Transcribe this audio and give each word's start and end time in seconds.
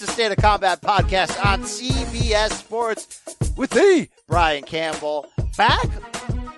It's 0.00 0.06
the 0.06 0.12
State 0.14 0.32
of 0.32 0.38
Combat 0.38 0.80
podcast 0.80 1.44
on 1.44 1.60
CBS 1.60 2.52
Sports 2.52 3.20
with 3.54 3.68
the 3.68 4.08
Brian 4.26 4.64
Campbell 4.64 5.26
back 5.58 5.86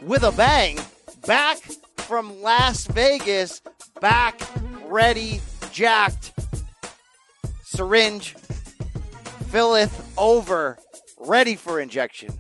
with 0.01 0.23
a 0.23 0.31
bang, 0.31 0.79
back 1.27 1.59
from 1.97 2.41
Las 2.41 2.87
Vegas, 2.87 3.61
back 4.01 4.41
ready, 4.85 5.41
jacked, 5.73 6.31
syringe 7.65 8.37
filleth 9.49 10.17
over, 10.17 10.79
ready 11.19 11.57
for 11.57 11.81
injection 11.81 12.31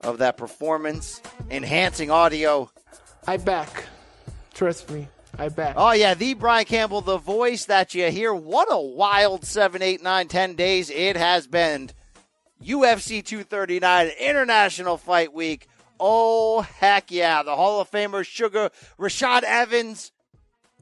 of 0.00 0.16
that 0.16 0.38
performance 0.38 1.20
enhancing 1.50 2.10
audio. 2.10 2.70
I 3.26 3.36
back. 3.36 3.84
Trust 4.54 4.90
me. 4.90 5.08
I 5.38 5.48
bet. 5.48 5.74
Oh 5.76 5.92
yeah, 5.92 6.14
the 6.14 6.34
Brian 6.34 6.64
Campbell, 6.64 7.00
the 7.00 7.18
voice 7.18 7.66
that 7.66 7.94
you 7.94 8.10
hear. 8.10 8.34
What 8.34 8.68
a 8.70 8.80
wild 8.80 9.44
seven, 9.44 9.82
eight, 9.82 10.02
nine, 10.02 10.28
ten 10.28 10.54
days 10.54 10.90
it 10.90 11.16
has 11.16 11.46
been. 11.46 11.90
UFC 12.62 13.24
239 13.24 14.10
International 14.18 14.96
Fight 14.96 15.32
Week. 15.32 15.68
Oh 16.00 16.62
heck 16.62 17.10
yeah! 17.10 17.42
The 17.42 17.56
Hall 17.56 17.80
of 17.80 17.90
Famer 17.90 18.24
Sugar 18.24 18.70
Rashad 18.98 19.42
Evans 19.42 20.12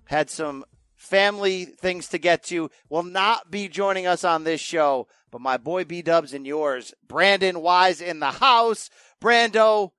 had 0.07 0.31
some 0.31 0.65
family 0.95 1.65
things 1.65 2.09
to 2.09 2.19
get 2.19 2.43
to. 2.45 2.71
Will 2.89 3.03
not 3.03 3.51
be 3.51 3.69
joining 3.69 4.07
us 4.07 4.25
on 4.25 4.45
this 4.45 4.61
show, 4.61 5.09
but 5.31 5.41
my 5.41 5.57
boy 5.57 5.85
B 5.85 6.03
Dubs 6.03 6.33
and 6.33 6.47
yours, 6.47 6.95
Brandon 7.07 7.61
Wise 7.61 8.01
in 8.01 8.21
the 8.21 8.33
house. 8.33 8.91
Brando, 9.21 9.93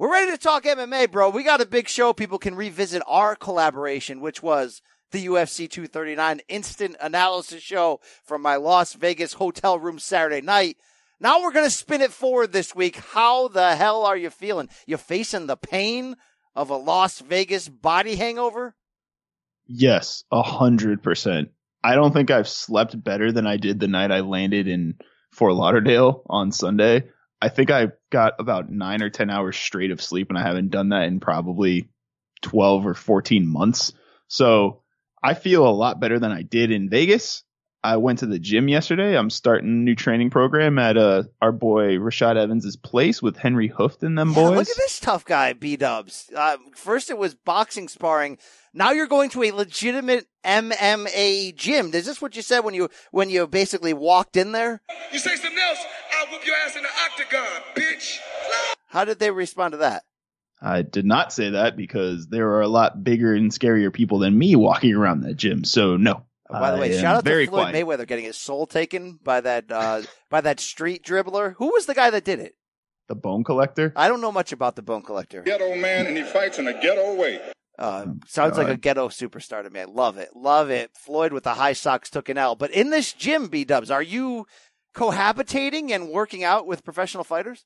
we're 0.00 0.10
ready 0.10 0.30
to 0.30 0.38
talk 0.38 0.64
MMA, 0.64 1.10
bro. 1.10 1.28
We 1.28 1.44
got 1.44 1.60
a 1.60 1.66
big 1.66 1.86
show. 1.86 2.14
People 2.14 2.38
can 2.38 2.54
revisit 2.54 3.02
our 3.06 3.36
collaboration, 3.36 4.22
which 4.22 4.42
was 4.42 4.80
the 5.10 5.26
UFC 5.26 5.68
239 5.68 6.40
instant 6.48 6.96
analysis 7.02 7.62
show 7.62 8.00
from 8.24 8.40
my 8.40 8.56
Las 8.56 8.94
Vegas 8.94 9.34
hotel 9.34 9.78
room 9.78 9.98
Saturday 9.98 10.40
night. 10.40 10.78
Now 11.20 11.42
we're 11.42 11.52
going 11.52 11.66
to 11.66 11.70
spin 11.70 12.00
it 12.00 12.12
forward 12.12 12.50
this 12.50 12.74
week. 12.74 12.96
How 12.96 13.48
the 13.48 13.76
hell 13.76 14.06
are 14.06 14.16
you 14.16 14.30
feeling? 14.30 14.70
You 14.86 14.96
facing 14.96 15.48
the 15.48 15.58
pain 15.58 16.16
of 16.56 16.70
a 16.70 16.76
Las 16.76 17.20
Vegas 17.20 17.68
body 17.68 18.16
hangover? 18.16 18.74
Yes, 19.66 20.24
a 20.32 20.42
hundred 20.42 21.02
percent. 21.02 21.50
I 21.84 21.94
don't 21.94 22.14
think 22.14 22.30
I've 22.30 22.48
slept 22.48 23.04
better 23.04 23.32
than 23.32 23.46
I 23.46 23.58
did 23.58 23.78
the 23.78 23.86
night 23.86 24.10
I 24.10 24.20
landed 24.20 24.66
in 24.66 24.94
Fort 25.30 25.52
Lauderdale 25.52 26.22
on 26.26 26.52
Sunday. 26.52 27.04
I 27.42 27.48
think 27.48 27.70
I 27.70 27.88
got 28.10 28.34
about 28.38 28.70
nine 28.70 29.02
or 29.02 29.10
10 29.10 29.30
hours 29.30 29.56
straight 29.56 29.90
of 29.90 30.02
sleep 30.02 30.28
and 30.28 30.38
I 30.38 30.42
haven't 30.42 30.70
done 30.70 30.90
that 30.90 31.04
in 31.04 31.20
probably 31.20 31.88
12 32.42 32.86
or 32.86 32.94
14 32.94 33.46
months. 33.46 33.92
So 34.28 34.82
I 35.22 35.34
feel 35.34 35.66
a 35.66 35.70
lot 35.70 36.00
better 36.00 36.18
than 36.18 36.32
I 36.32 36.42
did 36.42 36.70
in 36.70 36.88
Vegas. 36.90 37.42
I 37.82 37.96
went 37.96 38.18
to 38.18 38.26
the 38.26 38.38
gym 38.38 38.68
yesterday. 38.68 39.16
I'm 39.16 39.30
starting 39.30 39.68
a 39.70 39.72
new 39.72 39.94
training 39.94 40.28
program 40.28 40.78
at 40.78 40.98
uh, 40.98 41.22
our 41.40 41.50
boy 41.50 41.96
Rashad 41.96 42.36
Evans's 42.36 42.76
place 42.76 43.22
with 43.22 43.38
Henry 43.38 43.70
Hooft 43.70 44.02
and 44.02 44.18
them 44.18 44.28
Yeah, 44.30 44.34
boys. 44.34 44.56
look 44.56 44.68
at 44.68 44.76
this 44.76 45.00
tough 45.00 45.24
guy, 45.24 45.54
B 45.54 45.76
Dubs. 45.76 46.30
Uh, 46.36 46.58
first 46.76 47.08
it 47.08 47.16
was 47.16 47.34
boxing 47.34 47.88
sparring. 47.88 48.36
Now 48.74 48.90
you're 48.90 49.06
going 49.06 49.30
to 49.30 49.42
a 49.44 49.52
legitimate 49.52 50.26
MMA 50.44 51.54
gym. 51.56 51.94
Is 51.94 52.04
this 52.04 52.20
what 52.20 52.36
you 52.36 52.42
said 52.42 52.60
when 52.60 52.74
you 52.74 52.90
when 53.12 53.30
you 53.30 53.46
basically 53.46 53.94
walked 53.94 54.36
in 54.36 54.52
there? 54.52 54.82
You 55.10 55.18
say 55.18 55.36
something 55.36 55.58
else, 55.58 55.78
I'll 55.80 55.99
whoop 56.30 56.46
your 56.46 56.54
ass 56.64 56.76
in 56.76 56.82
the 56.82 56.88
octagon, 57.04 57.62
bitch. 57.74 58.18
How 58.88 59.04
did 59.04 59.18
they 59.18 59.30
respond 59.30 59.72
to 59.72 59.78
that? 59.78 60.04
I 60.62 60.82
did 60.82 61.06
not 61.06 61.32
say 61.32 61.50
that 61.50 61.76
because 61.76 62.26
there 62.28 62.50
are 62.50 62.60
a 62.60 62.68
lot 62.68 63.02
bigger 63.02 63.34
and 63.34 63.50
scarier 63.50 63.92
people 63.92 64.18
than 64.18 64.38
me 64.38 64.56
walking 64.56 64.94
around 64.94 65.22
that 65.22 65.36
gym. 65.36 65.64
So 65.64 65.96
no. 65.96 66.26
Uh, 66.48 66.60
by 66.60 66.72
the 66.72 66.78
way, 66.78 66.94
am 66.94 67.00
shout 67.00 67.16
out 67.16 67.24
very 67.24 67.46
to 67.46 67.50
Floyd 67.50 67.70
quiet. 67.70 67.86
Mayweather 67.86 68.06
getting 68.06 68.24
his 68.24 68.36
soul 68.36 68.66
taken 68.66 69.18
by 69.22 69.40
that 69.40 69.70
uh, 69.70 70.02
by 70.30 70.40
that 70.40 70.60
street 70.60 71.04
dribbler. 71.04 71.54
Who 71.56 71.68
was 71.68 71.86
the 71.86 71.94
guy 71.94 72.10
that 72.10 72.24
did 72.24 72.40
it? 72.40 72.54
The 73.08 73.14
bone 73.14 73.44
collector. 73.44 73.92
I 73.96 74.08
don't 74.08 74.20
know 74.20 74.32
much 74.32 74.52
about 74.52 74.76
the 74.76 74.82
Bone 74.82 75.02
Collector. 75.02 75.42
Ghetto 75.42 75.74
man, 75.74 76.06
and 76.06 76.16
he 76.16 76.22
fights 76.22 76.60
in 76.60 76.68
a 76.68 76.80
ghetto 76.80 77.16
way. 77.16 77.40
Uh, 77.76 78.06
sounds 78.26 78.56
like 78.58 78.68
a 78.68 78.76
ghetto 78.76 79.08
superstar 79.08 79.64
to 79.64 79.70
me. 79.70 79.80
I 79.80 79.84
love 79.84 80.18
it, 80.18 80.28
love 80.36 80.70
it. 80.70 80.90
Floyd 80.94 81.32
with 81.32 81.44
the 81.44 81.54
high 81.54 81.72
socks 81.72 82.10
took 82.10 82.28
an 82.28 82.38
L. 82.38 82.54
But 82.54 82.70
in 82.70 82.90
this 82.90 83.12
gym, 83.12 83.48
B 83.48 83.64
Dubs, 83.64 83.90
are 83.90 84.02
you 84.02 84.46
cohabitating 84.94 85.90
and 85.90 86.10
working 86.10 86.44
out 86.44 86.66
with 86.66 86.84
professional 86.84 87.24
fighters? 87.24 87.64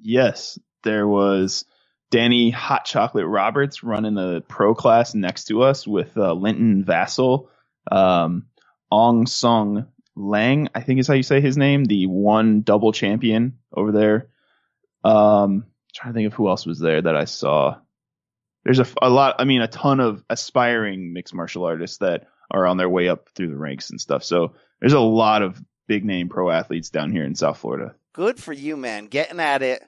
Yes, 0.00 0.58
there 0.84 1.06
was 1.06 1.64
Danny 2.10 2.50
Hot 2.50 2.84
Chocolate 2.84 3.26
Roberts 3.26 3.82
running 3.82 4.14
the 4.14 4.42
pro 4.48 4.74
class 4.74 5.14
next 5.14 5.46
to 5.46 5.62
us 5.62 5.86
with 5.86 6.16
uh, 6.16 6.32
Linton 6.32 6.84
Vassell, 6.84 7.48
um, 7.90 8.46
Ong 8.90 9.26
Sung 9.26 9.86
Lang, 10.16 10.68
I 10.74 10.80
think 10.80 11.00
is 11.00 11.06
how 11.06 11.14
you 11.14 11.22
say 11.22 11.40
his 11.40 11.56
name, 11.56 11.84
the 11.84 12.06
one 12.06 12.62
double 12.62 12.92
champion 12.92 13.58
over 13.72 13.92
there. 13.92 14.28
Um, 15.04 15.66
trying 15.94 16.12
to 16.12 16.16
think 16.16 16.26
of 16.26 16.34
who 16.34 16.48
else 16.48 16.66
was 16.66 16.80
there 16.80 17.00
that 17.00 17.16
I 17.16 17.24
saw. 17.24 17.76
There's 18.64 18.80
a, 18.80 18.86
a 19.00 19.08
lot, 19.08 19.36
I 19.38 19.44
mean, 19.44 19.62
a 19.62 19.68
ton 19.68 20.00
of 20.00 20.24
aspiring 20.28 21.12
mixed 21.12 21.34
martial 21.34 21.64
artists 21.64 21.98
that 21.98 22.26
are 22.50 22.66
on 22.66 22.76
their 22.76 22.88
way 22.88 23.08
up 23.08 23.28
through 23.34 23.50
the 23.50 23.56
ranks 23.56 23.90
and 23.90 24.00
stuff. 24.00 24.24
So 24.24 24.54
there's 24.80 24.92
a 24.92 25.00
lot 25.00 25.42
of 25.42 25.62
big 25.88 26.04
name 26.04 26.28
pro 26.28 26.50
athletes 26.50 26.90
down 26.90 27.10
here 27.10 27.24
in 27.24 27.34
South 27.34 27.58
Florida. 27.58 27.96
Good 28.12 28.38
for 28.38 28.52
you, 28.52 28.76
man. 28.76 29.06
Getting 29.06 29.40
at 29.40 29.62
it. 29.62 29.82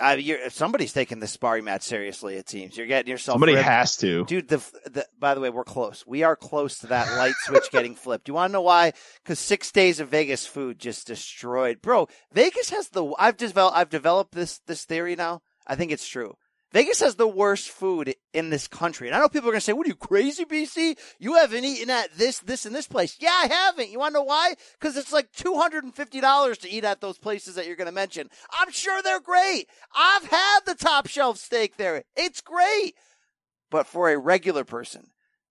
Uh, 0.00 0.16
you're, 0.18 0.48
somebody's 0.50 0.92
taking 0.92 1.18
this 1.18 1.32
sparring 1.32 1.64
match 1.64 1.82
seriously. 1.82 2.36
It 2.36 2.48
seems 2.48 2.76
you're 2.76 2.86
getting 2.86 3.10
yourself. 3.10 3.34
Somebody 3.34 3.54
ripped. 3.54 3.66
has 3.66 3.96
to. 3.96 4.24
Dude, 4.26 4.46
the, 4.46 4.58
the 4.86 5.06
by 5.18 5.34
the 5.34 5.40
way, 5.40 5.50
we're 5.50 5.64
close. 5.64 6.04
We 6.06 6.22
are 6.22 6.36
close 6.36 6.78
to 6.78 6.86
that 6.86 7.16
light 7.16 7.34
switch 7.40 7.68
getting 7.72 7.96
flipped. 7.96 8.28
You 8.28 8.34
want 8.34 8.50
to 8.50 8.52
know 8.52 8.62
why? 8.62 8.92
Because 9.22 9.40
six 9.40 9.72
days 9.72 9.98
of 9.98 10.08
Vegas 10.08 10.46
food 10.46 10.78
just 10.78 11.08
destroyed, 11.08 11.82
bro. 11.82 12.08
Vegas 12.32 12.70
has 12.70 12.90
the. 12.90 13.12
I've 13.18 13.36
developed. 13.36 13.76
I've 13.76 13.90
developed 13.90 14.32
this 14.32 14.60
this 14.66 14.84
theory 14.84 15.16
now. 15.16 15.42
I 15.66 15.74
think 15.74 15.90
it's 15.90 16.06
true. 16.06 16.36
Vegas 16.72 17.00
has 17.00 17.14
the 17.14 17.26
worst 17.26 17.70
food 17.70 18.14
in 18.34 18.50
this 18.50 18.68
country. 18.68 19.08
And 19.08 19.16
I 19.16 19.20
know 19.20 19.28
people 19.28 19.48
are 19.48 19.52
going 19.52 19.60
to 19.60 19.64
say, 19.64 19.72
what 19.72 19.86
are 19.86 19.88
you 19.88 19.96
crazy, 19.96 20.44
BC? 20.44 20.98
You 21.18 21.36
haven't 21.36 21.64
eaten 21.64 21.88
at 21.88 22.12
this, 22.18 22.40
this, 22.40 22.66
and 22.66 22.74
this 22.74 22.86
place. 22.86 23.16
Yeah, 23.20 23.30
I 23.30 23.46
haven't. 23.46 23.90
You 23.90 23.98
want 23.98 24.12
to 24.12 24.18
know 24.18 24.24
why? 24.24 24.54
Because 24.78 24.96
it's 24.96 25.12
like 25.12 25.32
$250 25.32 26.58
to 26.60 26.70
eat 26.70 26.84
at 26.84 27.00
those 27.00 27.16
places 27.16 27.54
that 27.54 27.66
you're 27.66 27.76
going 27.76 27.86
to 27.86 27.92
mention. 27.92 28.28
I'm 28.52 28.70
sure 28.70 29.00
they're 29.00 29.20
great. 29.20 29.66
I've 29.96 30.26
had 30.26 30.60
the 30.66 30.74
top 30.74 31.06
shelf 31.06 31.38
steak 31.38 31.78
there. 31.78 32.04
It's 32.16 32.42
great. 32.42 32.94
But 33.70 33.86
for 33.86 34.10
a 34.10 34.18
regular 34.18 34.64
person, 34.64 35.08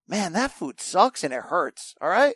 man, 0.07 0.33
that 0.33 0.51
food 0.51 0.79
sucks 0.79 1.23
and 1.23 1.33
it 1.33 1.43
hurts. 1.43 1.95
All 1.99 2.09
right. 2.09 2.35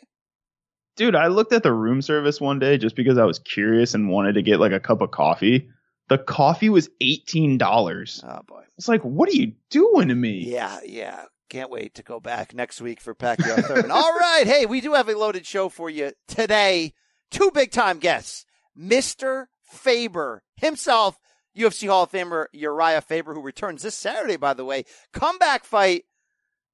Dude, 0.98 1.16
I 1.16 1.28
looked 1.28 1.54
at 1.54 1.64
the 1.64 1.74
room 1.74 2.02
service 2.02 2.42
one 2.42 2.60
day 2.60 2.78
just 2.78 2.96
because 2.96 3.18
I 3.18 3.26
was 3.26 3.40
curious 3.40 3.94
and 3.94 4.10
wanted 4.10 4.34
to 4.34 4.42
get 4.42 4.60
like 4.60 4.74
a 4.74 4.80
cup 4.80 5.02
of 5.02 5.12
coffee. 5.12 5.70
The 6.12 6.18
coffee 6.18 6.70
was 6.70 6.90
$18. 7.02 8.24
Oh 8.26 8.42
boy. 8.46 8.64
It's 8.78 8.90
like, 8.90 9.02
what 9.02 9.30
are 9.30 9.34
you 9.34 9.54
doing 9.70 10.10
to 10.10 10.14
me? 10.16 10.44
Yeah, 10.46 10.80
yeah. 10.86 11.24
Can't 11.50 11.70
wait 11.70 11.94
to 11.94 12.04
go 12.04 12.20
back 12.20 12.54
next 12.54 12.82
week 12.82 13.00
for 13.00 13.16
Pacquiao 13.16 13.64
Thurman. 13.64 13.92
All 13.92 14.14
right. 14.20 14.44
Hey, 14.46 14.66
we 14.66 14.82
do 14.82 14.92
have 14.92 15.08
a 15.08 15.18
loaded 15.18 15.46
show 15.46 15.70
for 15.70 15.90
you 15.90 16.12
today. 16.28 16.92
Two 17.30 17.50
big 17.54 17.72
time 17.72 17.98
guests. 18.00 18.46
Mr. 18.78 19.46
Faber 19.62 20.44
himself, 20.58 21.18
UFC 21.58 21.88
Hall 21.88 22.04
of 22.04 22.12
Famer 22.12 22.48
Urijah 22.54 23.06
Faber, 23.06 23.34
who 23.34 23.42
returns 23.42 23.84
this 23.84 23.96
Saturday, 23.96 24.36
by 24.36 24.54
the 24.54 24.66
way. 24.66 24.84
Comeback 25.14 25.64
fight 25.64 26.04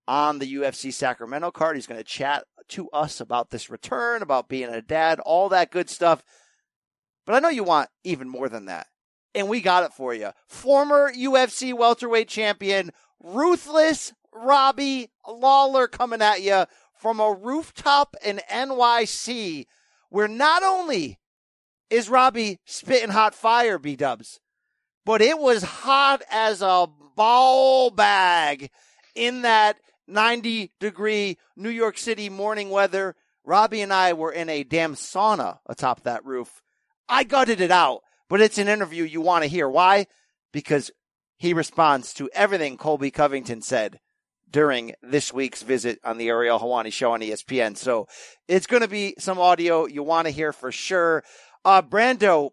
on 0.07 0.39
the 0.39 0.51
UFC 0.51 0.91
Sacramento 0.91 1.51
card. 1.51 1.75
He's 1.75 1.85
going 1.85 1.99
to 1.99 2.03
chat 2.03 2.45
to 2.69 2.89
us 2.89 3.21
about 3.21 3.51
this 3.51 3.69
return, 3.69 4.23
about 4.23 4.49
being 4.49 4.69
a 4.69 4.81
dad, 4.81 5.19
all 5.19 5.49
that 5.49 5.69
good 5.69 5.91
stuff. 5.91 6.23
But 7.27 7.35
I 7.35 7.39
know 7.39 7.49
you 7.49 7.63
want 7.63 7.89
even 8.03 8.27
more 8.27 8.49
than 8.49 8.65
that. 8.65 8.87
And 9.37 9.49
we 9.49 9.61
got 9.61 9.83
it 9.83 9.93
for 9.93 10.15
you. 10.15 10.31
Former 10.47 11.13
UFC 11.13 11.71
welterweight 11.71 12.27
champion, 12.27 12.89
ruthless 13.23 14.11
Robbie 14.33 15.11
Lawler 15.27 15.87
coming 15.87 16.23
at 16.23 16.41
you 16.41 16.65
from 16.95 17.19
a 17.19 17.31
rooftop 17.31 18.15
in 18.25 18.41
NYC, 18.51 19.67
where 20.09 20.27
not 20.27 20.63
only 20.63 21.19
is 21.91 22.09
Robbie 22.09 22.57
spitting 22.65 23.11
hot 23.11 23.35
fire, 23.35 23.77
B 23.77 23.95
dubs, 23.95 24.39
but 25.05 25.21
it 25.21 25.37
was 25.37 25.61
hot 25.61 26.23
as 26.31 26.63
a 26.63 26.87
ball 27.15 27.91
bag 27.91 28.71
in 29.13 29.43
that 29.43 29.77
90 30.07 30.71
degree 30.79 31.37
New 31.55 31.69
York 31.69 31.99
City 31.99 32.27
morning 32.27 32.71
weather. 32.71 33.15
Robbie 33.45 33.81
and 33.81 33.93
I 33.93 34.13
were 34.13 34.31
in 34.31 34.49
a 34.49 34.63
damn 34.63 34.95
sauna 34.95 35.59
atop 35.67 36.01
that 36.01 36.25
roof. 36.25 36.63
I 37.07 37.23
gutted 37.23 37.61
it 37.61 37.71
out, 37.71 38.01
but 38.29 38.41
it's 38.41 38.57
an 38.57 38.67
interview 38.67 39.03
you 39.03 39.21
want 39.21 39.43
to 39.43 39.49
hear. 39.49 39.69
Why? 39.69 40.07
Because 40.51 40.91
he 41.37 41.53
responds 41.53 42.13
to 42.15 42.29
everything 42.33 42.77
Colby 42.77 43.11
Covington 43.11 43.61
said 43.61 43.99
during 44.49 44.93
this 45.01 45.33
week's 45.33 45.61
visit 45.61 45.99
on 46.03 46.17
the 46.17 46.29
Ariel 46.29 46.59
Helwani 46.59 46.91
show 46.91 47.11
on 47.11 47.21
ESPN. 47.21 47.77
So 47.77 48.07
it's 48.47 48.67
going 48.67 48.81
to 48.81 48.87
be 48.87 49.15
some 49.19 49.39
audio 49.39 49.85
you 49.85 50.03
want 50.03 50.27
to 50.27 50.31
hear 50.31 50.53
for 50.53 50.71
sure. 50.71 51.23
Uh, 51.65 51.81
Brando, 51.81 52.51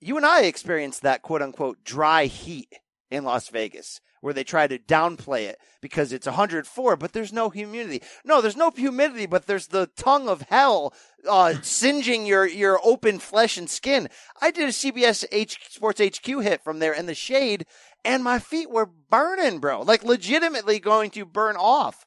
you 0.00 0.16
and 0.16 0.26
I 0.26 0.42
experienced 0.42 1.02
that 1.02 1.22
quote 1.22 1.42
unquote 1.42 1.82
dry 1.84 2.26
heat 2.26 2.72
in 3.10 3.24
Las 3.24 3.48
Vegas 3.48 4.00
where 4.20 4.34
they 4.34 4.44
try 4.44 4.66
to 4.66 4.78
downplay 4.78 5.44
it 5.44 5.58
because 5.80 6.12
it's 6.12 6.26
104, 6.26 6.96
but 6.96 7.12
there's 7.12 7.32
no 7.32 7.50
humidity. 7.50 8.02
No, 8.24 8.40
there's 8.40 8.56
no 8.56 8.70
humidity, 8.70 9.26
but 9.26 9.46
there's 9.46 9.68
the 9.68 9.86
tongue 9.96 10.28
of 10.28 10.42
hell 10.42 10.94
uh, 11.28 11.54
singeing 11.62 12.26
your 12.26 12.46
your 12.46 12.80
open 12.84 13.18
flesh 13.18 13.56
and 13.56 13.68
skin. 13.68 14.08
I 14.40 14.50
did 14.50 14.68
a 14.68 14.72
CBS 14.72 15.24
H 15.32 15.58
Sports 15.70 16.00
HQ 16.00 16.26
hit 16.26 16.62
from 16.62 16.78
there 16.78 16.92
in 16.92 17.06
the 17.06 17.14
shade, 17.14 17.66
and 18.04 18.22
my 18.22 18.38
feet 18.38 18.70
were 18.70 18.86
burning, 18.86 19.58
bro. 19.58 19.82
Like 19.82 20.04
legitimately 20.04 20.80
going 20.80 21.10
to 21.10 21.24
burn 21.24 21.56
off. 21.56 22.04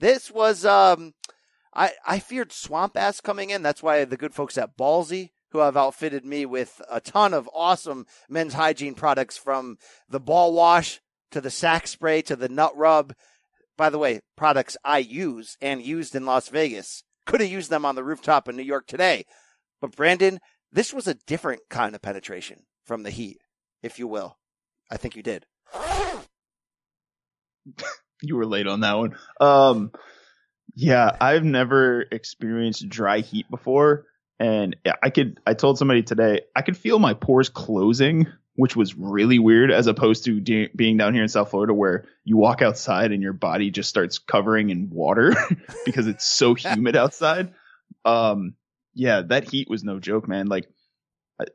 This 0.00 0.30
was 0.30 0.64
um, 0.64 1.14
I 1.74 1.92
I 2.06 2.18
feared 2.18 2.52
swamp 2.52 2.96
ass 2.96 3.20
coming 3.20 3.50
in. 3.50 3.62
That's 3.62 3.82
why 3.82 4.04
the 4.04 4.16
good 4.16 4.34
folks 4.34 4.58
at 4.58 4.76
Ballsy 4.76 5.30
who 5.50 5.60
have 5.60 5.76
outfitted 5.76 6.24
me 6.24 6.44
with 6.44 6.82
a 6.90 7.00
ton 7.00 7.32
of 7.32 7.48
awesome 7.54 8.04
men's 8.28 8.54
hygiene 8.54 8.92
products 8.92 9.36
from 9.36 9.78
the 10.08 10.18
ball 10.18 10.52
wash 10.52 11.00
to 11.34 11.40
the 11.40 11.50
sack 11.50 11.88
spray 11.88 12.22
to 12.22 12.36
the 12.36 12.48
nut 12.48 12.76
rub. 12.76 13.12
By 13.76 13.90
the 13.90 13.98
way, 13.98 14.20
products 14.36 14.76
I 14.84 14.98
use 14.98 15.56
and 15.60 15.82
used 15.82 16.14
in 16.14 16.24
Las 16.24 16.48
Vegas. 16.48 17.02
Could 17.26 17.40
have 17.40 17.50
used 17.50 17.70
them 17.70 17.84
on 17.84 17.96
the 17.96 18.04
rooftop 18.04 18.48
in 18.48 18.56
New 18.56 18.62
York 18.62 18.86
today. 18.86 19.24
But 19.80 19.96
Brandon, 19.96 20.38
this 20.70 20.94
was 20.94 21.08
a 21.08 21.16
different 21.26 21.62
kind 21.68 21.96
of 21.96 22.02
penetration 22.02 22.60
from 22.84 23.02
the 23.02 23.10
heat, 23.10 23.38
if 23.82 23.98
you 23.98 24.06
will. 24.06 24.38
I 24.92 24.96
think 24.96 25.16
you 25.16 25.24
did. 25.24 25.44
you 28.22 28.36
were 28.36 28.46
late 28.46 28.68
on 28.68 28.78
that 28.80 28.96
one. 28.96 29.16
Um, 29.40 29.90
yeah, 30.76 31.16
I've 31.20 31.42
never 31.42 32.02
experienced 32.12 32.88
dry 32.88 33.20
heat 33.20 33.50
before, 33.50 34.06
and 34.38 34.76
I 35.02 35.10
could. 35.10 35.40
I 35.44 35.54
told 35.54 35.78
somebody 35.78 36.04
today 36.04 36.42
I 36.54 36.62
could 36.62 36.76
feel 36.76 37.00
my 37.00 37.14
pores 37.14 37.48
closing, 37.48 38.28
which 38.56 38.76
was 38.76 38.94
really 38.94 39.38
weird, 39.38 39.70
as 39.70 39.86
opposed 39.86 40.24
to 40.24 40.40
de- 40.40 40.70
being 40.74 40.96
down 40.96 41.14
here 41.14 41.22
in 41.22 41.28
South 41.28 41.50
Florida 41.50 41.74
where 41.74 42.06
you 42.22 42.36
walk 42.36 42.62
outside 42.62 43.12
and 43.12 43.22
your 43.22 43.32
body 43.32 43.70
just 43.70 43.88
starts 43.88 44.18
covering 44.18 44.70
in 44.70 44.90
water 44.90 45.34
because 45.84 46.06
it's 46.06 46.24
so 46.24 46.54
humid 46.54 46.96
outside. 46.96 47.52
Um, 48.04 48.54
yeah, 48.94 49.22
that 49.22 49.50
heat 49.50 49.68
was 49.68 49.82
no 49.82 49.98
joke, 49.98 50.28
man. 50.28 50.46
Like 50.46 50.68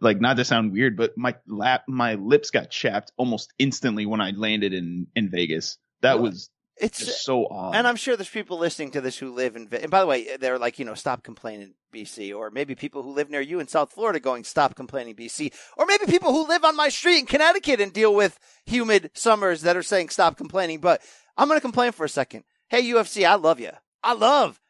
like 0.02 0.20
not 0.20 0.38
to 0.38 0.46
sound 0.46 0.74
weird, 0.74 0.98
but 0.98 1.18
my 1.18 1.36
lap, 1.48 1.84
my 1.88 2.16
lips 2.16 2.52
got 2.52 2.70
chapped 2.70 3.14
almost 3.16 3.54
instantly 3.58 4.06
when 4.06 4.20
I 4.20 4.32
landed 4.32 4.74
in 4.74 5.08
in 5.16 5.30
Vegas. 5.30 5.78
That 6.02 6.20
was 6.20 6.50
It's 6.80 7.00
just 7.00 7.26
so 7.26 7.46
odd. 7.48 7.76
And 7.76 7.86
I'm 7.86 7.96
sure 7.96 8.16
there's 8.16 8.30
people 8.30 8.58
listening 8.58 8.92
to 8.92 9.02
this 9.02 9.18
who 9.18 9.34
live 9.34 9.56
in. 9.56 9.68
And 9.72 9.92
by 9.92 10.00
the 10.00 10.08
way, 10.08 10.38
they're 10.38 10.58
like, 10.58 10.80
you 10.80 10.86
know, 10.86 10.94
stop 10.94 11.24
complaining, 11.24 11.74
BC, 11.94 12.34
or 12.36 12.52
maybe 12.52 12.74
people 12.76 13.04
who 13.04 13.12
live 13.12 13.30
near 13.30 13.42
you 13.42 13.60
in 13.60 13.68
South 13.68 13.92
Florida 13.92 14.20
going, 14.20 14.44
stop 14.44 14.76
complaining, 14.76 15.16
BC, 15.16 15.54
or 15.78 15.86
maybe 15.86 16.06
people 16.06 16.32
who 16.32 16.48
live 16.48 16.64
on 16.64 16.76
my 16.76 16.90
street 16.90 17.20
in 17.20 17.26
Connecticut 17.26 17.82
and 17.82 17.92
deal 17.92 18.16
with 18.16 18.40
humid 18.66 19.12
summers 19.14 19.62
that 19.62 19.76
are 19.76 19.84
saying 19.84 20.10
stop 20.10 20.38
complaining. 20.38 20.80
But 20.80 21.02
I'm 21.38 21.48
going 21.48 21.58
to 21.58 21.62
complain 21.62 21.92
for 21.92 22.06
a 22.06 22.10
second. 22.10 22.44
Hey, 22.70 22.84
UFC, 22.84 23.28
I 23.28 23.36
love 23.36 23.60
you. 23.60 23.72
I 24.04 24.14
love 24.14 24.62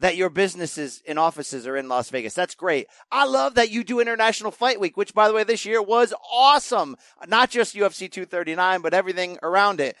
that 0.00 0.16
your 0.16 0.30
businesses 0.30 1.02
and 1.06 1.18
offices 1.18 1.66
are 1.66 1.76
in 1.76 1.88
Las 1.88 2.10
Vegas. 2.10 2.34
That's 2.34 2.54
great. 2.54 2.86
I 3.12 3.26
love 3.26 3.54
that 3.54 3.70
you 3.70 3.84
do 3.84 4.00
International 4.00 4.50
Fight 4.50 4.80
Week, 4.80 4.96
which 4.96 5.14
by 5.14 5.28
the 5.28 5.34
way, 5.34 5.44
this 5.44 5.64
year 5.64 5.82
was 5.82 6.12
awesome. 6.32 6.96
Not 7.28 7.50
just 7.50 7.76
UFC 7.76 8.10
239, 8.10 8.80
but 8.80 8.94
everything 8.94 9.38
around 9.42 9.80
it. 9.80 9.96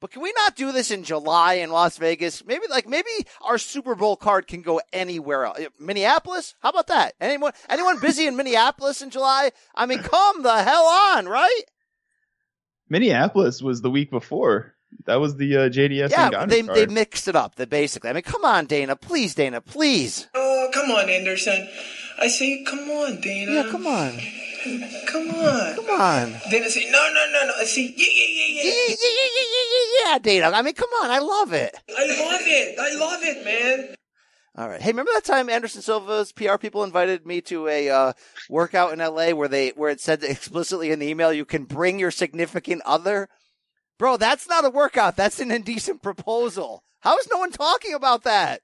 But 0.00 0.12
can 0.12 0.22
we 0.22 0.32
not 0.36 0.54
do 0.54 0.70
this 0.70 0.90
in 0.90 1.02
July 1.02 1.54
in 1.54 1.70
Las 1.70 1.96
Vegas? 1.98 2.44
Maybe 2.44 2.66
like 2.70 2.88
maybe 2.88 3.10
our 3.40 3.58
Super 3.58 3.94
Bowl 3.94 4.16
card 4.16 4.46
can 4.46 4.62
go 4.62 4.80
anywhere 4.92 5.44
else. 5.44 5.58
Minneapolis? 5.80 6.54
How 6.60 6.70
about 6.70 6.86
that? 6.86 7.14
Anyone 7.20 7.52
anyone 7.68 7.98
busy 7.98 8.26
in 8.26 8.36
Minneapolis 8.36 9.02
in 9.02 9.10
July? 9.10 9.50
I 9.74 9.86
mean, 9.86 9.98
come 10.00 10.42
the 10.42 10.62
hell 10.62 10.84
on, 10.84 11.26
right? 11.26 11.62
Minneapolis 12.88 13.60
was 13.60 13.82
the 13.82 13.90
week 13.90 14.10
before. 14.10 14.74
That 15.04 15.16
was 15.16 15.36
the 15.36 15.56
uh, 15.56 15.60
JDS. 15.68 16.10
Yeah, 16.10 16.46
they 16.46 16.62
card. 16.62 16.76
they 16.76 16.86
mixed 16.86 17.28
it 17.28 17.36
up. 17.36 17.56
The 17.56 17.66
basically. 17.66 18.10
I 18.10 18.12
mean, 18.12 18.22
come 18.22 18.44
on, 18.44 18.66
Dana, 18.66 18.96
please, 18.96 19.34
Dana, 19.34 19.60
please. 19.60 20.28
Oh, 20.34 20.70
come 20.72 20.90
on, 20.90 21.10
Anderson. 21.10 21.68
I 22.20 22.26
say, 22.28 22.64
come 22.64 22.90
on, 22.90 23.20
Dana. 23.20 23.52
Yeah, 23.52 23.62
come 23.70 23.86
on, 23.86 24.18
Come 25.06 25.30
on. 25.30 25.74
come 25.76 25.90
on. 25.90 26.34
Dana 26.50 26.68
say, 26.68 26.90
no, 26.90 27.08
no, 27.12 27.26
no, 27.32 27.46
no. 27.46 27.52
I 27.58 27.64
say, 27.64 27.82
yeah, 27.82 28.06
yeah, 28.12 28.26
yeah, 28.28 28.62
Yeah, 28.64 28.64
yeah. 28.64 28.72
yeah, 28.88 28.96
yeah, 28.98 29.28
yeah, 29.36 29.64
yeah, 29.72 30.12
yeah, 30.12 30.18
Dana. 30.18 30.50
I 30.56 30.62
mean, 30.62 30.74
come 30.74 30.90
on, 31.02 31.10
I 31.10 31.18
love 31.20 31.52
it. 31.52 31.74
I 31.88 32.04
love 32.06 32.40
it. 32.44 32.78
I 32.78 32.94
love 32.96 33.20
it, 33.22 33.44
man. 33.44 33.94
All 34.56 34.68
right. 34.68 34.80
Hey, 34.82 34.90
remember 34.90 35.12
that 35.14 35.24
time 35.24 35.48
Anderson 35.48 35.82
Silva's 35.82 36.32
PR 36.32 36.56
people 36.56 36.82
invited 36.82 37.24
me 37.24 37.40
to 37.42 37.68
a 37.68 37.88
uh, 37.90 38.12
workout 38.50 38.92
in 38.92 38.98
LA 38.98 39.30
where 39.30 39.46
they 39.46 39.68
where 39.70 39.90
it 39.90 40.00
said 40.00 40.24
explicitly 40.24 40.90
in 40.90 40.98
the 40.98 41.06
email 41.06 41.32
you 41.32 41.44
can 41.44 41.62
bring 41.64 42.00
your 42.00 42.10
significant 42.10 42.82
other? 42.84 43.28
Bro, 44.00 44.16
that's 44.16 44.48
not 44.48 44.64
a 44.64 44.70
workout. 44.70 45.14
That's 45.16 45.38
an 45.38 45.52
indecent 45.52 46.02
proposal. 46.02 46.82
How 47.00 47.16
is 47.18 47.28
no 47.30 47.38
one 47.38 47.52
talking 47.52 47.94
about 47.94 48.24
that? 48.24 48.60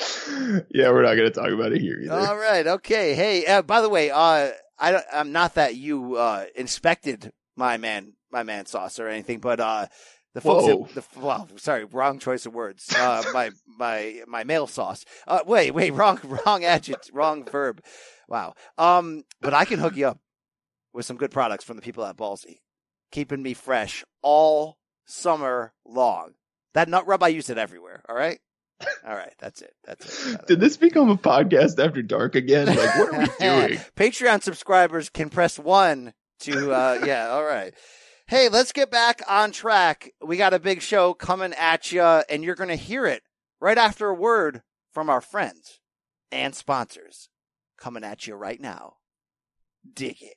yeah, 0.70 0.90
we're 0.90 1.02
not 1.02 1.14
going 1.14 1.30
to 1.30 1.30
talk 1.30 1.50
about 1.50 1.72
it 1.72 1.80
here 1.80 2.00
either. 2.00 2.12
All 2.12 2.36
right. 2.36 2.66
Okay. 2.66 3.14
Hey, 3.14 3.46
uh, 3.46 3.62
by 3.62 3.80
the 3.80 3.88
way, 3.88 4.10
uh, 4.10 4.50
I, 4.78 5.02
I'm 5.12 5.32
not 5.32 5.54
that 5.54 5.76
you 5.76 6.16
uh, 6.16 6.46
inspected 6.54 7.32
my 7.56 7.76
man 7.76 8.14
my 8.32 8.42
man 8.42 8.66
sauce 8.66 8.98
or 8.98 9.08
anything, 9.08 9.40
but 9.40 9.60
uh, 9.60 9.86
the 10.34 10.40
folks 10.40 10.64
Whoa. 10.64 10.84
at 10.84 10.94
the 10.94 11.20
well, 11.20 11.48
sorry, 11.56 11.84
wrong 11.84 12.18
choice 12.18 12.46
of 12.46 12.54
words. 12.54 12.86
Uh, 12.96 13.22
my 13.32 13.50
my 13.66 14.22
my 14.26 14.44
male 14.44 14.66
sauce. 14.66 15.04
Uh, 15.26 15.40
wait, 15.46 15.72
wait, 15.72 15.90
wrong 15.94 16.20
wrong 16.46 16.64
adjective, 16.64 17.14
wrong 17.14 17.44
verb. 17.44 17.82
Wow. 18.28 18.54
Um, 18.78 19.24
but 19.40 19.54
I 19.54 19.64
can 19.64 19.80
hook 19.80 19.96
you 19.96 20.08
up 20.08 20.20
with 20.92 21.04
some 21.04 21.16
good 21.16 21.30
products 21.30 21.64
from 21.64 21.76
the 21.76 21.82
people 21.82 22.04
at 22.04 22.16
Ballsy, 22.16 22.60
keeping 23.10 23.42
me 23.42 23.54
fresh 23.54 24.04
all 24.22 24.78
summer 25.04 25.72
long. 25.84 26.34
That 26.74 26.88
nut 26.88 27.06
rub, 27.06 27.22
I 27.22 27.28
use 27.28 27.50
it 27.50 27.58
everywhere. 27.58 28.02
All 28.08 28.14
right. 28.14 28.38
All 29.06 29.14
right, 29.14 29.34
that's 29.38 29.62
it. 29.62 29.74
That's 29.84 30.26
it. 30.26 30.46
Did 30.46 30.60
this 30.60 30.76
become 30.76 31.10
a 31.10 31.16
podcast 31.16 31.84
after 31.84 32.02
dark 32.02 32.34
again? 32.34 32.66
Like, 32.66 32.96
what 32.96 33.14
are 33.14 33.18
we 33.20 33.26
doing? 33.40 33.80
Patreon 33.96 34.42
subscribers 34.42 35.08
can 35.10 35.28
press 35.30 35.58
one 35.58 36.14
to, 36.40 36.72
uh, 36.72 37.00
yeah, 37.06 37.28
all 37.28 37.44
right. 37.44 37.74
Hey, 38.26 38.48
let's 38.48 38.72
get 38.72 38.90
back 38.90 39.22
on 39.28 39.50
track. 39.50 40.12
We 40.24 40.36
got 40.36 40.54
a 40.54 40.58
big 40.60 40.82
show 40.82 41.14
coming 41.14 41.52
at 41.54 41.90
you, 41.92 42.02
and 42.02 42.44
you're 42.44 42.54
going 42.54 42.68
to 42.68 42.76
hear 42.76 43.04
it 43.06 43.22
right 43.60 43.78
after 43.78 44.08
a 44.08 44.14
word 44.14 44.62
from 44.92 45.10
our 45.10 45.20
friends 45.20 45.80
and 46.30 46.54
sponsors 46.54 47.28
coming 47.76 48.04
at 48.04 48.26
you 48.26 48.34
right 48.34 48.60
now. 48.60 48.94
Dig 49.92 50.22
it. 50.22 50.36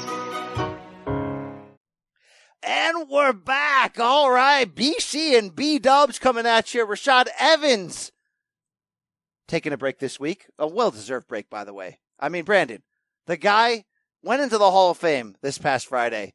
Back. 3.93 4.03
All 4.03 4.31
right. 4.31 4.73
BC 4.73 5.37
and 5.37 5.55
B 5.55 5.79
Dubs 5.79 6.19
coming 6.19 6.45
at 6.45 6.73
you. 6.73 6.85
Rashad 6.85 7.27
Evans 7.39 8.11
taking 9.47 9.73
a 9.73 9.77
break 9.77 9.99
this 9.99 10.19
week. 10.19 10.47
A 10.57 10.67
well 10.67 10.91
deserved 10.91 11.27
break, 11.27 11.49
by 11.49 11.63
the 11.63 11.73
way. 11.73 11.99
I 12.19 12.29
mean, 12.29 12.43
Brandon, 12.43 12.83
the 13.27 13.37
guy 13.37 13.85
went 14.23 14.41
into 14.41 14.57
the 14.57 14.71
Hall 14.71 14.91
of 14.91 14.97
Fame 14.97 15.35
this 15.41 15.57
past 15.57 15.87
Friday 15.87 16.33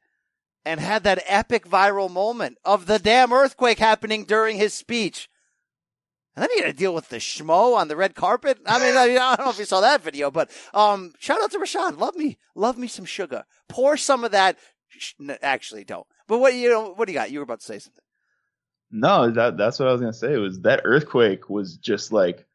and 0.64 0.80
had 0.80 1.04
that 1.04 1.22
epic 1.26 1.68
viral 1.68 2.10
moment 2.10 2.58
of 2.64 2.86
the 2.86 2.98
damn 2.98 3.32
earthquake 3.32 3.78
happening 3.78 4.24
during 4.24 4.56
his 4.56 4.74
speech. 4.74 5.28
And 6.34 6.42
then 6.42 6.50
he 6.54 6.60
had 6.60 6.66
to 6.66 6.76
deal 6.76 6.94
with 6.94 7.08
the 7.08 7.16
schmo 7.16 7.76
on 7.76 7.88
the 7.88 7.96
red 7.96 8.14
carpet. 8.14 8.58
I 8.66 8.78
mean, 8.78 8.96
I, 8.96 9.06
don't 9.36 9.46
know 9.46 9.50
if 9.50 9.58
you 9.58 9.64
saw 9.64 9.80
that 9.80 10.02
video, 10.02 10.30
but 10.30 10.50
um, 10.74 11.12
shout 11.18 11.40
out 11.40 11.52
to 11.52 11.58
Rashad. 11.58 11.98
Love 11.98 12.16
me, 12.16 12.36
love 12.54 12.76
me 12.76 12.88
some 12.88 13.06
sugar. 13.06 13.44
Pour 13.68 13.96
some 13.96 14.22
of 14.22 14.32
that 14.32 14.58
Actually, 15.42 15.84
don't. 15.84 16.06
But 16.28 16.38
what 16.38 16.54
you 16.54 16.70
know? 16.70 16.92
What 16.92 17.06
do 17.06 17.12
you 17.12 17.18
got? 17.18 17.30
You 17.30 17.38
were 17.40 17.44
about 17.44 17.60
to 17.60 17.66
say 17.66 17.78
something. 17.78 18.02
No, 18.90 19.30
that 19.30 19.56
that's 19.56 19.78
what 19.78 19.88
I 19.88 19.92
was 19.92 20.00
gonna 20.00 20.12
say. 20.12 20.36
Was 20.36 20.60
that 20.60 20.82
earthquake 20.84 21.48
was 21.48 21.76
just 21.76 22.12
like 22.12 22.46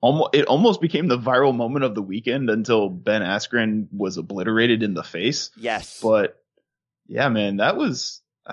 almost 0.00 0.34
it 0.34 0.46
almost 0.46 0.80
became 0.80 1.08
the 1.08 1.18
viral 1.18 1.54
moment 1.54 1.84
of 1.84 1.94
the 1.94 2.02
weekend 2.02 2.50
until 2.50 2.88
Ben 2.88 3.22
Askren 3.22 3.88
was 3.92 4.16
obliterated 4.16 4.82
in 4.82 4.94
the 4.94 5.02
face. 5.02 5.50
Yes. 5.56 6.00
But 6.02 6.40
yeah, 7.06 7.28
man, 7.28 7.58
that 7.58 7.76
was 7.76 8.20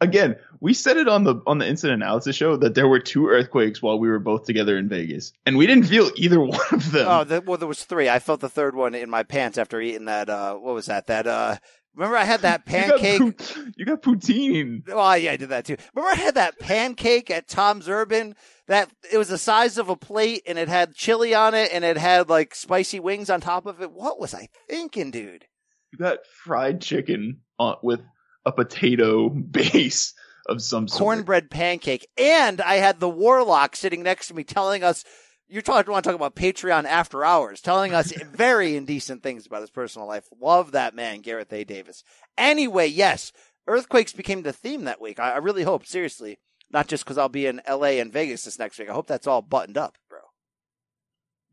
again. 0.00 0.36
We 0.60 0.74
said 0.74 0.96
it 0.96 1.08
on 1.08 1.24
the 1.24 1.36
on 1.46 1.58
the 1.58 1.68
incident 1.68 2.02
analysis 2.02 2.36
show 2.36 2.56
that 2.56 2.74
there 2.74 2.88
were 2.88 3.00
two 3.00 3.28
earthquakes 3.28 3.82
while 3.82 3.98
we 3.98 4.08
were 4.08 4.18
both 4.18 4.44
together 4.44 4.78
in 4.78 4.88
Vegas, 4.88 5.32
and 5.44 5.56
we 5.56 5.66
didn't 5.66 5.84
feel 5.84 6.10
either 6.16 6.40
one 6.40 6.60
of 6.72 6.92
them. 6.92 7.06
Oh, 7.08 7.24
the, 7.24 7.40
well, 7.42 7.58
there 7.58 7.68
was 7.68 7.84
three. 7.84 8.08
I 8.08 8.18
felt 8.18 8.40
the 8.40 8.48
third 8.48 8.74
one 8.74 8.94
in 8.94 9.10
my 9.10 9.22
pants 9.22 9.58
after 9.58 9.80
eating 9.80 10.06
that. 10.06 10.30
Uh, 10.30 10.54
what 10.54 10.74
was 10.74 10.86
that? 10.86 11.08
That 11.08 11.26
uh, 11.26 11.56
remember 11.96 12.16
I 12.16 12.24
had 12.24 12.42
that 12.42 12.64
pancake. 12.64 13.20
You 13.20 13.32
got, 13.32 13.38
pout- 13.38 13.64
you 13.76 13.84
got 13.84 14.02
poutine. 14.02 14.86
Well, 14.86 15.18
yeah, 15.18 15.32
I 15.32 15.36
did 15.36 15.48
that 15.48 15.64
too. 15.64 15.76
Remember 15.94 16.12
I 16.14 16.22
had 16.22 16.34
that 16.34 16.58
pancake 16.58 17.30
at 17.30 17.48
Tom's 17.48 17.88
Urban 17.88 18.36
that 18.68 18.90
it 19.10 19.18
was 19.18 19.28
the 19.28 19.38
size 19.38 19.78
of 19.78 19.88
a 19.88 19.96
plate 19.96 20.42
and 20.46 20.58
it 20.58 20.68
had 20.68 20.94
chili 20.94 21.34
on 21.34 21.54
it 21.54 21.70
and 21.72 21.84
it 21.84 21.96
had 21.96 22.28
like 22.28 22.54
spicy 22.54 23.00
wings 23.00 23.30
on 23.30 23.40
top 23.40 23.66
of 23.66 23.80
it. 23.80 23.92
What 23.92 24.20
was 24.20 24.34
I 24.34 24.48
thinking, 24.68 25.10
dude? 25.10 25.46
You 25.92 25.98
got 25.98 26.18
fried 26.44 26.80
chicken 26.80 27.40
on, 27.58 27.76
with 27.82 28.00
a 28.44 28.52
potato 28.52 29.28
base 29.28 30.14
of 30.48 30.62
some 30.62 30.88
sort. 30.88 31.00
Cornbread 31.00 31.50
pancake. 31.50 32.06
And 32.18 32.60
I 32.60 32.76
had 32.76 33.00
the 33.00 33.08
warlock 33.08 33.74
sitting 33.76 34.02
next 34.02 34.28
to 34.28 34.34
me 34.34 34.44
telling 34.44 34.84
us 34.84 35.04
you're 35.48 35.62
talking 35.62 35.92
want 35.92 36.04
to 36.04 36.10
talk 36.10 36.16
about 36.16 36.34
Patreon 36.34 36.84
after 36.84 37.24
hours, 37.24 37.60
telling 37.60 37.94
us 37.94 38.12
very 38.32 38.76
indecent 38.76 39.22
things 39.22 39.46
about 39.46 39.60
his 39.60 39.70
personal 39.70 40.08
life. 40.08 40.24
Love 40.40 40.72
that 40.72 40.94
man, 40.94 41.20
Gareth 41.20 41.52
A. 41.52 41.64
Davis. 41.64 42.02
Anyway, 42.36 42.86
yes, 42.86 43.32
earthquakes 43.66 44.12
became 44.12 44.42
the 44.42 44.52
theme 44.52 44.84
that 44.84 45.00
week. 45.00 45.20
I, 45.20 45.32
I 45.32 45.36
really 45.38 45.62
hope, 45.62 45.86
seriously, 45.86 46.38
not 46.70 46.88
just 46.88 47.04
because 47.04 47.18
I'll 47.18 47.28
be 47.28 47.46
in 47.46 47.60
LA 47.68 47.98
and 48.00 48.12
Vegas 48.12 48.44
this 48.44 48.58
next 48.58 48.78
week. 48.78 48.90
I 48.90 48.94
hope 48.94 49.06
that's 49.06 49.26
all 49.26 49.42
buttoned 49.42 49.78
up, 49.78 49.96
bro. 50.08 50.18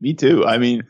Me 0.00 0.14
too. 0.14 0.44
I 0.44 0.58
mean, 0.58 0.84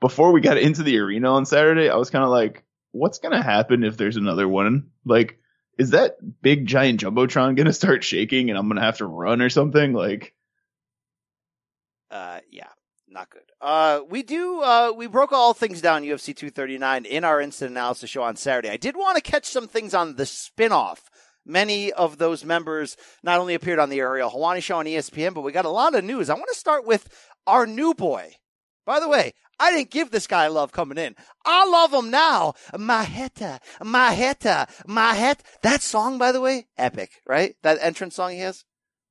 before 0.00 0.32
we 0.32 0.40
got 0.40 0.58
into 0.58 0.82
the 0.82 0.98
arena 0.98 1.32
on 1.32 1.46
Saturday, 1.46 1.88
I 1.88 1.96
was 1.96 2.10
kind 2.10 2.24
of 2.24 2.30
like, 2.30 2.64
what's 2.92 3.18
going 3.18 3.34
to 3.34 3.42
happen 3.42 3.84
if 3.84 3.96
there's 3.96 4.16
another 4.16 4.46
one? 4.46 4.90
Like, 5.04 5.38
is 5.76 5.90
that 5.90 6.16
big 6.40 6.66
giant 6.66 7.00
Jumbotron 7.00 7.56
going 7.56 7.66
to 7.66 7.72
start 7.72 8.04
shaking 8.04 8.48
and 8.48 8.58
I'm 8.58 8.68
going 8.68 8.76
to 8.76 8.82
have 8.82 8.98
to 8.98 9.06
run 9.06 9.42
or 9.42 9.50
something? 9.50 9.92
Like, 9.92 10.34
Uh, 12.14 12.38
yeah, 12.48 12.68
not 13.08 13.28
good. 13.28 13.42
Uh, 13.60 14.00
we 14.08 14.22
do, 14.22 14.60
uh, 14.60 14.92
we 14.96 15.08
broke 15.08 15.32
all 15.32 15.52
things 15.52 15.80
down 15.80 16.04
UFC 16.04 16.26
239 16.26 17.06
in 17.06 17.24
our 17.24 17.40
instant 17.40 17.72
analysis 17.72 18.08
show 18.08 18.22
on 18.22 18.36
Saturday. 18.36 18.70
I 18.70 18.76
did 18.76 18.96
want 18.96 19.16
to 19.16 19.20
catch 19.20 19.46
some 19.46 19.66
things 19.66 19.94
on 19.94 20.14
the 20.14 20.24
spin-off. 20.24 21.10
Many 21.44 21.92
of 21.92 22.18
those 22.18 22.44
members 22.44 22.96
not 23.24 23.40
only 23.40 23.54
appeared 23.54 23.80
on 23.80 23.90
the 23.90 23.98
Ariel 23.98 24.30
Helwani 24.30 24.62
show 24.62 24.78
on 24.78 24.86
ESPN, 24.86 25.34
but 25.34 25.40
we 25.40 25.50
got 25.50 25.64
a 25.64 25.70
lot 25.70 25.96
of 25.96 26.04
news. 26.04 26.30
I 26.30 26.34
want 26.34 26.48
to 26.52 26.58
start 26.58 26.86
with 26.86 27.08
our 27.48 27.66
new 27.66 27.94
boy. 27.94 28.36
By 28.86 29.00
the 29.00 29.08
way, 29.08 29.32
I 29.58 29.72
didn't 29.72 29.90
give 29.90 30.12
this 30.12 30.28
guy 30.28 30.46
love 30.46 30.70
coming 30.70 30.98
in. 30.98 31.16
I 31.44 31.66
love 31.66 31.92
him 31.92 32.12
now. 32.12 32.54
Maheta, 32.74 33.58
Maheta, 33.82 34.68
Mahet. 34.86 35.40
That 35.62 35.82
song, 35.82 36.18
by 36.18 36.30
the 36.30 36.40
way, 36.40 36.68
epic, 36.78 37.10
right? 37.26 37.56
That 37.62 37.78
entrance 37.80 38.14
song 38.14 38.30
he 38.30 38.38
has. 38.38 38.64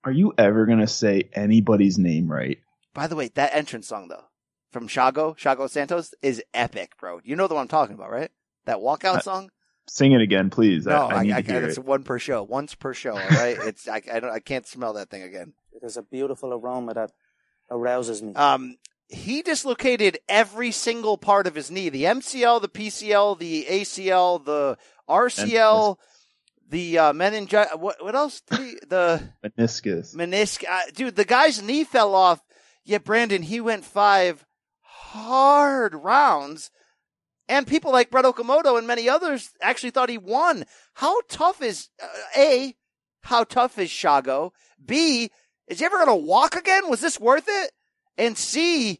are 0.05 0.12
you 0.12 0.33
ever 0.38 0.65
going 0.65 0.79
to 0.79 0.88
say 0.88 1.29
anybody's 1.33 1.98
name 1.98 2.31
right? 2.31 2.60
By 2.93 3.07
the 3.07 3.15
way, 3.15 3.29
that 3.35 3.53
entrance 3.55 3.88
song 3.88 4.07
though, 4.07 4.25
from 4.71 4.88
Shago, 4.88 5.35
Shago 5.38 5.69
Santos, 5.69 6.13
is 6.21 6.43
epic, 6.53 6.93
bro. 7.00 7.19
You 7.23 7.35
know 7.35 7.47
the 7.47 7.55
one 7.55 7.63
I'm 7.63 7.67
talking 7.67 7.95
about, 7.95 8.12
right? 8.12 8.31
That 8.65 8.77
walkout 8.77 9.17
Uh, 9.17 9.21
song. 9.21 9.50
Sing 9.88 10.13
it 10.13 10.21
again, 10.21 10.50
please. 10.50 10.85
No, 10.85 11.07
I, 11.07 11.15
I 11.15 11.23
need 11.23 11.33
I, 11.33 11.41
to 11.41 11.51
hear 11.51 11.63
it's 11.65 11.77
it. 11.77 11.83
one 11.83 12.03
per 12.03 12.17
show, 12.17 12.41
once 12.43 12.73
per 12.73 12.93
show. 12.93 13.12
All 13.12 13.17
right, 13.29 13.57
it's 13.62 13.88
I, 13.88 14.01
I 14.12 14.19
don't, 14.21 14.31
I 14.31 14.39
can't 14.39 14.65
smell 14.65 14.93
that 14.93 15.09
thing 15.09 15.23
again. 15.23 15.53
There's 15.81 15.97
a 15.97 16.01
beautiful 16.03 16.53
aroma 16.53 16.93
that 16.93 17.12
arouses 17.69 18.21
me. 18.23 18.33
Um, 18.35 18.77
he 19.09 19.41
dislocated 19.41 20.19
every 20.29 20.71
single 20.71 21.17
part 21.17 21.47
of 21.47 21.55
his 21.55 21.69
knee: 21.69 21.89
the 21.89 22.03
MCL, 22.03 22.62
the 22.62 22.69
PCL, 22.69 23.39
the 23.39 23.65
ACL, 23.69 24.45
the 24.45 24.77
RCL, 25.09 25.97
the 26.69 26.97
uh, 27.00 27.13
meningitis. 27.13 27.73
What, 27.77 28.01
what 28.03 28.15
else? 28.15 28.41
Did 28.50 28.59
he, 28.59 28.77
the 28.88 29.21
Meniscus. 29.43 30.15
meniscus. 30.15 30.63
Uh, 30.69 30.79
dude, 30.95 31.15
the 31.17 31.25
guy's 31.25 31.62
knee 31.62 31.83
fell 31.83 32.15
off. 32.15 32.41
Yet 32.83 33.03
Brandon, 33.03 33.41
he 33.41 33.61
went 33.61 33.85
five 33.85 34.45
hard 34.81 35.95
rounds, 35.95 36.71
and 37.47 37.67
people 37.67 37.91
like 37.91 38.09
Brett 38.09 38.25
Okamoto 38.25 38.77
and 38.77 38.87
many 38.87 39.07
others 39.07 39.51
actually 39.61 39.91
thought 39.91 40.09
he 40.09 40.17
won. 40.17 40.65
How 40.95 41.21
tough 41.29 41.61
is 41.61 41.89
uh, 42.01 42.07
a? 42.37 42.75
How 43.21 43.43
tough 43.43 43.77
is 43.79 43.89
Shago? 43.89 44.51
B? 44.83 45.29
Is 45.67 45.79
he 45.79 45.85
ever 45.85 45.97
gonna 45.97 46.15
walk 46.15 46.55
again? 46.55 46.89
Was 46.89 46.99
this 46.99 47.19
worth 47.19 47.45
it? 47.47 47.71
And 48.17 48.37
C? 48.37 48.99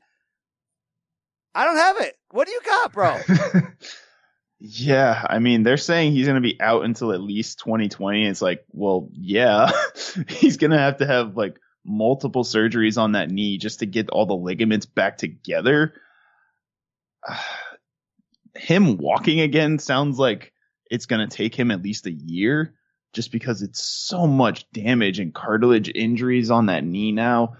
I 1.56 1.66
don't 1.66 1.78
have 1.78 2.00
it. 2.00 2.16
What 2.32 2.48
do 2.48 2.54
you 2.54 2.62
got, 2.66 2.94
bro? 2.94 3.20
yeah, 4.60 5.26
I 5.30 5.40
mean, 5.40 5.64
they're 5.64 5.78
saying 5.78 6.14
he's 6.14 6.26
going 6.26 6.42
to 6.42 6.42
be 6.42 6.60
out 6.60 6.84
until 6.84 7.12
at 7.12 7.22
least 7.22 7.60
2020. 7.60 8.26
It's 8.26 8.42
like, 8.42 8.66
well, 8.72 9.10
yeah, 9.14 9.70
he's 10.30 10.58
going 10.58 10.72
to 10.72 10.80
have 10.80 10.98
to 10.98 11.06
have 11.06 11.38
like 11.38 11.60
multiple 11.86 12.44
surgeries 12.44 12.98
on 12.98 13.14
that 13.14 13.30
knee 13.30 13.58
just 13.58 13.80
to 13.80 13.86
get 13.86 14.10
all 14.10 14.26
the 14.26 14.36
ligaments 14.36 14.86
back 14.86 15.18
together. 15.18 15.94
him 18.56 18.98
walking 18.98 19.42
again 19.42 19.80
sounds 19.80 20.20
like 20.20 20.54
it's 20.90 21.08
going 21.08 21.28
to 21.28 21.36
take 21.36 21.56
him 21.56 21.72
at 21.72 21.82
least 21.82 22.06
a 22.06 22.12
year 22.12 22.76
just 23.14 23.32
because 23.32 23.62
it's 23.62 23.84
so 23.84 24.28
much 24.28 24.70
damage 24.72 25.20
and 25.20 25.34
cartilage 25.34 25.90
injuries 25.94 26.52
on 26.52 26.68
that 26.68 26.84
knee 26.84 27.12
now. 27.12 27.58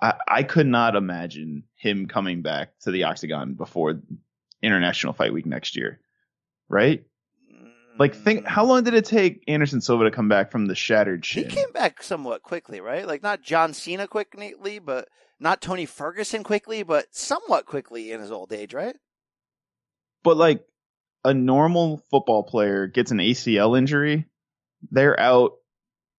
I, 0.00 0.14
I 0.28 0.42
could 0.42 0.66
not 0.66 0.96
imagine 0.96 1.64
him 1.76 2.06
coming 2.06 2.42
back 2.42 2.78
to 2.80 2.90
the 2.90 3.04
octagon 3.04 3.54
before 3.54 4.00
International 4.62 5.12
Fight 5.12 5.32
Week 5.32 5.46
next 5.46 5.76
year, 5.76 6.00
right? 6.68 7.04
Like, 8.00 8.14
think 8.14 8.46
how 8.46 8.64
long 8.64 8.82
did 8.82 8.94
it 8.94 9.04
take 9.04 9.44
Anderson 9.46 9.82
Silva 9.82 10.04
to 10.04 10.10
come 10.10 10.26
back 10.26 10.50
from 10.50 10.64
the 10.64 10.74
shattered 10.74 11.22
He 11.26 11.44
came 11.44 11.70
back 11.70 12.02
somewhat 12.02 12.42
quickly, 12.42 12.80
right? 12.80 13.06
Like 13.06 13.22
not 13.22 13.42
John 13.42 13.74
Cena 13.74 14.08
quickly, 14.08 14.78
but 14.78 15.08
not 15.38 15.60
Tony 15.60 15.84
Ferguson 15.84 16.42
quickly, 16.42 16.82
but 16.82 17.14
somewhat 17.14 17.66
quickly 17.66 18.10
in 18.10 18.22
his 18.22 18.32
old 18.32 18.54
age, 18.54 18.72
right? 18.72 18.96
But 20.24 20.38
like 20.38 20.64
a 21.26 21.34
normal 21.34 22.02
football 22.10 22.42
player 22.42 22.86
gets 22.86 23.10
an 23.10 23.18
ACL 23.18 23.76
injury, 23.76 24.24
they're 24.90 25.20
out 25.20 25.52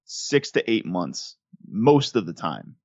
six 0.06 0.52
to 0.52 0.70
eight 0.70 0.86
months 0.86 1.36
most 1.68 2.16
of 2.16 2.28
the 2.28 2.34
time 2.34 2.76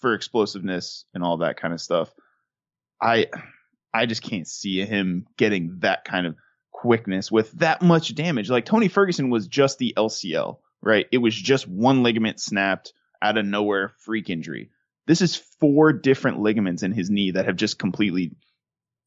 for 0.00 0.12
explosiveness 0.12 1.04
and 1.14 1.22
all 1.22 1.36
that 1.36 1.56
kind 1.56 1.72
of 1.72 1.80
stuff. 1.80 2.12
I 3.00 3.28
I 3.94 4.06
just 4.06 4.22
can't 4.22 4.48
see 4.48 4.84
him 4.84 5.26
getting 5.36 5.78
that 5.82 6.04
kind 6.04 6.26
of 6.26 6.34
quickness 6.72 7.30
with 7.30 7.50
that 7.52 7.82
much 7.82 8.14
damage. 8.14 8.50
Like 8.50 8.64
Tony 8.64 8.88
Ferguson 8.88 9.30
was 9.30 9.46
just 9.46 9.78
the 9.78 9.94
LCL, 9.96 10.58
right? 10.82 11.06
It 11.12 11.18
was 11.18 11.34
just 11.34 11.68
one 11.68 12.02
ligament 12.02 12.40
snapped 12.40 12.92
out 13.22 13.38
of 13.38 13.44
nowhere, 13.44 13.92
freak 13.98 14.30
injury. 14.30 14.70
This 15.06 15.20
is 15.20 15.36
four 15.36 15.92
different 15.92 16.40
ligaments 16.40 16.82
in 16.82 16.92
his 16.92 17.10
knee 17.10 17.32
that 17.32 17.46
have 17.46 17.56
just 17.56 17.78
completely 17.78 18.32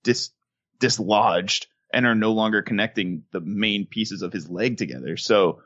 dis 0.04 0.32
dislodged 0.80 1.68
and 1.94 2.06
are 2.06 2.16
no 2.16 2.34
longer 2.34 2.62
connecting 2.62 3.24
the 3.32 3.40
main 3.40 3.86
pieces 3.86 4.22
of 4.22 4.34
his 4.34 4.50
leg 4.50 4.78
together. 4.78 5.16
So 5.16 5.62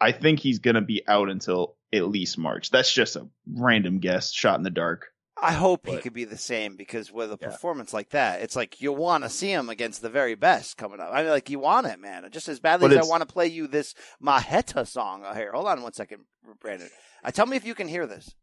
I 0.00 0.12
think 0.12 0.38
he's 0.38 0.58
going 0.58 0.74
to 0.74 0.82
be 0.82 1.02
out 1.08 1.30
until 1.30 1.76
at 1.92 2.08
least 2.08 2.38
March. 2.38 2.70
That's 2.70 2.92
just 2.92 3.16
a 3.16 3.26
random 3.50 3.98
guess, 3.98 4.32
shot 4.32 4.58
in 4.58 4.62
the 4.62 4.70
dark. 4.70 5.06
I 5.36 5.52
hope 5.52 5.86
he 5.86 5.98
could 5.98 6.12
be 6.12 6.24
the 6.24 6.36
same 6.38 6.76
because 6.76 7.10
with 7.12 7.32
a 7.32 7.38
Yeah. 7.40 7.48
performance 7.48 7.92
like 7.92 8.10
that, 8.10 8.40
it's 8.40 8.54
like 8.56 8.80
you 8.80 8.92
want 8.92 9.24
to 9.24 9.30
see 9.30 9.50
him 9.50 9.68
against 9.68 10.00
the 10.00 10.08
very 10.08 10.34
best 10.34 10.76
coming 10.76 11.00
up. 11.00 11.10
I 11.12 11.22
mean, 11.22 11.30
like 11.30 11.50
you 11.50 11.58
want 11.58 11.86
it, 11.86 11.98
man. 11.98 12.28
Just 12.30 12.48
as 12.48 12.60
badly 12.60 12.88
But 12.88 12.98
as 12.98 13.06
I 13.06 13.08
want 13.10 13.22
to 13.26 13.32
play 13.32 13.48
you 13.48 13.66
this 13.66 13.94
Maheta 14.22 14.86
song. 14.86 15.24
Uh, 15.24 15.34
Here, 15.34 15.52
hold 15.52 15.66
on 15.66 15.82
one 15.82 15.92
second, 15.92 16.24
Brandon. 16.60 16.88
I 17.22 17.30
tell 17.30 17.46
me 17.46 17.56
if 17.56 17.66
you 17.66 17.74
can 17.74 17.88
hear 17.88 18.06
this. 18.06 18.34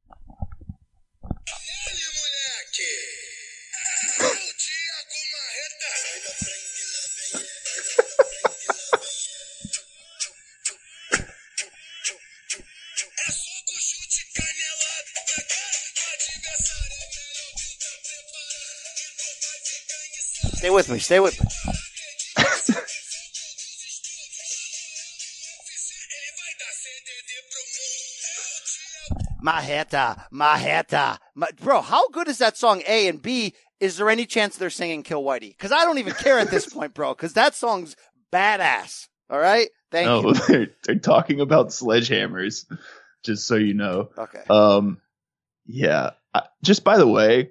With 20.73 20.89
me. 20.89 20.99
Stay 20.99 21.19
with 21.19 21.39
me. 21.39 21.45
Ele 26.11 26.31
vai 26.37 26.53
dar 26.59 26.73
CDD 26.73 27.31
pro 27.49 27.61
mundo. 27.71 28.21
É 28.25 28.39
o 28.39 28.63
dia 28.65 29.41
Maheta, 29.41 30.27
Maheta. 30.31 31.19
Ma- 31.35 31.47
Bro, 31.61 31.81
how 31.81 32.07
good 32.09 32.27
is 32.27 32.37
that 32.39 32.57
song? 32.57 32.81
A 32.87 33.07
and 33.07 33.21
B. 33.21 33.53
Is 33.79 33.97
there 33.97 34.09
any 34.09 34.25
chance 34.27 34.57
they're 34.57 34.69
singing 34.69 35.01
"Kill 35.03 35.23
Whitey"? 35.23 35.49
Because 35.49 35.71
I 35.71 35.83
don't 35.85 35.97
even 35.97 36.13
care 36.13 36.37
at 36.39 36.51
this 36.51 36.67
point, 36.67 36.93
bro. 36.93 37.13
Because 37.15 37.33
that 37.33 37.55
song's 37.55 37.95
badass. 38.31 39.07
All 39.29 39.39
right. 39.39 39.69
Thank 39.91 40.05
no, 40.05 40.21
you. 40.21 40.33
they're 40.47 40.67
they're 40.83 40.99
talking 40.99 41.41
about 41.41 41.69
sledgehammers. 41.69 42.65
Just 43.23 43.47
so 43.47 43.55
you 43.55 43.73
know. 43.73 44.09
Okay. 44.17 44.43
Um, 44.49 44.99
yeah. 45.65 46.11
I, 46.33 46.43
just 46.63 46.83
by 46.83 46.97
the 46.97 47.07
way, 47.07 47.49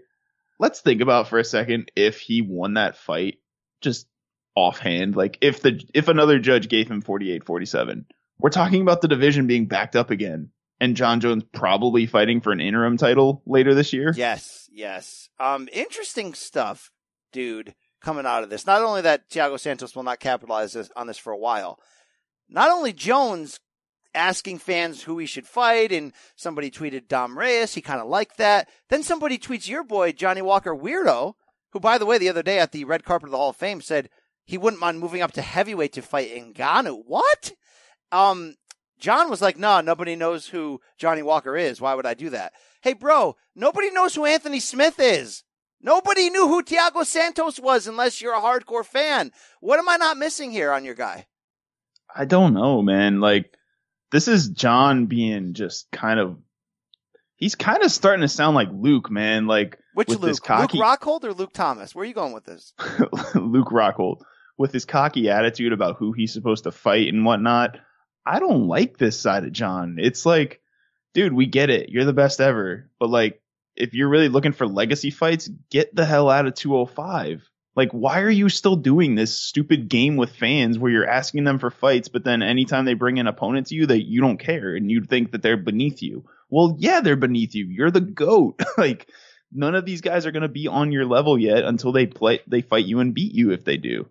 let's 0.60 0.80
think 0.80 1.00
about 1.00 1.26
for 1.26 1.38
a 1.38 1.44
second 1.44 1.90
if 1.96 2.20
he 2.20 2.42
won 2.42 2.74
that 2.74 2.96
fight 2.96 3.38
just 3.80 4.06
offhand. 4.54 5.16
Like 5.16 5.38
if 5.40 5.62
the 5.62 5.82
if 5.94 6.06
another 6.06 6.38
judge 6.38 6.68
gave 6.68 6.88
him 6.88 7.02
48-47, 7.02 8.04
we're 8.38 8.50
talking 8.50 8.82
about 8.82 9.00
the 9.00 9.08
division 9.08 9.46
being 9.48 9.66
backed 9.66 9.96
up 9.96 10.10
again, 10.10 10.50
and 10.78 10.96
Jon 10.96 11.20
Jones 11.20 11.42
probably 11.52 12.06
fighting 12.06 12.40
for 12.40 12.52
an 12.52 12.60
interim 12.60 12.98
title 12.98 13.42
later 13.46 13.74
this 13.74 13.92
year. 13.92 14.12
Yes, 14.14 14.68
yes. 14.70 15.30
Um, 15.40 15.68
interesting 15.72 16.34
stuff, 16.34 16.90
dude, 17.32 17.74
coming 18.00 18.26
out 18.26 18.44
of 18.44 18.50
this. 18.50 18.66
Not 18.66 18.82
only 18.82 19.00
that 19.02 19.28
Thiago 19.30 19.58
Santos 19.58 19.96
will 19.96 20.02
not 20.02 20.20
capitalize 20.20 20.74
this, 20.74 20.90
on 20.94 21.06
this 21.06 21.18
for 21.18 21.32
a 21.32 21.38
while, 21.38 21.80
not 22.48 22.70
only 22.70 22.92
Jones 22.92 23.60
asking 24.14 24.58
fans 24.58 25.02
who 25.02 25.18
he 25.18 25.26
should 25.26 25.46
fight, 25.46 25.92
and 25.92 26.12
somebody 26.36 26.70
tweeted 26.70 27.08
Dom 27.08 27.38
Reyes, 27.38 27.74
he 27.74 27.80
kind 27.80 28.00
of 28.00 28.08
liked 28.08 28.38
that. 28.38 28.68
Then 28.88 29.02
somebody 29.02 29.38
tweets 29.38 29.68
your 29.68 29.84
boy, 29.84 30.12
Johnny 30.12 30.42
Walker 30.42 30.74
Weirdo, 30.74 31.34
who, 31.72 31.80
by 31.80 31.98
the 31.98 32.06
way, 32.06 32.18
the 32.18 32.28
other 32.28 32.42
day 32.42 32.58
at 32.58 32.72
the 32.72 32.84
red 32.84 33.04
carpet 33.04 33.28
of 33.28 33.30
the 33.32 33.36
Hall 33.36 33.50
of 33.50 33.56
Fame 33.56 33.80
said 33.80 34.08
he 34.44 34.58
wouldn't 34.58 34.80
mind 34.80 34.98
moving 34.98 35.22
up 35.22 35.32
to 35.32 35.42
heavyweight 35.42 35.92
to 35.92 36.02
fight 36.02 36.34
Ngannou. 36.34 37.02
What? 37.06 37.52
Um, 38.10 38.56
Jon 38.98 39.30
was 39.30 39.40
like, 39.40 39.58
nah, 39.58 39.80
nobody 39.80 40.16
knows 40.16 40.48
who 40.48 40.80
Johnny 40.98 41.22
Walker 41.22 41.56
is. 41.56 41.80
Why 41.80 41.94
would 41.94 42.06
I 42.06 42.14
do 42.14 42.30
that? 42.30 42.52
Hey, 42.82 42.92
bro, 42.92 43.36
nobody 43.54 43.90
knows 43.90 44.14
who 44.14 44.24
Anthony 44.26 44.60
Smith 44.60 44.98
is. 44.98 45.44
Nobody 45.80 46.28
knew 46.28 46.46
who 46.48 46.62
Thiago 46.62 47.06
Santos 47.06 47.58
was 47.58 47.86
unless 47.86 48.20
you're 48.20 48.34
a 48.34 48.40
hardcore 48.40 48.84
fan. 48.84 49.32
What 49.60 49.78
am 49.78 49.88
I 49.88 49.96
not 49.96 50.18
missing 50.18 50.50
here 50.50 50.72
on 50.72 50.84
your 50.84 50.94
guy? 50.94 51.26
I 52.14 52.24
don't 52.24 52.52
know, 52.52 52.82
man. 52.82 53.20
Like 53.20 53.56
this 54.10 54.28
is 54.28 54.48
Jon 54.48 55.06
being 55.06 55.54
just 55.54 55.90
kind 55.90 56.20
of. 56.20 56.38
He's 57.36 57.54
kind 57.54 57.82
of 57.82 57.90
starting 57.90 58.20
to 58.20 58.28
sound 58.28 58.54
like 58.54 58.68
Luke, 58.70 59.10
man. 59.10 59.46
Like 59.46 59.78
Which 59.94 60.08
with 60.08 60.20
Luke? 60.20 60.48
Luke 60.48 60.70
Rockhold 60.72 61.24
or 61.24 61.32
Luke 61.32 61.54
Thomas? 61.54 61.94
Where 61.94 62.02
are 62.02 62.06
you 62.06 62.14
going 62.14 62.34
with 62.34 62.44
this? 62.44 62.74
Luke 63.34 63.68
Rockhold 63.68 64.20
with 64.58 64.72
his 64.72 64.84
cocky 64.84 65.30
attitude 65.30 65.72
about 65.72 65.96
who 65.96 66.12
he's 66.12 66.34
supposed 66.34 66.64
to 66.64 66.70
fight 66.70 67.08
and 67.08 67.24
whatnot. 67.24 67.78
I 68.26 68.40
don't 68.40 68.68
like 68.68 68.98
this 68.98 69.18
side 69.18 69.44
of 69.44 69.52
Jon. 69.52 69.96
It's 69.98 70.26
like, 70.26 70.60
dude, 71.14 71.32
we 71.32 71.46
get 71.46 71.70
it. 71.70 71.88
You're 71.88 72.04
the 72.04 72.12
best 72.12 72.42
ever. 72.42 72.90
But 72.98 73.08
like, 73.08 73.40
if 73.74 73.94
you're 73.94 74.10
really 74.10 74.28
looking 74.28 74.52
for 74.52 74.66
legacy 74.66 75.10
fights, 75.10 75.48
get 75.70 75.94
the 75.94 76.04
hell 76.04 76.28
out 76.28 76.46
of 76.46 76.54
205. 76.54 77.49
Like, 77.76 77.92
why 77.92 78.20
are 78.20 78.30
you 78.30 78.48
still 78.48 78.76
doing 78.76 79.14
this 79.14 79.38
stupid 79.38 79.88
game 79.88 80.16
with 80.16 80.34
fans 80.34 80.78
where 80.78 80.90
you're 80.90 81.08
asking 81.08 81.44
them 81.44 81.58
for 81.58 81.70
fights, 81.70 82.08
but 82.08 82.24
then 82.24 82.42
anytime 82.42 82.84
they 82.84 82.94
bring 82.94 83.18
an 83.18 83.28
opponent 83.28 83.68
to 83.68 83.76
you, 83.76 83.86
that 83.86 84.06
you 84.06 84.20
don't 84.20 84.38
care 84.38 84.74
and 84.74 84.90
you 84.90 85.02
think 85.04 85.32
that 85.32 85.42
they're 85.42 85.56
beneath 85.56 86.02
you? 86.02 86.24
Well, 86.48 86.76
yeah, 86.78 87.00
they're 87.00 87.16
beneath 87.16 87.54
you. 87.54 87.66
You're 87.66 87.92
the 87.92 88.00
goat. 88.00 88.60
like, 88.76 89.08
none 89.52 89.76
of 89.76 89.84
these 89.84 90.00
guys 90.00 90.26
are 90.26 90.32
going 90.32 90.42
to 90.42 90.48
be 90.48 90.66
on 90.66 90.90
your 90.90 91.06
level 91.06 91.38
yet 91.38 91.64
until 91.64 91.92
they 91.92 92.06
play, 92.06 92.40
they 92.46 92.60
fight 92.60 92.86
you 92.86 92.98
and 92.98 93.14
beat 93.14 93.32
you 93.32 93.52
if 93.52 93.64
they 93.64 93.76
do. 93.76 94.08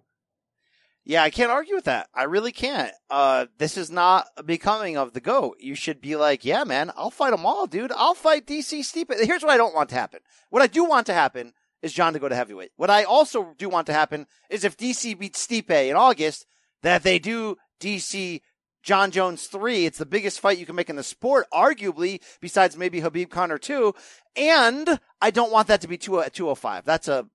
Yeah, 1.06 1.24
I 1.24 1.32
can't 1.32 1.52
argue 1.52 1.76
with 1.76 1.86
that. 1.86 2.08
I 2.14 2.24
really 2.24 2.52
can't. 2.52 2.92
Uh, 3.10 3.48
this 3.58 3.78
is 3.78 3.90
not 3.90 4.28
becoming 4.46 4.96
of 4.96 5.14
the 5.14 5.20
GOAT. 5.20 5.58
You 5.60 5.74
should 5.74 6.02
be 6.02 6.16
like, 6.16 6.46
yeah, 6.46 6.64
man, 6.66 6.92
I'll 6.96 7.10
fight 7.10 7.32
them 7.32 7.48
all, 7.48 7.66
dude. 7.66 7.92
I'll 7.92 8.14
fight 8.14 8.46
DC 8.46 8.82
Stipe. 8.82 9.26
Here's 9.26 9.42
what 9.42 9.52
I 9.52 9.58
don't 9.58 9.74
want 9.74 9.90
to 9.90 9.96
happen. 9.96 10.20
What 10.52 10.62
I 10.62 10.68
do 10.68 10.84
want 10.86 11.08
to 11.08 11.14
happen 11.14 11.54
is 11.82 11.94
Jon 11.94 12.14
to 12.14 12.20
go 12.20 12.30
to 12.30 12.36
heavyweight. 12.36 12.72
What 12.76 12.90
I 12.90 13.04
also 13.04 13.54
do 13.58 13.70
want 13.70 13.88
to 13.88 13.94
happen 13.94 14.28
is 14.50 14.64
if 14.64 14.78
DC 14.78 15.18
beats 15.18 15.46
Stipe 15.46 15.70
in 15.70 15.96
August, 15.96 16.46
that 16.82 17.04
they 17.04 17.20
do 17.20 17.58
DC 17.80 18.42
Jon 18.84 19.12
Jones 19.12 19.48
3. 19.48 19.86
It's 19.86 19.98
the 19.98 20.06
biggest 20.06 20.40
fight 20.40 20.58
you 20.58 20.66
can 20.66 20.76
make 20.76 20.90
in 20.90 20.96
the 20.96 21.04
sport, 21.04 21.48
arguably, 21.54 22.22
besides 22.40 22.78
maybe 22.78 23.02
Khabib 23.02 23.30
Connor 23.30 23.58
2. 23.58 23.94
And 24.36 25.00
I 25.22 25.32
don't 25.32 25.52
want 25.52 25.68
that 25.68 25.82
to 25.82 25.88
be 25.88 25.98
2 25.98 26.24
205. 26.32 26.86
That's 26.86 27.08
a, 27.08 27.28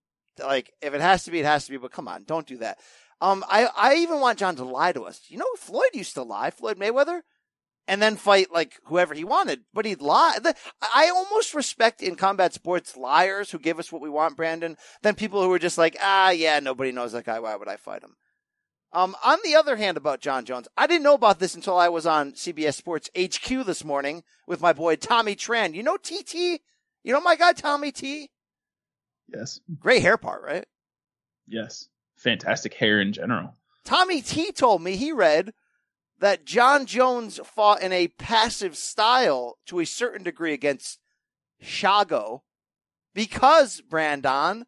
like, 0.43 0.73
if 0.81 0.95
it 0.95 1.01
has 1.01 1.25
to 1.25 1.31
be, 1.31 1.41
it 1.41 1.45
has 1.45 1.67
to 1.67 1.71
be, 1.71 1.77
but 1.77 1.93
come 1.93 2.09
on, 2.09 2.25
don't 2.25 2.47
do 2.47 2.59
that. 2.59 2.79
Um, 3.21 3.45
I, 3.49 3.69
I 3.77 3.95
even 3.97 4.21
want 4.21 4.39
Jon 4.39 4.57
to 4.57 4.65
lie 4.65 4.93
to 4.93 5.03
us. 5.03 5.21
You 5.29 5.39
know, 5.39 5.47
Floyd 5.57 5.91
used 5.95 6.15
to 6.15 6.23
lie, 6.23 6.51
Floyd 6.51 6.79
Mayweather, 6.79 7.21
and 7.87 8.01
then 8.01 8.17
fight 8.17 8.53
like 8.53 8.81
whoever 8.85 9.15
he 9.15 9.25
wanted, 9.25 9.61
but 9.73 9.85
he'd 9.85 10.01
lie. 10.01 10.39
The, 10.43 10.55
I 10.83 11.11
almost 11.11 11.55
respect 11.55 12.03
in 12.03 12.17
combat 12.17 12.55
sports 12.55 12.97
liars 12.97 13.51
who 13.51 13.59
give 13.59 13.79
us 13.79 13.93
what 13.93 14.03
we 14.03 14.09
want, 14.09 14.37
Brandon, 14.37 14.77
than 15.03 15.15
people 15.15 15.43
who 15.43 15.53
are 15.53 15.59
just 15.59 15.79
like, 15.79 15.97
ah, 16.01 16.31
yeah, 16.31 16.61
nobody 16.61 16.93
knows 16.93 17.13
that 17.13 17.25
guy. 17.25 17.39
Why 17.41 17.57
would 17.57 17.69
I 17.69 17.77
fight 17.77 18.03
him? 18.03 18.17
Um, 18.93 19.17
on 19.25 19.39
the 19.45 19.57
other 19.57 19.75
hand, 19.75 19.97
about 19.97 20.21
Jon 20.21 20.45
Jones, 20.45 20.69
I 20.77 20.87
didn't 20.87 21.03
know 21.03 21.15
about 21.15 21.41
this 21.41 21.57
until 21.57 21.77
I 21.77 21.89
was 21.89 22.07
on 22.07 22.33
CBS 22.33 22.75
Sports 22.75 23.11
HQ 23.19 23.67
this 23.67 23.85
morning 23.85 24.23
with 24.47 24.61
my 24.61 24.73
boy 24.73 24.95
Tommy 24.95 25.35
Tran. 25.35 25.75
You 25.75 25.83
know 25.83 25.97
TT? 25.97 26.61
You 27.03 27.13
know 27.13 27.21
my 27.21 27.35
guy 27.35 27.53
Tommy 27.53 27.91
T? 27.91 28.31
Yes. 29.27 29.61
Great 29.81 30.03
hair 30.03 30.17
part, 30.17 30.43
right? 30.45 30.65
Yes. 31.49 31.89
Fantastic 32.17 32.75
hair 32.75 33.01
in 33.01 33.13
general. 33.13 33.57
Tommy 33.85 34.23
T 34.23 34.53
told 34.53 34.81
me 34.81 34.97
he 34.97 35.11
read 35.11 35.53
that 36.25 36.47
Jon 36.47 36.87
Jones 36.87 37.39
fought 37.45 37.83
in 37.83 37.93
a 37.93 38.09
passive 38.09 38.79
style 38.79 39.59
to 39.67 39.79
a 39.79 39.85
certain 39.85 40.23
degree 40.23 40.55
against 40.55 40.99
Shago 41.63 42.41
because 43.13 43.83
Brandon 43.83 44.65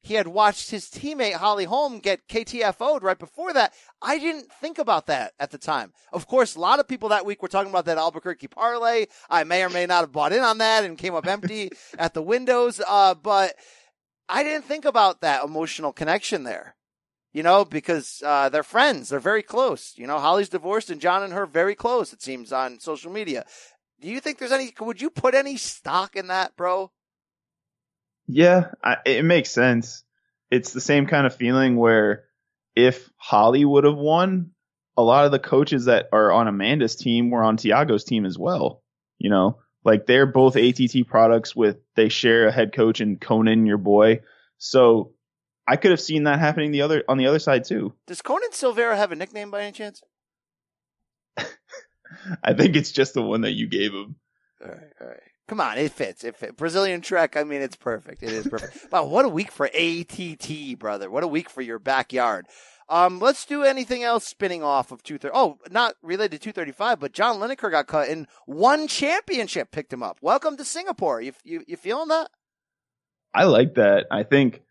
he 0.00 0.14
had 0.14 0.28
watched 0.28 0.70
his 0.70 0.84
teammate 0.84 1.32
Holly 1.32 1.64
Holm 1.64 1.98
get 1.98 2.28
KTFO'd 2.28 3.02
right 3.02 3.18
before 3.18 3.52
that. 3.52 3.74
I 4.00 4.20
didn't 4.20 4.52
think 4.52 4.78
about 4.78 5.08
that 5.08 5.32
at 5.40 5.50
the 5.50 5.58
time. 5.58 5.92
Of 6.12 6.28
course, 6.28 6.54
a 6.54 6.60
lot 6.60 6.78
of 6.78 6.86
people 6.86 7.08
that 7.08 7.26
week 7.26 7.42
were 7.42 7.48
talking 7.48 7.70
about 7.70 7.86
that 7.86 7.98
Albuquerque 7.98 8.46
parlay. 8.46 9.06
I 9.28 9.42
may 9.42 9.64
or 9.64 9.68
may 9.68 9.86
not 9.86 10.02
have 10.02 10.12
bought 10.12 10.32
in 10.32 10.44
on 10.44 10.58
that 10.58 10.84
and 10.84 10.96
came 10.96 11.16
up 11.16 11.26
empty 11.26 11.70
at 11.98 12.14
the 12.14 12.22
windows. 12.22 12.80
Uh, 12.86 13.16
but 13.16 13.56
I 14.28 14.44
didn't 14.44 14.66
think 14.66 14.84
about 14.84 15.22
that 15.22 15.42
emotional 15.42 15.92
connection 15.92 16.44
there. 16.44 16.76
You 17.36 17.42
know, 17.42 17.66
because 17.66 18.22
uh, 18.24 18.48
they're 18.48 18.62
friends. 18.62 19.10
They're 19.10 19.20
very 19.20 19.42
close. 19.42 19.92
You 19.96 20.06
know, 20.06 20.18
Holly's 20.18 20.48
divorced 20.48 20.88
and 20.88 21.02
Jon 21.02 21.22
and 21.22 21.34
her 21.34 21.44
very 21.44 21.74
close, 21.74 22.14
it 22.14 22.22
seems, 22.22 22.50
on 22.50 22.80
social 22.80 23.12
media. 23.12 23.44
Do 24.00 24.08
you 24.08 24.20
think 24.20 24.38
there's 24.38 24.52
any, 24.52 24.72
would 24.80 25.02
you 25.02 25.10
put 25.10 25.34
any 25.34 25.58
stock 25.58 26.16
in 26.16 26.28
that, 26.28 26.56
bro? 26.56 26.90
Yeah, 28.26 28.68
I, 28.82 28.96
it 29.04 29.22
makes 29.22 29.50
sense. 29.50 30.02
It's 30.50 30.72
the 30.72 30.80
same 30.80 31.06
kind 31.06 31.26
of 31.26 31.36
feeling 31.36 31.76
where 31.76 32.24
if 32.74 33.06
Holly 33.18 33.66
would 33.66 33.84
have 33.84 33.98
won, 33.98 34.52
a 34.96 35.02
lot 35.02 35.26
of 35.26 35.30
the 35.30 35.38
coaches 35.38 35.84
that 35.84 36.08
are 36.12 36.32
on 36.32 36.48
Amanda's 36.48 36.96
team 36.96 37.28
were 37.28 37.44
on 37.44 37.58
Thiago's 37.58 38.04
team 38.04 38.24
as 38.24 38.38
well. 38.38 38.82
You 39.18 39.28
know, 39.28 39.58
like 39.84 40.06
they're 40.06 40.24
both 40.24 40.56
ATT 40.56 41.06
products 41.06 41.54
with 41.54 41.76
they 41.96 42.08
share 42.08 42.46
a 42.46 42.52
head 42.52 42.72
coach 42.72 43.02
and 43.02 43.20
Conan, 43.20 43.66
your 43.66 43.76
boy. 43.76 44.20
So 44.56 45.12
I 45.66 45.76
could 45.76 45.90
have 45.90 46.00
seen 46.00 46.24
that 46.24 46.38
happening 46.38 46.70
the 46.70 46.82
other 46.82 47.04
on 47.08 47.18
the 47.18 47.26
other 47.26 47.38
side 47.38 47.64
too. 47.64 47.92
Does 48.06 48.22
Conan 48.22 48.52
Silveira 48.52 48.96
have 48.96 49.12
a 49.12 49.16
nickname 49.16 49.50
by 49.50 49.62
any 49.62 49.72
chance? 49.72 50.02
I 51.36 52.52
think 52.54 52.76
it's 52.76 52.92
just 52.92 53.14
the 53.14 53.22
one 53.22 53.42
that 53.42 53.52
you 53.52 53.66
gave 53.66 53.92
him. 53.92 54.16
All 54.62 54.68
right, 54.68 54.92
all 55.00 55.08
right. 55.08 55.20
Come 55.48 55.60
on, 55.60 55.78
it 55.78 55.92
fits. 55.92 56.24
It 56.24 56.36
fits. 56.36 56.54
Brazilian 56.56 57.00
Trek. 57.00 57.36
I 57.36 57.44
mean, 57.44 57.62
it's 57.62 57.76
perfect. 57.76 58.22
It 58.22 58.30
is 58.32 58.48
perfect. 58.48 58.86
wow, 58.92 59.04
what 59.04 59.24
a 59.24 59.28
week 59.28 59.52
for 59.52 59.66
ATT, 59.66 60.78
brother. 60.78 61.10
What 61.10 61.24
a 61.24 61.28
week 61.28 61.50
for 61.50 61.62
your 61.62 61.78
backyard. 61.78 62.46
Um, 62.88 63.18
let's 63.18 63.44
do 63.44 63.64
anything 63.64 64.04
else 64.04 64.26
spinning 64.26 64.62
off 64.62 64.92
of 64.92 65.02
two 65.02 65.18
thirty. 65.18 65.34
Oh, 65.34 65.58
not 65.70 65.94
related 66.02 66.40
to 66.40 66.44
two 66.44 66.52
thirty 66.52 66.72
five, 66.72 67.00
but 67.00 67.12
John 67.12 67.38
Lineker 67.38 67.70
got 67.70 67.88
cut 67.88 68.08
in 68.08 68.28
one 68.46 68.86
championship. 68.86 69.72
Picked 69.72 69.92
him 69.92 70.02
up. 70.02 70.18
Welcome 70.20 70.56
to 70.56 70.64
Singapore. 70.64 71.20
You 71.20 71.32
you 71.42 71.64
you 71.66 71.76
feeling 71.76 72.08
that? 72.08 72.30
I 73.34 73.44
like 73.44 73.74
that. 73.74 74.06
I 74.10 74.22
think 74.22 74.62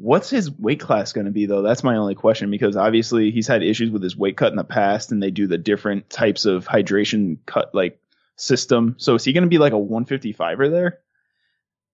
what's 0.00 0.30
his 0.30 0.50
weight 0.50 0.80
class 0.80 1.12
going 1.12 1.26
to 1.26 1.32
be 1.32 1.46
though? 1.46 1.62
That's 1.62 1.84
my 1.84 1.96
only 1.96 2.14
question 2.14 2.50
because 2.50 2.76
obviously 2.76 3.30
he's 3.30 3.46
had 3.46 3.62
issues 3.62 3.90
with 3.90 4.02
his 4.02 4.16
weight 4.16 4.36
cut 4.36 4.52
in 4.52 4.56
the 4.56 4.64
past, 4.64 5.12
and 5.12 5.22
they 5.22 5.30
do 5.30 5.46
the 5.46 5.58
different 5.58 6.08
types 6.08 6.44
of 6.44 6.66
hydration 6.66 7.38
cut 7.46 7.74
like 7.74 8.00
system. 8.36 8.94
So 8.98 9.14
is 9.14 9.24
he 9.24 9.32
going 9.32 9.42
to 9.42 9.48
be 9.48 9.58
like 9.58 9.72
a 9.72 9.76
155er 9.76 10.70
there? 10.70 10.98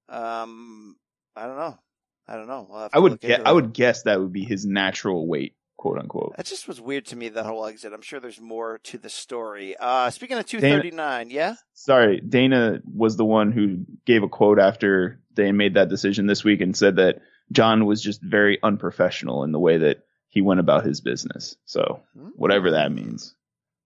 Um, 0.09 0.97
I 1.35 1.47
don't 1.47 1.57
know. 1.57 1.79
I 2.29 2.37
don't 2.37 2.47
know. 2.47 2.67
We'll 2.71 2.89
I 2.93 2.99
would 2.99 3.21
get. 3.21 3.47
I 3.47 3.53
would 3.53 3.73
guess 3.73 4.03
that 4.05 4.21
would 4.21 4.33
be 4.33 4.45
his 4.45 4.65
natural 4.65 5.27
weight, 5.27 5.57
quote 5.77 5.99
unquote. 5.99 6.35
That 6.37 6.47
just 6.47 6.69
was 6.69 6.81
weird 6.81 7.07
to 7.07 7.17
me. 7.17 7.29
That 7.29 7.45
whole 7.45 7.67
exit. 7.67 7.93
I'm 7.93 8.03
sure 8.03 8.21
there's 8.21 8.41
more 8.41 8.79
to 8.85 8.99
the 8.99 9.11
story. 9.11 9.77
Uh, 9.79 10.11
speaking 10.11 10.39
of 10.39 10.47
two 10.47 10.61
thirty 10.61 10.91
nine, 10.91 11.29
yeah. 11.29 11.57
Sorry, 11.75 12.21
Dana 12.21 12.81
was 12.85 13.17
the 13.17 13.27
one 13.27 13.53
who 13.53 13.85
gave 14.07 14.23
a 14.23 14.29
quote 14.29 14.59
after 14.59 15.21
they 15.35 15.53
made 15.53 15.75
that 15.75 15.91
decision 15.91 16.27
this 16.27 16.45
week 16.45 16.63
and 16.63 16.75
said 16.75 16.97
that 16.97 17.21
John 17.53 17.87
was 17.87 18.03
just 18.03 18.23
very 18.23 18.59
unprofessional 18.63 19.45
in 19.45 19.53
the 19.53 19.59
way 19.59 19.79
that 19.79 20.05
he 20.29 20.41
went 20.41 20.61
about 20.61 20.85
his 20.85 21.01
business. 21.01 21.57
So 21.65 22.01
whatever 22.37 22.71
that 22.73 22.93
means. 22.93 23.35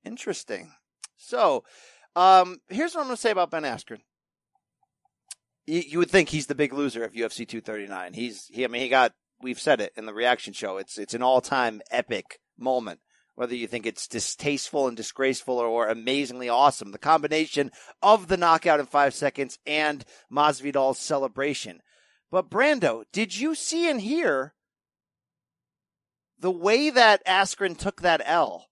Interesting. 0.04 0.72
So, 1.16 1.64
um, 2.16 2.58
here's 2.68 2.94
what 2.94 3.02
I'm 3.02 3.08
going 3.08 3.16
to 3.16 3.20
say 3.20 3.30
about 3.30 3.50
Ben 3.50 3.64
Askren. 3.64 4.00
You, 5.66 5.80
you 5.80 5.98
would 5.98 6.10
think 6.10 6.28
he's 6.28 6.46
the 6.46 6.54
big 6.54 6.72
loser 6.72 7.04
of 7.04 7.12
UFC 7.12 7.46
239. 7.46 8.14
He's 8.14 8.46
he. 8.46 8.64
I 8.64 8.68
mean, 8.68 8.82
he 8.82 8.88
got. 8.88 9.12
We've 9.40 9.60
said 9.60 9.80
it 9.80 9.92
in 9.96 10.06
the 10.06 10.14
reaction 10.14 10.52
show. 10.52 10.78
It's 10.78 10.96
it's 10.98 11.14
an 11.14 11.22
all 11.22 11.40
time 11.40 11.82
epic 11.90 12.40
moment 12.56 13.00
whether 13.38 13.54
you 13.54 13.68
think 13.68 13.86
it's 13.86 14.08
distasteful 14.08 14.88
and 14.88 14.96
disgraceful 14.96 15.58
or, 15.58 15.68
or 15.68 15.86
amazingly 15.86 16.48
awesome. 16.48 16.90
The 16.90 16.98
combination 16.98 17.70
of 18.02 18.26
the 18.26 18.36
knockout 18.36 18.80
in 18.80 18.86
five 18.86 19.14
seconds 19.14 19.60
and 19.64 20.04
Masvidal's 20.28 20.98
celebration. 20.98 21.78
But 22.30 22.50
Brando, 22.50 23.04
did 23.12 23.36
you 23.36 23.54
see 23.54 23.88
and 23.88 24.00
hear 24.00 24.54
the 26.38 26.50
way 26.50 26.90
that 26.90 27.24
Askren 27.26 27.76
took 27.76 28.02
that 28.02 28.22
L? 28.24 28.66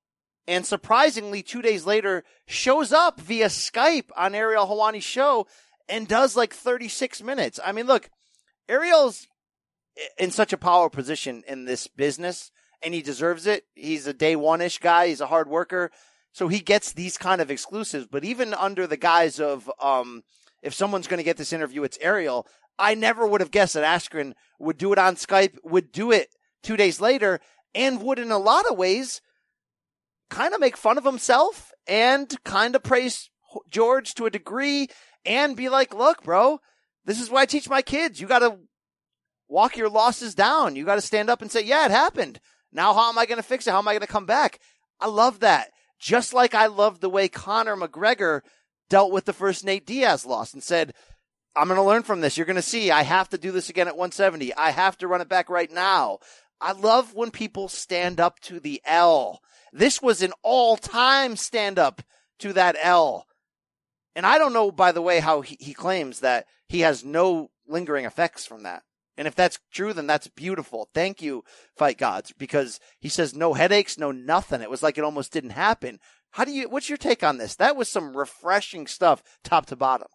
And 0.49 0.65
surprisingly, 0.65 1.43
two 1.43 1.63
days 1.63 1.87
later, 1.87 2.23
shows 2.47 2.93
up 2.93 3.21
via 3.21 3.47
Skype 3.47 4.11
on 4.17 4.35
Ariel 4.35 4.67
Helwani's 4.67 5.05
show 5.05 5.47
and 5.89 6.07
does 6.07 6.37
like 6.37 6.55
36 6.55 7.23
minutes. 7.23 7.59
I 7.65 7.73
mean, 7.73 7.87
look, 7.87 8.11
Ariel's 8.69 9.27
in 10.19 10.31
such 10.31 10.53
a 10.53 10.59
power 10.59 10.91
position 10.91 11.43
in 11.49 11.65
this 11.65 11.87
business 11.87 12.51
and 12.83 12.95
he 12.95 13.03
deserves 13.03 13.47
it. 13.47 13.65
He's 13.75 14.07
a 14.07 14.13
day 14.13 14.37
one 14.37 14.61
ish 14.61 14.79
guy. 14.79 15.09
He's 15.09 15.21
a 15.21 15.27
hard 15.27 15.49
worker. 15.49 15.91
So 16.33 16.49
he 16.49 16.61
gets 16.61 16.93
these 16.93 17.17
kind 17.17 17.41
of 17.41 17.51
exclusives. 17.51 18.07
But 18.07 18.25
even 18.25 18.53
under 18.55 18.87
the 18.87 18.97
guise 18.97 19.41
of, 19.41 19.71
um, 19.81 20.23
if 20.63 20.75
someone's 20.75 21.07
going 21.07 21.19
to 21.19 21.25
get 21.25 21.39
this 21.39 21.53
interview, 21.53 21.83
it's 21.83 21.99
Ariel. 22.01 22.47
I 22.79 22.95
never 22.95 23.27
would 23.27 23.41
have 23.41 23.51
guessed 23.51 23.75
that 23.75 23.85
Askren 23.85 24.33
would 24.59 24.79
do 24.79 24.93
it 24.93 24.99
on 24.99 25.17
Skype, 25.17 25.57
would 25.65 25.93
do 25.93 26.13
it 26.13 26.29
two 26.63 26.77
days 26.77 27.01
later, 27.01 27.41
and 27.75 28.03
would 28.03 28.19
in 28.19 28.31
a 28.31 28.39
lot 28.39 28.67
of 28.71 28.77
ways 28.77 29.21
kind 30.31 30.55
of 30.55 30.61
make 30.61 30.77
fun 30.77 30.99
of 30.99 31.05
himself 31.05 31.73
and 31.87 32.35
kind 32.45 32.75
of 32.75 32.83
praise 32.83 33.31
George 33.71 34.15
to 34.15 34.27
a 34.27 34.31
degree 34.31 34.89
and 35.25 35.57
be 35.57 35.69
like, 35.69 35.95
look, 35.95 36.23
bro, 36.23 36.61
this 37.05 37.21
is 37.21 37.31
what 37.31 37.41
I 37.41 37.47
teach 37.47 37.69
my 37.69 37.83
kids. 37.83 38.21
You 38.21 38.27
got 38.27 38.41
to 38.41 38.59
walk 39.49 39.77
your 39.77 39.89
losses 39.89 40.35
down. 40.35 40.77
You 40.77 40.85
got 40.85 40.97
to 40.97 41.01
stand 41.01 41.31
up 41.31 41.43
and 41.43 41.51
say, 41.51 41.63
yeah, 41.63 41.85
it 41.85 41.91
happened. 41.91 42.41
Now, 42.73 42.93
how 42.93 43.09
am 43.09 43.19
I 43.19 43.27
going 43.27 43.39
to 43.39 43.43
fix 43.43 43.67
it? 43.67 43.71
How 43.71 43.79
am 43.79 43.89
I 43.89 43.93
going 43.93 44.01
to 44.01 44.07
come 44.07 44.27
back? 44.27 44.59
I 45.01 45.07
love 45.07 45.41
that. 45.41 45.71
Just 45.99 46.35
like 46.35 46.55
I 46.55 46.67
love 46.67 47.01
the 47.01 47.11
way 47.11 47.29
Conor 47.29 47.77
McGregor 47.77 48.41
dealt 48.91 49.13
with 49.13 49.25
the 49.25 49.33
first 49.33 49.65
Nate 49.65 49.87
Diaz 49.87 50.27
loss 50.27 50.53
and 50.53 50.63
said, 50.63 50.93
I'm 51.57 51.69
going 51.69 51.79
to 51.79 51.83
learn 51.83 52.03
from 52.03 52.21
this. 52.21 52.37
You're 52.37 52.47
going 52.47 52.57
to 52.57 52.63
see 52.63 52.91
I 52.91 53.03
have 53.03 53.31
to 53.31 53.39
do 53.39 53.51
this 53.51 53.71
again 53.71 53.89
at 53.89 53.97
170. 53.97 54.55
I 54.55 54.71
have 54.71 54.99
to 54.99 55.09
run 55.09 55.21
it 55.21 55.29
back 55.29 55.49
right 55.49 55.73
now. 55.73 56.19
I 56.61 56.73
love 56.73 57.15
when 57.15 57.31
people 57.31 57.69
stand 57.69 58.21
up 58.21 58.41
to 58.41 58.61
the 58.61 58.81
L. 58.85 59.41
This 59.73 60.01
was 60.03 60.23
an 60.23 60.33
all 60.43 60.77
time 60.77 61.37
stand 61.37 61.79
up 61.79 62.03
to 62.41 62.53
that 62.53 62.77
L. 62.81 63.27
And 64.15 64.27
I 64.27 64.39
don't 64.39 64.53
know, 64.53 64.71
by 64.71 64.93
the 64.93 65.03
way, 65.03 65.21
how 65.21 65.41
he, 65.41 65.57
he 65.61 65.75
claims 65.75 66.21
that 66.21 66.47
he 66.69 66.81
has 66.81 67.05
no 67.05 67.51
lingering 67.67 68.05
effects 68.05 68.47
from 68.47 68.63
that. 68.63 68.83
And 69.19 69.27
if 69.27 69.35
that's 69.35 69.59
true, 69.73 69.93
then 69.93 70.07
that's 70.07 70.29
beautiful. 70.29 70.89
Thank 70.93 71.23
you, 71.23 71.43
fight 71.77 71.97
gods, 71.97 72.33
because 72.37 72.81
he 73.01 73.09
says 73.09 73.35
no 73.35 73.55
headaches, 73.55 73.99
no 73.99 74.13
nothing. 74.13 74.61
It 74.61 74.71
was 74.71 74.83
like 74.83 74.99
it 74.99 75.05
almost 75.05 75.33
didn't 75.33 75.51
happen. 75.51 75.99
How 76.33 76.45
do 76.45 76.53
you, 76.53 76.69
what's 76.69 76.91
your 76.91 76.99
take 76.99 77.23
on 77.23 77.39
this? 77.39 77.57
That 77.57 77.77
was 77.77 77.89
some 77.89 78.17
refreshing 78.17 78.87
stuff 78.87 79.23
top 79.43 79.67
to 79.67 79.77
bottom. 79.77 80.09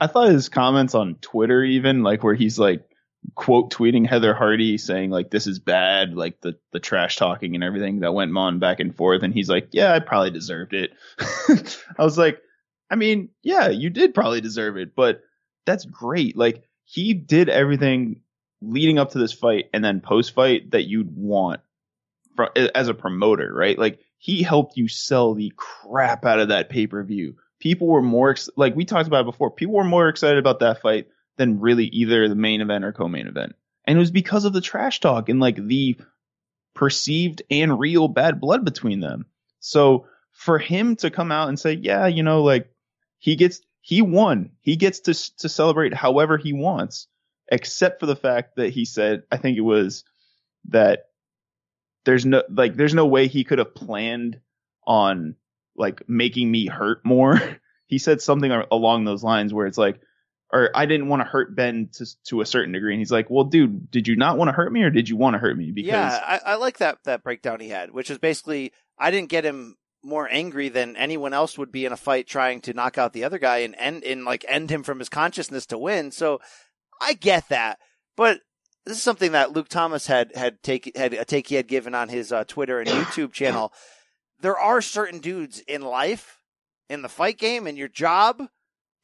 I 0.00 0.06
thought 0.06 0.28
his 0.28 0.48
comments 0.48 0.94
on 0.94 1.16
Twitter, 1.16 1.62
even 1.62 2.02
like 2.02 2.22
where 2.22 2.34
he's 2.34 2.58
like 2.58 2.88
quote 3.34 3.72
tweeting 3.72 4.06
Heather 4.06 4.34
Hardy 4.34 4.78
saying 4.78 5.10
like 5.10 5.30
this 5.30 5.46
is 5.46 5.58
bad, 5.58 6.14
like 6.14 6.40
the 6.40 6.58
the 6.72 6.80
trash 6.80 7.16
talking 7.16 7.54
and 7.54 7.64
everything 7.64 8.00
that 8.00 8.14
went 8.14 8.36
on 8.36 8.58
back 8.58 8.80
and 8.80 8.94
forth, 8.94 9.22
and 9.22 9.32
he's 9.32 9.48
like, 9.48 9.68
yeah, 9.72 9.92
I 9.92 10.00
probably 10.00 10.30
deserved 10.30 10.74
it. 10.74 10.92
I 11.98 12.04
was 12.04 12.18
like, 12.18 12.40
I 12.90 12.96
mean, 12.96 13.30
yeah, 13.42 13.68
you 13.68 13.90
did 13.90 14.14
probably 14.14 14.40
deserve 14.40 14.76
it, 14.76 14.94
but 14.94 15.22
that's 15.64 15.84
great. 15.84 16.36
Like 16.36 16.64
he 16.84 17.14
did 17.14 17.48
everything 17.48 18.20
leading 18.62 18.98
up 18.98 19.12
to 19.12 19.18
this 19.18 19.32
fight 19.32 19.66
and 19.72 19.84
then 19.84 20.00
post 20.00 20.34
fight 20.34 20.70
that 20.70 20.86
you'd 20.86 21.14
want 21.14 21.60
from, 22.36 22.48
as 22.74 22.88
a 22.88 22.94
promoter, 22.94 23.52
right? 23.52 23.78
Like 23.78 24.00
he 24.18 24.42
helped 24.42 24.76
you 24.76 24.88
sell 24.88 25.34
the 25.34 25.52
crap 25.56 26.24
out 26.24 26.40
of 26.40 26.48
that 26.48 26.68
pay 26.68 26.86
per 26.86 27.02
view. 27.02 27.36
People 27.58 27.86
were 27.86 28.02
more 28.02 28.30
ex- 28.30 28.50
like 28.56 28.76
we 28.76 28.84
talked 28.84 29.08
about 29.08 29.24
before. 29.24 29.50
People 29.50 29.74
were 29.74 29.84
more 29.84 30.08
excited 30.08 30.38
about 30.38 30.60
that 30.60 30.82
fight 30.82 31.08
than 31.36 31.60
really 31.60 31.86
either 31.86 32.28
the 32.28 32.34
main 32.34 32.60
event 32.60 32.84
or 32.84 32.92
co-main 32.92 33.26
event, 33.26 33.54
and 33.84 33.96
it 33.96 34.00
was 34.00 34.10
because 34.10 34.44
of 34.44 34.52
the 34.52 34.60
trash 34.60 35.00
talk 35.00 35.28
and 35.28 35.40
like 35.40 35.56
the 35.56 35.96
perceived 36.74 37.42
and 37.50 37.78
real 37.78 38.08
bad 38.08 38.40
blood 38.40 38.64
between 38.64 39.00
them. 39.00 39.26
So 39.60 40.06
for 40.32 40.58
him 40.58 40.96
to 40.96 41.10
come 41.10 41.32
out 41.32 41.48
and 41.48 41.58
say, 41.58 41.72
yeah, 41.72 42.06
you 42.06 42.22
know, 42.22 42.42
like 42.42 42.70
he 43.18 43.36
gets 43.36 43.60
he 43.80 44.02
won. 44.02 44.50
He 44.60 44.76
gets 44.76 45.00
to 45.00 45.14
to 45.38 45.48
celebrate 45.48 45.94
however 45.94 46.36
he 46.36 46.52
wants, 46.52 47.08
except 47.48 48.00
for 48.00 48.06
the 48.06 48.16
fact 48.16 48.56
that 48.56 48.70
he 48.70 48.84
said, 48.84 49.22
I 49.32 49.38
think 49.38 49.56
it 49.56 49.62
was 49.62 50.04
that 50.68 51.06
there's 52.04 52.26
no 52.26 52.42
like 52.50 52.76
there's 52.76 52.94
no 52.94 53.06
way 53.06 53.26
he 53.26 53.44
could 53.44 53.58
have 53.58 53.74
planned 53.74 54.40
on 54.86 55.36
like 55.76 56.08
making 56.08 56.50
me 56.50 56.66
hurt 56.66 57.04
more. 57.04 57.40
he 57.86 57.98
said 57.98 58.20
something 58.20 58.50
along 58.70 59.04
those 59.04 59.22
lines 59.22 59.52
where 59.52 59.66
it's 59.66 59.78
like 59.78 60.00
or 60.52 60.70
I 60.74 60.86
didn't 60.86 61.08
want 61.08 61.20
to 61.20 61.28
hurt 61.28 61.56
Ben 61.56 61.88
to 61.94 62.06
to 62.26 62.40
a 62.40 62.46
certain 62.46 62.72
degree. 62.72 62.92
And 62.92 63.00
he's 63.00 63.10
like, 63.10 63.28
"Well, 63.28 63.44
dude, 63.44 63.90
did 63.90 64.06
you 64.06 64.16
not 64.16 64.38
want 64.38 64.48
to 64.48 64.52
hurt 64.52 64.72
me, 64.72 64.82
or 64.82 64.90
did 64.90 65.08
you 65.08 65.16
want 65.16 65.34
to 65.34 65.38
hurt 65.38 65.56
me?" 65.56 65.72
Because 65.72 65.88
yeah, 65.88 66.20
I, 66.24 66.52
I 66.52 66.54
like 66.56 66.78
that 66.78 66.98
that 67.04 67.22
breakdown 67.22 67.60
he 67.60 67.68
had, 67.68 67.90
which 67.90 68.10
is 68.10 68.18
basically 68.18 68.72
I 68.98 69.10
didn't 69.10 69.28
get 69.28 69.44
him 69.44 69.76
more 70.04 70.28
angry 70.30 70.68
than 70.68 70.96
anyone 70.96 71.32
else 71.32 71.58
would 71.58 71.72
be 71.72 71.84
in 71.84 71.92
a 71.92 71.96
fight 71.96 72.28
trying 72.28 72.60
to 72.60 72.72
knock 72.72 72.96
out 72.96 73.12
the 73.12 73.24
other 73.24 73.38
guy 73.38 73.58
and 73.58 73.74
end 73.76 74.04
and 74.04 74.24
like 74.24 74.44
end 74.46 74.70
him 74.70 74.84
from 74.84 75.00
his 75.00 75.08
consciousness 75.08 75.66
to 75.66 75.78
win. 75.78 76.12
So 76.12 76.40
I 77.00 77.14
get 77.14 77.48
that, 77.48 77.78
but 78.16 78.40
this 78.84 78.98
is 78.98 79.02
something 79.02 79.32
that 79.32 79.52
Luke 79.52 79.68
Thomas 79.68 80.06
had 80.06 80.34
had 80.36 80.62
take 80.62 80.96
had 80.96 81.12
a 81.12 81.24
take 81.24 81.48
he 81.48 81.56
had 81.56 81.66
given 81.66 81.94
on 81.94 82.08
his 82.08 82.30
uh, 82.30 82.44
Twitter 82.44 82.78
and 82.78 82.88
YouTube 82.90 83.32
channel. 83.32 83.72
There 84.40 84.58
are 84.58 84.82
certain 84.82 85.18
dudes 85.18 85.60
in 85.60 85.82
life, 85.82 86.40
in 86.88 87.02
the 87.02 87.08
fight 87.08 87.38
game, 87.38 87.66
in 87.66 87.76
your 87.76 87.88
job, 87.88 88.42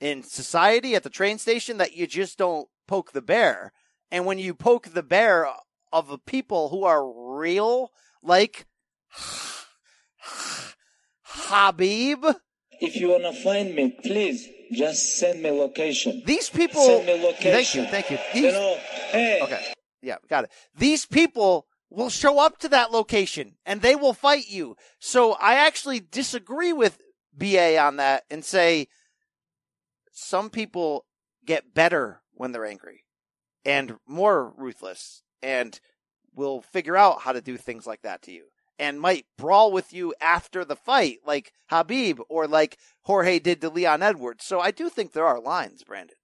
in 0.00 0.22
society, 0.22 0.94
at 0.94 1.02
the 1.02 1.10
train 1.10 1.38
station 1.38 1.78
that 1.78 1.96
you 1.96 2.06
just 2.06 2.38
don't 2.38 2.68
poke 2.86 3.12
the 3.12 3.22
bear. 3.22 3.72
And 4.10 4.26
when 4.26 4.38
you 4.38 4.54
poke 4.54 4.88
the 4.88 5.02
bear 5.02 5.48
of 5.92 6.08
the 6.08 6.18
people 6.18 6.68
who 6.68 6.84
are 6.84 7.38
real, 7.38 7.90
like 8.22 8.66
Khabib. 11.26 12.34
If 12.80 12.96
you 12.96 13.10
wanna 13.10 13.32
find 13.32 13.74
me, 13.74 13.96
please 14.02 14.48
just 14.72 15.18
send 15.18 15.42
me 15.42 15.50
location. 15.50 16.22
These 16.26 16.50
people. 16.50 16.84
Send 16.84 17.06
me 17.06 17.22
location. 17.22 17.52
Thank 17.54 17.74
you, 17.74 17.84
thank 17.86 18.10
you. 18.10 18.18
These, 18.34 18.42
You 18.44 18.52
know, 18.52 18.76
hey. 19.10 19.40
okay, 19.42 19.72
yeah, 20.02 20.16
got 20.28 20.44
it. 20.44 20.50
These 20.76 21.06
people 21.06 21.66
will 21.94 22.10
show 22.10 22.38
up 22.38 22.58
to 22.58 22.68
that 22.68 22.90
location 22.90 23.54
and 23.66 23.82
they 23.82 23.94
will 23.94 24.14
fight 24.14 24.48
you. 24.48 24.76
So 24.98 25.32
I 25.34 25.54
actually 25.54 26.00
disagree 26.00 26.72
with 26.72 26.98
BA 27.36 27.78
on 27.78 27.96
that 27.96 28.24
and 28.30 28.44
say 28.44 28.88
some 30.12 30.50
people 30.50 31.06
get 31.44 31.74
better 31.74 32.20
when 32.34 32.52
they're 32.52 32.64
angry 32.64 33.04
and 33.64 33.96
more 34.06 34.52
ruthless 34.56 35.22
and 35.42 35.78
will 36.34 36.62
figure 36.62 36.96
out 36.96 37.22
how 37.22 37.32
to 37.32 37.40
do 37.40 37.56
things 37.56 37.86
like 37.86 38.02
that 38.02 38.22
to 38.22 38.32
you 38.32 38.46
and 38.78 39.00
might 39.00 39.26
brawl 39.36 39.70
with 39.70 39.92
you 39.92 40.14
after 40.20 40.64
the 40.64 40.76
fight, 40.76 41.18
like 41.26 41.52
Khabib 41.70 42.20
or 42.28 42.46
like 42.46 42.78
Jorge 43.02 43.38
did 43.38 43.60
to 43.60 43.68
Leon 43.68 44.02
Edwards. 44.02 44.44
So 44.44 44.60
I 44.60 44.70
do 44.70 44.88
think 44.88 45.12
there 45.12 45.26
are 45.26 45.40
lines, 45.40 45.84
Brandon. 45.84 46.16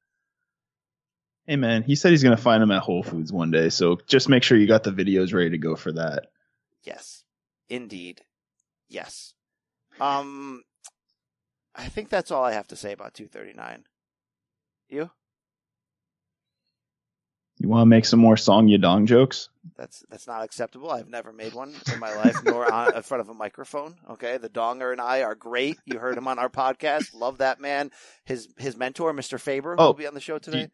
Hey 1.48 1.56
man, 1.56 1.82
he 1.82 1.94
said 1.94 2.10
he's 2.10 2.22
gonna 2.22 2.36
find 2.36 2.62
him 2.62 2.70
at 2.70 2.82
Whole 2.82 3.02
Foods 3.02 3.32
one 3.32 3.50
day, 3.50 3.70
so 3.70 3.96
just 4.06 4.28
make 4.28 4.42
sure 4.42 4.58
you 4.58 4.66
got 4.66 4.84
the 4.84 4.90
videos 4.92 5.32
ready 5.32 5.48
to 5.50 5.58
go 5.58 5.76
for 5.76 5.90
that. 5.92 6.26
Yes, 6.84 7.24
indeed. 7.70 8.20
Yes. 8.90 9.32
Um, 9.98 10.62
I 11.74 11.86
think 11.86 12.10
that's 12.10 12.30
all 12.30 12.44
I 12.44 12.52
have 12.52 12.68
to 12.68 12.76
say 12.76 12.92
about 12.92 13.14
239. 13.14 13.84
You? 14.90 15.10
You 17.56 17.68
want 17.70 17.80
to 17.80 17.86
make 17.86 18.04
some 18.04 18.20
more 18.20 18.36
Song 18.36 18.68
Yadong 18.68 19.06
jokes? 19.06 19.48
That's 19.74 20.04
that's 20.10 20.26
not 20.26 20.44
acceptable. 20.44 20.90
I've 20.90 21.08
never 21.08 21.32
made 21.32 21.54
one 21.54 21.72
in 21.90 21.98
my 21.98 22.14
life, 22.14 22.36
nor 22.44 22.70
on, 22.70 22.94
in 22.94 23.02
front 23.02 23.22
of 23.22 23.30
a 23.30 23.34
microphone. 23.34 23.96
Okay, 24.10 24.36
the 24.36 24.50
Donger 24.50 24.92
and 24.92 25.00
I 25.00 25.22
are 25.22 25.34
great. 25.34 25.78
You 25.86 25.98
heard 25.98 26.18
him 26.18 26.28
on 26.28 26.38
our 26.38 26.50
podcast. 26.50 27.14
Love 27.14 27.38
that 27.38 27.58
man. 27.58 27.90
His 28.26 28.48
his 28.58 28.76
mentor, 28.76 29.14
Mr. 29.14 29.40
Faber, 29.40 29.76
Oh, 29.78 29.86
will 29.86 29.94
be 29.94 30.06
on 30.06 30.12
the 30.12 30.20
show 30.20 30.38
today. 30.38 30.68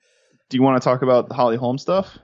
Do 0.55 0.59
you 0.59 0.63
want 0.63 0.81
to 0.81 0.89
talk 0.89 1.03
about 1.03 1.27
the 1.27 1.35
Holly 1.35 1.57
Holm 1.57 1.79
stuff? 1.79 2.17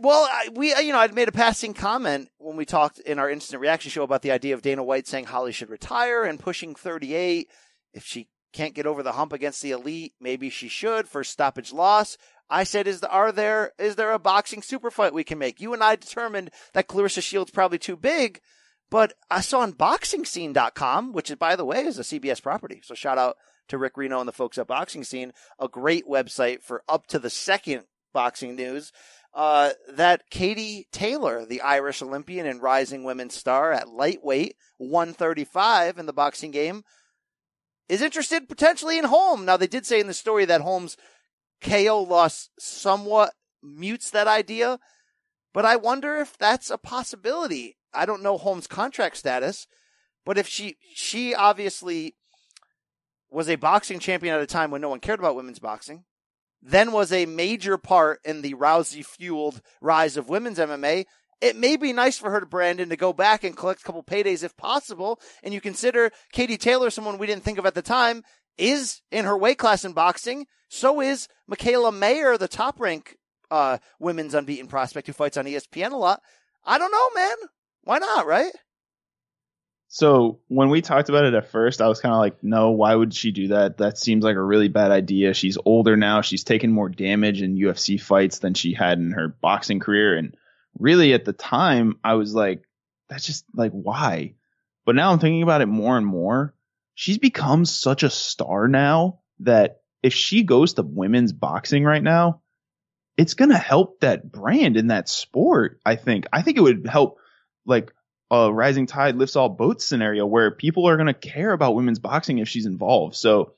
Well, 0.00 0.26
I, 0.32 0.48
we, 0.54 0.72
uh, 0.72 0.78
you 0.78 0.94
know, 0.94 0.98
I'd 0.98 1.14
made 1.14 1.28
a 1.28 1.32
passing 1.32 1.74
comment 1.74 2.30
when 2.38 2.56
we 2.56 2.64
talked 2.64 3.00
in 3.00 3.18
our 3.18 3.28
instant 3.28 3.60
reaction 3.60 3.90
show 3.90 4.02
about 4.02 4.22
the 4.22 4.30
idea 4.30 4.54
of 4.54 4.62
Dana 4.62 4.82
White 4.82 5.06
saying 5.06 5.26
Holly 5.26 5.52
should 5.52 5.68
retire 5.68 6.24
and 6.24 6.40
pushing 6.40 6.74
38. 6.74 7.50
If 7.92 8.06
she 8.06 8.28
can't 8.54 8.72
get 8.72 8.86
over 8.86 9.02
the 9.02 9.12
hump 9.12 9.34
against 9.34 9.60
the 9.60 9.72
elite, 9.72 10.14
maybe 10.18 10.48
she 10.48 10.68
should 10.68 11.06
for 11.06 11.22
stoppage 11.22 11.70
loss. 11.70 12.16
I 12.48 12.64
said, 12.64 12.86
is 12.86 13.00
the, 13.00 13.10
are 13.10 13.30
there, 13.30 13.72
is 13.78 13.96
there 13.96 14.12
a 14.12 14.18
boxing 14.18 14.62
super 14.62 14.90
fight 14.90 15.12
we 15.12 15.22
can 15.22 15.36
make? 15.36 15.60
You 15.60 15.74
and 15.74 15.84
I 15.84 15.96
determined 15.96 16.52
that 16.72 16.88
Claressa 16.88 17.22
Shields 17.22 17.50
probably 17.50 17.78
too 17.78 17.98
big, 17.98 18.40
but 18.88 19.12
I 19.30 19.42
saw 19.42 19.60
on 19.60 19.74
boxingscene.com, 19.74 21.12
which 21.12 21.30
is, 21.30 21.36
by 21.36 21.56
the 21.56 21.66
way, 21.66 21.84
is 21.84 21.98
a 21.98 22.04
CBS 22.04 22.42
property. 22.42 22.80
So 22.82 22.94
shout 22.94 23.18
out 23.18 23.36
to 23.68 23.78
Rick 23.78 23.94
Reeno 23.94 24.20
and 24.20 24.28
the 24.28 24.32
folks 24.32 24.58
at 24.58 24.66
Boxing 24.66 25.04
Scene, 25.04 25.32
a 25.58 25.68
great 25.68 26.06
website 26.06 26.62
for 26.62 26.82
up 26.88 27.06
to 27.08 27.18
the 27.18 27.30
second 27.30 27.84
boxing 28.12 28.56
news. 28.56 28.92
uh, 29.36 29.72
that 29.92 30.22
Katie 30.30 30.88
Taylor, 30.90 31.44
the 31.44 31.60
Irish 31.60 32.00
Olympian 32.00 32.46
and 32.46 32.62
rising 32.62 33.04
women's 33.04 33.34
star 33.34 33.70
at 33.70 33.90
lightweight, 33.90 34.56
135 34.78 35.98
in 35.98 36.06
the 36.06 36.12
boxing 36.14 36.50
game, 36.50 36.84
is 37.86 38.00
interested 38.00 38.48
potentially 38.48 38.98
in 38.98 39.04
Holm. 39.04 39.44
Now, 39.44 39.58
they 39.58 39.66
did 39.66 39.84
say 39.84 40.00
in 40.00 40.06
the 40.06 40.14
story 40.14 40.46
that 40.46 40.62
Holm's 40.62 40.96
KO 41.60 42.06
loss 42.08 42.48
somewhat 42.58 43.34
mutes 43.62 44.10
that 44.10 44.26
idea, 44.26 44.78
but 45.52 45.66
I 45.66 45.76
wonder 45.76 46.16
if 46.16 46.38
that's 46.38 46.70
a 46.70 46.78
possibility. 46.78 47.76
I 47.92 48.06
don't 48.06 48.22
know 48.22 48.38
Holm's 48.38 48.66
contract 48.66 49.18
status, 49.18 49.66
but 50.24 50.38
if 50.38 50.48
she, 50.48 50.76
she 50.94 51.34
obviously 51.34 52.16
was 53.30 53.48
a 53.48 53.56
boxing 53.56 53.98
champion 53.98 54.34
at 54.34 54.40
a 54.40 54.46
time 54.46 54.70
when 54.70 54.80
no 54.80 54.88
one 54.88 55.00
cared 55.00 55.18
about 55.18 55.36
women's 55.36 55.58
boxing, 55.58 56.04
then 56.62 56.92
was 56.92 57.12
a 57.12 57.26
major 57.26 57.78
part 57.78 58.20
in 58.24 58.42
the 58.42 58.54
Rousey 58.54 59.04
fueled 59.04 59.60
rise 59.80 60.16
of 60.16 60.28
women's 60.28 60.58
MMA. 60.58 61.04
It 61.40 61.56
may 61.56 61.76
be 61.76 61.92
nice 61.92 62.16
for 62.16 62.30
her 62.30 62.40
to 62.40 62.46
Brandon 62.46 62.88
to 62.88 62.96
go 62.96 63.12
back 63.12 63.44
and 63.44 63.56
collect 63.56 63.82
a 63.82 63.84
couple 63.84 64.02
paydays 64.02 64.42
if 64.42 64.56
possible. 64.56 65.20
And 65.42 65.52
you 65.52 65.60
consider 65.60 66.10
Katie 66.32 66.56
Taylor, 66.56 66.90
someone 66.90 67.18
we 67.18 67.26
didn't 67.26 67.44
think 67.44 67.58
of 67.58 67.66
at 67.66 67.74
the 67.74 67.82
time, 67.82 68.22
is 68.56 69.02
in 69.10 69.26
her 69.26 69.36
weight 69.36 69.58
class 69.58 69.84
in 69.84 69.92
boxing. 69.92 70.46
So 70.68 71.00
is 71.00 71.28
Mikaela 71.50 71.94
Mayer, 71.94 72.38
the 72.38 72.48
top 72.48 72.80
rank 72.80 73.16
uh, 73.50 73.78
women's 74.00 74.34
unbeaten 74.34 74.66
prospect 74.66 75.06
who 75.06 75.12
fights 75.12 75.36
on 75.36 75.44
ESPN 75.44 75.92
a 75.92 75.96
lot. 75.96 76.20
I 76.64 76.78
don't 76.78 76.90
know, 76.90 77.20
man. 77.20 77.36
Why 77.82 77.98
not, 77.98 78.26
right? 78.26 78.52
So 79.96 80.40
when 80.48 80.68
we 80.68 80.82
talked 80.82 81.08
about 81.08 81.24
it 81.24 81.32
at 81.32 81.50
first, 81.50 81.80
I 81.80 81.88
was 81.88 82.00
kind 82.00 82.12
of 82.12 82.18
like, 82.18 82.44
no, 82.44 82.72
why 82.72 82.94
would 82.94 83.14
she 83.14 83.30
do 83.30 83.48
that? 83.48 83.78
That 83.78 83.96
seems 83.96 84.24
like 84.24 84.36
a 84.36 84.42
really 84.42 84.68
bad 84.68 84.90
idea. 84.90 85.32
She's 85.32 85.56
older 85.64 85.96
now. 85.96 86.20
She's 86.20 86.44
taken 86.44 86.70
more 86.70 86.90
damage 86.90 87.40
in 87.40 87.56
UFC 87.56 87.98
fights 87.98 88.40
than 88.40 88.52
she 88.52 88.74
had 88.74 88.98
in 88.98 89.12
her 89.12 89.28
boxing 89.28 89.80
career. 89.80 90.18
And 90.18 90.36
really 90.78 91.14
at 91.14 91.24
the 91.24 91.32
time, 91.32 91.98
I 92.04 92.12
was 92.12 92.34
like, 92.34 92.62
that's 93.08 93.24
just 93.24 93.46
like, 93.54 93.72
why? 93.72 94.34
But 94.84 94.96
now 94.96 95.12
I'm 95.12 95.18
thinking 95.18 95.42
about 95.42 95.62
it 95.62 95.66
more 95.66 95.96
and 95.96 96.06
more. 96.06 96.52
She's 96.94 97.16
become 97.16 97.64
such 97.64 98.02
a 98.02 98.10
star 98.10 98.68
now 98.68 99.20
that 99.40 99.80
if 100.02 100.12
she 100.12 100.42
goes 100.42 100.74
to 100.74 100.82
women's 100.82 101.32
boxing 101.32 101.84
right 101.84 102.02
now, 102.02 102.42
it's 103.16 103.32
going 103.32 103.50
to 103.50 103.56
help 103.56 104.00
that 104.00 104.30
brand 104.30 104.76
in 104.76 104.88
that 104.88 105.08
sport. 105.08 105.80
I 105.86 105.96
think, 105.96 106.26
I 106.34 106.42
think 106.42 106.58
it 106.58 106.62
would 106.62 106.86
help 106.86 107.16
like 107.64 107.94
a 108.30 108.52
rising 108.52 108.86
tide 108.86 109.16
lifts 109.16 109.36
all 109.36 109.48
boats 109.48 109.86
scenario 109.86 110.26
where 110.26 110.50
people 110.50 110.88
are 110.88 110.96
going 110.96 111.06
to 111.06 111.14
care 111.14 111.52
about 111.52 111.74
women's 111.74 111.98
boxing 111.98 112.38
if 112.38 112.48
she's 112.48 112.66
involved. 112.66 113.14
So 113.14 113.52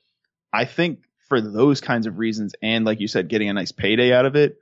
I 0.52 0.64
think 0.64 1.00
for 1.28 1.40
those 1.40 1.81
kinds 1.81 2.07
of 2.07 2.18
reasons 2.18 2.54
and 2.62 2.85
like 2.85 3.00
you 3.00 3.09
said 3.09 3.28
getting 3.28 3.48
a 3.48 3.54
nice 3.54 3.72
payday 3.72 4.12
out 4.12 4.26
of 4.26 4.37
it, 4.37 4.61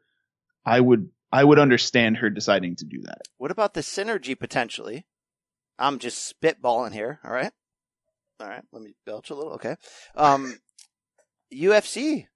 I 0.65 0.81
would 0.81 1.11
I 1.33 1.43
would 1.43 1.59
understand 1.59 2.19
her 2.19 2.31
deciding 2.31 2.77
to 2.77 2.85
do 2.85 3.03
that. 3.03 3.23
What 3.39 3.51
about 3.51 3.75
the 3.75 3.81
synergy 3.81 4.39
potentially? 4.39 5.07
I'm 5.79 5.99
just 5.99 6.35
spitballing 6.41 6.93
here. 6.93 7.21
All 7.25 7.33
right. 7.33 7.53
All 8.41 8.49
right. 8.49 8.63
Let 8.73 8.83
me 8.83 8.95
belch 9.05 9.31
a 9.31 9.35
little. 9.35 9.55
Okay. 9.55 9.77
Um, 10.15 10.57
UFC 11.53 12.27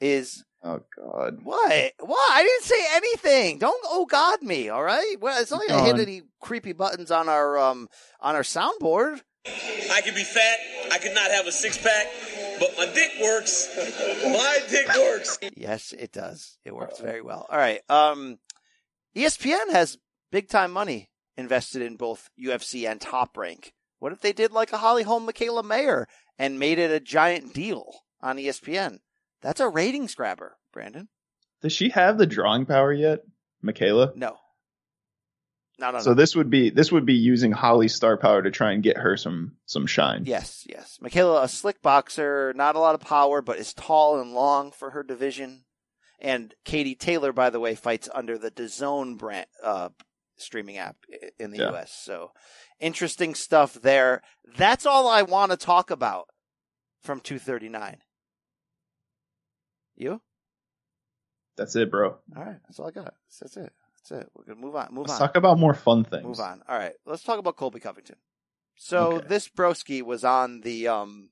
is 0.00 0.44
Oh 0.64 0.80
god. 0.96 1.38
what? 1.42 1.92
What? 2.00 2.32
I 2.32 2.42
didn't 2.42 2.64
say 2.64 2.86
anything. 2.94 3.58
Don't 3.58 3.82
oh 3.86 4.06
god 4.06 4.42
me. 4.42 4.68
All 4.68 4.82
right. 4.82 5.16
Well, 5.20 5.40
it's 5.40 5.50
not 5.50 5.60
Keep 5.62 5.70
gonna 5.70 5.84
hit 5.84 5.98
any 6.00 6.22
creepy 6.40 6.72
buttons 6.72 7.10
on 7.10 7.28
our 7.28 7.58
um 7.58 7.88
on 8.20 8.36
our 8.36 8.42
soundboard. 8.42 9.20
I 9.44 10.00
can 10.02 10.14
be 10.14 10.22
fat, 10.22 10.58
I 10.92 10.98
could 10.98 11.14
not 11.14 11.30
have 11.32 11.46
a 11.46 11.52
six 11.52 11.76
pack, 11.76 12.06
but 12.60 12.74
my 12.78 12.86
dick 12.86 13.10
works. 13.20 13.68
My 14.22 14.58
dick 14.70 14.88
works. 14.96 15.38
Yes, 15.56 15.92
it 15.92 16.12
does. 16.12 16.58
It 16.64 16.74
works 16.74 17.00
very 17.00 17.22
well. 17.22 17.46
All 17.50 17.58
right. 17.58 17.80
Um, 17.88 18.38
ESPN 19.16 19.72
has 19.72 19.98
big 20.30 20.48
time 20.48 20.70
money 20.70 21.10
invested 21.36 21.82
in 21.82 21.96
both 21.96 22.30
UFC 22.42 22.88
and 22.88 23.00
Top 23.00 23.36
Rank. 23.36 23.72
What 23.98 24.12
if 24.12 24.20
they 24.20 24.32
did 24.32 24.52
like 24.52 24.72
a 24.72 24.78
Holly 24.78 25.02
Holm, 25.02 25.26
Mikaela 25.26 25.64
Mayer, 25.64 26.06
and 26.38 26.58
made 26.58 26.78
it 26.78 26.90
a 26.90 27.00
giant 27.00 27.52
deal 27.52 27.92
on 28.20 28.36
ESPN? 28.36 28.98
That's 29.42 29.60
a 29.60 29.68
ratings 29.68 30.14
grabber, 30.14 30.56
Brandon. 30.72 31.08
Does 31.60 31.72
she 31.72 31.90
have 31.90 32.18
the 32.18 32.26
drawing 32.26 32.66
power 32.66 32.92
yet, 32.92 33.20
Mikaela? 33.64 34.16
No, 34.16 34.36
no, 35.78 35.90
no. 35.90 35.98
So 36.00 36.10
no. 36.10 36.14
this 36.14 36.34
would 36.36 36.50
be 36.50 36.70
this 36.70 36.90
would 36.92 37.06
be 37.06 37.14
using 37.14 37.52
Holly's 37.52 37.94
star 37.94 38.16
power 38.16 38.42
to 38.42 38.50
try 38.50 38.72
and 38.72 38.82
get 38.82 38.96
her 38.98 39.16
some 39.16 39.56
some 39.66 39.86
shine. 39.86 40.24
Yes, 40.26 40.64
yes. 40.68 40.98
Mikaela, 41.02 41.44
a 41.44 41.48
slick 41.48 41.82
boxer, 41.82 42.52
not 42.56 42.76
a 42.76 42.80
lot 42.80 42.94
of 42.94 43.00
power, 43.00 43.42
but 43.42 43.58
is 43.58 43.74
tall 43.74 44.20
and 44.20 44.32
long 44.32 44.70
for 44.70 44.90
her 44.90 45.02
division. 45.02 45.64
And 46.20 46.54
Katie 46.64 46.94
Taylor, 46.94 47.32
by 47.32 47.50
the 47.50 47.58
way, 47.58 47.74
fights 47.74 48.08
under 48.14 48.38
the 48.38 48.50
DAZN 48.50 49.18
brand 49.18 49.46
uh, 49.62 49.88
streaming 50.36 50.78
app 50.78 50.96
in 51.40 51.50
the 51.50 51.58
Yeah. 51.58 51.70
U.S. 51.70 51.92
So 51.92 52.30
interesting 52.78 53.34
stuff 53.34 53.74
there. 53.74 54.22
That's 54.56 54.86
all 54.86 55.08
I 55.08 55.22
want 55.22 55.50
to 55.50 55.56
talk 55.56 55.90
about 55.90 56.28
from 57.02 57.20
239. 57.20 57.98
You? 59.96 60.20
That's 61.56 61.76
it, 61.76 61.90
bro. 61.90 62.16
All 62.36 62.44
right. 62.44 62.56
That's 62.66 62.78
all 62.78 62.88
I 62.88 62.92
got. 62.92 63.14
That's 63.40 63.56
it. 63.56 63.72
That's 64.08 64.22
it. 64.22 64.30
We're 64.34 64.44
gonna 64.44 64.60
move 64.60 64.74
on. 64.74 64.88
Move 64.90 65.06
Let's 65.06 65.20
on. 65.20 65.28
talk 65.28 65.36
about 65.36 65.58
more 65.58 65.74
fun 65.74 66.04
things. 66.04 66.24
Move 66.24 66.40
on. 66.40 66.62
All 66.68 66.76
right, 66.76 66.94
let's 67.06 67.22
talk 67.22 67.38
about 67.38 67.56
Colby 67.56 67.78
Covington. 67.80 68.16
So 68.76 69.12
Okay. 69.16 69.26
this 69.28 69.48
broski 69.48 70.02
was 70.02 70.24
on 70.24 70.62
the 70.62 70.88
um, 70.88 71.28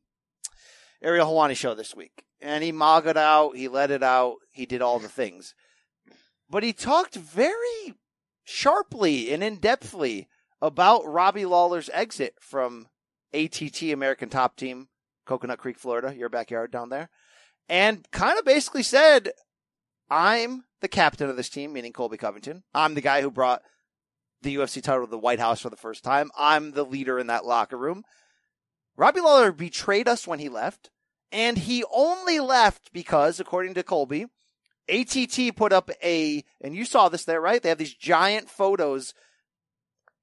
Ariel 1.03 1.27
Helwani 1.27 1.57
show 1.57 1.75
this 1.75 1.97
week, 1.97 2.23
and 2.41 2.63
he 2.63 2.71
mogged 2.71 3.17
out, 3.17 3.57
he 3.57 3.67
let 3.67 3.91
it 3.91 4.03
out, 4.05 4.37
he 4.53 4.67
did 4.67 4.83
all 4.83 4.99
the 5.01 5.09
things, 5.09 5.55
but 6.49 6.63
he 6.63 6.73
talked 6.73 7.17
very 7.17 7.95
sharply 8.45 9.33
and 9.33 9.43
in 9.43 9.57
depthly 9.59 10.27
about 10.63 11.07
Robbie 11.07 11.47
Lawler's 11.47 11.91
exit 11.93 12.35
from 12.41 12.87
ATT 13.33 13.83
American 13.83 14.29
Top 14.29 14.55
Team, 14.55 14.89
Coconut 15.27 15.59
Creek, 15.59 15.79
Florida, 15.79 16.15
your 16.15 16.29
backyard 16.29 16.71
down 16.71 16.91
there, 16.91 17.09
and 17.71 18.07
kind 18.11 18.39
of 18.39 18.45
basically 18.45 18.83
said, 18.83 19.31
"I'm 20.11 20.65
the 20.81 20.89
captain 20.89 21.31
of 21.31 21.37
this 21.37 21.49
team, 21.49 21.73
meaning 21.73 21.93
Colby 21.93 22.19
Covington. 22.19 22.65
I'm 22.75 22.95
the 22.95 23.01
guy 23.01 23.23
who 23.23 23.31
brought." 23.31 23.63
the 24.43 24.57
UFC 24.57 24.83
title 24.83 25.05
to 25.05 25.11
the 25.11 25.19
White 25.19 25.39
House 25.39 25.61
for 25.61 25.71
the 25.71 25.77
first 25.77 26.03
time. 26.03 26.31
I'm 26.35 26.73
the 26.73 26.85
leader 26.85 27.19
in 27.19 27.27
that 27.27 27.45
locker 27.45 27.77
room. 27.77 28.05
Robbie 28.97 29.21
Lawler 29.21 29.53
betrayed 29.53 30.09
us 30.09 30.27
when 30.27 30.39
he 30.39 30.49
left, 30.49 30.91
and 31.33 31.59
he 31.59 31.85
only 31.93 32.41
left 32.41 32.93
because, 32.93 33.41
according 33.41 33.75
to 33.75 33.83
Colby, 33.83 34.27
ATT 34.89 35.55
put 35.57 35.73
up 35.73 35.91
a, 36.03 36.45
and 36.61 36.75
you 36.75 36.85
saw 36.85 37.09
this 37.09 37.25
there, 37.25 37.41
right? 37.41 37.63
They 37.63 37.69
have 37.69 37.79
these 37.79 37.95
giant 37.95 38.51
photos, 38.51 39.15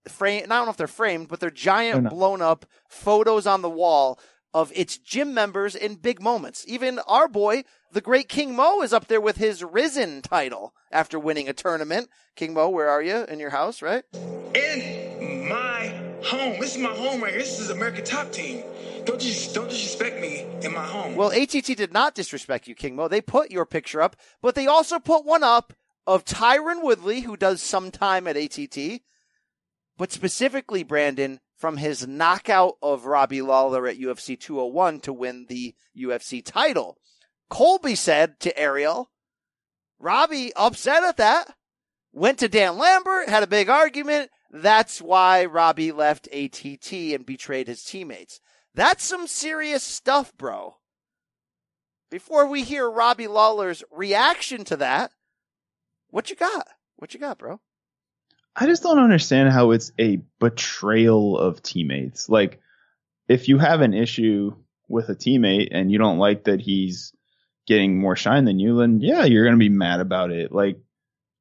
frame. 0.08 0.44
I 0.44 0.48
don't 0.48 0.66
know 0.66 0.72
if 0.72 0.78
they're 0.78 0.88
framed, 0.88 1.28
but 1.28 1.40
they're 1.40 1.50
giant, 1.50 2.04
They're 2.04 2.12
blown 2.12 2.42
up 2.42 2.66
photos 2.90 3.48
on 3.48 3.62
the 3.62 3.70
wall 3.70 4.20
of 4.54 4.72
its 4.76 4.98
gym 4.98 5.34
members 5.34 5.76
in 5.76 5.96
big 5.96 6.22
moments. 6.22 6.64
Even 6.68 7.00
our 7.08 7.28
boy, 7.28 7.64
the 7.92 8.02
great 8.02 8.30
King 8.30 8.56
Mo, 8.56 8.82
is 8.82 8.94
up 8.94 9.08
there 9.08 9.22
with 9.22 9.38
his 9.38 9.64
Rizin 9.64 10.22
title 10.22 10.74
after 10.92 11.20
winning 11.20 11.48
a 11.48 11.54
tournament. 11.54 12.10
King 12.36 12.54
Mo, 12.54 12.70
where 12.70 12.90
are 12.90 13.02
you? 13.02 13.24
In 13.26 13.40
your 13.40 13.52
house, 13.52 13.82
right? 13.82 14.04
in 14.58 15.48
my 15.48 15.94
home. 16.24 16.60
This 16.60 16.76
is 16.76 16.82
my 16.82 16.94
home 16.94 17.22
right 17.22 17.32
here. 17.32 17.42
This 17.42 17.60
is 17.60 17.70
American 17.70 18.04
Top 18.04 18.32
Team. 18.32 18.64
Don't 19.06 19.20
just 19.20 19.56
don't 19.56 19.70
disrespect 19.70 20.20
me 20.20 20.46
in 20.62 20.74
my 20.74 20.84
home. 20.84 21.16
Well, 21.16 21.32
ATT 21.32 21.66
did 21.66 21.94
not 21.94 22.16
disrespect 22.16 22.68
you, 22.68 22.76
King 22.76 22.96
Mo. 22.96 23.08
They 23.08 23.22
put 23.22 23.52
your 23.52 23.66
picture 23.66 24.02
up, 24.02 24.16
but 24.42 24.56
they 24.56 24.68
also 24.68 25.00
put 25.00 25.26
one 25.26 25.44
up 25.44 25.74
of 26.06 26.26
Tyron 26.26 26.84
Woodley, 26.84 27.22
who 27.22 27.38
does 27.38 27.62
some 27.62 27.92
time 27.92 28.28
at 28.28 28.38
ATT, 28.38 29.02
but 29.98 30.12
specifically 30.12 30.84
Brandon 30.84 31.40
from 31.58 31.78
his 31.78 32.08
knockout 32.08 32.78
of 32.82 33.06
Robbie 33.06 33.42
Lawler 33.42 33.88
at 33.88 34.00
UFC 34.00 34.40
201 34.40 35.02
to 35.02 35.14
win 35.14 35.48
the 35.50 35.76
UFC 35.98 36.46
title. 36.46 36.98
Colby 37.50 37.96
said 37.96 38.40
to 38.42 38.58
Ariel, 38.58 39.10
Robbie 40.00 40.54
upset 40.56 41.04
at 41.04 41.18
that, 41.18 41.56
went 42.14 42.38
to 42.40 42.48
Dan 42.48 42.78
Lambert, 42.78 43.30
had 43.30 43.44
a 43.44 43.48
big 43.48 43.70
argument. 43.70 44.30
That's 44.52 45.02
why 45.02 45.46
Robbie 45.46 45.92
left 45.92 46.28
ATT 46.28 46.92
and 46.92 47.26
betrayed 47.26 47.68
his 47.68 47.84
teammates. 47.84 48.40
That's 48.76 49.04
some 49.04 49.26
serious 49.28 49.84
stuff, 49.84 50.32
bro. 50.38 50.76
Before 52.12 52.46
we 52.48 52.64
hear 52.64 52.90
Robbie 52.90 53.28
Lawler's 53.28 53.84
reaction 53.92 54.64
to 54.66 54.78
that, 54.78 55.12
what 56.10 56.30
you 56.30 56.36
got? 56.36 56.68
What 56.96 57.14
you 57.14 57.20
got, 57.20 57.40
bro? 57.40 57.60
I 58.60 58.66
just 58.66 58.82
don't 58.82 58.98
understand 58.98 59.52
how 59.52 59.70
it's 59.70 59.92
a 60.00 60.20
betrayal 60.40 61.38
of 61.38 61.62
teammates. 61.62 62.28
Like, 62.28 62.60
if 63.28 63.48
you 63.48 63.60
have 63.60 63.82
an 63.82 63.94
issue 63.94 64.56
with 64.88 65.10
a 65.10 65.16
teammate 65.16 65.68
and 65.72 65.92
you 65.92 66.00
don't 66.00 66.18
like 66.18 66.46
that 66.46 66.60
he's 66.60 67.14
getting 67.68 68.00
more 68.00 68.16
shine 68.16 68.46
than 68.46 68.58
you, 68.58 68.80
then 68.80 69.00
yeah, 69.00 69.26
you're 69.26 69.44
going 69.44 69.56
to 69.56 69.60
be 69.60 69.70
mad 69.70 70.00
about 70.00 70.32
it. 70.32 70.52
Like, 70.52 70.80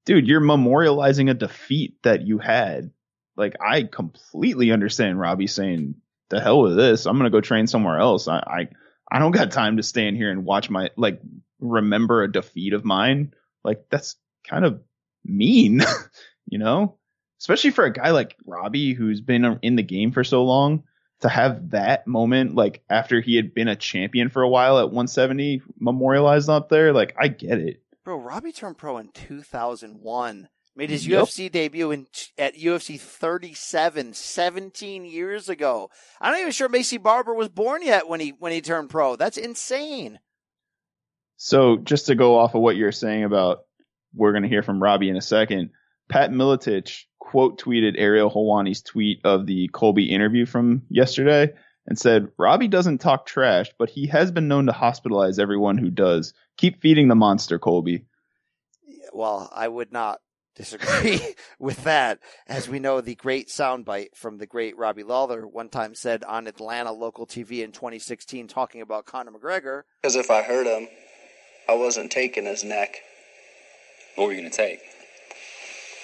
dude, 0.05 0.29
you're 0.29 0.43
memorializing 0.43 1.31
a 1.31 1.35
defeat 1.35 1.97
that 2.03 2.27
you 2.27 2.39
had. 2.39 2.91
Like, 3.35 3.57
I 3.61 3.85
completely 3.85 4.71
understand 4.71 5.19
Robbie 5.19 5.47
saying, 5.47 5.95
the 6.29 6.41
hell 6.41 6.61
with 6.61 6.77
this. 6.77 7.07
I'm 7.07 7.17
going 7.17 7.31
to 7.31 7.35
go 7.35 7.41
train 7.41 7.67
somewhere 7.67 7.99
else. 7.99 8.29
I, 8.29 8.39
I, 8.39 8.69
I 9.11 9.21
don't 9.21 9.31
got 9.31 9.53
time 9.53 9.79
to 9.79 9.83
stand 9.83 10.17
here 10.17 10.31
and 10.31 10.45
watch 10.45 10.69
my, 10.69 10.91
like, 10.97 11.23
remember 11.61 12.23
a 12.23 12.31
defeat 12.31 12.75
of 12.75 12.85
mine. 12.85 13.33
Like, 13.65 13.87
that's 13.91 14.17
kind 14.47 14.67
of 14.67 14.83
mean, 15.25 15.81
you 16.47 16.59
know, 16.59 16.99
especially 17.38 17.70
for 17.70 17.85
a 17.85 17.92
guy 17.92 18.11
like 18.11 18.37
Robbie 18.44 18.94
who's 18.94 19.20
been 19.20 19.59
in 19.62 19.77
the 19.77 19.83
game 19.83 20.12
for 20.12 20.25
so 20.25 20.44
long 20.44 20.85
to 21.20 21.29
have 21.29 21.70
that 21.70 22.07
moment 22.07 22.55
like 22.55 22.83
after 22.90 23.20
he 23.20 23.37
had 23.37 23.55
been 23.55 23.68
a 23.68 23.77
champion 23.77 24.29
for 24.29 24.42
a 24.42 24.49
while 24.49 24.79
at 24.79 24.87
170 24.87 25.62
memorialized 25.79 26.49
up 26.51 26.68
there. 26.68 26.92
Like 26.92 27.14
I 27.18 27.29
get 27.29 27.59
it. 27.59 27.83
Bro, 28.05 28.18
Robbie 28.20 28.53
turned 28.53 28.79
pro 28.79 28.99
in 28.99 29.09
2001. 29.09 30.49
Made 30.79 30.90
his 30.90 31.07
Yep. 31.07 31.25
UFC 31.25 31.51
debut 31.51 31.90
in 31.90 32.07
at 32.37 32.55
UFC 32.55 33.01
37, 33.01 34.12
17 34.12 35.05
years 35.07 35.49
ago. 35.49 35.88
I'm 36.20 36.33
not 36.33 36.40
even 36.40 36.53
sure 36.53 36.68
Maycee 36.68 37.03
Barber 37.03 37.33
was 37.33 37.49
born 37.49 37.83
yet 37.83 38.09
when 38.09 38.20
he 38.20 38.31
when 38.38 38.53
he 38.53 38.61
turned 38.61 38.90
pro. 38.90 39.16
That's 39.16 39.38
insane. 39.38 40.18
So 41.37 41.79
just 41.79 42.07
to 42.07 42.14
go 42.14 42.38
off 42.38 42.55
of 42.55 42.61
what 42.61 42.77
you're 42.77 42.92
saying 42.92 43.25
about 43.25 43.61
we're 44.14 44.33
going 44.33 44.42
to 44.42 44.49
hear 44.49 44.62
from 44.62 44.83
Robbie 44.83 45.09
in 45.11 45.16
a 45.16 45.22
second, 45.22 45.70
Pat 46.09 46.31
Miletich 46.31 47.05
quote 47.19 47.61
tweeted 47.61 47.95
Ariel 47.99 48.31
Helwani's 48.31 48.83
tweet 48.83 49.21
of 49.25 49.47
the 49.47 49.69
Colby 49.69 50.12
interview 50.12 50.47
from 50.47 50.83
yesterday 50.88 51.53
and 51.87 51.99
said, 51.99 52.29
Robbie 52.38 52.69
doesn't 52.69 52.99
talk 52.99 53.27
trash, 53.27 53.73
but 53.79 53.90
he 53.90 54.07
has 54.07 54.31
been 54.31 54.49
known 54.49 54.66
to 54.66 54.73
hospitalize 54.73 55.38
everyone 55.38 55.79
who 55.79 55.90
does. 55.90 56.35
Keep 56.57 56.81
feeding 56.81 57.09
the 57.09 57.14
monster, 57.14 57.59
Colby. 57.59 58.05
Well, 59.12 59.51
I 59.55 59.69
would 59.69 59.92
not 59.92 60.21
disagree 60.57 61.21
with 61.59 61.85
that. 61.85 62.19
As 62.47 62.69
we 62.69 62.79
know, 62.79 63.01
the 63.01 63.14
great 63.14 63.49
soundbite 63.49 64.14
from 64.14 64.38
the 64.38 64.47
great 64.47 64.77
Robbie 64.77 65.05
Lawler 65.05 65.47
one 65.47 65.69
time 65.69 65.95
said 65.95 66.25
on 66.25 66.47
Atlanta 66.47 66.92
local 66.92 67.27
TV 67.27 67.62
in 67.62 67.73
2016 67.73 68.49
talking 68.49 68.81
about 68.81 69.07
Conor 69.07 69.33
McGregor. 69.33 69.83
Because 70.03 70.16
if 70.16 70.31
I 70.31 70.42
hurt 70.42 70.66
him, 70.66 70.88
I 71.69 71.75
wasn't 71.75 72.11
taking 72.11 72.45
his 72.47 72.64
neck, 72.64 72.97
What 74.16 74.27
were 74.27 74.33
you 74.33 74.40
going 74.40 74.51
to 74.51 74.57
take? 74.57 74.81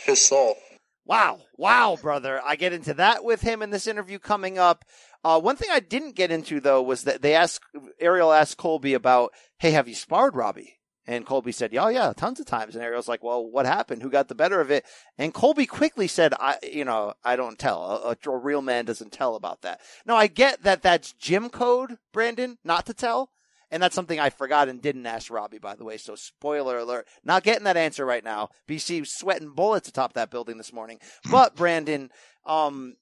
His 0.04 0.24
soul. 0.24 0.56
Wow. 1.04 1.40
Wow, 1.56 1.98
brother. 2.00 2.40
I 2.44 2.56
get 2.56 2.72
into 2.72 2.94
that 2.94 3.24
with 3.24 3.40
him 3.40 3.62
in 3.62 3.70
this 3.70 3.86
interview 3.86 4.18
coming 4.18 4.58
up. 4.58 4.84
Uh, 5.24 5.40
one 5.40 5.56
thing 5.56 5.68
I 5.70 5.80
didn't 5.80 6.16
get 6.16 6.30
into 6.30 6.60
though 6.60 6.82
was 6.82 7.04
that 7.04 7.22
they 7.22 7.34
asked, 7.34 7.64
Ariel 8.00 8.32
asked 8.32 8.56
Colby 8.56 8.94
about, 8.94 9.32
Hey, 9.58 9.72
have 9.72 9.88
you 9.88 9.94
sparred 9.94 10.36
Robbie? 10.36 10.78
And 11.06 11.26
Colby 11.26 11.50
said, 11.50 11.72
Yeah, 11.72 11.88
yeah, 11.88 12.12
tons 12.12 12.38
of 12.38 12.46
times. 12.46 12.74
And 12.74 12.84
Ariel's 12.84 13.08
like, 13.08 13.22
Well, 13.22 13.44
what 13.44 13.66
happened? 13.66 14.02
Who 14.02 14.10
got 14.10 14.28
the 14.28 14.34
better 14.34 14.60
of 14.60 14.70
it? 14.70 14.84
And 15.18 15.34
Colby 15.34 15.66
quickly 15.66 16.06
said, 16.06 16.34
I, 16.38 16.58
you 16.62 16.84
know, 16.84 17.14
I 17.24 17.34
don't 17.34 17.58
tell. 17.58 17.82
A, 18.04 18.30
a 18.30 18.36
real 18.38 18.62
man 18.62 18.84
doesn't 18.84 19.12
tell 19.12 19.34
about 19.34 19.62
that. 19.62 19.80
Now 20.06 20.16
I 20.16 20.28
get 20.28 20.62
that 20.62 20.82
that's 20.82 21.12
gym 21.12 21.50
code, 21.50 21.98
Brandon, 22.12 22.58
not 22.64 22.86
to 22.86 22.94
tell. 22.94 23.30
And 23.72 23.82
that's 23.82 23.94
something 23.94 24.20
I 24.20 24.28
forgot 24.28 24.68
and 24.68 24.82
didn't 24.82 25.06
ask 25.06 25.30
Robbie, 25.30 25.58
by 25.58 25.74
the 25.74 25.84
way. 25.84 25.96
So 25.96 26.14
spoiler 26.14 26.78
alert. 26.78 27.08
Not 27.24 27.42
getting 27.42 27.64
that 27.64 27.78
answer 27.78 28.04
right 28.04 28.22
now. 28.22 28.50
BC 28.68 29.06
sweating 29.06 29.54
bullets 29.54 29.88
atop 29.88 30.12
that 30.12 30.30
building 30.30 30.58
this 30.58 30.74
morning. 30.74 30.98
But 31.30 31.56
Brandon, 31.56 32.10
um, 32.44 32.96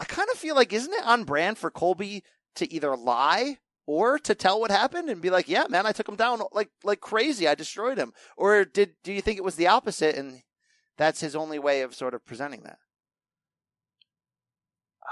I 0.00 0.04
kind 0.04 0.28
of 0.32 0.36
feel 0.36 0.56
like 0.56 0.72
isn't 0.72 0.92
it 0.92 1.06
on 1.06 1.22
brand 1.22 1.58
for 1.58 1.70
Colby 1.70 2.24
to 2.56 2.70
either 2.72 2.96
lie 2.96 3.58
or 3.86 4.18
to 4.18 4.34
tell 4.34 4.60
what 4.60 4.72
happened 4.72 5.08
and 5.08 5.22
be 5.22 5.30
like, 5.30 5.48
"Yeah, 5.48 5.66
man, 5.68 5.86
I 5.86 5.92
took 5.92 6.08
him 6.08 6.16
down 6.16 6.42
like 6.52 6.70
like 6.82 7.00
crazy. 7.00 7.46
I 7.46 7.54
destroyed 7.54 7.96
him." 7.96 8.12
Or 8.36 8.64
did 8.64 8.94
do 9.04 9.12
you 9.12 9.22
think 9.22 9.38
it 9.38 9.44
was 9.44 9.54
the 9.54 9.68
opposite 9.68 10.16
and 10.16 10.42
that's 10.98 11.20
his 11.20 11.36
only 11.36 11.60
way 11.60 11.82
of 11.82 11.94
sort 11.94 12.14
of 12.14 12.26
presenting 12.26 12.64
that? 12.64 12.78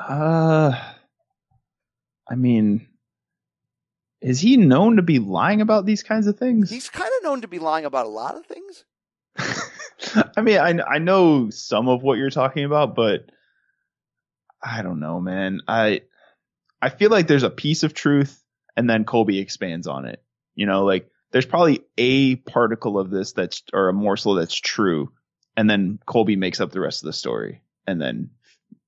Uh, 0.08 0.72
I 2.28 2.34
mean, 2.34 2.88
is 4.24 4.40
he 4.40 4.56
known 4.56 4.96
to 4.96 5.02
be 5.02 5.18
lying 5.18 5.60
about 5.60 5.84
these 5.84 6.02
kinds 6.02 6.26
of 6.26 6.38
things? 6.38 6.70
He's 6.70 6.88
kind 6.88 7.10
of 7.18 7.24
known 7.24 7.42
to 7.42 7.48
be 7.48 7.58
lying 7.58 7.84
about 7.84 8.06
a 8.06 8.08
lot 8.08 8.36
of 8.36 8.46
things. 8.46 8.84
I 10.36 10.40
mean, 10.40 10.58
I 10.58 10.94
I 10.94 10.98
know 10.98 11.50
some 11.50 11.88
of 11.88 12.02
what 12.02 12.16
you're 12.16 12.30
talking 12.30 12.64
about, 12.64 12.94
but 12.94 13.30
I 14.62 14.80
don't 14.80 14.98
know, 14.98 15.20
man. 15.20 15.60
I 15.68 16.02
I 16.80 16.88
feel 16.88 17.10
like 17.10 17.26
there's 17.26 17.42
a 17.42 17.50
piece 17.50 17.82
of 17.82 17.92
truth, 17.92 18.42
and 18.74 18.88
then 18.88 19.04
Colby 19.04 19.40
expands 19.40 19.86
on 19.86 20.06
it. 20.06 20.22
You 20.54 20.64
know, 20.64 20.86
like 20.86 21.10
there's 21.30 21.46
probably 21.46 21.84
a 21.98 22.36
particle 22.36 22.98
of 22.98 23.10
this 23.10 23.32
that's 23.32 23.62
or 23.74 23.90
a 23.90 23.92
morsel 23.92 24.36
that's 24.36 24.54
true, 24.54 25.12
and 25.54 25.68
then 25.68 25.98
Colby 26.06 26.36
makes 26.36 26.60
up 26.60 26.72
the 26.72 26.80
rest 26.80 27.02
of 27.02 27.06
the 27.06 27.12
story, 27.12 27.60
and 27.86 28.00
then 28.00 28.30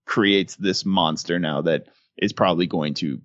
creates 0.07 0.57
this 0.57 0.87
monster 0.87 1.39
now 1.39 1.61
that 1.61 1.89
is 2.17 2.33
probably 2.33 2.67
going 2.67 2.95
to 2.95 3.21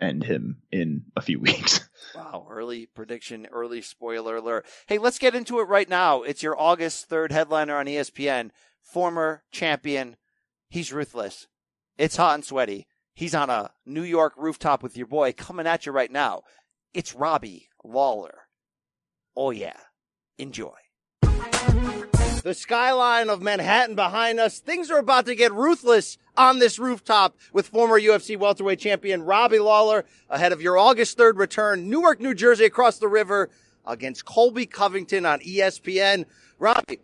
end 0.00 0.24
him 0.24 0.58
in 0.70 1.04
a 1.16 1.20
few 1.22 1.40
weeks. 1.40 1.88
Wow, 2.14 2.46
early 2.50 2.86
prediction, 2.86 3.46
early 3.52 3.82
spoiler 3.82 4.36
alert. 4.36 4.66
Hey, 4.86 4.98
let's 4.98 5.18
get 5.18 5.34
into 5.34 5.58
it 5.60 5.68
right 5.68 5.88
now. 5.88 6.22
It's 6.22 6.42
your 6.42 6.60
August 6.60 7.08
3rd 7.10 7.32
headliner 7.32 7.76
on 7.76 7.86
ESPN. 7.86 8.50
Former 8.82 9.42
champion. 9.50 10.16
He's 10.68 10.92
ruthless. 10.92 11.46
It's 11.98 12.16
hot 12.16 12.34
and 12.34 12.44
sweaty. 12.44 12.86
He's 13.14 13.34
on 13.34 13.50
a 13.50 13.70
New 13.86 14.02
York 14.02 14.34
rooftop 14.36 14.82
with 14.82 14.96
your 14.96 15.06
boy 15.06 15.32
coming 15.32 15.66
at 15.66 15.86
you 15.86 15.92
right 15.92 16.10
now. 16.12 16.42
It's 16.92 17.14
Robbie 17.14 17.68
Lawler. 17.82 18.40
Oh, 19.34 19.50
yeah. 19.50 19.76
Enjoy. 20.38 20.72
The 22.46 22.54
skyline 22.54 23.28
of 23.28 23.42
Manhattan 23.42 23.96
behind 23.96 24.38
us. 24.38 24.60
Things 24.60 24.88
are 24.88 24.98
about 24.98 25.26
to 25.26 25.34
get 25.34 25.52
ruthless 25.52 26.16
on 26.36 26.60
this 26.60 26.78
rooftop 26.78 27.36
with 27.52 27.66
former 27.66 28.00
UFC 28.00 28.38
welterweight 28.38 28.78
champion 28.78 29.24
Robbie 29.24 29.58
Lawler 29.58 30.04
ahead 30.30 30.52
of 30.52 30.62
your 30.62 30.78
August 30.78 31.18
3rd 31.18 31.38
return, 31.38 31.90
Newark, 31.90 32.20
New 32.20 32.34
Jersey, 32.34 32.64
across 32.64 32.98
the 33.00 33.08
river 33.08 33.50
against 33.84 34.26
Colby 34.26 34.64
Covington 34.64 35.26
on 35.26 35.40
ESPN. 35.40 36.24
Robbie, 36.60 37.00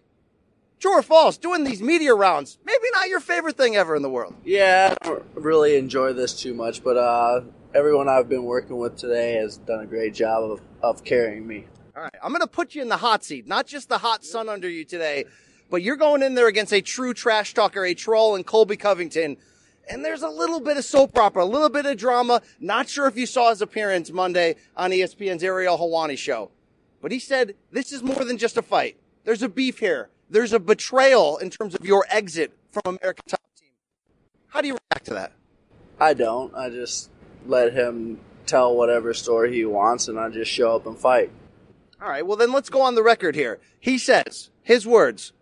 true 0.78 0.92
or 0.92 1.02
false, 1.02 1.38
doing 1.38 1.64
these 1.64 1.82
media 1.82 2.14
rounds, 2.14 2.58
maybe 2.64 2.84
not 2.92 3.08
your 3.08 3.18
favorite 3.18 3.56
thing 3.56 3.74
ever 3.74 3.96
in 3.96 4.02
the 4.02 4.10
world. 4.10 4.36
Yeah, 4.44 4.94
I 5.02 5.04
don't 5.04 5.24
really 5.34 5.76
enjoy 5.76 6.12
this 6.12 6.40
too 6.40 6.54
much, 6.54 6.84
but 6.84 6.96
uh, 6.96 7.40
everyone 7.74 8.08
I've 8.08 8.28
been 8.28 8.44
working 8.44 8.76
with 8.78 8.96
today 8.96 9.32
has 9.38 9.56
done 9.56 9.80
a 9.80 9.86
great 9.86 10.14
job 10.14 10.48
of, 10.48 10.60
of 10.80 11.02
carrying 11.02 11.48
me. 11.48 11.66
All 11.94 12.02
right, 12.02 12.14
I'm 12.22 12.30
going 12.30 12.40
to 12.40 12.46
put 12.46 12.74
you 12.74 12.80
in 12.80 12.88
the 12.88 12.96
hot 12.96 13.22
seat, 13.22 13.46
not 13.46 13.66
just 13.66 13.90
the 13.90 13.98
hot 13.98 14.24
sun 14.24 14.48
under 14.48 14.68
you 14.68 14.82
today, 14.82 15.26
but 15.68 15.82
you're 15.82 15.96
going 15.96 16.22
in 16.22 16.34
there 16.34 16.46
against 16.46 16.72
a 16.72 16.80
true 16.80 17.12
trash 17.12 17.52
talker, 17.52 17.84
a 17.84 17.92
troll, 17.92 18.34
and 18.34 18.46
Colby 18.46 18.78
Covington. 18.78 19.36
And 19.90 20.02
there's 20.02 20.22
a 20.22 20.28
little 20.28 20.60
bit 20.60 20.78
of 20.78 20.84
soap 20.86 21.18
opera, 21.18 21.44
a 21.44 21.46
little 21.46 21.68
bit 21.68 21.84
of 21.84 21.98
drama. 21.98 22.40
Not 22.60 22.88
sure 22.88 23.06
if 23.06 23.18
you 23.18 23.26
saw 23.26 23.50
his 23.50 23.60
appearance 23.60 24.10
Monday 24.10 24.56
on 24.74 24.90
ESPN's 24.90 25.42
Ariel 25.42 25.76
Helwani 25.76 26.16
show, 26.16 26.50
but 27.02 27.12
he 27.12 27.18
said 27.18 27.56
this 27.70 27.92
is 27.92 28.02
more 28.02 28.24
than 28.24 28.38
just 28.38 28.56
a 28.56 28.62
fight. 28.62 28.96
There's 29.24 29.42
a 29.42 29.48
beef 29.48 29.78
here. 29.80 30.08
There's 30.30 30.54
a 30.54 30.60
betrayal 30.60 31.36
in 31.36 31.50
terms 31.50 31.74
of 31.74 31.84
your 31.84 32.06
exit 32.08 32.52
from 32.70 32.96
American 33.02 33.24
Top 33.28 33.40
Team. 33.60 33.72
How 34.46 34.62
do 34.62 34.68
you 34.68 34.78
react 34.90 35.04
to 35.06 35.14
that? 35.14 35.32
I 36.00 36.14
don't. 36.14 36.54
I 36.54 36.70
just 36.70 37.10
let 37.46 37.74
him 37.74 38.18
tell 38.46 38.74
whatever 38.74 39.12
story 39.12 39.52
he 39.52 39.66
wants, 39.66 40.08
and 40.08 40.18
I 40.18 40.30
just 40.30 40.50
show 40.50 40.74
up 40.74 40.86
and 40.86 40.98
fight. 40.98 41.30
All 42.02 42.08
right, 42.08 42.26
well 42.26 42.36
then 42.36 42.50
let's 42.50 42.68
go 42.68 42.80
on 42.80 42.96
the 42.96 43.02
record 43.02 43.36
here. 43.36 43.60
He 43.78 43.96
says, 43.96 44.50
his 44.62 44.84
words, 44.84 45.32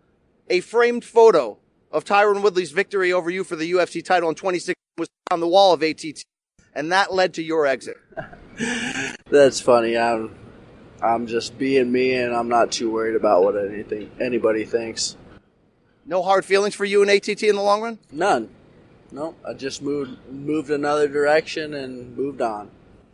a 0.47 0.59
framed 0.59 1.03
photo 1.03 1.57
of 1.91 2.05
Tyron 2.05 2.43
Woodley's 2.43 2.69
victory 2.69 3.11
over 3.11 3.31
you 3.31 3.43
for 3.43 3.55
the 3.55 3.71
UFC 3.71 4.05
title 4.05 4.29
in 4.29 4.35
2016 4.35 4.75
was 4.99 5.09
on 5.31 5.39
the 5.39 5.47
wall 5.47 5.73
of 5.73 5.81
ATT, 5.81 6.23
and 6.75 6.91
that 6.91 7.11
led 7.11 7.33
to 7.33 7.43
your 7.43 7.65
exit. 7.65 7.97
That's 9.31 9.59
funny. 9.59 9.97
I'm 9.97 10.35
I'm 11.01 11.25
just 11.25 11.57
being 11.57 11.91
me, 11.91 12.13
and 12.13 12.35
I'm 12.35 12.47
not 12.47 12.71
too 12.71 12.91
worried 12.91 13.15
about 13.15 13.43
what 13.43 13.55
anything 13.55 14.11
anybody 14.21 14.63
thinks. 14.63 15.17
No 16.05 16.21
hard 16.21 16.45
feelings 16.45 16.75
for 16.75 16.85
you 16.85 17.01
and 17.01 17.09
ATT 17.09 17.41
in 17.41 17.55
the 17.55 17.61
long 17.63 17.81
run? 17.81 17.97
None. 18.11 18.49
No, 19.11 19.33
I 19.47 19.53
just 19.53 19.81
moved 19.81 20.19
moved 20.29 20.69
another 20.69 21.07
direction 21.07 21.73
and 21.73 22.15
moved 22.15 22.39
on. 22.39 22.69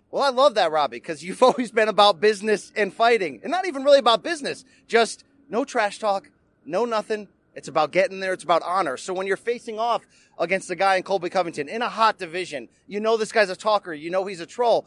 Well, 0.09 0.23
I 0.23 0.29
love 0.29 0.55
that, 0.55 0.71
Robbie, 0.71 0.97
because 0.97 1.23
you've 1.23 1.43
always 1.43 1.71
been 1.71 1.89
about 1.89 2.21
business 2.21 2.71
and 2.75 2.93
fighting, 2.93 3.41
and 3.43 3.51
not 3.51 3.67
even 3.67 3.83
really 3.83 3.99
about 3.99 4.23
business. 4.23 4.65
Just 4.87 5.23
no 5.49 5.65
trash 5.65 5.99
talk, 5.99 6.29
no 6.65 6.85
nothing. 6.85 7.27
It's 7.53 7.67
about 7.67 7.91
getting 7.91 8.19
there. 8.19 8.33
It's 8.33 8.43
about 8.43 8.61
honor. 8.61 8.97
So 8.97 9.13
when 9.13 9.25
you're 9.25 9.35
facing 9.35 9.79
off 9.79 10.05
against 10.37 10.69
a 10.69 10.75
guy 10.75 10.97
in 10.97 11.03
Colby 11.03 11.29
Covington 11.29 11.67
in 11.67 11.81
a 11.81 11.89
hot 11.89 12.19
division, 12.19 12.69
you 12.85 12.99
know 12.99 13.17
this 13.17 13.31
guy's 13.31 13.49
a 13.49 13.55
talker. 13.55 13.93
You 13.93 14.11
know 14.11 14.25
he's 14.25 14.39
a 14.39 14.45
troll. 14.45 14.85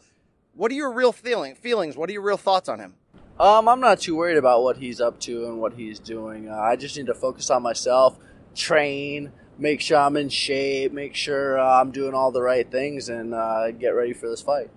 What 0.53 0.71
are 0.71 0.75
your 0.75 0.93
real 0.93 1.11
feeling 1.11 1.55
feelings? 1.55 1.97
What 1.97 2.09
are 2.09 2.13
your 2.13 2.21
real 2.21 2.37
thoughts 2.37 2.69
on 2.69 2.79
him? 2.79 2.95
Um, 3.39 3.67
I'm 3.67 3.81
not 3.81 3.99
too 3.99 4.15
worried 4.15 4.37
about 4.37 4.63
what 4.63 4.77
he's 4.77 5.01
up 5.01 5.19
to 5.21 5.47
and 5.47 5.59
what 5.59 5.73
he's 5.73 5.99
doing. 5.99 6.47
Uh, 6.47 6.55
I 6.55 6.77
just 6.77 6.95
need 6.95 7.07
to 7.07 7.13
focus 7.13 7.49
on 7.49 7.61
myself, 7.61 8.17
train, 8.55 9.31
make 9.57 9.81
sure 9.81 9.97
I'm 9.97 10.15
in 10.15 10.29
shape, 10.29 10.93
make 10.93 11.15
sure 11.15 11.59
uh, 11.59 11.81
I'm 11.81 11.91
doing 11.91 12.13
all 12.13 12.31
the 12.31 12.41
right 12.41 12.69
things, 12.69 13.09
and 13.09 13.33
uh, 13.33 13.71
get 13.71 13.89
ready 13.89 14.13
for 14.13 14.29
this 14.29 14.41
fight. 14.41 14.69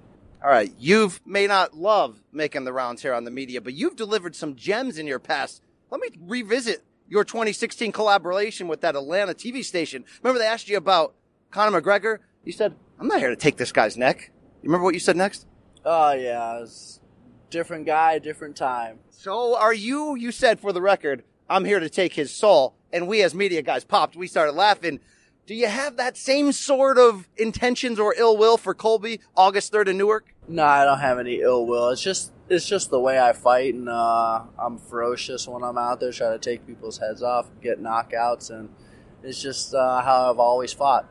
All 0.44 0.50
right, 0.50 0.70
you've 0.78 1.22
may 1.24 1.46
not 1.46 1.74
love 1.74 2.20
making 2.30 2.64
the 2.64 2.72
rounds 2.74 3.00
here 3.00 3.14
on 3.14 3.24
the 3.24 3.30
media, 3.30 3.62
but 3.62 3.72
you've 3.72 3.96
delivered 3.96 4.36
some 4.36 4.56
gems 4.56 4.98
in 4.98 5.06
your 5.06 5.18
past. 5.18 5.62
Let 5.90 6.02
me 6.02 6.08
revisit 6.20 6.84
your 7.08 7.24
2016 7.24 7.92
collaboration 7.92 8.68
with 8.68 8.82
that 8.82 8.94
Atlanta 8.94 9.32
TV 9.32 9.64
station. 9.64 10.04
Remember 10.22 10.38
they 10.38 10.46
asked 10.46 10.68
you 10.68 10.76
about 10.76 11.14
Conor 11.50 11.80
McGregor? 11.80 12.18
You 12.44 12.52
said, 12.52 12.76
"I'm 13.00 13.08
not 13.08 13.20
here 13.20 13.30
to 13.30 13.36
take 13.36 13.56
this 13.56 13.72
guy's 13.72 13.96
neck." 13.96 14.32
You 14.60 14.68
remember 14.68 14.84
what 14.84 14.92
you 14.92 15.00
said 15.00 15.16
next? 15.16 15.46
Oh 15.82 16.12
yeah, 16.12 16.60
it's 16.60 17.00
different 17.48 17.86
guy, 17.86 18.18
different 18.18 18.54
time. 18.54 18.98
So 19.08 19.56
are 19.56 19.72
you? 19.72 20.14
You 20.14 20.30
said 20.30 20.60
for 20.60 20.74
the 20.74 20.82
record, 20.82 21.24
I'm 21.48 21.64
here 21.64 21.80
to 21.80 21.88
take 21.88 22.12
his 22.12 22.30
soul. 22.30 22.74
And 22.92 23.08
we 23.08 23.22
as 23.22 23.34
media 23.34 23.62
guys 23.62 23.82
popped. 23.82 24.14
We 24.14 24.26
started 24.26 24.52
laughing. 24.52 25.00
Do 25.46 25.54
you 25.54 25.66
have 25.66 25.96
that 25.96 26.16
same 26.16 26.52
sort 26.52 26.96
of 26.96 27.28
intentions 27.36 27.98
or 27.98 28.14
ill 28.16 28.36
will 28.36 28.56
for 28.56 28.72
Colby 28.72 29.20
August 29.36 29.72
3rd 29.72 29.88
in 29.88 29.98
Newark? 29.98 30.33
No, 30.46 30.64
I 30.64 30.84
don't 30.84 30.98
have 30.98 31.18
any 31.18 31.40
ill 31.40 31.66
will. 31.66 31.88
It's 31.88 32.02
just 32.02 32.32
it's 32.48 32.66
just 32.66 32.90
the 32.90 33.00
way 33.00 33.18
I 33.18 33.32
fight, 33.32 33.74
and 33.74 33.88
uh, 33.88 34.42
I'm 34.58 34.78
ferocious 34.78 35.48
when 35.48 35.62
I'm 35.62 35.78
out 35.78 36.00
there, 36.00 36.12
trying 36.12 36.38
to 36.38 36.50
take 36.50 36.66
people's 36.66 36.98
heads 36.98 37.22
off, 37.22 37.48
get 37.62 37.82
knockouts, 37.82 38.50
and 38.50 38.68
it's 39.22 39.40
just 39.40 39.74
uh, 39.74 40.02
how 40.02 40.30
I've 40.30 40.38
always 40.38 40.72
fought. 40.72 41.08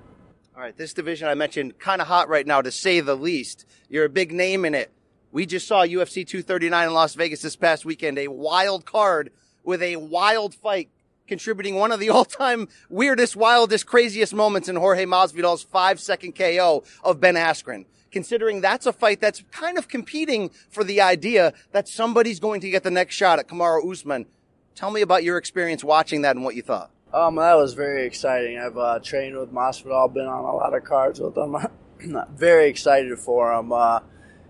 All 0.56 0.62
right, 0.62 0.78
this 0.78 0.94
division 0.94 1.28
I 1.28 1.34
mentioned 1.34 1.80
kind 1.80 2.00
of 2.00 2.08
hot 2.08 2.30
right 2.30 2.46
now, 2.46 2.62
to 2.62 2.70
say 2.70 3.00
the 3.00 3.16
least. 3.16 3.66
You're 3.90 4.06
a 4.06 4.10
big 4.10 4.32
name 4.32 4.66
in 4.66 4.76
it. 4.76 4.92
We 5.32 5.48
just 5.48 5.68
saw 5.68 5.84
UFC 5.84 6.28
239 6.28 6.90
in 6.90 6.94
Las 6.94 7.16
Vegas 7.16 7.42
this 7.42 7.56
past 7.56 7.86
weekend, 7.86 8.20
a 8.20 8.28
wild 8.28 8.86
card 8.86 9.32
with 9.64 9.82
a 9.82 9.96
wild 9.96 10.54
fight, 10.54 10.90
contributing 11.28 11.74
one 11.74 11.92
of 11.92 12.00
the 12.00 12.10
all-time 12.12 12.68
weirdest, 12.88 13.36
wildest, 13.36 13.88
craziest 13.88 14.36
moments 14.36 14.70
in 14.70 14.76
Jorge 14.76 15.06
Masvidal's 15.06 15.64
five-second 15.64 16.34
KO 16.34 16.84
of 17.04 17.20
Ben 17.20 17.34
Askren. 17.34 17.86
Considering 18.14 18.62
that's 18.62 18.86
a 18.86 18.94
fight 18.94 19.20
that's 19.20 19.44
kind 19.52 19.78
of 19.78 19.88
competing 19.88 20.52
for 20.70 20.84
the 20.84 21.02
idea 21.02 21.52
that 21.72 21.88
somebody's 21.88 22.40
going 22.40 22.62
to 22.62 22.70
get 22.70 22.84
the 22.84 22.92
next 22.92 23.16
shot 23.16 23.40
at 23.40 23.48
Kamaru 23.48 23.92
Usman. 23.92 24.28
Tell 24.76 24.92
me 24.92 25.02
about 25.02 25.24
your 25.24 25.38
experience 25.38 25.84
watching 25.84 26.22
that 26.22 26.36
and 26.36 26.46
what 26.46 26.56
you 26.56 26.62
thought. 26.62 26.92
Um, 27.12 27.36
that 27.36 27.56
was 27.56 27.74
very 27.74 28.06
exciting. 28.06 28.60
I've 28.60 28.78
uh, 28.78 29.00
trained 29.00 29.36
with 29.36 29.52
Masvidal, 29.52 30.14
been 30.14 30.28
on 30.28 30.46
a 30.46 30.56
lot 30.56 30.76
of 30.76 30.84
cards 30.84 31.20
with 31.20 31.36
him. 31.36 31.58
very 32.36 32.70
excited 32.70 33.18
for 33.18 33.52
him. 33.52 33.72
Uh, 33.72 34.02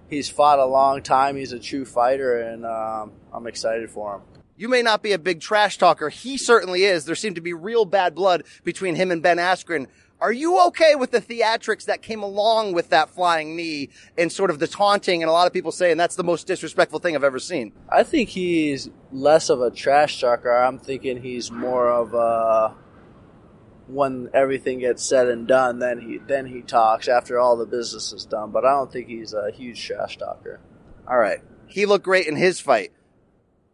he's 0.09 0.30
fought 0.30 0.59
a 0.59 0.66
long 0.66 1.01
time. 1.01 1.38
He's 1.38 1.53
a 1.53 1.59
true 1.59 1.86
fighter, 1.86 2.41
and 2.41 2.66
um, 2.66 3.14
I'm 3.34 3.47
excited 3.47 3.89
for 3.89 4.16
him. 4.16 4.22
You 4.55 4.70
may 4.70 4.82
not 4.82 5.01
be 5.01 5.14
a 5.14 5.20
big 5.20 5.41
trash 5.41 5.78
talker. 5.78 6.09
He 6.09 6.38
certainly 6.38 6.84
is. 6.84 7.05
There 7.05 7.16
seemed 7.16 7.36
to 7.36 7.41
be 7.41 7.53
real 7.53 7.86
bad 7.86 8.14
blood 8.14 8.43
between 8.64 8.95
him 8.95 9.09
and 9.09 9.22
Ben 9.22 9.38
Askren. 9.38 9.88
Are 10.24 10.32
you 10.32 10.57
okay 10.67 10.95
with 10.95 11.11
the 11.11 11.19
theatrics 11.19 11.84
that 11.84 12.01
came 12.01 12.24
along 12.24 12.71
with 12.71 12.91
that 12.91 13.09
flying 13.09 13.57
knee 13.57 13.89
and 14.17 14.32
sort 14.32 14.51
of 14.51 14.59
the 14.59 14.67
taunting 14.67 15.21
and 15.21 15.30
a 15.30 15.34
lot 15.34 15.47
of 15.47 15.53
people 15.53 15.74
saying 15.74 15.97
that's 15.97 16.15
the 16.15 16.24
most 16.24 16.47
disrespectful 16.47 16.99
thing 16.99 17.13
I've 17.13 17.26
ever 17.26 17.39
seen? 17.39 17.74
I 17.89 18.03
think 18.03 18.30
he's 18.30 18.89
less 19.11 19.49
of 19.49 19.59
a 19.59 19.69
trash 19.69 20.21
talker. 20.21 20.49
I'm 20.49 20.80
thinking 20.80 21.21
he's 21.21 21.51
more 21.51 21.89
of 21.89 22.13
a 22.13 22.74
when 23.88 24.30
everything 24.34 24.80
gets 24.80 25.03
said 25.03 25.28
and 25.28 25.45
done, 25.45 25.80
then 25.80 25.99
he 25.99 26.19
then 26.26 26.45
he 26.45 26.61
talks 26.61 27.09
after 27.09 27.38
all 27.38 27.57
the 27.57 27.65
business 27.65 28.13
is 28.13 28.24
done. 28.24 28.51
But 28.51 28.63
I 28.63 28.71
don't 28.71 28.89
think 28.89 29.09
he's 29.09 29.34
a 29.34 29.51
huge 29.51 29.86
trash 29.86 30.17
talker. 30.17 30.61
All 31.05 31.17
right. 31.17 31.39
He 31.67 31.86
looked 31.86 32.05
great 32.05 32.28
in 32.28 32.38
his 32.38 32.61
fight. 32.61 32.93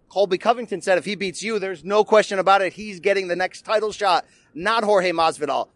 Colby 0.10 0.39
Covington 0.39 0.82
said 0.82 0.97
if 0.97 1.06
he 1.06 1.14
beats 1.14 1.43
you, 1.43 1.60
there's 1.60 1.84
no 1.84 2.04
question 2.04 2.39
about 2.39 2.64
it. 2.64 2.74
He's 2.74 3.00
getting 3.00 3.28
the 3.28 3.36
next 3.36 3.66
title 3.66 3.91
shot, 3.91 4.26
not 4.56 4.84
Jorge 4.84 5.12
Masvidal. 5.12 5.68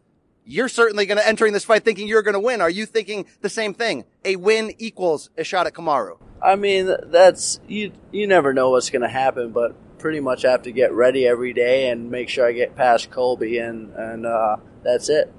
You're 0.45 0.69
certainly 0.69 1.05
going 1.05 1.17
to 1.17 1.27
entering 1.27 1.53
this 1.53 1.63
fight 1.63 1.85
thinking 1.85 2.07
you're 2.07 2.21
going 2.21 2.33
to 2.33 2.39
win. 2.39 2.59
Are 2.61 2.69
you 2.69 2.85
thinking 2.85 3.25
the 3.41 3.49
same 3.49 3.73
thing? 3.73 4.05
A 4.25 4.35
win 4.35 4.73
equals 4.77 5.29
a 5.37 5.43
shot 5.43 5.67
at 5.67 5.73
Kamaru. 5.73 6.17
I 6.41 6.55
mean, 6.55 6.93
that's 7.05 7.61
you. 7.67 7.93
You 8.11 8.27
never 8.27 8.53
know 8.53 8.71
what's 8.71 8.89
going 8.89 9.03
to 9.03 9.07
happen, 9.07 9.51
but 9.51 9.75
pretty 9.99 10.19
much 10.19 10.43
I 10.43 10.51
have 10.51 10.63
to 10.63 10.71
get 10.73 10.91
ready 10.91 11.25
every 11.25 11.53
day 11.53 11.89
and 11.89 12.11
make 12.11 12.27
sure 12.27 12.45
I 12.45 12.51
get 12.51 12.75
past 12.75 13.09
Colby, 13.09 13.57
and 13.59 13.93
and 13.93 14.25
uh, 14.25 14.57
that's 14.83 15.07
it. 15.07 15.31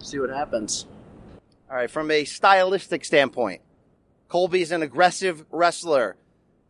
See 0.00 0.18
what 0.18 0.30
happens. 0.30 0.86
All 1.70 1.76
right. 1.76 1.90
From 1.90 2.10
a 2.10 2.24
stylistic 2.24 3.04
standpoint, 3.04 3.60
Colby's 4.28 4.72
an 4.72 4.82
aggressive 4.82 5.44
wrestler. 5.50 6.16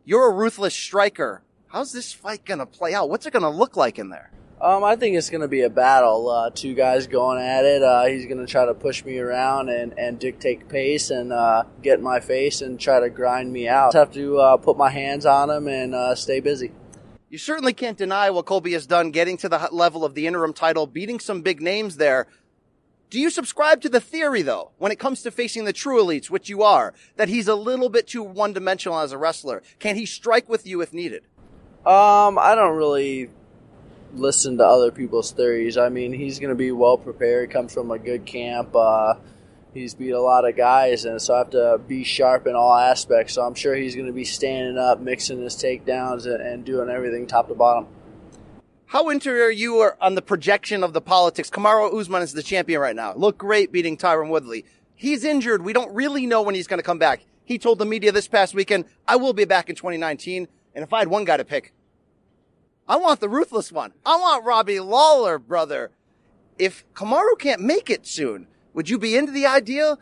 You're 0.04 0.30
a 0.30 0.34
ruthless 0.34 0.74
striker. 0.74 1.42
How's 1.68 1.92
this 1.92 2.12
fight 2.12 2.44
going 2.44 2.58
to 2.58 2.66
play 2.66 2.94
out? 2.94 3.08
What's 3.10 3.26
it 3.26 3.32
going 3.32 3.42
to 3.42 3.48
look 3.48 3.76
like 3.76 3.98
in 3.98 4.10
there? 4.10 4.30
Um, 4.60 4.82
I 4.82 4.96
think 4.96 5.16
it's 5.16 5.30
going 5.30 5.42
to 5.42 5.48
be 5.48 5.62
a 5.62 5.70
battle. 5.70 6.28
Uh, 6.28 6.50
two 6.50 6.74
guys 6.74 7.06
going 7.06 7.40
at 7.40 7.64
it. 7.64 7.80
Uh, 7.80 8.06
he's 8.06 8.26
going 8.26 8.44
to 8.44 8.46
try 8.46 8.66
to 8.66 8.74
push 8.74 9.04
me 9.04 9.18
around 9.18 9.68
and, 9.68 9.96
and 9.96 10.18
dictate 10.18 10.68
pace 10.68 11.10
and 11.10 11.32
uh, 11.32 11.62
get 11.80 11.98
in 11.98 12.04
my 12.04 12.18
face 12.18 12.60
and 12.60 12.80
try 12.80 12.98
to 12.98 13.08
grind 13.08 13.52
me 13.52 13.68
out. 13.68 13.92
Just 13.92 13.96
have 13.96 14.14
to 14.14 14.38
uh, 14.38 14.56
put 14.56 14.76
my 14.76 14.90
hands 14.90 15.26
on 15.26 15.48
him 15.48 15.68
and 15.68 15.94
uh, 15.94 16.14
stay 16.16 16.40
busy. 16.40 16.72
You 17.30 17.38
certainly 17.38 17.72
can't 17.72 17.96
deny 17.96 18.30
what 18.30 18.46
Colby 18.46 18.72
has 18.72 18.86
done, 18.86 19.12
getting 19.12 19.36
to 19.38 19.48
the 19.48 19.68
level 19.70 20.04
of 20.04 20.14
the 20.14 20.26
interim 20.26 20.54
title, 20.54 20.86
beating 20.86 21.20
some 21.20 21.42
big 21.42 21.60
names 21.62 21.98
there. 21.98 22.26
Do 23.10 23.20
you 23.20 23.30
subscribe 23.30 23.80
to 23.82 23.88
the 23.88 24.00
theory, 24.00 24.42
though, 24.42 24.72
when 24.78 24.90
it 24.90 24.98
comes 24.98 25.22
to 25.22 25.30
facing 25.30 25.66
the 25.66 25.72
true 25.72 26.02
elites, 26.02 26.30
which 26.30 26.48
you 26.48 26.62
are, 26.62 26.94
that 27.16 27.28
he's 27.28 27.46
a 27.46 27.54
little 27.54 27.88
bit 27.88 28.08
too 28.08 28.22
one 28.22 28.52
dimensional 28.54 28.98
as 28.98 29.12
a 29.12 29.18
wrestler? 29.18 29.62
Can 29.78 29.94
he 29.94 30.04
strike 30.04 30.48
with 30.48 30.66
you 30.66 30.80
if 30.80 30.92
needed? 30.92 31.22
Um, 31.86 32.38
I 32.38 32.54
don't 32.54 32.76
really 32.76 33.30
listen 34.14 34.58
to 34.58 34.64
other 34.66 34.90
people's 34.90 35.32
theories. 35.32 35.76
I 35.76 35.88
mean, 35.88 36.12
he's 36.12 36.38
going 36.38 36.50
to 36.50 36.56
be 36.56 36.72
well 36.72 36.98
prepared. 36.98 37.50
Comes 37.50 37.72
from 37.72 37.90
a 37.90 37.98
good 37.98 38.24
camp. 38.24 38.74
Uh, 38.74 39.14
he's 39.74 39.94
beat 39.94 40.10
a 40.10 40.20
lot 40.20 40.48
of 40.48 40.56
guys, 40.56 41.04
and 41.04 41.20
so 41.20 41.34
I 41.34 41.38
have 41.38 41.50
to 41.50 41.80
be 41.86 42.04
sharp 42.04 42.46
in 42.46 42.54
all 42.54 42.74
aspects. 42.74 43.34
So 43.34 43.42
I'm 43.42 43.54
sure 43.54 43.74
he's 43.74 43.94
going 43.94 44.06
to 44.06 44.12
be 44.12 44.24
standing 44.24 44.78
up, 44.78 45.00
mixing 45.00 45.42
his 45.42 45.56
takedowns, 45.56 46.26
and, 46.26 46.42
and 46.42 46.64
doing 46.64 46.88
everything 46.88 47.26
top 47.26 47.48
to 47.48 47.54
bottom. 47.54 47.86
How 48.86 49.10
into 49.10 49.30
are 49.30 49.50
you 49.50 49.90
on 50.00 50.14
the 50.14 50.22
projection 50.22 50.82
of 50.82 50.94
the 50.94 51.02
politics? 51.02 51.50
Kamaru 51.50 51.92
Usman 51.92 52.22
is 52.22 52.32
the 52.32 52.42
champion 52.42 52.80
right 52.80 52.96
now. 52.96 53.12
Look 53.14 53.36
great 53.36 53.70
beating 53.70 53.98
Tyron 53.98 54.30
Woodley. 54.30 54.64
He's 54.94 55.24
injured. 55.24 55.62
We 55.62 55.74
don't 55.74 55.94
really 55.94 56.26
know 56.26 56.40
when 56.40 56.54
he's 56.54 56.66
going 56.66 56.78
to 56.78 56.84
come 56.84 56.98
back. 56.98 57.20
He 57.44 57.58
told 57.58 57.78
the 57.78 57.84
media 57.84 58.12
this 58.12 58.28
past 58.28 58.54
weekend, 58.54 58.86
I 59.06 59.16
will 59.16 59.34
be 59.34 59.44
back 59.44 59.68
in 59.68 59.76
2019. 59.76 60.48
And 60.74 60.82
if 60.82 60.92
I 60.92 61.00
had 61.00 61.08
one 61.08 61.24
guy 61.24 61.36
to 61.36 61.44
pick, 61.44 61.72
I 62.88 62.96
want 62.96 63.20
the 63.20 63.28
ruthless 63.28 63.70
one. 63.70 63.92
I 64.06 64.16
want 64.16 64.46
Robbie 64.46 64.80
Lawler, 64.80 65.38
brother. 65.38 65.90
If 66.58 66.86
Kamaru 66.94 67.38
can't 67.38 67.60
make 67.60 67.90
it 67.90 68.06
soon, 68.06 68.46
would 68.72 68.88
you 68.88 68.98
be 68.98 69.14
into 69.14 69.30
the 69.30 69.44
idea 69.44 69.98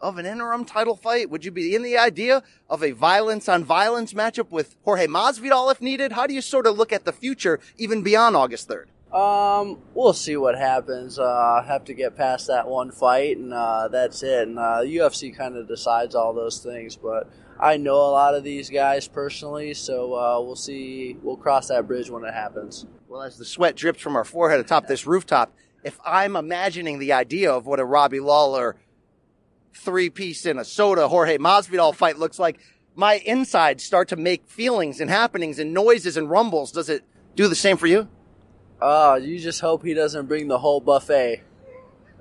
of 0.00 0.18
an 0.18 0.26
interim 0.26 0.64
title 0.64 0.96
fight? 0.96 1.30
Would 1.30 1.44
you 1.44 1.52
be 1.52 1.74
in 1.74 1.82
the 1.82 1.96
idea 1.96 2.42
of 2.68 2.82
a 2.82 2.90
violence 2.90 3.48
on 3.48 3.62
violence 3.62 4.12
matchup 4.12 4.50
with 4.50 4.76
Jorge 4.84 5.06
Masvidal 5.06 5.70
if 5.70 5.80
needed? 5.80 6.12
How 6.12 6.26
do 6.26 6.34
you 6.34 6.40
sort 6.40 6.66
of 6.66 6.76
look 6.76 6.92
at 6.92 7.04
the 7.04 7.12
future 7.12 7.60
even 7.78 8.02
beyond 8.02 8.34
August 8.34 8.68
3rd? 8.68 8.86
Um, 9.16 9.78
we'll 9.94 10.12
see 10.12 10.36
what 10.36 10.58
happens. 10.58 11.20
Uh, 11.20 11.62
have 11.66 11.84
to 11.84 11.94
get 11.94 12.16
past 12.16 12.48
that 12.48 12.66
one 12.66 12.90
fight, 12.90 13.36
and 13.36 13.54
uh, 13.54 13.86
that's 13.88 14.24
it. 14.24 14.48
And 14.48 14.58
uh, 14.58 14.80
UFC 14.82 15.34
kind 15.34 15.56
of 15.56 15.68
decides 15.68 16.16
all 16.16 16.34
those 16.34 16.58
things, 16.58 16.96
but 16.96 17.30
I 17.58 17.76
know 17.76 17.96
a 17.96 18.12
lot 18.12 18.34
of 18.34 18.44
these 18.44 18.68
guys 18.68 19.08
personally, 19.08 19.74
so 19.74 20.14
uh, 20.14 20.40
we'll 20.40 20.56
see. 20.56 21.16
We'll 21.22 21.36
cross 21.36 21.68
that 21.68 21.86
bridge 21.86 22.10
when 22.10 22.24
it 22.24 22.34
happens. 22.34 22.86
Well, 23.08 23.22
as 23.22 23.38
the 23.38 23.44
sweat 23.44 23.76
drips 23.76 24.00
from 24.00 24.16
our 24.16 24.24
forehead 24.24 24.60
atop 24.60 24.86
this 24.86 25.06
rooftop, 25.06 25.54
if 25.84 25.98
I'm 26.04 26.36
imagining 26.36 26.98
the 26.98 27.12
idea 27.12 27.52
of 27.52 27.66
what 27.66 27.80
a 27.80 27.84
Robbie 27.84 28.20
Lawler 28.20 28.76
three 29.74 30.10
piece 30.10 30.46
in 30.46 30.58
a 30.58 30.64
soda 30.64 31.08
Jorge 31.08 31.38
Masvidal 31.38 31.94
fight 31.94 32.18
looks 32.18 32.38
like, 32.38 32.58
my 32.94 33.14
insides 33.24 33.84
start 33.84 34.08
to 34.08 34.16
make 34.16 34.48
feelings 34.48 35.00
and 35.00 35.10
happenings 35.10 35.58
and 35.58 35.72
noises 35.72 36.16
and 36.16 36.30
rumbles. 36.30 36.72
Does 36.72 36.88
it 36.88 37.04
do 37.34 37.46
the 37.48 37.54
same 37.54 37.76
for 37.76 37.86
you? 37.86 38.08
Oh, 38.80 39.14
you 39.14 39.38
just 39.38 39.60
hope 39.60 39.84
he 39.84 39.94
doesn't 39.94 40.26
bring 40.26 40.48
the 40.48 40.58
whole 40.58 40.80
buffet. 40.80 41.42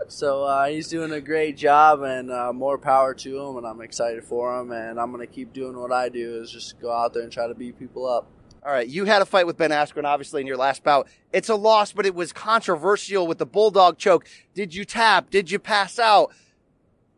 So 0.08 0.44
uh, 0.44 0.68
he's 0.68 0.88
doing 0.88 1.12
a 1.12 1.22
great 1.22 1.58
job, 1.58 2.02
and 2.02 2.32
uh, 2.32 2.54
more 2.54 2.78
power 2.78 3.14
to 3.14 3.40
him. 3.40 3.58
And 3.58 3.66
I'm 3.66 3.82
excited 3.82 4.24
for 4.24 4.60
him, 4.60 4.72
and 4.72 5.00
I'm 5.00 5.12
going 5.12 5.26
to 5.26 5.34
keep 5.34 5.54
doing 5.54 5.78
what 5.78 5.92
I 5.92 6.10
do 6.10 6.42
is 6.42 6.52
just 6.52 6.80
go 6.80 6.92
out 6.92 7.14
there 7.14 7.24
and 7.24 7.32
try 7.32 7.48
to 7.48 7.56
beat 7.56 7.80
people 7.80 8.08
up. 8.08 8.30
All 8.66 8.72
right, 8.72 8.88
you 8.88 9.06
had 9.06 9.22
a 9.22 9.26
fight 9.26 9.46
with 9.46 9.58
Ben 9.58 9.70
Askren, 9.70 10.06
obviously, 10.06 10.42
in 10.42 10.48
your 10.48 10.58
last 10.58 10.84
bout. 10.84 11.08
It's 11.32 11.50
a 11.50 11.56
loss, 11.56 11.92
but 11.92 12.08
it 12.08 12.16
was 12.16 12.34
controversial 12.34 13.28
with 13.28 13.38
the 13.38 13.46
bulldog 13.46 14.00
choke. 14.00 14.28
Did 14.56 14.74
you 14.74 14.86
tap? 14.86 15.30
Did 15.30 15.52
you 15.52 15.60
pass 15.60 16.00
out? 16.00 16.34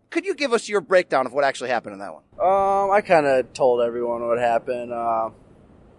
Could 0.10 0.26
you 0.26 0.36
give 0.36 0.52
us 0.52 0.68
your 0.68 0.82
breakdown 0.82 1.26
of 1.26 1.32
what 1.34 1.46
actually 1.46 1.70
happened 1.70 1.94
in 1.94 2.00
that 2.00 2.14
one? 2.14 2.24
Um, 2.34 2.92
I 2.92 3.02
kind 3.02 3.26
of 3.26 3.54
told 3.54 3.82
everyone 3.82 4.28
what 4.28 4.40
happened. 4.40 4.92
Uh, 4.92 5.30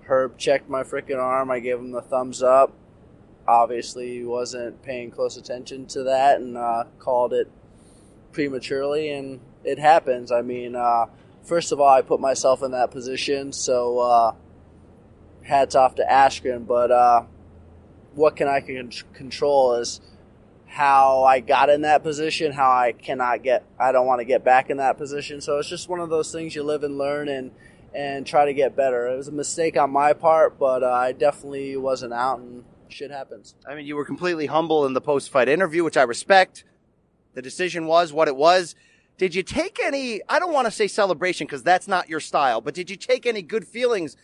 Herb 0.02 0.36
checked 0.38 0.68
my 0.68 0.82
freaking 0.82 1.18
arm. 1.18 1.50
I 1.50 1.60
gave 1.60 1.78
him 1.78 1.92
the 1.92 2.02
thumbs 2.02 2.42
up. 2.42 2.72
Obviously, 3.48 4.22
wasn't 4.24 4.82
paying 4.82 5.10
close 5.10 5.38
attention 5.38 5.86
to 5.86 6.02
that 6.02 6.38
and 6.38 6.58
uh, 6.58 6.84
called 6.98 7.32
it 7.32 7.50
prematurely, 8.30 9.10
and 9.10 9.40
it 9.64 9.78
happens. 9.78 10.30
I 10.30 10.42
mean, 10.42 10.76
uh, 10.76 11.06
first 11.42 11.72
of 11.72 11.80
all, 11.80 11.88
I 11.88 12.02
put 12.02 12.20
myself 12.20 12.62
in 12.62 12.72
that 12.72 12.90
position, 12.90 13.54
so 13.54 13.98
uh, 14.00 14.34
hats 15.44 15.74
off 15.74 15.94
to 15.94 16.04
Askren. 16.04 16.66
But 16.66 16.90
uh, 16.90 17.22
what 18.14 18.36
can 18.36 18.48
I 18.48 18.60
can 18.60 18.92
control 19.14 19.76
is 19.76 20.02
how 20.66 21.24
I 21.24 21.40
got 21.40 21.70
in 21.70 21.80
that 21.80 22.02
position, 22.02 22.52
how 22.52 22.70
I 22.70 22.92
cannot 22.92 23.42
get, 23.42 23.64
I 23.80 23.92
don't 23.92 24.06
want 24.06 24.20
to 24.20 24.26
get 24.26 24.44
back 24.44 24.68
in 24.68 24.76
that 24.76 24.98
position. 24.98 25.40
So 25.40 25.58
it's 25.58 25.70
just 25.70 25.88
one 25.88 26.00
of 26.00 26.10
those 26.10 26.30
things 26.30 26.54
you 26.54 26.62
live 26.62 26.84
and 26.84 26.98
learn 26.98 27.28
and 27.28 27.50
and 27.94 28.26
try 28.26 28.44
to 28.44 28.52
get 28.52 28.76
better. 28.76 29.08
It 29.08 29.16
was 29.16 29.28
a 29.28 29.32
mistake 29.32 29.78
on 29.78 29.90
my 29.90 30.12
part, 30.12 30.58
but 30.58 30.82
uh, 30.82 30.92
I 30.92 31.12
definitely 31.12 31.74
wasn't 31.78 32.12
out, 32.12 32.38
and 32.40 32.64
shit 32.92 33.10
happens. 33.10 33.54
I 33.66 33.74
mean, 33.74 33.86
you 33.86 33.96
were 33.96 34.04
completely 34.04 34.46
humble 34.46 34.86
in 34.86 34.92
the 34.92 35.00
post 35.00 35.30
fight 35.30 35.48
interview, 35.48 35.84
which 35.84 35.96
I 35.96 36.02
respect. 36.02 36.64
The 37.34 37.42
decision 37.42 37.86
was 37.86 38.12
what 38.12 38.28
it 38.28 38.36
was. 38.36 38.74
Did 39.16 39.34
you 39.34 39.42
take 39.42 39.78
any, 39.82 40.20
I 40.28 40.38
don't 40.38 40.52
want 40.52 40.66
to 40.66 40.70
say 40.70 40.86
celebration 40.86 41.46
because 41.46 41.62
that's 41.62 41.88
not 41.88 42.08
your 42.08 42.20
style, 42.20 42.60
but 42.60 42.74
did 42.74 42.88
you 42.88 42.96
take 42.96 43.26
any 43.26 43.42
good 43.42 43.66
feelings? 43.66 44.16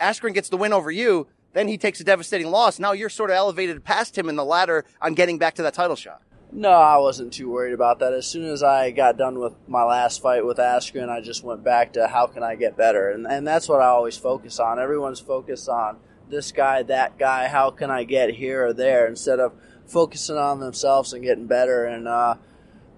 Askren 0.00 0.34
gets 0.34 0.48
the 0.48 0.56
win 0.56 0.72
over 0.72 0.90
you. 0.90 1.28
Then 1.52 1.68
he 1.68 1.78
takes 1.78 2.00
a 2.00 2.04
devastating 2.04 2.50
loss. 2.50 2.78
Now 2.78 2.92
you're 2.92 3.08
sort 3.08 3.30
of 3.30 3.36
elevated 3.36 3.84
past 3.84 4.16
him 4.16 4.28
in 4.28 4.36
the 4.36 4.44
ladder 4.44 4.84
on 5.00 5.14
getting 5.14 5.38
back 5.38 5.54
to 5.56 5.62
that 5.62 5.74
title 5.74 5.96
shot. 5.96 6.22
No, 6.52 6.70
I 6.70 6.96
wasn't 6.96 7.32
too 7.32 7.48
worried 7.48 7.74
about 7.74 8.00
that. 8.00 8.12
As 8.12 8.26
soon 8.26 8.44
as 8.44 8.62
I 8.62 8.90
got 8.90 9.16
done 9.16 9.38
with 9.38 9.54
my 9.68 9.84
last 9.84 10.20
fight 10.20 10.44
with 10.44 10.58
Askren, 10.58 11.08
I 11.08 11.20
just 11.20 11.44
went 11.44 11.62
back 11.62 11.92
to 11.92 12.08
how 12.08 12.26
can 12.26 12.42
I 12.42 12.56
get 12.56 12.76
better, 12.76 13.08
and 13.10 13.24
and 13.24 13.46
that's 13.46 13.68
what 13.68 13.80
I 13.80 13.86
always 13.86 14.16
focus 14.16 14.58
on. 14.58 14.80
Everyone's 14.80 15.20
focused 15.20 15.68
on 15.68 15.98
this 16.30 16.52
guy, 16.52 16.82
that 16.84 17.18
guy. 17.18 17.48
How 17.48 17.70
can 17.70 17.90
I 17.90 18.04
get 18.04 18.30
here 18.30 18.66
or 18.66 18.72
there 18.72 19.06
instead 19.06 19.40
of 19.40 19.52
focusing 19.90 20.36
on 20.36 20.60
themselves 20.60 21.12
and 21.12 21.22
getting 21.22 21.46
better. 21.46 21.84
And 21.84 22.08
uh, 22.08 22.36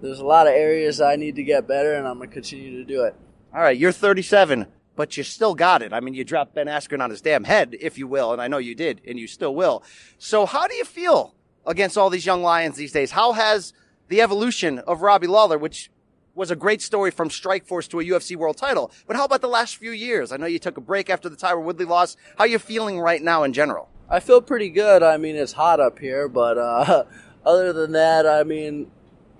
there's 0.00 0.20
a 0.20 0.26
lot 0.26 0.46
of 0.46 0.52
areas 0.52 1.00
I 1.00 1.16
need 1.16 1.36
to 1.36 1.42
get 1.42 1.66
better, 1.66 1.94
and 1.94 2.06
I'm 2.06 2.18
gonna 2.18 2.30
continue 2.30 2.76
to 2.78 2.84
do 2.84 3.04
it. 3.04 3.14
All 3.54 3.60
right, 3.60 3.76
you're 3.76 3.92
37, 3.92 4.66
but 4.96 5.16
you 5.16 5.22
still 5.22 5.54
got 5.54 5.82
it. 5.82 5.92
I 5.92 6.00
mean, 6.00 6.14
you 6.14 6.24
dropped 6.24 6.54
Ben 6.54 6.66
Askren 6.66 7.02
on 7.02 7.10
his 7.10 7.20
damn 7.20 7.44
head, 7.44 7.76
if 7.80 7.98
you 7.98 8.06
will, 8.06 8.32
and 8.32 8.40
I 8.40 8.48
know 8.48 8.58
you 8.58 8.74
did, 8.74 9.00
and 9.06 9.18
you 9.18 9.26
still 9.26 9.54
will. 9.54 9.82
So 10.18 10.46
how 10.46 10.68
do 10.68 10.74
you 10.74 10.84
feel 10.84 11.34
against 11.66 11.96
all 11.96 12.10
these 12.10 12.26
young 12.26 12.42
lions 12.42 12.76
these 12.76 12.92
days? 12.92 13.10
How 13.12 13.32
has 13.32 13.72
the 14.08 14.20
evolution 14.20 14.78
of 14.80 15.02
Robbie 15.02 15.26
Lawler, 15.26 15.58
which 15.58 15.90
was 16.34 16.50
a 16.50 16.56
great 16.56 16.80
story 16.80 17.10
from 17.10 17.28
Strikeforce 17.28 17.88
to 17.88 18.00
a 18.00 18.04
UFC 18.04 18.36
world 18.36 18.56
title, 18.56 18.90
but 19.06 19.16
how 19.16 19.24
about 19.24 19.40
the 19.40 19.48
last 19.48 19.76
few 19.76 19.90
years? 19.90 20.32
I 20.32 20.36
know 20.36 20.46
you 20.46 20.58
took 20.58 20.76
a 20.76 20.80
break 20.80 21.10
after 21.10 21.28
the 21.28 21.36
Tyron 21.36 21.64
Woodley 21.64 21.84
loss. 21.84 22.16
How 22.36 22.44
are 22.44 22.48
you 22.48 22.58
feeling 22.58 22.98
right 23.00 23.22
now 23.22 23.42
in 23.42 23.52
general? 23.52 23.88
I 24.08 24.20
feel 24.20 24.40
pretty 24.40 24.70
good. 24.70 25.02
I 25.02 25.16
mean, 25.16 25.36
it's 25.36 25.52
hot 25.52 25.80
up 25.80 25.98
here, 25.98 26.28
but 26.28 26.58
uh, 26.58 27.04
other 27.46 27.72
than 27.72 27.92
that, 27.92 28.26
I 28.26 28.44
mean, 28.44 28.90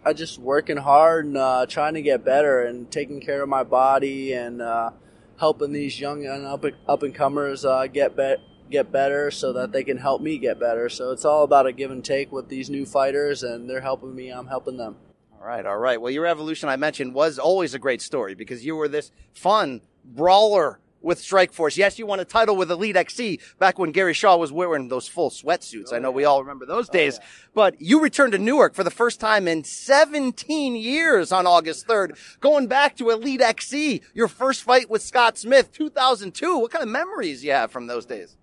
I 0.04 0.12
just 0.12 0.38
working 0.38 0.78
hard 0.78 1.26
and 1.26 1.36
uh, 1.36 1.66
trying 1.66 1.94
to 1.94 2.02
get 2.02 2.24
better 2.24 2.62
and 2.62 2.90
taking 2.90 3.20
care 3.20 3.42
of 3.42 3.48
my 3.48 3.62
body 3.62 4.32
and 4.32 4.60
uh, 4.60 4.90
helping 5.38 5.72
these 5.72 6.00
young 6.00 6.26
and 6.26 6.44
up 6.44 6.64
up 6.88 7.02
and 7.02 7.14
comers 7.14 7.64
uh, 7.64 7.86
get 7.86 8.16
be- 8.16 8.36
get 8.68 8.90
better 8.90 9.30
so 9.30 9.52
that 9.52 9.70
they 9.70 9.84
can 9.84 9.98
help 9.98 10.20
me 10.20 10.38
get 10.38 10.58
better. 10.58 10.88
So 10.88 11.12
it's 11.12 11.24
all 11.24 11.44
about 11.44 11.66
a 11.66 11.72
give 11.72 11.90
and 11.90 12.04
take 12.04 12.32
with 12.32 12.48
these 12.48 12.68
new 12.68 12.84
fighters, 12.84 13.42
and 13.44 13.70
they're 13.70 13.82
helping 13.82 14.14
me. 14.14 14.30
I'm 14.30 14.48
helping 14.48 14.78
them. 14.78 14.96
All 15.42 15.48
right, 15.48 15.66
all 15.66 15.76
right. 15.76 16.00
Well, 16.00 16.12
your 16.12 16.24
evolution 16.24 16.68
I 16.68 16.76
mentioned 16.76 17.14
was 17.14 17.36
always 17.36 17.74
a 17.74 17.78
great 17.80 18.00
story 18.00 18.36
because 18.36 18.64
you 18.64 18.76
were 18.76 18.86
this 18.86 19.10
fun 19.34 19.80
brawler 20.04 20.78
with 21.00 21.18
Strikeforce. 21.20 21.76
Yes, 21.76 21.98
you 21.98 22.06
won 22.06 22.20
a 22.20 22.24
title 22.24 22.54
with 22.54 22.70
Elite 22.70 22.94
XC 22.94 23.40
back 23.58 23.76
when 23.76 23.90
Gary 23.90 24.14
Shaw 24.14 24.36
was 24.36 24.52
wearing 24.52 24.86
those 24.86 25.08
full 25.08 25.30
sweatsuits. 25.30 25.92
I 25.92 25.98
know 25.98 26.12
we 26.12 26.24
all 26.24 26.42
remember 26.44 26.64
those 26.64 26.88
days. 26.88 27.18
But 27.54 27.80
you 27.80 28.00
returned 28.00 28.34
to 28.34 28.38
Newark 28.38 28.74
for 28.74 28.84
the 28.84 28.90
first 28.92 29.18
time 29.18 29.48
in 29.48 29.64
17 29.64 30.76
years 30.76 31.32
on 31.32 31.44
August 31.44 31.88
3rd, 31.88 32.16
going 32.38 32.68
back 32.68 32.94
to 32.98 33.10
Elite 33.10 33.40
XC, 33.40 34.00
your 34.14 34.28
first 34.28 34.62
fight 34.62 34.88
with 34.88 35.02
Scott 35.02 35.36
Smith, 35.36 35.72
2002. 35.72 36.58
What 36.58 36.70
kind 36.70 36.84
of 36.84 36.88
memories 36.88 37.42
you 37.42 37.50
have 37.50 37.72
from 37.72 37.88
those 37.88 38.06
days? 38.06 38.36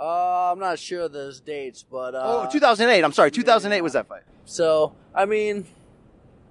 Uh, 0.00 0.50
I'm 0.50 0.60
not 0.60 0.78
sure 0.78 1.10
those 1.10 1.40
dates, 1.40 1.82
but 1.82 2.14
uh, 2.14 2.46
oh, 2.46 2.50
2008. 2.50 3.04
I'm 3.04 3.12
sorry, 3.12 3.30
2008 3.30 3.82
was 3.82 3.92
that 3.92 4.08
fight. 4.08 4.22
So, 4.46 4.94
I 5.14 5.26
mean, 5.26 5.66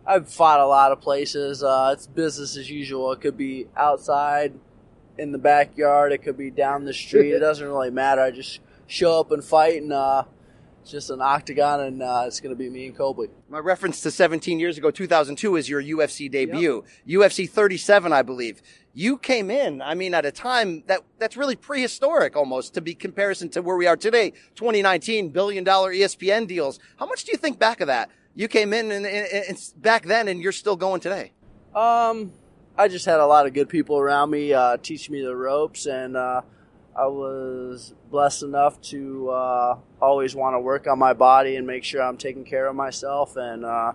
I've 0.07 0.29
fought 0.29 0.59
a 0.59 0.65
lot 0.67 0.91
of 0.91 1.01
places. 1.01 1.63
Uh, 1.63 1.91
it's 1.93 2.07
business 2.07 2.57
as 2.57 2.69
usual. 2.69 3.11
It 3.11 3.21
could 3.21 3.37
be 3.37 3.67
outside 3.75 4.53
in 5.17 5.31
the 5.31 5.37
backyard. 5.37 6.11
It 6.11 6.19
could 6.19 6.37
be 6.37 6.51
down 6.51 6.85
the 6.85 6.93
street. 6.93 7.31
it 7.31 7.39
doesn't 7.41 7.67
really 7.67 7.91
matter. 7.91 8.21
I 8.21 8.31
just 8.31 8.59
show 8.87 9.19
up 9.19 9.31
and 9.31 9.43
fight, 9.43 9.81
and 9.81 9.91
uh, 9.91 10.25
it's 10.81 10.91
just 10.91 11.09
an 11.09 11.21
octagon, 11.21 11.79
and 11.79 12.03
uh, 12.03 12.25
it's 12.27 12.39
going 12.39 12.53
to 12.53 12.57
be 12.57 12.69
me 12.69 12.85
and 12.85 12.95
Colby. 12.95 13.29
My 13.49 13.57
reference 13.57 14.01
to 14.01 14.11
17 14.11 14.59
years 14.59 14.77
ago, 14.77 14.91
2002, 14.91 15.55
is 15.55 15.67
your 15.67 15.81
UFC 15.81 16.29
debut. 16.29 16.83
UFC 17.07 17.49
37, 17.49 18.13
I 18.13 18.21
believe. 18.21 18.61
You 18.93 19.17
came 19.17 19.49
in, 19.49 19.81
I 19.81 19.95
mean, 19.95 20.13
at 20.13 20.25
a 20.25 20.31
time 20.31 20.83
that 20.87 21.01
that's 21.17 21.35
really 21.35 21.55
prehistoric 21.55 22.35
almost 22.35 22.75
to 22.75 22.81
be 22.81 22.93
comparison 22.93 23.49
to 23.49 23.61
where 23.61 23.75
we 23.75 23.87
are 23.87 23.97
today. 23.97 24.31
2019 24.55 25.29
billion 25.29 25.63
dollar 25.63 25.91
ESPN 25.91 26.47
deals. 26.47 26.79
How 26.97 27.05
much 27.05 27.25
do 27.25 27.31
you 27.31 27.37
think 27.37 27.59
back 27.59 27.81
of 27.81 27.87
that? 27.87 28.09
You 28.35 28.49
came 28.49 28.73
in 28.73 28.91
and, 28.91 29.05
and, 29.05 29.27
and 29.47 29.73
back 29.77 30.05
then, 30.05 30.27
and 30.27 30.41
you're 30.41 30.51
still 30.51 30.75
going 30.75 30.99
today. 30.99 31.31
Um, 31.73 32.33
I 32.77 32.89
just 32.89 33.05
had 33.05 33.19
a 33.21 33.25
lot 33.25 33.45
of 33.45 33.53
good 33.53 33.69
people 33.69 33.97
around 33.97 34.29
me 34.29 34.53
uh, 34.53 34.77
teach 34.77 35.09
me 35.09 35.21
the 35.21 35.35
ropes, 35.35 35.85
and 35.85 36.17
uh, 36.17 36.41
I 36.95 37.07
was 37.07 37.93
blessed 38.11 38.43
enough 38.43 38.81
to 38.83 39.29
uh, 39.29 39.77
always 40.01 40.35
want 40.35 40.55
to 40.55 40.59
work 40.59 40.85
on 40.85 40.99
my 40.99 41.13
body 41.13 41.55
and 41.55 41.65
make 41.65 41.85
sure 41.85 42.01
I'm 42.01 42.17
taking 42.17 42.43
care 42.43 42.67
of 42.67 42.75
myself, 42.75 43.37
and 43.37 43.63
uh, 43.63 43.93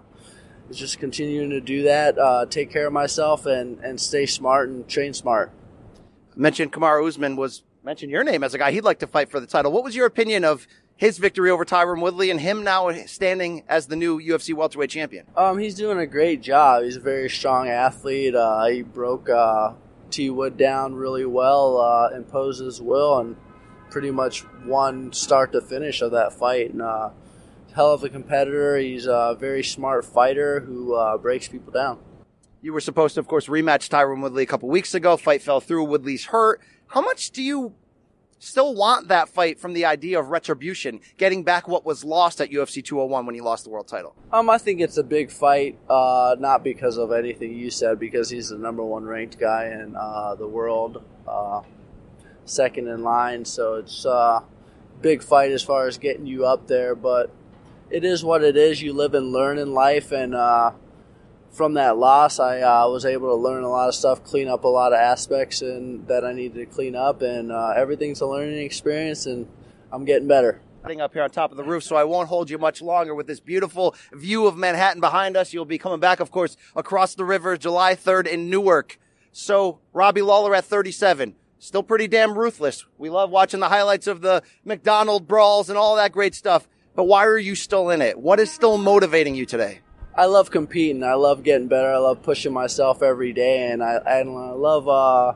just 0.73 0.99
continuing 0.99 1.51
to 1.51 1.61
do 1.61 1.83
that, 1.83 2.19
uh, 2.19 2.47
take 2.47 2.71
care 2.71 2.87
of 2.87 2.93
myself, 2.95 3.45
and, 3.45 3.79
and 3.81 4.01
stay 4.01 4.25
smart 4.25 4.71
and 4.71 4.89
train 4.89 5.13
smart. 5.13 5.53
mentioned 6.35 6.73
Kamaru 6.73 7.07
Usman 7.07 7.37
was 7.37 7.63
mentioned 7.83 8.11
your 8.11 8.25
name 8.25 8.45
as 8.45 8.55
a 8.55 8.59
guy 8.59 8.73
he'd 8.73 8.85
like 8.85 8.99
to 9.01 9.07
fight 9.07 9.31
for 9.31 9.41
the 9.41 9.47
title. 9.47 9.73
What 9.73 9.85
was 9.85 9.97
your 9.97 10.07
opinion 10.07 10.45
of 10.45 10.67
his 11.01 11.17
victory 11.17 11.51
over 11.51 11.65
Tyron 11.65 12.03
Woodley 12.03 12.31
and 12.31 12.39
him 12.39 12.63
now 12.63 12.93
standing 13.07 13.65
as 13.69 13.87
the 13.87 13.97
new 13.97 14.21
UFC 14.21 14.53
welterweight 14.53 14.91
champion? 14.91 15.27
Um, 15.35 15.59
he's 15.59 15.75
doing 15.75 15.99
a 15.99 16.07
great 16.07 16.43
job. 16.43 16.85
He's 16.85 16.97
a 16.97 17.01
very 17.01 17.31
strong 17.31 17.71
athlete. 17.71 18.35
Uh, 18.35 18.67
he 18.67 18.83
broke 18.83 19.31
uh, 19.31 19.73
T 20.11 20.29
Wood 20.29 20.59
down 20.59 20.95
really 20.95 21.25
well, 21.25 21.79
uh, 21.79 22.15
imposed 22.15 22.63
his 22.63 22.83
will, 22.83 23.19
and 23.19 23.37
pretty 23.89 24.11
much 24.11 24.45
won 24.67 25.11
start 25.15 25.53
to 25.53 25.63
finish 25.63 26.03
of 26.03 26.11
that 26.11 26.35
fight. 26.35 26.73
And 26.73 26.83
uh, 26.83 27.11
hell 27.75 27.95
of 27.95 28.05
a 28.05 28.11
competitor. 28.11 28.77
He's 28.77 29.07
a 29.07 29.35
very 29.41 29.65
smart 29.65 30.05
fighter 30.05 30.61
who 30.61 30.95
uh, 30.95 31.17
breaks 31.17 31.49
people 31.49 31.73
down. 31.73 31.99
You 32.61 32.75
were 32.75 32.81
supposed 32.81 33.15
to, 33.15 33.21
of 33.21 33.27
course, 33.27 33.47
rematch 33.47 33.89
Tyron 33.89 34.21
Woodley 34.21 34.43
a 34.43 34.47
couple 34.47 34.69
weeks 34.69 34.93
ago. 34.93 35.17
Fight 35.17 35.41
fell 35.41 35.63
through. 35.63 35.85
Woodley's 35.85 36.27
hurt. 36.27 36.61
How 36.89 37.01
much 37.01 37.31
do 37.31 37.43
you 37.43 37.73
still 38.41 38.75
want 38.75 39.07
that 39.09 39.29
fight 39.29 39.61
from 39.61 39.75
the 39.75 39.85
idea 39.85 40.19
of 40.19 40.31
retribution, 40.31 41.01
getting 41.17 41.45
back 41.45 41.69
what 41.69 41.87
was 41.87 42.03
lost 42.03 42.41
at 42.41 42.51
UFC 42.51 42.83
201 42.83 43.27
when 43.27 43.35
he 43.37 43.41
lost 43.41 43.65
the 43.65 43.71
world 43.71 43.87
title? 43.87 44.17
Um, 44.33 44.51
I 44.51 44.59
think 44.59 44.81
it's 44.81 44.97
a 44.97 45.05
big 45.05 45.31
fight, 45.31 45.79
uh, 45.89 46.35
not 46.41 46.65
because 46.65 46.97
of 46.97 47.13
anything 47.13 47.55
you 47.55 47.71
said, 47.71 48.01
because 48.01 48.31
he's 48.31 48.49
the 48.49 48.59
number 48.59 48.83
one 48.83 49.05
ranked 49.05 49.39
guy 49.39 49.67
in 49.67 49.95
uh, 49.97 50.35
the 50.35 50.49
world, 50.49 51.05
uh, 51.29 51.61
second 52.45 52.89
in 52.89 53.05
line. 53.05 53.45
So 53.45 53.75
it's 53.75 54.05
a 54.05 54.43
big 55.01 55.23
fight 55.23 55.53
as 55.53 55.63
far 55.63 55.87
as 55.87 55.99
getting 55.99 56.27
you 56.27 56.47
up 56.47 56.67
there, 56.67 56.95
but 56.95 57.31
it 57.91 58.05
is 58.05 58.25
what 58.25 58.43
it 58.43 58.57
is. 58.57 58.83
You 58.83 58.93
live 58.93 59.15
and 59.15 59.33
learn 59.33 59.59
in 59.59 59.75
life, 59.75 60.13
and 60.13 60.35
uh, 60.35 60.73
from 61.51 61.75
that 61.75 61.97
loss, 61.97 62.39
I 62.39 62.61
uh, 62.61 62.89
was 62.89 63.05
able 63.05 63.29
to 63.29 63.35
learn 63.35 63.65
a 63.65 63.69
lot 63.69 63.89
of 63.89 63.95
stuff, 63.95 64.23
clean 64.25 64.49
up 64.49 64.65
a 64.65 64.69
lot 64.69 64.93
of 64.93 64.99
aspects 64.99 65.63
and 65.63 66.07
that 66.09 66.25
I 66.25 66.33
needed 66.33 66.59
to 66.59 66.67
clean 66.67 66.95
up, 66.95 67.23
and 67.23 67.51
uh, 67.51 67.73
everything's 67.77 68.21
a 68.21 68.27
learning 68.27 68.59
experience, 68.59 69.27
and 69.27 69.49
I'm 69.93 70.05
getting 70.05 70.29
better. 70.29 70.61
Up 70.83 71.13
here 71.13 71.23
on 71.23 71.31
top 71.31 71.51
of 71.51 71.59
the 71.59 71.65
roof, 71.65 71.83
so 71.83 71.95
I 71.95 72.05
won't 72.05 72.29
hold 72.29 72.49
you 72.49 72.57
much 72.57 72.81
longer 72.81 73.15
with 73.15 73.27
this 73.27 73.39
beautiful 73.39 73.95
view 74.13 74.47
of 74.47 74.57
Manhattan 74.57 75.01
behind 75.01 75.37
us. 75.37 75.53
You'll 75.53 75.67
be 75.67 75.77
coming 75.77 76.01
back, 76.01 76.21
of 76.21 76.31
course, 76.31 76.57
across 76.75 77.15
the 77.15 77.25
river 77.25 77.59
July 77.59 77.95
3rd 77.95 78.27
in 78.27 78.49
Newark. 78.49 78.99
So, 79.31 79.81
Robbie 79.93 80.23
Lawler 80.23 80.55
at 80.55 80.65
37. 80.65 81.35
Still 81.59 81.83
pretty 81.83 82.09
damn 82.09 82.37
ruthless. 82.37 82.87
We 82.97 83.11
love 83.11 83.29
watching 83.31 83.61
the 83.61 83.69
highlights 83.69 84.07
of 84.07 84.23
the 84.23 84.43
MacDonald 84.65 85.29
brawls 85.29 85.69
and 85.69 85.77
all 85.77 85.97
that 85.97 86.13
great 86.13 86.35
stuff. 86.35 86.67
But 86.97 87.05
why 87.05 87.27
are 87.27 87.39
you 87.39 87.55
still 87.55 87.91
in 87.91 88.01
it? 88.01 88.19
What 88.19 88.41
is 88.41 88.51
still 88.51 88.79
motivating 88.79 89.35
you 89.35 89.45
today? 89.45 89.81
I 90.21 90.27
love 90.27 90.51
competing. 90.51 91.03
I 91.03 91.15
love 91.15 91.43
getting 91.43 91.67
better. 91.67 91.91
I 91.91 91.97
love 91.97 92.23
pushing 92.23 92.53
myself 92.53 93.03
every 93.03 93.33
day, 93.33 93.71
and 93.71 93.83
I 93.83 93.95
and 94.05 94.29
I 94.37 94.51
love 94.51 94.87
uh, 94.87 95.33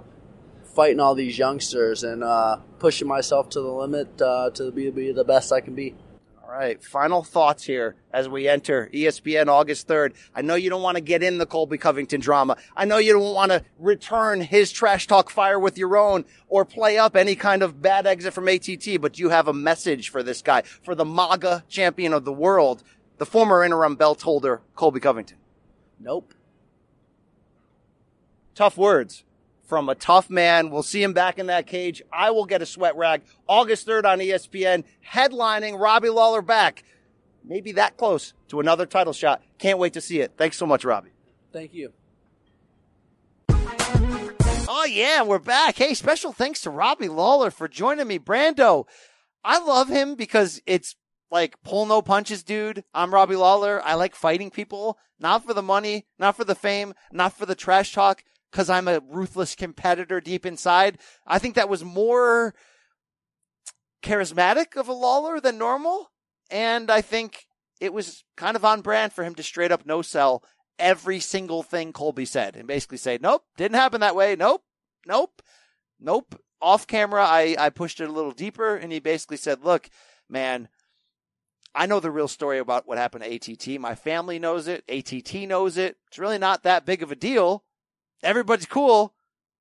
fighting 0.75 1.01
all 1.01 1.15
these 1.15 1.39
youngsters 1.39 2.05
and 2.05 2.23
uh, 2.23 2.59
pushing 2.81 3.09
myself 3.09 3.49
to 3.51 3.63
the 3.63 3.73
limit 3.73 4.21
uh, 4.21 4.51
to 4.51 4.71
be, 4.71 4.91
be 4.91 5.11
the 5.11 5.25
best 5.25 5.55
I 5.55 5.63
can 5.63 5.75
be. 5.75 5.95
All 6.43 6.51
right, 6.51 6.85
final 6.85 7.23
thoughts 7.23 7.65
here 7.65 7.97
as 8.13 8.29
we 8.29 8.47
enter 8.47 8.91
ESPN 8.93 9.49
August 9.49 9.89
3rd. 9.89 10.13
I 10.35 10.43
know 10.43 10.55
you 10.55 10.69
don't 10.69 10.83
want 10.83 10.97
to 10.97 11.01
get 11.01 11.23
in 11.23 11.39
the 11.39 11.47
Colby 11.47 11.79
Covington 11.79 12.21
drama. 12.21 12.59
I 12.77 12.85
know 12.85 12.99
you 12.99 13.15
don't 13.15 13.35
want 13.35 13.53
to 13.53 13.65
return 13.79 14.43
his 14.43 14.71
trash 14.71 15.07
talk 15.07 15.31
fire 15.31 15.59
with 15.59 15.79
your 15.79 15.97
own 15.97 16.27
or 16.49 16.67
play 16.67 16.99
up 16.99 17.17
any 17.17 17.35
kind 17.35 17.63
of 17.63 17.81
bad 17.81 18.07
exit 18.07 18.35
from 18.35 18.47
ATT, 18.47 19.01
but 19.01 19.19
you 19.19 19.31
have 19.31 19.49
a 19.49 19.55
message 19.55 20.11
for 20.11 20.23
this 20.23 20.43
guy, 20.43 20.63
for 20.83 20.95
the 20.95 21.07
MAGA 21.07 21.65
champion 21.69 22.13
of 22.13 22.27
the 22.27 22.33
world, 22.33 22.85
the 23.19 23.27
former 23.27 23.63
interim 23.65 23.97
belt 23.97 24.23
holder, 24.23 24.61
Colby 24.75 25.01
Covington. 25.01 25.39
Nope. 26.01 26.35
Tough 28.55 28.77
words 28.77 29.25
from 29.65 29.89
a 29.89 29.95
tough 29.95 30.31
man. 30.31 30.71
We'll 30.71 30.83
see 30.83 31.03
him 31.03 31.13
back 31.13 31.39
in 31.39 31.47
that 31.47 31.67
cage. 31.67 32.03
I 32.13 32.31
will 32.31 32.47
get 32.47 32.63
a 32.63 32.67
sweat 32.67 32.97
rag 32.97 33.23
August 33.49 33.87
3rd 33.87 34.05
on 34.05 34.19
ESPN, 34.19 34.85
headlining 35.07 35.81
Robbie 35.81 36.11
Lawler 36.11 36.43
back. 36.43 36.85
Maybe 37.43 37.73
that 37.73 37.97
close 37.97 38.33
to 38.49 38.61
another 38.61 38.87
title 38.87 39.13
shot. 39.13 39.43
Can't 39.59 39.79
wait 39.79 39.93
to 39.95 40.01
see 40.01 40.21
it. 40.21 40.33
Thanks 40.37 40.57
so 40.57 40.67
much, 40.67 40.85
Robbie. 40.85 41.11
Thank 41.53 41.75
you. 41.75 41.93
Oh 44.67 44.87
yeah, 44.89 45.23
we're 45.23 45.39
back. 45.39 45.77
Hey, 45.77 45.95
special 45.95 46.33
thanks 46.33 46.61
to 46.63 46.71
Robbie 46.71 47.09
Lawler 47.09 47.51
for 47.51 47.69
joining 47.69 48.07
me. 48.07 48.19
Brando, 48.19 48.87
I 49.45 49.59
love 49.59 49.89
him 49.89 50.15
because 50.15 50.61
it's 50.67 50.97
like 51.35 51.61
pull 51.65 51.85
no 51.85 52.01
punches, 52.01 52.45
dude. 52.45 52.85
I'm 52.95 53.13
Robbie 53.13 53.35
Lawler. 53.35 53.83
I 53.85 53.95
like 53.95 54.15
fighting 54.15 54.53
people, 54.53 54.99
not 55.19 55.45
for 55.45 55.53
the 55.53 55.63
money, 55.63 56.07
not 56.17 56.37
for 56.37 56.45
the 56.45 56.55
fame, 56.55 56.95
not 57.11 57.33
for 57.33 57.45
the 57.45 57.57
trash 57.57 57.93
talk, 57.93 58.23
because 58.53 58.71
I'm 58.71 58.87
a 58.87 59.01
ruthless 59.01 59.57
competitor 59.57 60.21
deep 60.21 60.47
inside. 60.47 60.99
I 61.27 61.41
think 61.41 61.57
that 61.57 61.69
was 61.69 61.83
more 61.83 62.55
charismatic 64.01 64.77
of 64.77 64.87
a 64.87 64.93
Lawler 64.93 65.41
than 65.41 65.59
normal. 65.59 66.13
And 66.53 66.89
I 66.89 67.01
think 67.01 67.47
it 67.81 67.93
was 67.93 68.23
kind 68.37 68.55
of 68.55 68.65
on 68.65 68.81
brand 68.81 69.13
for 69.13 69.25
him 69.25 69.35
to 69.35 69.43
straight 69.43 69.73
up 69.73 69.85
no 69.85 70.03
sell 70.03 70.45
every 70.79 71.19
single 71.19 71.65
thing 71.65 71.93
Colby 71.93 72.27
said 72.27 72.55
and 72.55 72.69
basically 72.69 72.99
say, 72.99 73.19
nope, 73.21 73.43
didn't 73.57 73.75
happen 73.75 74.03
that 74.03 74.15
way. 74.15 74.37
Nope, 74.37 74.63
nope, 75.05 75.43
nope. 75.99 76.41
Off 76.63 76.87
camera, 76.87 77.25
I, 77.27 77.57
I 77.59 77.71
pushed 77.71 78.01
it 78.01 78.09
a 78.09 78.13
little 78.13 78.31
deeper 78.31 78.77
and 78.77 78.93
he 78.93 79.01
basically 79.01 79.37
said, 79.37 79.65
look, 79.65 79.91
man, 80.29 80.69
I 81.75 81.87
know 81.87 82.01
the 82.01 82.11
real 82.11 82.29
story 82.29 82.59
about 82.59 82.87
what 82.87 82.99
happened 82.99 83.25
to 83.25 83.53
ATT. 83.53 83.81
My 83.81 83.95
family 83.95 84.39
knows 84.39 84.69
it. 84.69 84.85
ATT 84.89 85.49
knows 85.49 85.77
it. 85.77 85.97
It's 86.09 86.19
really 86.19 86.39
not 86.39 86.63
that 86.63 86.87
big 86.87 87.03
of 87.03 87.11
a 87.11 87.17
deal. 87.17 87.65
Everybody's 88.23 88.67
cool. 88.67 89.15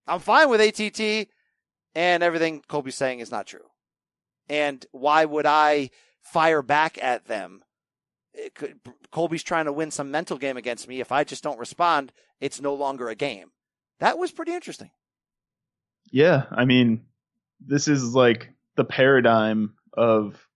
I'm 0.06 0.20
fine 0.20 0.50
with 0.50 0.62
ATT. 0.62 1.28
And 1.96 2.24
everything 2.24 2.62
Colby's 2.68 2.96
saying 2.96 3.20
is 3.20 3.32
not 3.32 3.48
true. 3.48 3.66
And 4.50 4.86
why 4.92 5.26
would 5.26 5.46
I 5.46 5.90
fire 6.22 6.62
back 6.62 7.02
at 7.02 7.26
them? 7.26 7.64
Could, 8.56 8.80
Colby's 9.12 9.44
trying 9.44 9.66
to 9.66 9.74
win 9.74 9.92
some 9.92 10.12
mental 10.12 10.38
game 10.38 10.58
against 10.58 10.88
me. 10.88 11.00
If 11.00 11.12
I 11.12 11.24
just 11.24 11.44
don't 11.44 11.60
respond, 11.60 12.12
it's 12.40 12.62
no 12.62 12.74
longer 12.74 13.10
a 13.10 13.16
game. 13.16 13.52
That 14.00 14.18
was 14.18 14.32
pretty 14.32 14.54
interesting. 14.54 14.92
Yeah, 16.12 16.46
I 16.52 16.66
mean, 16.66 17.06
this 17.60 17.88
is 17.88 18.14
like 18.14 18.50
the 18.76 18.84
paradigm 18.84 19.76
of 19.94 20.48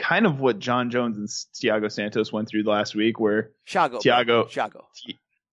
kind 0.00 0.24
of 0.26 0.40
what 0.40 0.58
Jon 0.58 0.90
Jones 0.90 1.18
and 1.18 1.28
Thiago 1.28 1.92
Santos 1.92 2.32
went 2.32 2.48
through 2.48 2.62
last 2.62 2.94
week, 2.94 3.20
where 3.20 3.50
Thiago, 3.68 4.02
Thiago, 4.02 4.50
Thiago, 4.50 4.84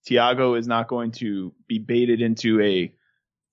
Thiago 0.10 0.58
is 0.58 0.68
not 0.68 0.88
going 0.88 1.12
to 1.12 1.54
be 1.68 1.80
baited 1.80 2.22
into 2.22 2.62
a 2.62 2.94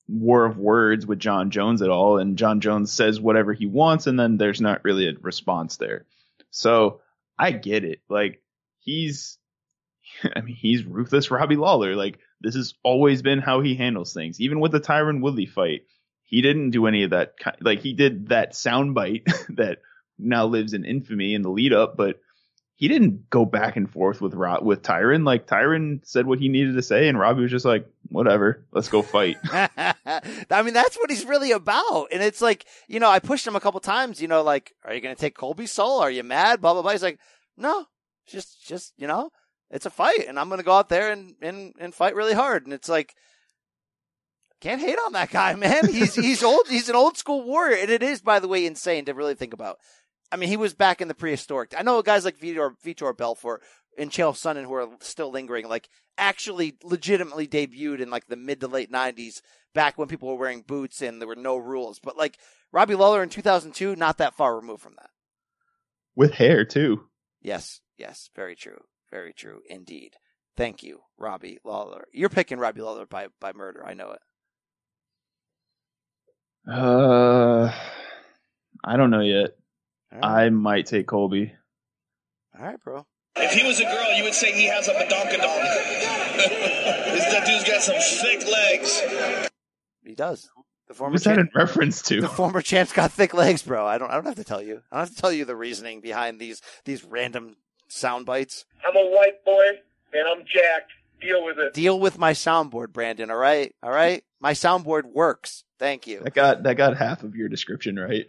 war 0.06 0.44
of 0.44 0.56
words 0.56 1.04
with 1.04 1.18
Jon 1.18 1.50
Jones 1.50 1.82
at 1.82 1.90
all, 1.90 2.18
and 2.18 2.38
Jon 2.38 2.60
Jones 2.60 2.92
says 2.92 3.20
whatever 3.20 3.52
he 3.52 3.66
wants, 3.66 4.06
and 4.06 4.18
then 4.18 4.36
there's 4.36 4.60
not 4.60 4.84
really 4.84 5.08
a 5.08 5.14
response 5.20 5.76
there. 5.76 6.06
So 6.50 7.00
I 7.36 7.50
get 7.50 7.84
it. 7.84 8.00
Like 8.08 8.40
he's, 8.78 9.38
I 10.36 10.42
mean, 10.42 10.54
he's 10.54 10.84
ruthless 10.84 11.30
Robbie 11.30 11.56
Lawler. 11.56 11.96
Like 11.96 12.20
this 12.40 12.54
has 12.54 12.74
always 12.84 13.20
been 13.20 13.40
how 13.40 13.60
he 13.60 13.74
handles 13.74 14.14
things. 14.14 14.40
Even 14.40 14.60
with 14.60 14.70
the 14.70 14.80
Tyron 14.80 15.20
Woodley 15.20 15.46
fight, 15.46 15.82
he 16.22 16.40
didn't 16.40 16.70
do 16.70 16.86
any 16.86 17.02
of 17.02 17.10
that. 17.10 17.34
Like 17.60 17.80
he 17.80 17.94
did 17.94 18.28
that 18.28 18.52
soundbite 18.52 19.24
that 19.56 19.78
now 20.18 20.46
lives 20.46 20.72
in 20.72 20.84
infamy 20.84 21.34
in 21.34 21.42
the 21.42 21.50
lead 21.50 21.72
up, 21.72 21.96
but 21.96 22.20
he 22.76 22.88
didn't 22.88 23.30
go 23.30 23.44
back 23.44 23.76
and 23.76 23.90
forth 23.90 24.20
with 24.20 24.34
Ro- 24.34 24.60
with 24.60 24.82
Tyron. 24.82 25.24
Like 25.24 25.46
Tyron 25.46 26.04
said 26.04 26.26
what 26.26 26.40
he 26.40 26.48
needed 26.48 26.74
to 26.74 26.82
say, 26.82 27.08
and 27.08 27.18
Robbie 27.18 27.42
was 27.42 27.50
just 27.50 27.64
like, 27.64 27.86
"Whatever, 28.08 28.64
let's 28.72 28.88
go 28.88 29.02
fight." 29.02 29.38
I 29.52 30.62
mean, 30.62 30.74
that's 30.74 30.96
what 30.96 31.10
he's 31.10 31.24
really 31.24 31.52
about. 31.52 32.08
And 32.12 32.22
it's 32.22 32.42
like, 32.42 32.66
you 32.88 33.00
know, 33.00 33.08
I 33.08 33.20
pushed 33.20 33.46
him 33.46 33.56
a 33.56 33.60
couple 33.60 33.80
times, 33.80 34.20
you 34.20 34.28
know, 34.28 34.42
like, 34.42 34.72
are 34.84 34.94
you 34.94 35.00
going 35.00 35.14
to 35.14 35.20
take 35.20 35.36
Colby's 35.36 35.72
soul? 35.72 36.00
Are 36.00 36.10
you 36.10 36.22
mad? 36.22 36.60
Blah, 36.60 36.72
blah, 36.72 36.82
blah. 36.82 36.92
He's 36.92 37.02
like, 37.02 37.18
no, 37.56 37.86
just, 38.26 38.66
just, 38.66 38.92
you 38.96 39.06
know, 39.06 39.30
it's 39.70 39.86
a 39.86 39.90
fight 39.90 40.26
and 40.28 40.38
I'm 40.38 40.48
going 40.48 40.60
to 40.60 40.64
go 40.64 40.72
out 40.72 40.88
there 40.88 41.12
and, 41.12 41.34
and, 41.40 41.74
and 41.78 41.94
fight 41.94 42.14
really 42.14 42.34
hard. 42.34 42.64
And 42.64 42.72
it's 42.72 42.88
like, 42.88 43.14
can't 44.60 44.80
hate 44.80 44.98
on 45.06 45.12
that 45.12 45.30
guy, 45.30 45.54
man. 45.56 45.88
He's, 45.88 46.14
he's 46.14 46.42
old. 46.42 46.68
He's 46.68 46.88
an 46.88 46.96
old 46.96 47.16
school 47.16 47.44
warrior. 47.44 47.76
And 47.76 47.90
it 47.90 48.02
is, 48.02 48.20
by 48.20 48.40
the 48.40 48.48
way, 48.48 48.66
insane 48.66 49.04
to 49.06 49.14
really 49.14 49.34
think 49.34 49.52
about. 49.52 49.78
I 50.32 50.36
mean, 50.36 50.48
he 50.48 50.56
was 50.56 50.74
back 50.74 51.00
in 51.00 51.08
the 51.08 51.14
prehistoric. 51.14 51.74
I 51.76 51.82
know 51.82 52.02
guys 52.02 52.24
like 52.24 52.38
Vitor, 52.38 52.74
Vitor 52.84 53.16
Belfort 53.16 53.62
and 53.96 54.10
Chael 54.10 54.32
Sonnen 54.32 54.64
who 54.64 54.74
are 54.74 54.88
still 55.00 55.30
lingering, 55.30 55.68
like 55.68 55.88
actually 56.18 56.76
legitimately 56.82 57.46
debuted 57.46 58.00
in 58.00 58.10
like 58.10 58.26
the 58.26 58.36
mid 58.36 58.60
to 58.60 58.66
late 58.68 58.90
nineties, 58.90 59.42
back 59.74 59.96
when 59.98 60.08
people 60.08 60.28
were 60.28 60.36
wearing 60.36 60.62
boots 60.62 61.02
and 61.02 61.20
there 61.20 61.28
were 61.28 61.36
no 61.36 61.56
rules. 61.56 61.98
But 62.00 62.16
like 62.16 62.38
Robbie 62.72 62.94
Lawler 62.96 63.22
in 63.22 63.28
2002, 63.28 63.94
not 63.96 64.18
that 64.18 64.34
far 64.34 64.56
removed 64.56 64.82
from 64.82 64.94
that. 64.96 65.10
with 66.16 66.34
hair 66.34 66.64
too. 66.64 67.08
Yes, 67.40 67.80
yes, 67.98 68.30
very 68.34 68.56
true. 68.56 68.80
Very 69.10 69.32
true 69.32 69.60
indeed. 69.68 70.14
Thank 70.56 70.82
you, 70.82 71.00
Robbie 71.18 71.58
Lawler. 71.64 72.06
You're 72.12 72.28
picking 72.28 72.58
Robbie 72.58 72.80
Lawler 72.80 73.06
by, 73.06 73.26
by 73.40 73.52
murder. 73.52 73.84
I 73.86 73.94
know 73.94 74.12
it. 74.12 74.20
Uh, 76.72 77.72
I 78.84 78.96
don't 78.96 79.10
know 79.10 79.20
yet. 79.20 79.50
All 80.14 80.20
right. 80.20 80.46
I 80.46 80.50
might 80.50 80.86
take 80.86 81.06
Colby. 81.06 81.52
All 82.58 82.64
right, 82.64 82.82
bro. 82.82 83.06
If 83.36 83.52
he 83.52 83.66
was 83.66 83.80
a 83.80 83.84
girl, 83.84 84.12
you 84.16 84.22
would 84.24 84.34
say 84.34 84.52
he 84.52 84.66
has 84.66 84.86
a 84.86 84.92
badonkadonk. 84.92 85.34
this 86.36 87.24
that 87.32 87.46
dude's 87.46 87.64
got 87.64 87.82
some 87.82 87.96
thick 87.98 88.46
legs. 88.46 89.02
He 90.04 90.14
does. 90.14 90.48
The 90.86 90.94
former 90.94 91.12
What's 91.12 91.24
that 91.24 91.36
champ, 91.36 91.50
in 91.52 91.60
reference 91.60 92.02
to? 92.02 92.20
The 92.20 92.28
former 92.28 92.60
champ's 92.60 92.92
got 92.92 93.10
thick 93.10 93.34
legs, 93.34 93.62
bro. 93.62 93.86
I 93.86 93.98
don't 93.98 94.10
I 94.10 94.14
don't 94.14 94.26
have 94.26 94.36
to 94.36 94.44
tell 94.44 94.62
you. 94.62 94.82
I 94.92 94.98
don't 94.98 95.08
have 95.08 95.16
to 95.16 95.20
tell 95.20 95.32
you 95.32 95.44
the 95.44 95.56
reasoning 95.56 96.00
behind 96.00 96.38
these 96.38 96.62
these 96.84 97.02
random 97.04 97.56
sound 97.88 98.26
bites. 98.26 98.66
I'm 98.86 98.96
a 98.96 99.10
white 99.10 99.44
boy 99.44 99.64
and 100.12 100.28
I'm 100.28 100.44
jacked. 100.46 100.92
Deal 101.20 101.44
with 101.44 101.58
it. 101.58 101.72
Deal 101.72 101.98
with 101.98 102.18
my 102.18 102.32
soundboard, 102.32 102.92
Brandon. 102.92 103.30
All 103.30 103.36
right, 103.36 103.74
all 103.82 103.90
right. 103.90 104.22
My 104.40 104.52
soundboard 104.52 105.04
works. 105.04 105.64
Thank 105.78 106.06
you. 106.06 106.20
That 106.20 106.34
got 106.34 106.62
that 106.64 106.76
got 106.76 106.96
half 106.98 107.22
of 107.22 107.34
your 107.34 107.48
description 107.48 107.96
right. 107.96 108.26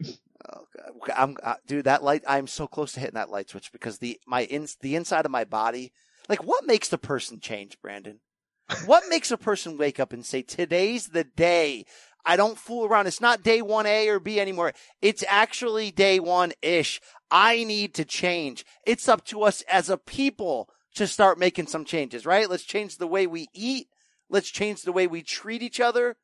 Oh, 0.54 0.68
God. 0.76 1.16
I'm 1.16 1.38
uh, 1.44 1.56
dude. 1.66 1.86
That 1.86 2.04
light. 2.04 2.24
I'm 2.28 2.48
so 2.48 2.68
close 2.68 2.94
to 2.94 3.00
hitting 3.00 3.16
that 3.16 3.30
light 3.30 3.50
switch 3.50 3.72
because 3.72 4.00
the 4.00 4.20
my 4.28 4.44
in 4.44 4.68
the 4.82 4.96
inside 4.96 5.26
of 5.26 5.32
my 5.32 5.44
body. 5.44 5.92
Like, 6.28 6.44
what 6.44 6.66
makes 6.66 6.90
the 6.90 6.98
person 6.98 7.40
change, 7.40 7.80
Brandon? 7.82 8.20
what 8.86 9.04
makes 9.10 9.30
a 9.32 9.38
person 9.38 9.78
wake 9.78 10.00
up 10.00 10.14
and 10.14 10.26
say, 10.26 10.42
"Today's 10.42 11.08
the 11.08 11.24
day"? 11.24 11.86
I 12.26 12.36
don't 12.36 12.58
fool 12.58 12.86
around. 12.86 13.08
It's 13.08 13.22
not 13.22 13.44
day 13.44 13.62
one 13.62 13.86
A 13.86 14.08
or 14.10 14.20
B 14.20 14.40
anymore. 14.40 14.74
It's 15.02 15.24
actually 15.28 15.92
day 15.92 16.20
one 16.20 16.54
ish. 16.62 17.00
I 17.30 17.64
need 17.64 17.94
to 17.96 18.06
change. 18.06 18.66
It's 18.86 19.08
up 19.08 19.24
to 19.26 19.44
us 19.44 19.62
as 19.70 19.90
a 19.90 19.98
people 19.98 20.70
to 20.96 21.06
start 21.06 21.38
making 21.38 21.68
some 21.68 21.86
changes, 21.86 22.26
right? 22.26 22.50
Let's 22.50 22.64
change 22.64 22.98
the 22.98 23.08
way 23.08 23.28
we 23.28 23.48
eat. 23.54 23.90
Let's 24.30 24.50
change 24.50 24.82
the 24.82 24.92
way 24.92 25.06
we 25.06 25.22
treat 25.22 25.62
each 25.62 25.80
other. 25.80 26.16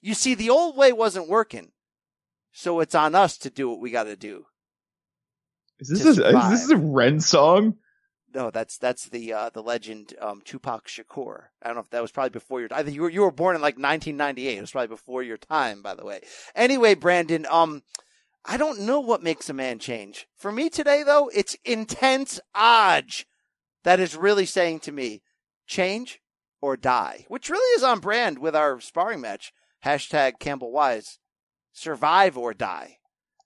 You 0.00 0.14
see, 0.14 0.34
the 0.34 0.50
old 0.50 0.76
way 0.76 0.92
wasn't 0.92 1.28
working. 1.28 1.72
So 2.52 2.80
it's 2.80 2.94
on 2.94 3.14
us 3.14 3.38
to 3.38 3.50
do 3.50 3.68
what 3.68 3.80
we 3.80 3.90
got 3.90 4.04
to 4.04 4.16
do. 4.16 4.46
Is 5.80 5.88
this 5.88 6.18
a, 6.18 6.28
is 6.50 6.68
this 6.68 6.70
a 6.70 6.76
Ren 6.76 7.20
song? 7.20 7.76
No, 8.34 8.50
that's 8.50 8.76
that's 8.76 9.08
the 9.08 9.32
uh, 9.32 9.50
the 9.50 9.62
legend 9.62 10.14
um, 10.20 10.42
Tupac 10.44 10.86
Shakur. 10.86 11.44
I 11.62 11.68
don't 11.68 11.76
know 11.76 11.82
if 11.82 11.90
that 11.90 12.02
was 12.02 12.10
probably 12.10 12.30
before 12.30 12.60
your. 12.60 12.68
I 12.72 12.82
think 12.82 12.94
you 12.94 13.02
were 13.02 13.10
you 13.10 13.22
were 13.22 13.30
born 13.30 13.56
in 13.56 13.62
like 13.62 13.78
1998. 13.78 14.58
It 14.58 14.60
was 14.60 14.70
probably 14.72 14.88
before 14.88 15.22
your 15.22 15.38
time, 15.38 15.82
by 15.82 15.94
the 15.94 16.04
way. 16.04 16.20
Anyway, 16.54 16.94
Brandon, 16.94 17.46
um, 17.50 17.82
I 18.44 18.56
don't 18.56 18.80
know 18.80 19.00
what 19.00 19.22
makes 19.22 19.48
a 19.48 19.54
man 19.54 19.78
change. 19.78 20.26
For 20.36 20.52
me 20.52 20.68
today, 20.68 21.02
though, 21.02 21.30
it's 21.34 21.56
intense 21.64 22.40
odds 22.54 23.24
that 23.84 24.00
is 24.00 24.16
really 24.16 24.46
saying 24.46 24.80
to 24.80 24.92
me, 24.92 25.22
change 25.66 26.20
or 26.60 26.76
die, 26.76 27.24
which 27.28 27.48
really 27.48 27.76
is 27.76 27.82
on 27.82 28.00
brand 28.00 28.38
with 28.38 28.54
our 28.54 28.80
sparring 28.80 29.20
match. 29.20 29.52
Hashtag 29.84 30.38
Campbell 30.40 30.72
Wise, 30.72 31.18
survive 31.78 32.36
or 32.36 32.52
die. 32.54 32.98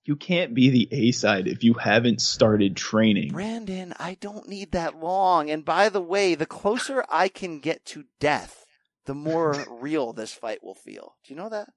You 0.05 0.17
can't 0.17 0.53
be 0.53 0.69
the 0.69 0.89
A 0.91 1.13
side 1.13 1.47
if 1.47 1.63
you 1.63 1.75
haven't 1.75 2.21
started 2.21 2.77
training. 2.77 3.33
Brandon, 3.33 3.95
I 4.01 4.15
don't 4.21 4.49
need 4.49 4.73
that 4.73 4.99
long. 4.99 5.49
And 5.49 5.65
by 5.65 5.89
the 5.89 6.01
way, 6.01 6.35
the 6.35 6.47
closer 6.47 7.05
I 7.09 7.29
can 7.29 7.61
get 7.61 7.85
to 7.87 8.05
death, 8.19 8.67
the 9.07 9.15
more 9.15 9.65
real 9.81 10.13
this 10.13 10.33
fight 10.33 10.65
will 10.65 10.75
feel. 10.75 11.15
Do 11.25 11.33
you 11.33 11.41
know 11.41 11.51
that? 11.51 11.69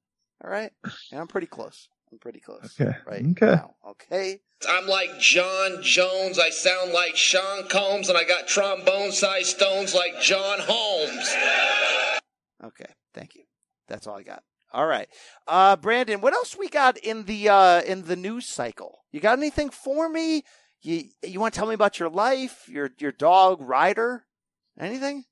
All 0.44 0.50
right. 0.50 0.72
And 1.12 1.22
I'm 1.22 1.28
pretty 1.28 1.48
close. 1.48 1.88
I'm 2.12 2.18
pretty 2.18 2.40
close. 2.40 2.76
Okay. 2.80 2.98
Right. 3.06 3.26
Okay. 3.32 3.46
Now. 3.46 3.76
Okay. 3.90 4.40
I'm 4.68 4.88
like 4.88 5.20
John 5.20 5.84
Jones. 5.84 6.40
I 6.40 6.50
sound 6.50 6.94
like 6.94 7.16
Sean 7.16 7.68
Combs, 7.68 8.10
and 8.10 8.18
I 8.18 8.24
got 8.24 8.48
trombone 8.48 9.12
sized 9.12 9.56
stones 9.56 9.94
like 9.94 10.20
John 10.22 10.60
Holmes. 10.62 11.36
Okay. 12.64 12.92
Thank 13.14 13.36
you. 13.36 13.44
That's 13.88 14.08
all 14.08 14.18
I 14.18 14.24
got. 14.24 14.44
All 14.74 14.86
right. 14.88 15.08
Uh, 15.48 15.76
Brandon, 15.78 16.20
what 16.22 16.34
else 16.34 16.58
we 16.58 16.68
got 16.70 16.98
in 16.98 17.24
the, 17.26 17.50
uh, 17.50 17.82
in 17.82 18.04
the 18.04 18.16
news 18.16 18.46
cycle? 18.46 19.00
You 19.12 19.20
got 19.22 19.38
anything 19.38 19.70
for 19.70 20.10
me? 20.10 20.44
You, 20.82 21.04
you 21.24 21.40
want 21.40 21.54
to 21.54 21.58
tell 21.60 21.68
me 21.68 21.74
about 21.74 22.00
your 22.00 22.10
life, 22.10 22.68
your, 22.68 22.90
your 23.00 23.12
dog, 23.12 23.62
Ryder? 23.62 24.26
Anything? 24.80 25.24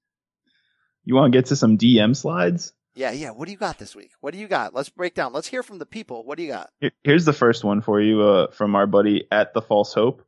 You 1.04 1.16
want 1.16 1.34
to 1.34 1.38
get 1.38 1.48
to 1.48 1.56
some 1.56 1.78
DM 1.78 2.16
slides? 2.16 2.74
Yeah. 2.96 3.12
Yeah. 3.12 3.32
What 3.32 3.46
do 3.46 3.52
you 3.52 3.58
got 3.58 3.78
this 3.80 3.96
week? 3.96 4.12
What 4.22 4.34
do 4.34 4.40
you 4.40 4.48
got? 4.48 4.74
Let's 4.74 4.90
break 4.90 5.14
down. 5.16 5.34
Let's 5.34 5.48
hear 5.48 5.64
from 5.64 5.80
the 5.80 5.86
people. 5.86 6.24
What 6.26 6.38
do 6.38 6.44
you 6.44 6.52
got? 6.52 6.70
Here- 6.80 6.92
Here's 7.04 7.26
the 7.26 7.34
first 7.34 7.64
one 7.64 7.82
for 7.82 8.00
you 8.00 8.22
uh, 8.22 8.52
from 8.52 8.76
our 8.76 8.88
buddy 8.88 9.26
at 9.32 9.54
the 9.54 9.62
False 9.62 9.94
Hope. 9.94 10.24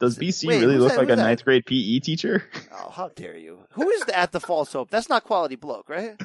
Does 0.00 0.18
BC 0.18 0.46
Wait, 0.46 0.60
really 0.60 0.78
look 0.78 0.90
that- 0.92 0.98
like 0.98 1.10
a 1.10 1.16
that? 1.16 1.22
ninth 1.22 1.44
grade 1.44 1.64
PE 1.66 1.98
teacher? 2.00 2.44
Oh, 2.72 2.90
how 2.90 3.08
dare 3.08 3.36
you? 3.36 3.60
Who 3.72 3.88
is 3.90 4.02
the, 4.04 4.16
at 4.16 4.30
the 4.32 4.40
false 4.40 4.72
hope? 4.72 4.90
That's 4.90 5.08
not 5.08 5.24
quality 5.24 5.56
bloke, 5.56 5.88
right? 5.88 6.20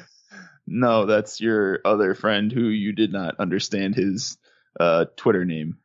No, 0.66 1.06
that's 1.06 1.40
your 1.40 1.80
other 1.84 2.14
friend 2.14 2.50
who 2.52 2.64
you 2.68 2.92
did 2.92 3.12
not 3.12 3.38
understand 3.38 3.94
his 3.94 4.38
uh, 4.78 5.06
Twitter 5.16 5.44
name. 5.44 5.78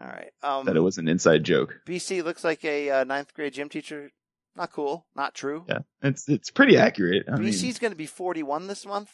All 0.00 0.06
right. 0.06 0.32
Um, 0.42 0.66
that 0.66 0.76
it 0.76 0.80
was 0.80 0.98
an 0.98 1.08
inside 1.08 1.44
joke. 1.44 1.80
BC 1.86 2.24
looks 2.24 2.42
like 2.42 2.64
a 2.64 2.90
uh, 2.90 3.04
ninth 3.04 3.32
grade 3.34 3.54
gym 3.54 3.68
teacher. 3.68 4.10
Not 4.56 4.72
cool. 4.72 5.06
Not 5.16 5.34
true. 5.34 5.64
Yeah, 5.68 5.80
it's 6.02 6.28
it's 6.28 6.50
pretty 6.50 6.76
accurate. 6.76 7.24
I 7.28 7.32
BC's 7.32 7.78
going 7.78 7.92
to 7.92 7.96
be 7.96 8.06
41 8.06 8.66
this 8.66 8.86
month. 8.86 9.10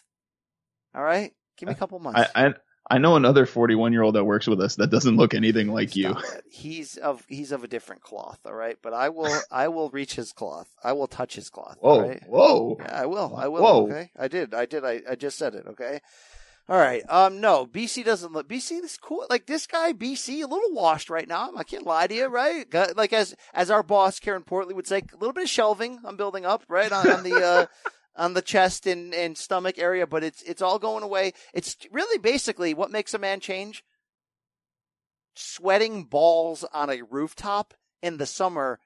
All 0.94 1.02
right. 1.02 1.32
Give 1.56 1.68
me 1.68 1.72
a 1.72 1.76
couple 1.76 1.98
months. 1.98 2.20
I, 2.34 2.46
I 2.46 2.54
I 2.90 2.98
know 2.98 3.14
another 3.16 3.46
41 3.46 3.92
year 3.92 4.02
old 4.02 4.16
that 4.16 4.24
works 4.24 4.46
with 4.48 4.60
us 4.60 4.74
that 4.76 4.90
doesn't 4.90 5.16
look 5.16 5.32
anything 5.32 5.68
like 5.68 5.94
you. 5.94 6.16
He's 6.50 6.96
of 6.96 7.24
he's 7.28 7.52
of 7.52 7.62
a 7.62 7.68
different 7.68 8.02
cloth, 8.02 8.40
all 8.44 8.52
right. 8.52 8.76
But 8.82 8.92
I 8.92 9.08
will 9.10 9.32
I 9.50 9.68
will 9.68 9.90
reach 9.90 10.14
his 10.16 10.32
cloth. 10.32 10.68
I 10.82 10.92
will 10.92 11.06
touch 11.06 11.36
his 11.36 11.48
cloth. 11.50 11.76
Whoa, 11.80 11.90
all 11.90 12.08
right? 12.08 12.22
whoa. 12.26 12.76
Yeah, 12.80 13.00
I 13.02 13.06
will. 13.06 13.34
I 13.36 13.46
will. 13.48 13.62
Whoa. 13.62 13.82
Okay, 13.88 14.10
I 14.18 14.26
did. 14.28 14.52
I 14.54 14.66
did. 14.66 14.84
I, 14.84 15.00
I 15.08 15.14
just 15.14 15.38
said 15.38 15.54
it. 15.54 15.66
Okay. 15.68 16.00
All 16.68 16.76
right. 16.78 17.02
Um. 17.08 17.40
No, 17.40 17.66
BC 17.66 18.04
doesn't 18.04 18.32
look. 18.32 18.48
BC 18.48 18.82
is 18.84 18.96
cool. 18.96 19.24
Like 19.30 19.46
this 19.46 19.66
guy, 19.66 19.92
BC, 19.92 20.42
a 20.42 20.46
little 20.46 20.72
washed 20.72 21.10
right 21.10 21.26
now. 21.28 21.50
I 21.56 21.64
can't 21.64 21.86
lie 21.86 22.06
to 22.08 22.14
you, 22.14 22.26
right? 22.26 22.68
Got- 22.68 22.96
Like 22.96 23.12
as 23.12 23.34
as 23.54 23.70
our 23.70 23.82
boss 23.82 24.18
Karen 24.20 24.42
Portley 24.42 24.74
would 24.74 24.86
say, 24.86 24.98
a 24.98 25.16
little 25.16 25.32
bit 25.32 25.44
of 25.44 25.50
shelving. 25.50 26.00
I'm 26.04 26.16
building 26.16 26.44
up 26.44 26.64
right 26.68 26.90
on, 26.92 27.08
on 27.10 27.22
the. 27.22 27.34
uh 27.44 27.66
On 28.16 28.34
the 28.34 28.42
chest 28.42 28.86
and, 28.86 29.14
and 29.14 29.38
stomach 29.38 29.78
area, 29.78 30.06
but 30.06 30.24
it's 30.24 30.42
it's 30.42 30.60
all 30.60 30.78
going 30.78 31.02
away. 31.04 31.32
It's 31.54 31.76
really 31.92 32.18
basically 32.18 32.74
what 32.74 32.90
makes 32.90 33.14
a 33.14 33.18
man 33.18 33.40
change 33.40 33.84
sweating 35.36 36.04
balls 36.04 36.64
on 36.72 36.90
a 36.90 37.02
rooftop 37.02 37.74
in 38.02 38.16
the 38.18 38.26
summer 38.26 38.80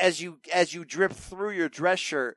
as 0.00 0.20
you 0.22 0.38
as 0.54 0.74
you 0.74 0.84
drip 0.84 1.12
through 1.12 1.50
your 1.50 1.68
dress 1.68 1.98
shirt 1.98 2.36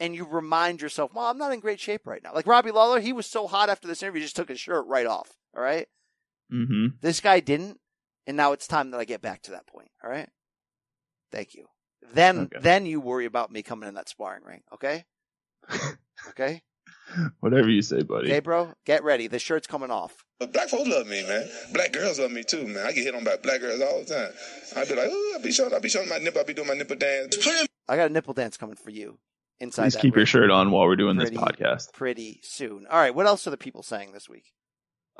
and 0.00 0.14
you 0.14 0.24
remind 0.24 0.80
yourself, 0.80 1.12
"Well, 1.14 1.26
I'm 1.26 1.38
not 1.38 1.52
in 1.52 1.60
great 1.60 1.78
shape 1.78 2.06
right 2.06 2.22
now." 2.22 2.32
Like 2.34 2.46
Robbie 2.46 2.70
Lawler, 2.72 3.00
he 3.00 3.12
was 3.12 3.26
so 3.26 3.46
hot 3.46 3.68
after 3.68 3.86
this 3.86 4.02
interview, 4.02 4.20
he 4.20 4.24
just 4.24 4.36
took 4.36 4.48
his 4.48 4.60
shirt 4.60 4.86
right 4.86 5.06
off. 5.06 5.30
All 5.54 5.62
right, 5.62 5.86
Mm-hmm. 6.52 6.96
this 7.02 7.20
guy 7.20 7.40
didn't, 7.40 7.78
and 8.26 8.36
now 8.36 8.52
it's 8.52 8.66
time 8.66 8.90
that 8.90 8.98
I 9.00 9.04
get 9.04 9.22
back 9.22 9.42
to 9.42 9.50
that 9.52 9.66
point. 9.66 9.90
All 10.02 10.10
right, 10.10 10.28
thank 11.30 11.54
you. 11.54 11.66
Then 12.12 12.40
Okay. 12.52 12.58
then 12.60 12.86
you 12.86 13.00
worry 13.00 13.24
about 13.26 13.50
me 13.50 13.62
coming 13.62 13.88
in 13.88 13.94
that 13.94 14.08
sparring 14.08 14.44
ring. 14.44 14.62
Okay, 14.74 15.04
okay, 16.30 16.62
Whatever 17.40 17.68
you 17.68 17.82
say, 17.82 18.02
buddy. 18.02 18.28
okay, 18.28 18.40
bro. 18.40 18.72
Get 18.86 19.04
ready. 19.04 19.26
The 19.26 19.38
shirt's 19.38 19.66
coming 19.66 19.90
off. 19.90 20.24
But 20.38 20.52
black 20.52 20.68
folks 20.68 20.88
love 20.88 21.06
me, 21.06 21.22
man. 21.26 21.48
Black 21.72 21.92
girls 21.92 22.18
love 22.18 22.30
me 22.32 22.42
too, 22.42 22.66
man. 22.66 22.86
I 22.86 22.92
get 22.92 23.04
hit 23.04 23.14
on 23.14 23.22
by 23.24 23.36
black 23.36 23.60
girls 23.60 23.80
all 23.80 24.00
the 24.00 24.06
time. 24.06 24.32
I'd 24.76 24.88
be 24.88 24.94
like, 24.94 25.08
oh, 25.10 25.36
I 25.38 25.42
be 25.42 25.52
showing, 25.52 25.74
I 25.74 25.78
be 25.78 25.88
showing 25.88 26.08
my 26.08 26.18
nipple, 26.18 26.40
I 26.40 26.44
be 26.44 26.54
doing 26.54 26.68
my 26.68 26.74
nipple 26.74 26.96
dance. 26.96 27.36
I 27.88 27.96
got 27.96 28.10
a 28.10 28.12
nipple 28.12 28.34
dance 28.34 28.56
coming 28.56 28.76
for 28.76 28.90
you 28.90 29.18
inside. 29.60 29.84
Please 29.84 29.92
that 29.94 30.02
keep 30.02 30.16
your 30.16 30.26
shirt 30.26 30.50
on 30.50 30.70
while 30.70 30.86
we're 30.86 30.96
doing 30.96 31.16
Pretty- 31.16 31.36
this 31.36 31.44
podcast. 31.44 31.92
pretty 31.92 32.40
soon. 32.42 32.86
All 32.90 32.98
right, 32.98 33.14
what 33.14 33.26
else 33.26 33.46
are 33.46 33.50
the 33.50 33.56
people 33.56 33.82
saying 33.82 34.12
this 34.12 34.28
week? 34.28 34.52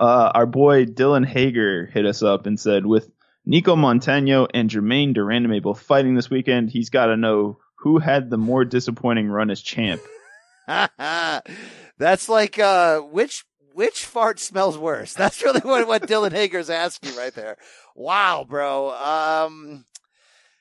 Uh, 0.01 0.33
our 0.35 0.47
boy 0.47 0.87
Dylan 0.87 1.27
Hager 1.27 1.87
hit 1.87 2.07
us 2.07 2.23
up 2.23 2.47
and 2.47 2.59
said, 2.59 2.87
with 2.87 3.11
Nicco 3.47 3.77
Montano 3.77 4.47
and 4.55 4.71
Germaine 4.71 5.13
de 5.13 5.21
Randamie 5.21 5.63
both 5.63 5.81
fighting 5.81 6.15
this 6.15 6.31
weekend, 6.31 6.71
he's 6.71 6.91
got 6.91 7.07
to 7.07 7.17
know 7.17 7.59
who 7.77 7.99
had 7.99 8.31
the 8.31 8.39
more 8.39 8.65
disappointing 8.65 9.29
run 9.29 9.51
as 9.51 9.61
champ. 9.61 10.01
That's 10.67 12.29
like 12.29 12.59
uh 12.59 13.01
which 13.01 13.45
which 13.75 14.05
fart 14.05 14.39
smells 14.39 14.79
worse? 14.79 15.13
That's 15.15 15.43
really 15.43 15.61
what, 15.61 15.89
what 15.89 16.07
Dylan 16.07 16.33
Hager's 16.33 16.71
asking 16.71 17.17
right 17.17 17.35
there. 17.35 17.57
Wow, 17.97 18.47
bro. 18.49 18.91
Um 18.93 19.87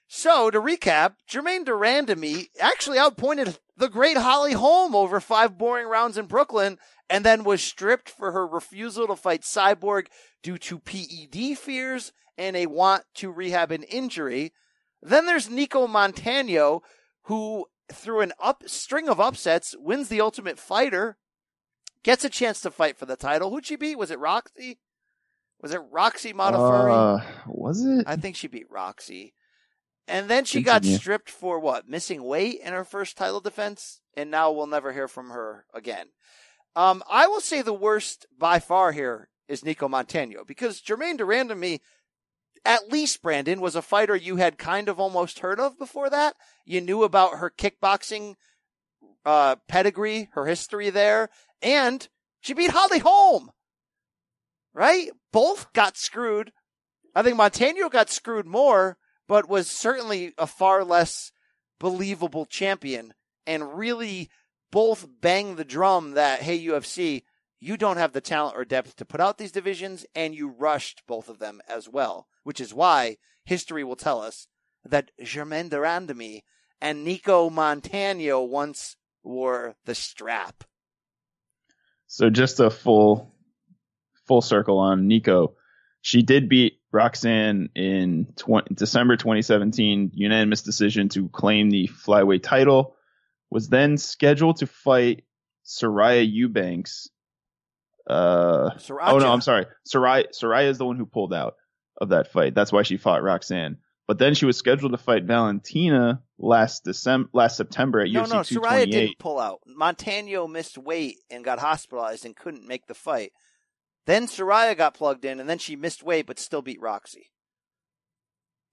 so 0.07 0.49
to 0.49 0.59
recap, 0.59 1.13
Germaine 1.29 1.63
de 1.63 1.71
Randamie 1.71 2.47
actually 2.59 2.97
outpointed 2.97 3.59
the 3.77 3.89
great 3.89 4.17
Holly 4.17 4.53
Holm 4.53 4.95
over 4.95 5.19
five 5.19 5.57
boring 5.57 5.88
rounds 5.88 6.17
in 6.17 6.25
Brooklyn 6.25 6.79
and 7.09 7.23
then 7.23 7.43
was 7.43 7.61
stripped 7.61 8.09
for 8.09 8.32
her 8.32 8.47
refusal 8.47 9.07
to 9.07 9.15
fight 9.15 9.41
Cyborg 9.41 10.07
due 10.41 10.57
to 10.57 10.79
PED 10.79 11.57
fears 11.57 12.11
and 12.41 12.57
a 12.57 12.65
want 12.65 13.03
to 13.15 13.31
rehab 13.31 13.71
an 13.71 13.83
injury. 13.83 14.51
Then 15.01 15.25
there's 15.25 15.47
Nicco 15.47 15.87
Montano, 15.87 16.81
who 17.23 17.65
through 17.91 18.21
an 18.21 18.33
up 18.39 18.63
string 18.65 19.07
of 19.07 19.19
upsets 19.19 19.75
wins 19.77 20.09
the 20.09 20.21
Ultimate 20.21 20.57
Fighter, 20.57 21.17
gets 22.03 22.25
a 22.25 22.29
chance 22.29 22.61
to 22.61 22.71
fight 22.71 22.97
for 22.97 23.05
the 23.05 23.15
title. 23.15 23.51
Who'd 23.51 23.65
she 23.65 23.75
beat? 23.75 23.97
Was 23.97 24.11
it 24.11 24.19
Roxy? 24.19 24.79
Was 25.61 25.73
it 25.73 25.81
Roxy 25.91 26.33
Modafferi? 26.33 27.21
Uh, 27.21 27.25
was 27.47 27.85
it? 27.85 28.05
I 28.07 28.15
think 28.15 28.35
she 28.35 28.47
beat 28.47 28.69
Roxy. 28.71 29.33
And 30.07 30.27
then 30.27 30.45
she 30.45 30.63
got 30.63 30.83
stripped 30.83 31.29
for 31.29 31.59
what? 31.59 31.87
Missing 31.87 32.23
weight 32.23 32.59
in 32.63 32.73
her 32.73 32.83
first 32.83 33.17
title 33.17 33.39
defense, 33.39 34.01
and 34.17 34.31
now 34.31 34.51
we'll 34.51 34.67
never 34.67 34.91
hear 34.91 35.07
from 35.07 35.29
her 35.29 35.65
again. 35.73 36.07
Um, 36.75 37.03
I 37.09 37.27
will 37.27 37.39
say 37.39 37.61
the 37.61 37.73
worst 37.73 38.25
by 38.37 38.59
far 38.59 38.91
here 38.93 39.29
is 39.47 39.61
Nicco 39.61 39.89
Montano 39.89 40.43
because 40.45 40.81
Germaine 40.81 41.17
de 41.17 41.23
Randamie, 41.23 41.81
at 42.64 42.91
least 42.91 43.22
Brandon, 43.22 43.59
was 43.59 43.76
a 43.76 43.82
fighter 43.82 44.16
you 44.16 44.38
had 44.38 44.57
kind 44.57 44.88
of 44.88 44.99
almost 44.99 45.39
heard 45.39 45.59
of 45.59 45.78
before 45.78 46.09
that. 46.09 46.36
You 46.66 46.82
knew 46.82 47.03
about 47.03 47.39
her 47.39 47.49
kickboxing 47.49 48.36
uh, 49.26 49.55
pedigree, 49.68 50.30
her 50.34 50.45
history 50.45 50.89
there, 50.89 51.30
and 51.62 52.07
she 52.39 52.53
beat 52.53 52.72
Holly 52.72 52.99
Holm. 52.99 53.51
Right? 54.74 55.09
Both 55.32 55.74
got 55.74 55.97
screwed. 55.97 56.51
I 57.14 57.24
think 57.24 57.36
Montano 57.36 57.89
got 57.89 58.09
screwed 58.09 58.45
more, 58.45 58.97
but 59.28 59.49
was 59.49 59.70
certainly 59.70 60.34
a 60.38 60.47
far 60.47 60.84
less 60.84 61.32
believable 61.80 62.45
champion 62.45 63.14
and 63.45 63.78
really 63.78 64.30
both 64.72 65.07
banged 65.20 65.57
the 65.57 65.66
drum 65.66 66.12
that, 66.12 66.41
hey, 66.41 66.64
UFC, 66.64 67.24
you 67.62 67.78
don't 67.78 67.97
have 67.97 68.12
the 68.12 68.22
talent 68.22 68.57
or 68.57 68.66
depth 68.66 68.95
to 68.97 69.05
put 69.05 69.22
out 69.22 69.38
these 69.38 69.51
divisions, 69.51 70.05
and 70.16 70.36
you 70.36 70.49
rushed 70.49 71.03
both 71.07 71.30
of 71.30 71.39
them 71.39 71.62
as 71.70 71.88
well, 71.88 72.28
which 72.43 72.59
is 72.59 72.74
why 72.74 73.18
history 73.45 73.84
will 73.84 73.95
tell 73.95 74.20
us 74.20 74.47
that 74.84 75.12
Germaine 75.24 75.70
de 75.70 75.78
Randamie 75.78 76.41
and 76.82 77.05
Nicco 77.05 77.51
Montano 77.51 78.41
once 78.41 78.97
wore 79.24 79.76
the 79.86 79.93
strap. 79.93 80.64
So 82.07 82.32
just 82.32 82.59
a 82.59 82.72
full 82.72 83.32
full 84.28 84.41
circle 84.41 84.80
on 84.80 85.07
Nicco. 85.07 85.53
She 86.01 86.24
did 86.24 86.49
beat 86.49 86.80
Roxanne 86.91 87.70
in 87.76 88.34
20, 88.38 88.74
December 88.74 89.18
2017, 89.18 90.12
unanimous 90.16 90.64
decision 90.64 91.09
to 91.09 91.30
claim 91.30 91.70
the 91.70 91.88
flyweight 91.88 92.41
title. 92.41 92.95
Was 93.51 93.70
then 93.70 93.97
scheduled 93.97 94.57
to 94.57 94.68
fight 94.68 95.26
Soraya 95.64 96.28
Eubanks. 96.28 97.09
Uh, 98.08 98.72
oh 99.06 99.18
no, 99.20 99.32
I'm 99.32 99.41
sorry. 99.41 99.66
Soraya 99.88 100.26
Soraya 100.38 100.68
is 100.68 100.78
the 100.78 100.86
one 100.86 100.97
who 100.97 101.06
pulled 101.06 101.34
out 101.34 101.56
of 101.99 102.10
that 102.10 102.32
fight. 102.32 102.56
That's 102.56 102.72
why 102.72 102.84
she 102.84 102.97
fought 102.97 103.24
Roxanne. 103.24 103.78
But 104.08 104.18
then 104.18 104.34
she 104.34 104.45
was 104.45 104.58
scheduled 104.58 104.91
to 104.91 104.97
fight 104.97 105.24
Valentina 105.24 106.22
last 106.38 106.84
December, 106.84 107.30
last 107.34 107.56
September 107.56 108.02
at 108.02 108.10
No, 108.12 108.24
UFC 108.24 108.30
no, 108.30 108.39
Soraya 108.39 108.45
228. 108.86 108.91
didn't 108.91 109.20
pull 109.20 109.39
out. 109.39 109.62
Montano 109.66 110.47
missed 110.47 110.78
weight 110.78 111.18
and 111.30 111.45
got 111.45 111.60
hospitalized 111.60 112.26
and 112.26 112.36
couldn't 112.36 112.68
make 112.68 112.88
the 112.88 112.93
fight. 112.93 113.32
Then 114.08 114.26
Soraya 114.28 114.76
got 114.76 114.95
plugged 114.95 115.24
in, 115.24 115.39
and 115.39 115.47
then 115.49 115.60
she 115.60 115.76
missed 115.76 116.04
weight 116.04 116.26
but 116.26 116.39
still 116.39 116.62
beat 116.64 116.82
Roxy 116.82 117.30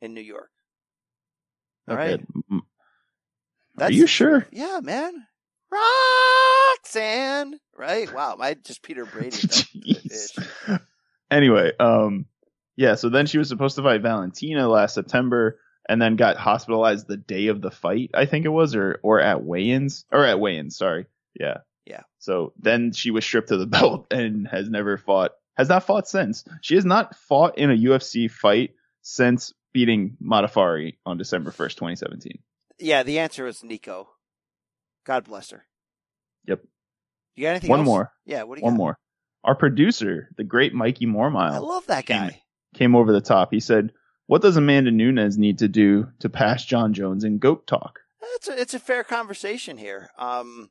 in 0.01 0.15
New 0.15 0.23
York. 0.23 0.51
All 1.89 1.95
Okay. 1.97 2.13
right. 2.13 2.21
M- 2.51 2.61
Are 2.61 2.63
That's 3.77 3.95
you 3.95 4.07
sure? 4.07 4.47
Yeah, 4.51 4.81
man. 4.83 5.27
Roxanne. 5.71 7.59
Right? 7.77 8.13
Wow, 8.13 8.37
I 8.41 8.55
just 8.55 8.83
Peter 8.83 9.05
Brady. 9.05 9.31
Jeez. 9.37 10.81
anyway, 11.31 11.73
um, 11.79 12.27
yeah. 12.77 12.95
So 12.97 13.09
then 13.09 13.27
she 13.27 13.39
was 13.39 13.49
supposed 13.49 13.77
to 13.77 13.83
fight 13.83 14.03
Valentina 14.03 14.69
last 14.69 14.95
September, 14.95 15.59
and 15.89 16.01
then 16.01 16.17
got 16.17 16.37
hospitalized 16.37 17.07
the 17.07 17.17
day 17.17 17.49
of 17.49 17.61
the 17.61 17.71
fight. 17.71 18.11
I 18.15 18.27
think 18.27 18.45
it 18.45 18.51
was, 18.51 18.75
or 18.75 19.01
or 19.03 19.21
at 19.21 19.43
weigh-ins, 19.45 20.05
or 20.11 20.25
at 20.25 20.41
weigh-ins. 20.41 20.77
Sorry. 20.77 21.07
Yeah. 21.39 21.59
Yeah. 21.87 22.03
So 22.19 22.53
then 22.59 22.93
she 22.93 23.11
was 23.11 23.25
stripped 23.25 23.51
of 23.51 23.61
the 23.61 23.67
belt 23.79 24.09
and 24.11 24.47
has 24.49 24.69
never 24.69 24.99
fought. 24.99 25.33
Has 25.57 25.69
not 25.69 25.85
fought 25.85 26.07
since. 26.07 26.45
She 26.61 26.77
has 26.77 26.85
not 26.85 27.17
fought 27.17 27.59
in 27.59 27.71
a 27.71 27.77
UFC 27.77 28.31
fight 28.31 28.75
since 29.03 29.53
beating 29.73 30.17
Modafferi 30.23 30.99
on 31.05 31.19
December 31.19 31.51
first, 31.51 31.79
2017. 31.79 32.39
Yeah, 32.79 33.03
the 33.03 33.19
answer 33.19 33.47
is 33.47 33.63
Nicco. 33.63 34.07
God 35.09 35.25
bless 35.25 35.51
her. 35.51 35.65
Yep. 36.47 36.61
You 37.35 37.43
got 37.45 37.51
anything 37.51 37.71
One 37.71 37.81
else? 37.81 37.87
more. 37.87 38.13
Yeah, 38.27 38.43
what 38.43 38.57
do 38.57 38.61
you 38.61 38.63
got? 38.63 38.67
One 38.67 38.75
got? 38.75 38.79
more. 38.79 38.99
Our 39.43 39.55
producer, 39.55 40.29
the 40.37 40.45
great 40.45 40.75
Mikey 40.75 41.07
Mormile. 41.07 41.53
I 41.53 41.59
love 41.59 41.87
that 41.87 42.05
guy. 42.05 42.43
came 42.75 42.95
over 42.95 43.11
the 43.11 43.23
top. 43.23 43.49
He 43.51 43.61
said, 43.61 43.93
"What 44.27 44.43
does 44.43 44.57
Amanda 44.59 44.91
Nunes 44.91 45.39
need 45.39 45.59
to 45.61 45.69
do 45.69 46.09
to 46.19 46.29
pass 46.29 46.65
Jon 46.65 46.93
Jones 46.93 47.25
in 47.25 47.39
goat 47.39 47.67
talk?" 47.67 48.01
It's 48.35 48.49
a, 48.49 48.61
it's 48.61 48.75
a 48.75 48.79
fair 48.79 49.03
conversation 49.03 49.79
here. 49.79 50.11
Um, 50.19 50.69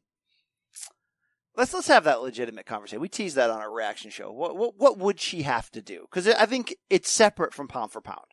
let's 1.56 1.74
let's 1.74 1.88
have 1.88 2.04
that 2.04 2.22
legitimate 2.22 2.68
conversation. 2.68 3.02
We 3.02 3.10
teased 3.10 3.38
that 3.38 3.50
on 3.50 3.60
our 3.60 3.74
reaction 3.74 4.12
show. 4.12 4.32
What 4.32 4.56
what, 4.56 4.78
what 4.78 4.98
would 5.00 5.20
she 5.20 5.42
have 5.44 5.72
to 5.72 5.82
do? 5.82 6.02
Because 6.12 6.28
I 6.28 6.46
think 6.46 6.76
it's 6.92 7.10
separate 7.10 7.56
from 7.56 7.68
pound 7.68 7.92
for 7.92 8.02
pound. 8.02 8.28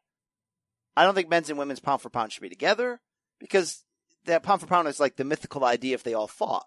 I 0.97 1.05
don't 1.05 1.15
think 1.15 1.31
men's 1.31 1.49
and 1.49 1.59
women's 1.59 1.81
pound 1.81 2.03
for 2.03 2.11
pound 2.11 2.33
should 2.33 2.43
be 2.43 2.51
together 2.51 3.01
because 3.41 3.85
that 4.27 4.43
pound 4.43 4.61
for 4.61 4.67
pound 4.67 4.89
is 4.89 5.01
like 5.01 5.17
the 5.17 5.25
mythical 5.25 5.65
idea 5.65 5.95
if 5.95 6.03
they 6.03 6.15
all 6.15 6.27
fought, 6.27 6.67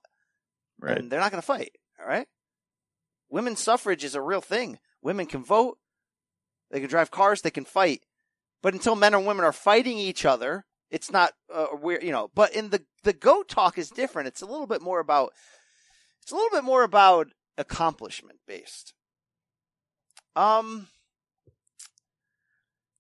Right. 0.80 0.98
and 0.98 1.12
they're 1.12 1.20
not 1.20 1.32
going 1.32 1.42
to 1.42 1.46
fight. 1.46 1.72
All 2.00 2.08
right. 2.08 2.28
Women's 3.30 3.60
suffrage 3.60 4.04
is 4.04 4.16
a 4.16 4.22
real 4.22 4.42
thing. 4.42 4.80
Women 5.02 5.26
can 5.26 5.44
vote. 5.44 5.78
They 6.72 6.80
can 6.80 6.90
drive 6.90 7.12
cars. 7.12 7.42
They 7.42 7.52
can 7.52 7.66
fight. 7.66 8.04
But 8.62 8.74
until 8.74 8.96
men 8.96 9.14
and 9.14 9.26
women 9.26 9.46
are 9.46 9.54
fighting 9.54 9.98
each 9.98 10.26
other, 10.26 10.66
it's 10.90 11.12
not 11.12 11.34
uh, 11.54 11.68
weird, 11.74 12.04
you 12.04 12.12
know. 12.12 12.30
But 12.34 12.54
in 12.54 12.70
the 12.70 12.84
the 13.04 13.14
goat 13.14 13.50
talk 13.50 13.78
is 13.78 13.90
different. 13.90 14.28
It's 14.28 14.42
a 14.42 14.46
little 14.46 14.68
bit 14.68 14.82
more 14.82 15.00
about 15.00 15.34
it's 16.22 16.32
a 16.32 16.36
little 16.36 16.50
bit 16.50 16.64
more 16.64 16.84
about 16.84 17.28
accomplishment 17.58 18.40
based. 18.48 18.94
Um, 20.36 20.88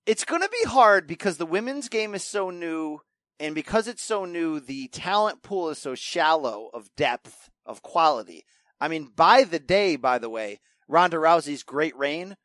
it's 0.06 0.26
going 0.26 0.42
to 0.42 0.50
be 0.50 0.70
hard 0.70 1.08
because 1.08 1.38
the 1.38 1.46
women's 1.46 1.90
game 1.90 2.16
is 2.16 2.24
so 2.24 2.50
new, 2.50 3.02
and 3.40 3.54
because 3.54 3.88
it's 3.88 4.04
so 4.04 4.26
new, 4.26 4.60
the 4.60 4.88
talent 4.88 5.44
pool 5.44 5.70
is 5.70 5.78
so 5.78 5.96
shallow 5.96 6.70
of 6.74 6.94
depth 6.96 7.50
of 7.66 7.82
quality. 7.82 8.46
I 8.80 8.88
mean, 8.88 9.12
by 9.16 9.44
the 9.44 9.60
day, 9.60 9.96
by 9.96 10.18
the 10.18 10.30
way, 10.30 10.60
Ronda 10.88 11.18
Rousey's 11.18 11.64
great 11.64 11.96
reign, 11.96 12.38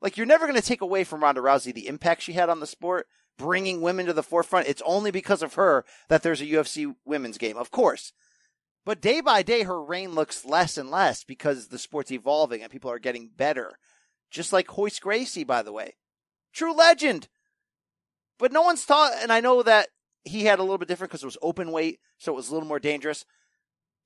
like 0.00 0.16
you're 0.16 0.26
never 0.26 0.46
going 0.46 0.60
to 0.60 0.66
take 0.66 0.80
away 0.80 1.04
from 1.04 1.22
Ronda 1.22 1.40
Rousey 1.40 1.72
the 1.72 1.88
impact 1.88 2.22
she 2.22 2.34
had 2.34 2.50
on 2.50 2.60
the 2.60 2.66
sport, 2.66 3.06
bringing 3.38 3.80
women 3.80 4.06
to 4.06 4.12
the 4.12 4.22
forefront. 4.22 4.68
It's 4.68 4.82
only 4.84 5.10
because 5.10 5.42
of 5.42 5.54
her 5.54 5.84
that 6.08 6.22
there's 6.22 6.40
a 6.40 6.46
UFC 6.46 6.94
women's 7.04 7.38
game, 7.38 7.56
of 7.56 7.70
course. 7.70 8.12
But 8.84 9.00
day 9.00 9.20
by 9.22 9.42
day, 9.42 9.62
her 9.62 9.82
reign 9.82 10.14
looks 10.14 10.44
less 10.44 10.76
and 10.76 10.90
less 10.90 11.24
because 11.24 11.68
the 11.68 11.78
sport's 11.78 12.12
evolving 12.12 12.62
and 12.62 12.70
people 12.70 12.90
are 12.90 12.98
getting 12.98 13.30
better. 13.34 13.78
Just 14.30 14.52
like 14.52 14.76
Royce 14.76 14.98
Gracie, 14.98 15.44
by 15.44 15.62
the 15.62 15.72
way. 15.72 15.94
True 16.52 16.74
legend. 16.74 17.28
But 18.38 18.52
no 18.52 18.62
one's 18.62 18.84
taught, 18.84 19.12
and 19.22 19.32
I 19.32 19.40
know 19.40 19.62
that 19.62 19.88
he 20.24 20.44
had 20.44 20.58
a 20.58 20.62
little 20.62 20.78
bit 20.78 20.88
different 20.88 21.10
because 21.10 21.22
it 21.22 21.26
was 21.26 21.38
open 21.42 21.70
weight, 21.72 22.00
so 22.18 22.32
it 22.32 22.36
was 22.36 22.48
a 22.48 22.52
little 22.54 22.68
more 22.68 22.78
dangerous. 22.78 23.24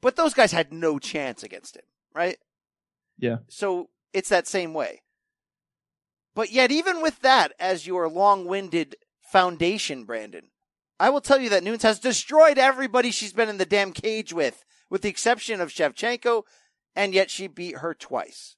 But 0.01 0.17
those 0.17 0.35
guys 0.35 0.53
had 0.53 0.73
no 0.73 0.99
chance 0.99 1.43
against 1.43 1.77
him, 1.77 1.85
right? 2.15 2.39
Yeah. 3.19 3.39
So 3.49 3.91
it's 4.13 4.29
that 4.29 4.47
same 4.47 4.75
way. 4.75 5.03
But 6.35 6.53
yet, 6.53 6.71
even 6.71 7.03
with 7.03 7.21
that 7.21 7.53
as 7.59 7.87
your 7.87 8.09
long 8.09 8.45
winded 8.45 8.97
foundation, 9.21 10.05
Brandon, 10.05 10.51
I 11.01 11.11
will 11.11 11.21
tell 11.21 11.41
you 11.41 11.49
that 11.51 11.65
Nunes 11.65 11.83
has 11.83 11.99
destroyed 11.99 12.59
everybody 12.59 13.11
she's 13.11 13.33
been 13.33 13.49
in 13.49 13.59
the 13.59 13.67
damn 13.67 13.93
cage 13.93 14.33
with, 14.33 14.65
with 14.91 15.03
the 15.03 15.09
exception 15.09 15.61
of 15.61 15.71
Shevchenko, 15.71 16.45
and 16.95 17.15
yet 17.15 17.31
she 17.31 17.47
beat 17.47 17.79
her 17.79 17.95
twice. 17.95 18.57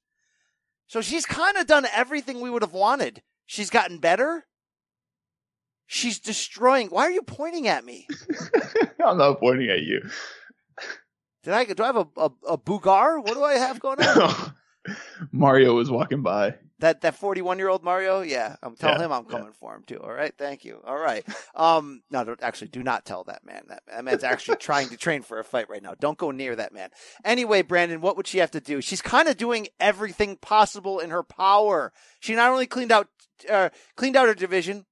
So 0.87 1.01
she's 1.01 1.27
kind 1.27 1.57
of 1.57 1.67
done 1.67 1.87
everything 1.95 2.41
we 2.41 2.51
would 2.51 2.63
have 2.63 2.73
wanted. 2.73 3.23
She's 3.47 3.71
gotten 3.71 3.99
better. 3.99 4.47
She's 5.93 6.21
destroying. 6.21 6.87
Why 6.87 7.03
are 7.03 7.11
you 7.11 7.23
pointing 7.23 7.67
at 7.67 7.85
me? 7.85 8.07
I'm 9.05 9.19
not 9.19 9.41
pointing 9.41 9.71
at 9.71 9.83
you. 9.83 10.09
Did 11.43 11.53
I 11.53 11.65
do 11.65 11.83
I 11.83 11.87
have 11.87 11.97
a 11.97 12.07
a, 12.17 12.31
a 12.51 12.59
Bugar? 12.59 13.25
What 13.25 13.35
do 13.35 13.43
I 13.43 13.55
have 13.55 13.81
going 13.81 14.01
on? 14.01 14.55
Mario 15.33 15.75
was 15.75 15.91
walking 15.91 16.23
by. 16.23 16.55
That 16.79 17.01
that 17.01 17.17
forty 17.17 17.43
one 17.43 17.59
year 17.59 17.69
old 17.69 17.83
Mario, 17.83 18.21
yeah, 18.21 18.55
I'm 18.63 18.77
telling 18.77 19.01
Yeah, 19.01 19.07
him 19.07 19.13
I'm 19.13 19.25
coming 19.25 19.53
for 19.53 19.75
him 19.75 19.83
too. 19.85 19.99
All 20.01 20.13
right, 20.13 20.33
thank 20.39 20.65
you. 20.65 20.81
All 20.87 20.97
right, 20.97 21.27
um, 21.57 22.03
no, 22.09 22.23
don't, 22.23 22.41
actually, 22.41 22.69
do 22.69 22.85
not 22.85 23.05
tell 23.05 23.25
that 23.25 23.45
man. 23.45 23.65
That, 23.69 23.83
that 23.89 24.05
man's 24.05 24.23
actually 24.23 24.57
trying 24.61 24.91
to 24.91 24.97
train 24.97 25.23
for 25.23 25.41
a 25.41 25.45
fight 25.45 25.69
right 25.69 25.83
now. 25.83 25.95
Don't 25.99 26.17
go 26.17 26.31
near 26.31 26.55
that 26.55 26.73
man. 26.73 26.91
Anyway, 27.25 27.63
Brandon, 27.63 28.01
what 28.01 28.17
would 28.17 28.29
she 28.29 28.39
have 28.39 28.53
to 28.53 28.61
do? 28.61 28.81
She's 28.81 29.03
kind 29.03 29.27
of 29.29 29.37
doing 29.37 29.67
everything 29.81 30.37
possible 30.37 31.01
in 31.01 31.11
her 31.11 31.25
power. 31.25 31.93
She 32.21 32.37
not 32.37 32.53
only 32.53 32.67
cleaned 32.69 32.93
out 32.93 33.09
uh, 33.51 33.71
cleaned 33.97 34.15
out 34.17 34.29
her 34.29 34.35
division, 34.35 34.87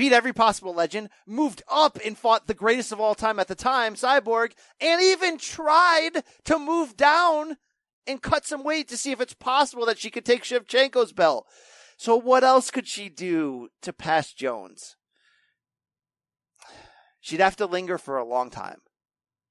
beat 0.00 0.12
every 0.14 0.32
possible 0.32 0.72
legend, 0.72 1.10
moved 1.26 1.62
up 1.70 1.98
and 2.02 2.16
fought 2.16 2.46
the 2.46 2.54
greatest 2.54 2.90
of 2.90 2.98
all 2.98 3.14
time 3.14 3.38
at 3.38 3.48
the 3.48 3.54
time, 3.54 3.94
Cyborg, 3.94 4.52
and 4.80 5.02
even 5.02 5.36
tried 5.36 6.24
to 6.44 6.58
move 6.58 6.96
down 6.96 7.58
and 8.06 8.22
cut 8.22 8.46
some 8.46 8.64
weight 8.64 8.88
to 8.88 8.96
see 8.96 9.12
if 9.12 9.20
it's 9.20 9.34
possible 9.34 9.84
that 9.84 9.98
she 9.98 10.08
could 10.08 10.24
take 10.24 10.42
Shevchenko's 10.42 11.12
belt. 11.12 11.46
So 11.98 12.16
what 12.16 12.42
else 12.42 12.70
could 12.70 12.88
she 12.88 13.10
do 13.10 13.68
to 13.82 13.92
pass 13.92 14.32
Jones? 14.32 14.96
She'd 17.20 17.40
have 17.40 17.56
to 17.56 17.66
linger 17.66 17.98
for 17.98 18.16
a 18.16 18.24
long 18.24 18.48
time. 18.48 18.80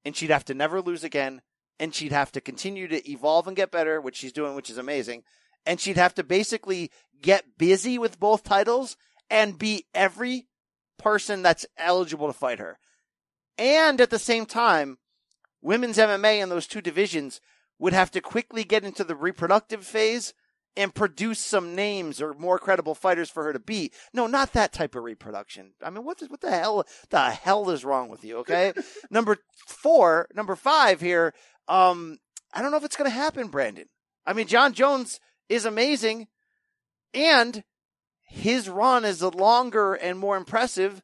And 0.04 0.16
she'd 0.16 0.30
have 0.30 0.46
to 0.46 0.54
never 0.54 0.80
lose 0.80 1.04
again. 1.04 1.42
And 1.78 1.94
she'd 1.94 2.10
have 2.10 2.32
to 2.32 2.40
continue 2.40 2.88
to 2.88 3.08
evolve 3.08 3.46
and 3.46 3.56
get 3.56 3.70
better, 3.70 4.00
which 4.00 4.16
she's 4.16 4.32
doing, 4.32 4.56
which 4.56 4.68
is 4.68 4.78
amazing. 4.78 5.22
And 5.64 5.78
she'd 5.78 5.96
have 5.96 6.14
to 6.16 6.24
basically 6.24 6.90
get 7.22 7.56
busy 7.56 7.98
with 7.98 8.18
both 8.18 8.42
titles 8.42 8.96
and 9.30 9.58
beat 9.58 9.86
every 9.94 10.48
person 10.98 11.42
that's 11.42 11.66
eligible 11.78 12.26
to 12.26 12.32
fight 12.32 12.58
her. 12.58 12.78
And 13.56 14.00
at 14.00 14.10
the 14.10 14.18
same 14.18 14.46
time, 14.46 14.98
women's 15.62 15.98
MMA 15.98 16.42
in 16.42 16.48
those 16.48 16.66
two 16.66 16.80
divisions 16.80 17.40
would 17.78 17.92
have 17.92 18.10
to 18.10 18.20
quickly 18.20 18.64
get 18.64 18.84
into 18.84 19.04
the 19.04 19.14
reproductive 19.14 19.84
phase 19.84 20.34
and 20.76 20.94
produce 20.94 21.40
some 21.40 21.74
names 21.74 22.22
or 22.22 22.34
more 22.34 22.58
credible 22.58 22.94
fighters 22.94 23.28
for 23.28 23.44
her 23.44 23.52
to 23.52 23.58
beat. 23.58 23.94
No, 24.12 24.26
not 24.26 24.52
that 24.52 24.72
type 24.72 24.94
of 24.94 25.02
reproduction. 25.02 25.72
I 25.82 25.90
mean, 25.90 26.04
what, 26.04 26.20
what 26.28 26.40
the 26.40 26.50
hell, 26.50 26.84
the 27.10 27.30
hell 27.30 27.70
is 27.70 27.84
wrong 27.84 28.08
with 28.08 28.24
you? 28.24 28.38
Okay. 28.38 28.72
number 29.10 29.38
four, 29.66 30.28
number 30.34 30.54
five 30.54 31.00
here. 31.00 31.34
Um, 31.68 32.18
I 32.52 32.62
don't 32.62 32.70
know 32.70 32.76
if 32.76 32.84
it's 32.84 32.96
going 32.96 33.10
to 33.10 33.16
happen, 33.16 33.48
Brandon. 33.48 33.86
I 34.26 34.32
mean, 34.32 34.46
Jon 34.46 34.72
Jones 34.72 35.18
is 35.48 35.64
amazing 35.64 36.28
and 37.14 37.64
his 38.32 38.68
run 38.68 39.04
is 39.04 39.22
longer 39.22 39.94
and 39.94 40.16
more 40.18 40.36
impressive 40.36 41.02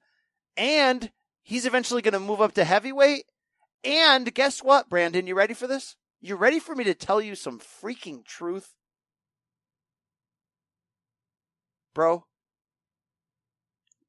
and 0.56 1.10
he's 1.42 1.66
eventually 1.66 2.00
going 2.00 2.14
to 2.14 2.20
move 2.20 2.40
up 2.40 2.52
to 2.54 2.64
heavyweight. 2.64 3.24
And 3.84 4.32
guess 4.32 4.62
what, 4.62 4.88
Brandon? 4.88 5.26
You 5.26 5.34
ready 5.34 5.52
for 5.52 5.66
this? 5.66 5.96
You 6.20 6.36
ready 6.36 6.58
for 6.60 6.74
me 6.76 6.84
to 6.84 6.94
tell 6.94 7.20
you 7.20 7.34
some 7.34 7.58
freaking 7.60 8.24
truth? 8.24 8.74
Bro, 11.94 12.24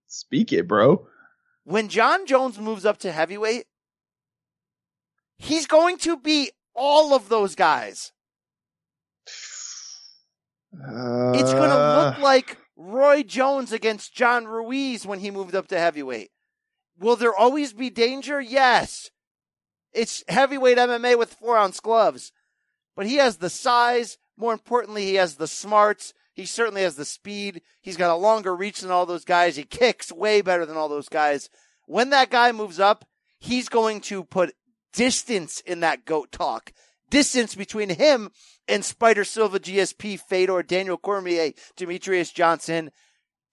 Speak 0.07 0.53
it, 0.53 0.67
bro. 0.67 1.07
when 1.63 1.89
Jon 1.89 2.25
Jones 2.25 2.59
moves 2.59 2.85
up 2.85 2.97
to 2.99 3.11
heavyweight, 3.11 3.65
he's 5.37 5.65
going 5.67 5.97
to 5.99 6.17
beat 6.17 6.51
all 6.75 7.13
of 7.13 7.29
those 7.29 7.55
guys. 7.55 8.11
Uh, 10.73 11.31
It's 11.33 11.53
going 11.53 11.69
to 11.69 12.03
look 12.05 12.19
like 12.19 12.57
Roy 12.77 13.23
Jones 13.23 13.71
against 13.71 14.13
John 14.13 14.45
Ruiz 14.45 15.05
when 15.05 15.19
he 15.19 15.31
moved 15.31 15.55
up 15.55 15.67
to 15.69 15.79
heavyweight. 15.79 16.29
Will 16.99 17.15
there 17.15 17.35
always 17.35 17.73
be 17.73 17.89
danger? 17.89 18.39
Yes. 18.39 19.09
It's 19.93 20.23
heavyweight 20.27 20.77
MMA 20.77 21.17
with 21.17 21.33
four 21.33 21.57
ounce 21.57 21.79
gloves. 21.79 22.31
But 22.95 23.07
he 23.07 23.15
has 23.15 23.37
the 23.37 23.49
size. 23.49 24.17
More 24.37 24.53
importantly, 24.53 25.05
he 25.05 25.15
has 25.15 25.35
the 25.35 25.47
smarts. 25.47 26.13
He 26.33 26.45
certainly 26.45 26.83
has 26.83 26.95
the 26.95 27.05
speed. 27.05 27.61
He's 27.81 27.97
got 27.97 28.13
a 28.13 28.15
longer 28.15 28.55
reach 28.55 28.81
than 28.81 28.91
all 28.91 29.07
those 29.07 29.25
guys. 29.25 29.55
He 29.55 29.63
kicks 29.63 30.11
way 30.11 30.41
better 30.41 30.65
than 30.65 30.77
all 30.77 30.87
those 30.87 31.09
guys. 31.09 31.49
When 31.87 32.11
that 32.11 32.29
guy 32.29 32.51
moves 32.51 32.79
up, 32.79 33.05
he's 33.39 33.69
going 33.69 34.01
to 34.01 34.23
put 34.23 34.53
distance 34.93 35.61
in 35.61 35.79
that 35.79 36.05
goat 36.05 36.31
talk. 36.31 36.71
Distance 37.09 37.55
between 37.55 37.89
him 37.89 38.31
and 38.67 38.83
Spider 38.83 39.23
Silva, 39.23 39.59
GSP, 39.59 40.19
Fedor, 40.19 40.63
Daniel 40.63 40.97
Cormier, 40.97 41.53
Demetrious 41.77 42.33
Johnson, 42.33 42.91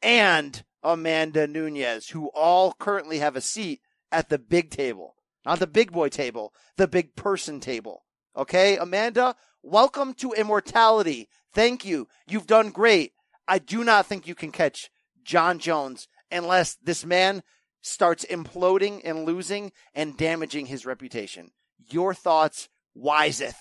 and 0.03 0.65
Amanda 0.83 1.47
Nunes, 1.47 2.09
who 2.09 2.31
all 2.35 2.73
currently 2.73 3.19
have 3.19 3.37
a 3.37 3.41
seat 3.41 3.81
at 4.11 4.29
the 4.29 4.39
big 4.39 4.71
table. 4.71 5.15
Not 5.47 5.59
the 5.59 5.67
big 5.67 5.93
boy 5.93 6.09
table, 6.09 6.53
the 6.77 6.89
big 6.89 7.17
person 7.17 7.61
table. 7.61 8.05
Okay, 8.37 8.77
Amanda, 8.77 9.37
welcome 9.63 10.15
to 10.15 10.33
immortality. 10.33 11.29
Thank 11.53 11.85
you. 11.85 12.09
You've 12.27 12.47
done 12.47 12.71
great. 12.71 13.13
I 13.47 13.59
do 13.59 13.85
not 13.85 14.07
think 14.07 14.27
you 14.27 14.35
can 14.35 14.51
catch 14.51 14.91
Jon 15.23 15.59
Jones 15.59 16.09
unless 16.31 16.75
this 16.77 17.05
man 17.05 17.43
starts 17.81 18.25
imploding 18.25 19.01
and 19.05 19.25
losing 19.25 19.71
and 19.95 20.17
damaging 20.17 20.67
his 20.67 20.87
reputation. 20.87 21.51
Your 21.91 22.15
thoughts, 22.15 22.69
Wiseth. 22.95 23.57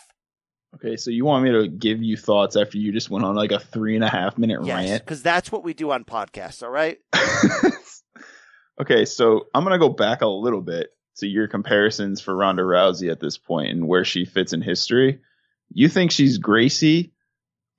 Okay, 0.76 0.96
so 0.96 1.12
you 1.12 1.24
want 1.26 1.44
me 1.44 1.52
to 1.52 1.68
give 1.68 2.02
you 2.02 2.18
thoughts 2.18 2.56
after 2.56 2.78
you 2.80 2.92
just 2.92 3.10
went 3.10 3.24
on 3.26 3.36
like 3.36 3.52
a 3.52 3.60
three 3.60 3.96
and 3.96 4.04
a 4.04 4.10
half 4.10 4.38
minute 4.40 4.60
Yes, 4.64 4.90
rant? 4.90 5.04
because 5.06 5.22
that's 5.22 5.52
what 5.52 5.64
we 5.64 5.74
do 5.74 5.92
on 5.92 6.04
podcasts, 6.04 6.64
all 6.64 6.70
right? 6.70 6.98
Okay, 8.82 9.06
so 9.06 9.46
I'm 9.54 9.64
gonna 9.64 9.78
go 9.78 9.90
back 9.90 10.22
a 10.24 10.28
little 10.28 10.62
bit 10.62 10.90
to 11.18 11.28
your 11.28 11.48
comparisons 11.48 12.22
for 12.22 12.36
Ronda 12.36 12.64
Rousey 12.64 13.12
at 13.12 13.20
this 13.20 13.38
point 13.38 13.70
and 13.70 13.88
where 13.88 14.04
she 14.04 14.26
fits 14.26 14.52
in 14.52 14.64
history. 14.64 15.20
You 15.70 15.88
think 15.90 16.10
she's 16.12 16.40
Gracie? 16.40 17.14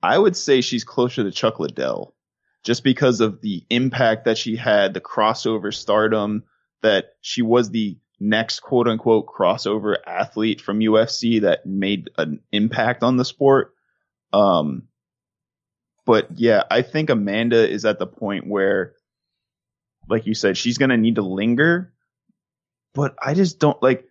I 0.01 0.17
would 0.17 0.37
say 0.37 0.61
she's 0.61 0.85
closer 0.85 1.21
to 1.23 1.31
Chuck 1.31 1.59
Liddell, 1.59 2.15
just 2.63 2.81
because 2.83 3.19
of 3.19 3.41
the 3.41 3.65
impact 3.69 4.23
that 4.23 4.37
she 4.37 4.55
had, 4.55 4.93
the 4.93 5.01
crossover 5.01 5.73
stardom, 5.73 6.43
that 6.81 7.07
she 7.19 7.41
was 7.41 7.69
the 7.69 7.97
next 8.19 8.61
quote 8.61 8.87
unquote 8.87 9.27
crossover 9.27 9.95
athlete 10.05 10.61
from 10.61 10.79
UFC 10.79 11.41
that 11.41 11.65
made 11.65 12.09
an 12.17 12.41
impact 12.51 13.03
on 13.03 13.17
the 13.17 13.25
sport. 13.25 13.73
Um, 14.33 14.87
but 16.05 16.27
yeah, 16.35 16.63
I 16.69 16.81
think 16.81 17.09
Amanda 17.09 17.67
is 17.69 17.85
at 17.85 17.99
the 17.99 18.07
point 18.07 18.47
where 18.47 18.93
like 20.07 20.27
you 20.27 20.35
said, 20.35 20.57
she's 20.57 20.77
going 20.77 20.89
to 20.89 20.97
need 20.97 21.15
to 21.15 21.21
linger. 21.21 21.91
But 22.93 23.15
I 23.21 23.33
just 23.33 23.59
don't 23.59 23.81
like, 23.81 24.05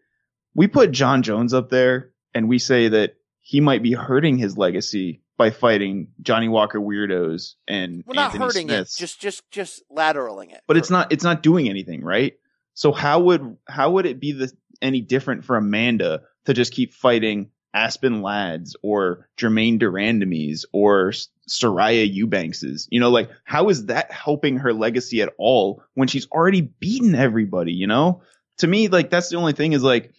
we 0.55 0.66
put 0.66 0.90
Jon 0.90 1.22
Jones 1.22 1.55
up 1.55 1.70
there 1.70 2.11
and 2.34 2.48
we 2.48 2.59
say 2.59 2.88
that 2.88 3.14
he 3.40 3.61
might 3.61 3.82
be 3.82 3.92
hurting 3.92 4.38
his 4.38 4.59
legacy 4.59 5.22
by 5.36 5.50
fighting 5.50 6.09
Johnny 6.20 6.48
Walker 6.48 6.80
weirdos 6.80 7.55
and 7.66 8.05
We're 8.07 8.14
not 8.14 8.26
Anthony 8.26 8.44
hurting 8.44 8.68
Smiths. 8.68 8.96
it, 8.96 9.00
just 9.00 9.20
just 9.20 9.50
just 9.50 9.82
lateraling 9.90 10.52
it. 10.52 10.61
but 10.66 10.76
it's 10.76 10.90
not, 10.90 11.12
it's 11.12 11.24
not 11.24 11.42
doing 11.42 11.68
anything, 11.68 12.02
right? 12.02 12.34
So 12.74 12.92
how 12.92 13.20
would, 13.20 13.56
how 13.66 13.92
would 13.92 14.06
it 14.06 14.20
be 14.20 14.32
the, 14.32 14.52
any 14.82 15.00
different 15.00 15.44
for 15.44 15.56
Amanda 15.56 16.22
to 16.44 16.54
just 16.54 16.72
keep 16.72 16.92
fighting 16.92 17.50
Aspen 17.74 18.22
Ladds 18.22 18.76
or 18.82 19.28
Germaine 19.36 19.78
de 19.78 19.86
Randamies 19.86 20.64
or 20.72 21.12
Soraya 21.48 22.08
Eubankses. 22.08 22.86
You 22.90 23.00
know, 23.00 23.10
like 23.10 23.30
how 23.42 23.68
is 23.68 23.86
that 23.86 24.12
helping 24.12 24.58
her 24.58 24.72
legacy 24.72 25.20
at 25.22 25.34
all 25.38 25.82
when 25.94 26.08
she's 26.08 26.28
already 26.30 26.60
beaten 26.60 27.14
everybody, 27.14 27.72
you 27.72 27.88
know? 27.88 28.22
To 28.58 28.66
me, 28.68 28.86
like 28.86 29.10
that's 29.10 29.28
the 29.28 29.36
only 29.36 29.52
thing 29.52 29.72
is 29.72 29.82
like 29.82 30.14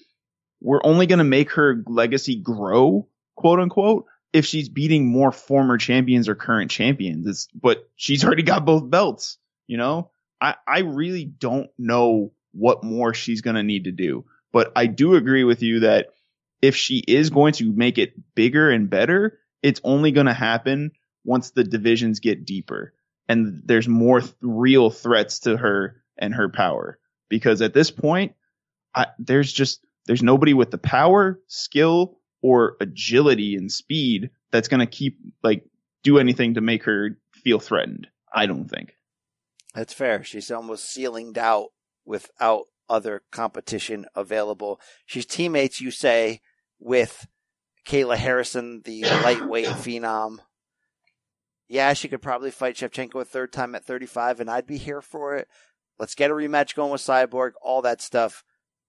we're 0.62 0.84
only 0.84 1.08
going 1.08 1.20
to 1.20 1.26
make 1.26 1.52
her 1.52 1.82
legacy 1.88 2.36
grow, 2.36 3.08
quote 3.36 3.60
unquote, 3.60 4.06
if 4.34 4.46
she's 4.46 4.68
beating 4.68 5.08
more 5.08 5.32
former 5.32 5.78
champions 5.78 6.28
or 6.28 6.36
current 6.36 6.70
champions. 6.70 7.26
It's, 7.26 7.48
but 7.56 7.88
she's 7.96 8.26
already 8.26 8.44
got 8.44 8.66
both 8.66 8.90
belts, 8.90 9.38
you 9.66 9.78
know? 9.78 10.12
I, 10.42 10.56
I 10.68 10.80
really 10.80 11.24
don't 11.24 11.70
know 11.78 12.34
what 12.56 12.84
more 12.84 13.14
she's 13.14 13.42
going 13.42 13.56
to 13.56 13.64
need 13.64 13.84
to 13.86 13.92
do. 13.92 14.26
But 14.52 14.72
I 14.76 14.88
do 14.88 15.16
agree 15.16 15.44
with 15.44 15.62
you 15.62 15.82
that 15.82 16.08
if 16.62 16.76
she 16.76 17.00
is 17.00 17.30
going 17.30 17.54
to 17.54 17.72
make 17.72 17.98
it 17.98 18.14
bigger 18.34 18.72
and 18.72 18.90
better, 18.90 19.40
it's 19.62 19.82
only 19.84 20.12
going 20.12 20.28
to 20.28 20.34
happen 20.34 20.92
once 21.24 21.52
the 21.52 21.64
divisions 21.64 22.20
get 22.20 22.46
deeper 22.46 22.94
and 23.28 23.62
there's 23.66 23.88
more 23.88 24.22
th- 24.22 24.34
real 24.42 24.90
threats 24.90 25.40
to 25.40 25.58
her 25.58 26.02
and 26.18 26.34
her 26.34 26.50
power. 26.50 27.00
Because 27.30 27.62
at 27.62 27.74
this 27.74 27.92
point, 27.92 28.34
I, 28.94 29.08
there's 29.20 29.52
just 29.52 29.86
there's 30.06 30.24
nobody 30.24 30.54
with 30.54 30.72
the 30.72 30.78
power, 30.78 31.40
skill, 31.48 32.20
or 32.42 32.78
agility 32.80 33.56
and 33.56 33.72
speed 33.72 34.30
that's 34.52 34.68
going 34.68 34.80
to 34.80 34.86
keep 34.86 35.18
like 35.44 35.66
do 36.04 36.20
anything 36.20 36.54
to 36.54 36.62
make 36.62 36.84
her 36.84 37.18
feel 37.32 37.60
threatened. 37.60 38.08
I 38.34 38.46
don't 38.46 38.70
think. 38.70 38.96
That's 39.74 39.94
fair. 39.94 40.24
She's 40.24 40.52
almost 40.52 40.90
sealing 40.90 41.38
out 41.38 41.70
without 42.06 42.66
other 42.90 43.24
competition 43.32 44.06
available. 44.16 44.80
She's 45.06 45.26
teammates, 45.26 45.82
you 45.82 45.92
say, 45.92 46.42
with 46.80 47.28
Kayla 47.88 48.18
Harrison, 48.18 48.82
the 48.84 49.02
lightweight 49.24 49.68
phenom. 49.68 50.40
Yeah, 51.68 51.94
she 51.94 52.08
could 52.08 52.22
probably 52.22 52.52
fight 52.52 52.76
Shevchenko 52.76 53.22
a 53.22 53.26
third 53.26 53.52
time 53.52 53.74
at 53.74 53.86
35, 53.86 54.40
and 54.40 54.50
I'd 54.50 54.68
be 54.68 54.78
here 54.78 55.02
for 55.02 55.36
it. 55.36 55.48
Let's 55.98 56.16
get 56.16 56.30
a 56.30 56.34
rematch 56.34 56.76
going 56.76 56.92
with 56.92 57.02
Cyborg, 57.02 57.52
all 57.62 57.82
that 57.82 58.02
stuff. 58.02 58.44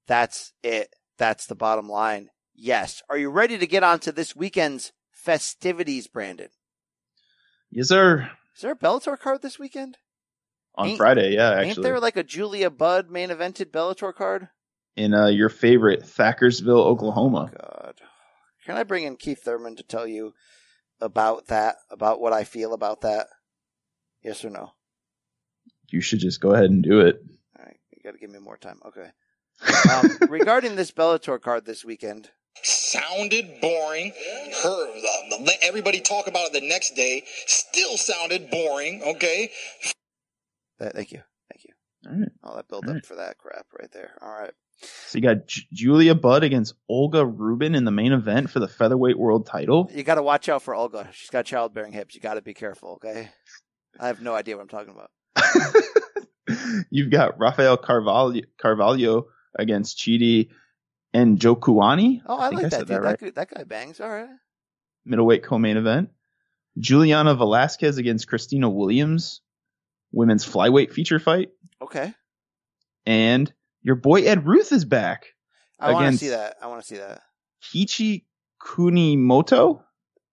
That's 0.07 0.53
it. 0.63 0.95
That's 1.19 1.47
the 1.47 1.55
bottom 1.55 1.89
line. 1.89 2.29
Yes. 2.55 3.03
Are 3.09 3.17
you 3.17 3.31
ready 3.31 3.59
to 3.59 3.67
get 3.67 3.83
on 3.83 3.99
to 4.01 4.13
this 4.13 4.37
weekend's 4.37 4.93
festivities, 5.11 6.07
Brandon? 6.07 6.49
Yes, 7.71 7.89
sir. 7.89 8.31
Is 8.55 8.63
there 8.63 8.73
a 8.73 8.77
Bellator 8.77 9.19
card 9.19 9.43
this 9.43 9.59
weekend? 9.59 9.99
On 10.79 10.89
Ain't- 10.89 10.99
Friday, 10.99 11.35
yeah, 11.35 11.51
actually, 11.53 11.69
Ain't 11.71 11.83
there 11.83 12.01
like 12.01 12.17
a 12.17 12.23
Julia 12.23 12.71
Budd 12.71 13.11
main 13.11 13.31
evented 13.31 13.71
Bellator 13.71 14.15
card? 14.15 14.49
in 14.97 15.13
uh, 15.15 15.27
your 15.27 15.49
favorite 15.51 16.03
Thackersville, 16.03 16.85
Oklahoma. 16.87 17.51
God. 17.59 17.95
Can 18.65 18.77
I 18.77 18.83
bring 18.83 19.05
in 19.05 19.17
Keith 19.17 19.43
Thurman 19.43 19.77
to 19.77 19.83
tell 19.83 20.07
you 20.07 20.33
about 21.01 21.49
that, 21.49 21.77
about 21.91 22.21
what 22.21 22.33
I 22.33 22.45
feel 22.45 22.73
about 22.73 23.03
that? 23.03 23.27
Yes 24.23 24.45
or 24.45 24.51
no? 24.51 24.73
You 25.91 26.01
should 26.01 26.19
just 26.21 26.41
go 26.41 26.53
ahead 26.53 26.71
and 26.71 26.83
do 26.83 27.01
it. 27.01 27.21
All 27.59 27.65
right, 27.65 27.77
you 27.93 28.03
got 28.03 28.13
to 28.13 28.19
give 28.19 28.31
me 28.31 28.39
more 28.39 28.57
time. 28.57 28.81
Okay. 28.87 29.11
Um, 29.93 30.19
regarding 30.31 30.77
this 30.77 30.91
Bellator 30.91 31.41
card 31.41 31.65
this 31.67 31.85
weekend, 31.85 32.31
sounded 32.63 33.61
boring. 33.61 34.13
Her, 34.63 34.87
let 35.41 35.59
everybody 35.63 36.01
talk 36.01 36.27
about 36.27 36.47
it 36.49 36.53
the 36.55 36.67
next 36.67 36.95
day. 36.97 37.23
Still 37.47 37.97
sounded 37.99 38.51
boring. 38.51 39.03
Okay. 39.05 39.51
That, 40.79 40.95
thank 40.95 41.13
you, 41.13 41.23
thank 41.51 41.65
you. 41.65 41.73
All 42.07 42.19
right. 42.19 42.29
All 42.45 42.57
that 42.57 42.69
build 42.69 42.89
up 42.89 43.05
for 43.05 43.17
that 43.17 43.39
crap 43.39 43.67
right 43.79 43.91
there. 43.93 44.17
All 44.21 44.31
right. 44.31 44.53
So 44.81 45.19
you 45.19 45.23
got 45.23 45.47
J- 45.47 45.67
Julia 45.73 46.15
Budd 46.15 46.45
against 46.45 46.75
Olga 46.89 47.25
Rubin 47.25 47.75
in 47.75 47.85
the 47.85 47.91
main 47.91 48.13
event 48.13 48.51
for 48.51 48.61
the 48.61 48.69
featherweight 48.69 49.19
world 49.19 49.47
title. 49.47 49.91
You 49.93 50.03
got 50.03 50.17
to 50.17 50.23
watch 50.23 50.49
out 50.49 50.63
for 50.63 50.75
Olga. 50.75 51.09
She's 51.13 51.31
got 51.31 51.47
childbearing 51.47 51.93
hips. 51.93 52.15
You 52.15 52.21
got 52.21 52.35
to 52.35 52.43
be 52.43 52.55
careful. 52.55 53.01
Okay. 53.05 53.31
I 53.99 54.09
have 54.09 54.21
no 54.21 54.35
idea 54.35 54.57
what 54.57 54.63
I'm 54.63 54.69
talking 54.69 54.95
about. 54.95 55.11
You've 56.91 57.11
got 57.11 57.39
Rafael 57.39 57.77
Carvalho, 57.77 58.41
Carvalho 58.61 59.27
against 59.59 59.99
Chidi 59.99 60.51
Njokuani. 61.15 62.21
Oh, 62.27 62.39
I, 62.39 62.51
think 62.51 62.63
like 62.63 62.71
that 62.71 62.79
dude. 62.81 62.89
That, 62.89 63.03
right. 63.03 63.19
guy- 63.19 63.31
that 63.31 63.51
guy 63.51 63.65
bangs. 63.65 64.01
All 64.01 64.11
right. 64.11 64.29
Middleweight 65.07 65.45
co-main 65.45 65.77
event. 65.77 66.11
Juliana 66.79 67.35
Velasquez 67.35 67.97
against 67.97 68.29
Christina 68.29 68.69
Williams, 68.69 69.41
women's 70.13 70.47
flyweight 70.47 70.93
feature 70.93 71.19
fight. 71.19 71.51
Okay. 71.83 72.13
And 73.05 73.53
your 73.83 73.95
boy 73.97 74.23
Ed 74.23 74.47
Ruth 74.47 74.73
is 74.73 74.85
back 74.85 75.27
I 75.79 75.93
want 75.93 76.13
to 76.13 76.19
see 76.19 76.29
that. 76.31 76.57
I 76.63 76.67
want 76.69 76.81
to 76.83 76.87
see 76.87 76.97
that. 76.97 77.21
Kiichi 77.63 78.25
Kunimoto. 78.63 79.83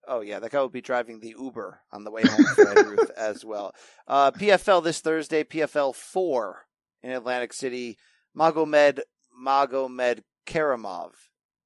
Oh 0.08 0.22
yeah, 0.22 0.40
that 0.40 0.52
guy 0.52 0.60
will 0.60 0.70
be 0.70 0.82
driving 0.82 1.20
the 1.20 1.36
Uber 1.40 1.80
on 1.92 2.04
the 2.04 2.12
way 2.12 2.24
home 2.24 2.44
for 2.56 2.68
Ed 2.70 2.86
Ruth 2.88 3.12
as 3.18 3.44
well. 3.46 3.74
Uh, 4.08 4.32
PFL 4.32 4.84
this 4.84 5.00
Thursday, 5.00 5.44
PFL 5.44 5.96
four 5.96 6.66
in 7.02 7.12
Atlantic 7.12 7.54
City. 7.54 7.98
Magomed 8.38 9.00
Magomed 9.46 10.22
Karamov 10.46 11.12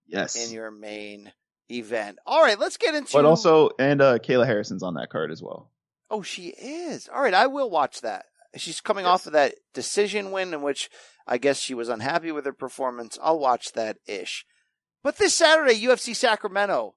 Yes. 0.08 0.36
in 0.36 0.54
your 0.54 0.70
main 0.72 1.32
event. 1.72 2.18
All 2.26 2.42
right, 2.42 2.60
let's 2.60 2.78
get 2.78 2.94
into. 2.96 3.10
It. 3.10 3.14
But 3.14 3.26
also, 3.26 3.70
and 3.80 4.02
uh, 4.02 4.20
Kayla 4.20 4.46
Harrison's 4.46 4.84
on 4.84 4.96
that 4.96 5.10
card 5.10 5.32
as 5.32 5.42
well. 5.42 5.72
Oh, 6.10 6.22
she 6.22 6.48
is. 6.50 7.10
All 7.14 7.22
right, 7.22 7.34
I 7.34 7.48
will 7.48 7.70
watch 7.70 8.02
that. 8.02 8.26
She's 8.56 8.82
coming 8.82 9.06
off 9.06 9.28
of 9.28 9.34
that 9.34 9.56
decision 9.74 10.32
win 10.32 10.54
in 10.54 10.62
which 10.62 10.90
I 11.28 11.38
guess 11.38 11.60
she 11.60 11.74
was 11.74 11.90
unhappy 11.90 12.32
with 12.32 12.46
her 12.46 12.54
performance. 12.54 13.20
I'll 13.22 13.40
watch 13.40 13.74
that 13.74 13.98
ish. 14.08 14.46
But 15.04 15.18
this 15.18 15.34
Saturday, 15.34 15.80
UFC 15.80 16.16
Sacramento 16.16 16.96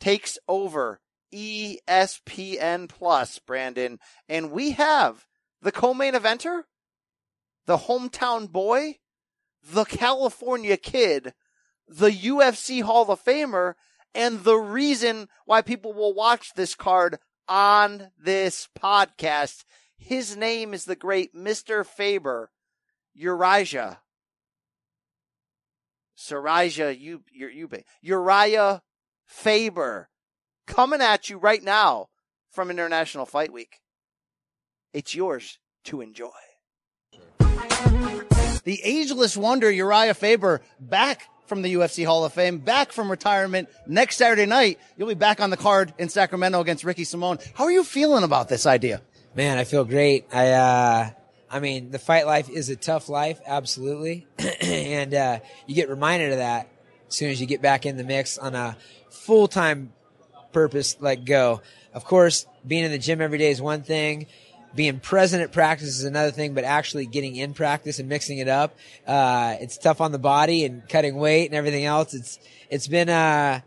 takes 0.00 0.38
over 0.48 1.00
ESPN 1.32 2.88
Plus, 2.88 3.38
Brandon, 3.38 3.98
and 4.28 4.50
we 4.50 4.72
have 4.72 5.26
the 5.62 5.72
co-main 5.72 6.14
eventer, 6.14 6.62
the 7.66 7.78
hometown 7.78 8.50
boy, 8.50 8.96
the 9.62 9.84
California 9.84 10.76
kid, 10.76 11.34
the 11.88 12.10
UFC 12.10 12.82
Hall 12.82 13.10
of 13.10 13.22
Famer, 13.22 13.74
and 14.14 14.44
the 14.44 14.56
reason 14.56 15.28
why 15.44 15.62
people 15.62 15.92
will 15.92 16.14
watch 16.14 16.54
this 16.54 16.74
card 16.74 17.18
on 17.48 18.10
this 18.18 18.68
podcast. 18.78 19.64
His 19.96 20.36
name 20.36 20.74
is 20.74 20.84
the 20.84 20.96
great 20.96 21.34
Mr. 21.34 21.84
Faber, 21.84 22.50
Urijah. 23.20 23.98
Sarija, 26.16 26.98
you, 26.98 27.22
you, 27.30 27.48
you, 27.48 27.68
Urijah 28.04 28.80
Faber, 29.26 30.08
coming 30.66 31.02
at 31.02 31.28
you 31.28 31.36
right 31.38 31.62
now 31.62 32.08
from 32.50 32.70
International 32.70 33.26
Fight 33.26 33.52
Week. 33.52 33.80
It's 34.92 35.14
yours 35.14 35.58
to 35.84 36.00
enjoy. 36.00 36.30
The 38.64 38.80
ageless 38.82 39.36
wonder 39.36 39.70
Urijah 39.70 40.16
Faber 40.16 40.60
back 40.80 41.28
from 41.46 41.62
the 41.62 41.74
UFC 41.74 42.04
Hall 42.04 42.24
of 42.24 42.32
Fame, 42.32 42.58
back 42.58 42.92
from 42.92 43.10
retirement 43.10 43.68
next 43.86 44.16
Saturday 44.16 44.46
night. 44.46 44.78
You'll 44.96 45.08
be 45.08 45.14
back 45.14 45.40
on 45.40 45.50
the 45.50 45.56
card 45.56 45.94
in 45.98 46.08
Sacramento 46.08 46.60
against 46.60 46.84
Ricky 46.84 47.04
Simon. 47.04 47.38
How 47.54 47.64
are 47.64 47.72
you 47.72 47.84
feeling 47.84 48.24
about 48.24 48.48
this 48.48 48.66
idea? 48.66 49.02
Man, 49.34 49.58
I 49.58 49.64
feel 49.64 49.84
great. 49.84 50.26
I, 50.32 50.50
uh, 50.50 51.10
I 51.50 51.60
mean, 51.60 51.90
the 51.90 51.98
fight 51.98 52.26
life 52.26 52.48
is 52.48 52.68
a 52.70 52.76
tough 52.76 53.08
life, 53.08 53.40
absolutely. 53.46 54.26
and, 54.60 55.14
uh, 55.14 55.38
you 55.66 55.74
get 55.74 55.88
reminded 55.88 56.32
of 56.32 56.38
that 56.38 56.68
as 57.08 57.14
soon 57.14 57.30
as 57.30 57.40
you 57.40 57.46
get 57.46 57.62
back 57.62 57.86
in 57.86 57.96
the 57.96 58.04
mix 58.04 58.38
on 58.38 58.54
a 58.54 58.76
full 59.10 59.48
time 59.48 59.92
purpose, 60.52 60.96
like 61.00 61.24
go. 61.24 61.60
Of 61.92 62.04
course, 62.04 62.46
being 62.66 62.84
in 62.84 62.90
the 62.90 62.98
gym 62.98 63.20
every 63.20 63.38
day 63.38 63.50
is 63.50 63.62
one 63.62 63.82
thing. 63.82 64.26
Being 64.76 65.00
present 65.00 65.42
at 65.42 65.52
practice 65.52 65.88
is 65.88 66.04
another 66.04 66.30
thing, 66.30 66.54
but 66.54 66.64
actually 66.64 67.06
getting 67.06 67.34
in 67.34 67.54
practice 67.54 67.98
and 67.98 68.08
mixing 68.08 68.38
it 68.38 68.48
up, 68.48 68.76
uh, 69.06 69.56
it's 69.58 69.78
tough 69.78 70.00
on 70.00 70.12
the 70.12 70.18
body 70.18 70.64
and 70.64 70.86
cutting 70.88 71.16
weight 71.16 71.46
and 71.46 71.54
everything 71.54 71.86
else. 71.86 72.12
It's, 72.12 72.38
it's 72.70 72.86
been, 72.86 73.08
uh, 73.08 73.60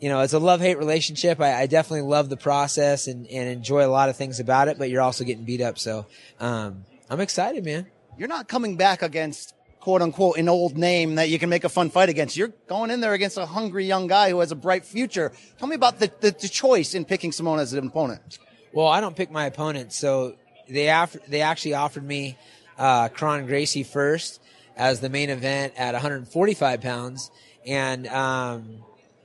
you 0.00 0.08
know, 0.08 0.20
it's 0.20 0.32
a 0.32 0.38
love 0.38 0.60
hate 0.60 0.78
relationship. 0.78 1.40
I, 1.40 1.62
I 1.62 1.66
definitely 1.66 2.08
love 2.08 2.30
the 2.30 2.38
process 2.38 3.06
and, 3.06 3.26
and 3.26 3.48
enjoy 3.48 3.84
a 3.84 3.88
lot 3.88 4.08
of 4.08 4.16
things 4.16 4.40
about 4.40 4.68
it, 4.68 4.78
but 4.78 4.88
you're 4.88 5.02
also 5.02 5.22
getting 5.22 5.44
beat 5.44 5.60
up. 5.60 5.78
So, 5.78 6.06
um, 6.40 6.84
I'm 7.10 7.20
excited, 7.20 7.64
man. 7.64 7.86
You're 8.16 8.28
not 8.28 8.48
coming 8.48 8.76
back 8.76 9.02
against 9.02 9.54
quote 9.80 10.00
unquote 10.00 10.38
an 10.38 10.48
old 10.48 10.78
name 10.78 11.16
that 11.16 11.28
you 11.28 11.38
can 11.38 11.50
make 11.50 11.64
a 11.64 11.68
fun 11.68 11.90
fight 11.90 12.08
against. 12.08 12.38
You're 12.38 12.54
going 12.68 12.90
in 12.90 13.00
there 13.00 13.12
against 13.12 13.36
a 13.36 13.44
hungry 13.44 13.84
young 13.84 14.06
guy 14.06 14.30
who 14.30 14.40
has 14.40 14.50
a 14.50 14.56
bright 14.56 14.86
future. 14.86 15.30
Tell 15.58 15.68
me 15.68 15.74
about 15.74 15.98
the, 15.98 16.10
the, 16.20 16.30
the 16.30 16.48
choice 16.48 16.94
in 16.94 17.04
picking 17.04 17.32
Simon 17.32 17.58
as 17.58 17.74
an 17.74 17.86
opponent. 17.86 18.38
Well, 18.72 18.88
I 18.88 19.02
don't 19.02 19.14
pick 19.14 19.30
my 19.30 19.44
opponents, 19.44 19.96
so 19.96 20.36
they 20.68 21.06
they 21.28 21.40
actually 21.40 21.74
offered 21.74 22.04
me 22.04 22.38
uh, 22.78 23.08
Kron 23.08 23.46
Gracie 23.46 23.82
first 23.82 24.40
as 24.76 25.00
the 25.00 25.08
main 25.08 25.30
event 25.30 25.74
at 25.76 25.92
145 25.92 26.80
pounds, 26.80 27.30
and 27.66 28.06
um, 28.08 28.78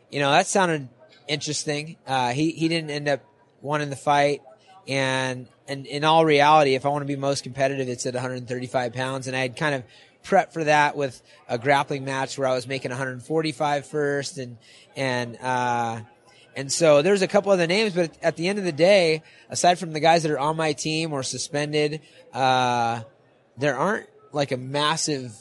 you 0.10 0.20
know 0.20 0.32
that 0.32 0.48
sounded 0.48 0.88
interesting. 1.28 1.98
Uh, 2.06 2.32
he 2.32 2.52
he 2.52 2.68
didn't 2.68 2.90
end 2.90 3.08
up 3.08 3.22
wanting 3.62 3.90
the 3.90 3.96
fight, 3.96 4.42
and 4.88 5.48
and 5.68 5.86
in 5.86 6.04
all 6.04 6.26
reality, 6.26 6.76
if 6.76 6.86
I 6.86 6.90
want 6.90 7.04
to 7.04 7.08
be 7.08 7.16
most 7.16 7.44
competitive, 7.44 7.88
it's 7.88 8.06
at 8.06 8.14
135 8.14 8.94
pounds, 8.94 9.28
and 9.28 9.36
I 9.36 9.42
had 9.42 9.56
kind 9.56 9.76
of 9.76 9.84
prep 10.24 10.54
for 10.54 10.64
that 10.64 10.96
with 10.96 11.22
a 11.48 11.58
grappling 11.58 12.06
match 12.06 12.38
where 12.38 12.48
I 12.48 12.54
was 12.54 12.68
making 12.68 12.92
145 12.92 13.86
first 13.86 14.38
and, 14.38 14.58
and, 14.96 15.38
uh, 15.42 16.02
and 16.60 16.70
so 16.70 17.02
there's 17.02 17.22
a 17.22 17.28
couple 17.28 17.54
other 17.54 17.68
names, 17.68 17.94
but 17.94 18.18
at 18.22 18.36
the 18.36 18.50
end 18.50 18.60
of 18.60 18.66
the 18.66 18.74
day, 18.74 19.24
aside 19.50 19.80
from 19.80 19.94
the 19.94 20.02
guys 20.02 20.24
that 20.24 20.32
are 20.32 20.40
on 20.40 20.58
my 20.58 20.74
team 20.74 21.14
or 21.14 21.24
suspended, 21.24 22.02
uh, 22.34 23.00
there 23.58 23.78
aren't 23.78 24.10
like 24.34 24.52
a 24.52 24.58
massive, 24.58 25.32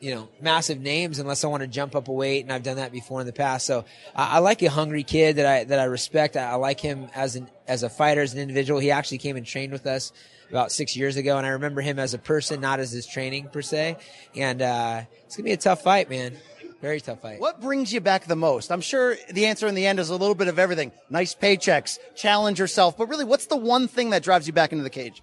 you 0.00 0.12
know, 0.12 0.28
massive 0.40 0.80
names 0.80 1.20
unless 1.20 1.44
I 1.44 1.46
want 1.46 1.60
to 1.60 1.68
jump 1.68 1.94
up 1.94 2.08
a 2.08 2.12
weight, 2.12 2.42
and 2.42 2.52
I've 2.52 2.64
done 2.64 2.78
that 2.78 2.90
before 2.90 3.20
in 3.20 3.26
the 3.28 3.32
past. 3.32 3.66
So 3.66 3.84
I, 4.16 4.36
I 4.36 4.38
like 4.40 4.60
a 4.62 4.68
hungry 4.68 5.04
kid 5.04 5.36
that 5.36 5.46
I 5.46 5.62
that 5.62 5.78
I 5.78 5.84
respect. 5.84 6.36
I, 6.36 6.50
I 6.50 6.54
like 6.56 6.80
him 6.80 7.06
as 7.14 7.36
an 7.36 7.48
as 7.68 7.84
a 7.84 7.88
fighter, 7.88 8.22
as 8.22 8.34
an 8.34 8.40
individual. 8.40 8.80
He 8.80 8.90
actually 8.90 9.18
came 9.18 9.36
and 9.36 9.46
trained 9.46 9.70
with 9.70 9.86
us 9.86 10.12
about 10.50 10.72
six 10.72 10.96
years 10.96 11.16
ago, 11.16 11.38
and 11.38 11.46
I 11.46 11.50
remember 11.50 11.82
him 11.82 12.00
as 12.00 12.14
a 12.14 12.18
person, 12.18 12.60
not 12.60 12.80
as 12.80 12.90
his 12.90 13.06
training 13.06 13.50
per 13.52 13.62
se. 13.62 13.96
And 14.34 14.60
uh, 14.60 15.02
it's 15.24 15.36
gonna 15.36 15.44
be 15.44 15.52
a 15.52 15.56
tough 15.56 15.84
fight, 15.84 16.10
man. 16.10 16.36
Very 16.80 17.00
tough 17.00 17.22
fight. 17.22 17.40
What 17.40 17.60
brings 17.60 17.92
you 17.92 18.00
back 18.00 18.26
the 18.26 18.36
most? 18.36 18.70
I'm 18.70 18.80
sure 18.80 19.16
the 19.30 19.46
answer 19.46 19.66
in 19.66 19.74
the 19.74 19.86
end 19.86 19.98
is 19.98 20.10
a 20.10 20.16
little 20.16 20.36
bit 20.36 20.46
of 20.46 20.58
everything. 20.58 20.92
Nice 21.10 21.34
paychecks, 21.34 21.98
challenge 22.14 22.60
yourself, 22.60 22.96
but 22.96 23.08
really, 23.08 23.24
what's 23.24 23.46
the 23.46 23.56
one 23.56 23.88
thing 23.88 24.10
that 24.10 24.22
drives 24.22 24.46
you 24.46 24.52
back 24.52 24.70
into 24.70 24.84
the 24.84 24.90
cage? 24.90 25.22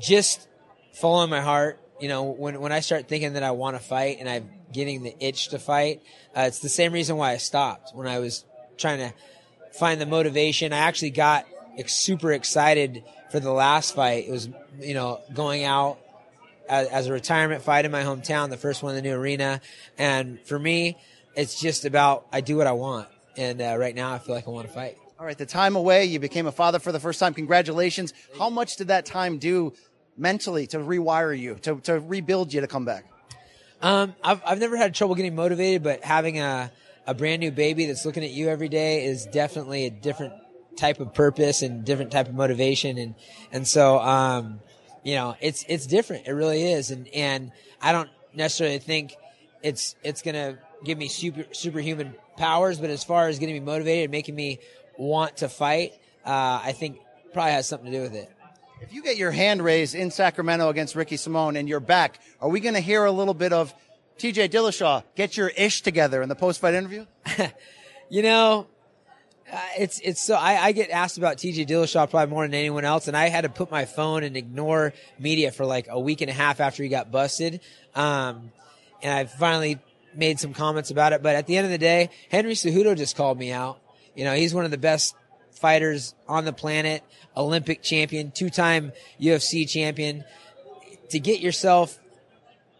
just 0.00 0.46
following 0.94 1.30
my 1.30 1.40
heart. 1.40 1.78
You 2.00 2.08
know, 2.08 2.24
when 2.24 2.60
when 2.60 2.72
I 2.72 2.80
start 2.80 3.08
thinking 3.08 3.34
that 3.34 3.42
I 3.42 3.52
want 3.52 3.76
to 3.76 3.82
fight 3.82 4.16
and 4.18 4.28
I'm 4.28 4.50
getting 4.72 5.02
the 5.02 5.14
itch 5.20 5.48
to 5.48 5.58
fight, 5.58 6.02
uh, 6.36 6.42
it's 6.42 6.58
the 6.58 6.68
same 6.68 6.92
reason 6.92 7.16
why 7.16 7.32
I 7.32 7.36
stopped 7.36 7.94
when 7.94 8.08
I 8.08 8.18
was 8.18 8.44
trying 8.76 8.98
to 8.98 9.14
find 9.78 10.00
the 10.00 10.06
motivation. 10.06 10.72
I 10.72 10.78
actually 10.78 11.10
got 11.10 11.46
ex- 11.78 11.94
super 11.94 12.32
excited 12.32 13.04
for 13.30 13.38
the 13.38 13.52
last 13.52 13.94
fight. 13.94 14.26
It 14.26 14.32
was, 14.32 14.48
you 14.80 14.94
know, 14.94 15.20
going 15.32 15.64
out 15.64 15.98
as, 16.72 16.88
as 16.88 17.06
a 17.06 17.12
retirement 17.12 17.62
fight 17.62 17.84
in 17.84 17.92
my 17.92 18.02
hometown, 18.02 18.48
the 18.48 18.56
first 18.56 18.82
one 18.82 18.96
in 18.96 19.02
the 19.02 19.08
new 19.08 19.14
arena. 19.14 19.60
And 19.98 20.40
for 20.40 20.58
me, 20.58 20.96
it's 21.36 21.60
just 21.60 21.84
about 21.84 22.26
I 22.32 22.40
do 22.40 22.56
what 22.56 22.66
I 22.66 22.72
want. 22.72 23.08
And 23.36 23.60
uh, 23.60 23.76
right 23.78 23.94
now, 23.94 24.12
I 24.14 24.18
feel 24.18 24.34
like 24.34 24.48
I 24.48 24.50
want 24.50 24.66
to 24.66 24.72
fight. 24.72 24.96
All 25.20 25.26
right, 25.26 25.36
the 25.36 25.46
time 25.46 25.76
away, 25.76 26.06
you 26.06 26.18
became 26.18 26.46
a 26.46 26.52
father 26.52 26.78
for 26.78 26.90
the 26.90 26.98
first 26.98 27.20
time. 27.20 27.34
Congratulations. 27.34 28.12
How 28.38 28.48
much 28.50 28.76
did 28.76 28.88
that 28.88 29.04
time 29.04 29.38
do 29.38 29.74
mentally 30.16 30.66
to 30.68 30.78
rewire 30.78 31.38
you, 31.38 31.54
to, 31.62 31.76
to 31.80 32.00
rebuild 32.00 32.52
you 32.52 32.62
to 32.62 32.66
come 32.66 32.84
back? 32.84 33.04
Um, 33.82 34.14
I've, 34.24 34.42
I've 34.44 34.58
never 34.58 34.76
had 34.76 34.94
trouble 34.94 35.14
getting 35.14 35.34
motivated, 35.34 35.82
but 35.82 36.02
having 36.02 36.40
a, 36.40 36.72
a 37.06 37.14
brand 37.14 37.40
new 37.40 37.50
baby 37.50 37.86
that's 37.86 38.04
looking 38.06 38.24
at 38.24 38.30
you 38.30 38.48
every 38.48 38.68
day 38.68 39.04
is 39.04 39.26
definitely 39.26 39.86
a 39.86 39.90
different 39.90 40.34
type 40.76 41.00
of 41.00 41.14
purpose 41.14 41.62
and 41.62 41.84
different 41.84 42.12
type 42.12 42.28
of 42.28 42.34
motivation. 42.34 42.98
And, 42.98 43.14
and 43.52 43.68
so, 43.68 43.98
um, 43.98 44.60
you 45.02 45.14
know, 45.14 45.36
it's, 45.40 45.64
it's 45.68 45.86
different. 45.86 46.26
It 46.26 46.32
really 46.32 46.72
is. 46.72 46.90
And, 46.90 47.08
and 47.08 47.52
I 47.80 47.92
don't 47.92 48.10
necessarily 48.34 48.78
think 48.78 49.16
it's, 49.62 49.96
it's 50.02 50.22
going 50.22 50.34
to 50.34 50.58
give 50.84 50.98
me 50.98 51.08
super, 51.08 51.44
superhuman 51.52 52.14
powers, 52.36 52.78
but 52.78 52.90
as 52.90 53.04
far 53.04 53.28
as 53.28 53.38
getting 53.38 53.54
me 53.54 53.60
motivated 53.60 54.04
and 54.04 54.10
making 54.10 54.34
me 54.34 54.58
want 54.98 55.38
to 55.38 55.48
fight, 55.48 55.92
uh, 56.24 56.60
I 56.62 56.72
think 56.72 56.98
probably 57.32 57.52
has 57.52 57.66
something 57.66 57.90
to 57.90 57.98
do 57.98 58.02
with 58.02 58.14
it. 58.14 58.30
If 58.80 58.92
you 58.92 59.02
get 59.02 59.16
your 59.16 59.30
hand 59.30 59.62
raised 59.62 59.94
in 59.94 60.10
Sacramento 60.10 60.68
against 60.68 60.96
Ricky 60.96 61.16
Simon 61.16 61.56
and 61.56 61.68
you're 61.68 61.80
back, 61.80 62.18
are 62.40 62.48
we 62.48 62.60
going 62.60 62.74
to 62.74 62.80
hear 62.80 63.04
a 63.04 63.12
little 63.12 63.34
bit 63.34 63.52
of 63.52 63.72
TJ 64.18 64.50
Dillashaw 64.50 65.04
get 65.14 65.36
your 65.36 65.48
ish 65.48 65.82
together 65.82 66.20
in 66.20 66.28
the 66.28 66.34
post 66.34 66.60
fight 66.60 66.74
interview? 66.74 67.06
You 68.12 68.20
know, 68.20 68.66
it's 69.78 70.00
it's 70.00 70.22
so 70.22 70.34
I, 70.34 70.66
I 70.66 70.72
get 70.72 70.90
asked 70.90 71.18
about 71.18 71.36
TJ 71.36 71.66
Dillashaw 71.66 72.08
probably 72.10 72.32
more 72.32 72.44
than 72.46 72.54
anyone 72.54 72.84
else, 72.84 73.08
and 73.08 73.16
I 73.16 73.28
had 73.28 73.42
to 73.42 73.48
put 73.48 73.70
my 73.70 73.84
phone 73.84 74.24
and 74.24 74.36
ignore 74.36 74.94
media 75.18 75.52
for 75.52 75.66
like 75.66 75.88
a 75.90 76.00
week 76.00 76.20
and 76.20 76.30
a 76.30 76.34
half 76.34 76.60
after 76.60 76.82
he 76.82 76.88
got 76.88 77.10
busted. 77.10 77.60
Um, 77.94 78.52
and 79.02 79.12
I 79.12 79.24
finally 79.24 79.78
made 80.14 80.38
some 80.40 80.54
comments 80.54 80.90
about 80.90 81.12
it. 81.12 81.22
But 81.22 81.36
at 81.36 81.46
the 81.46 81.56
end 81.56 81.66
of 81.66 81.70
the 81.70 81.78
day, 81.78 82.10
Henry 82.30 82.54
Cejudo 82.54 82.96
just 82.96 83.16
called 83.16 83.38
me 83.38 83.52
out. 83.52 83.78
You 84.14 84.24
know, 84.24 84.34
he's 84.34 84.54
one 84.54 84.64
of 84.64 84.70
the 84.70 84.78
best 84.78 85.14
fighters 85.50 86.14
on 86.28 86.44
the 86.44 86.52
planet, 86.52 87.02
Olympic 87.36 87.82
champion, 87.82 88.30
two-time 88.30 88.92
UFC 89.20 89.68
champion. 89.68 90.24
To 91.10 91.18
get 91.18 91.40
yourself 91.40 91.98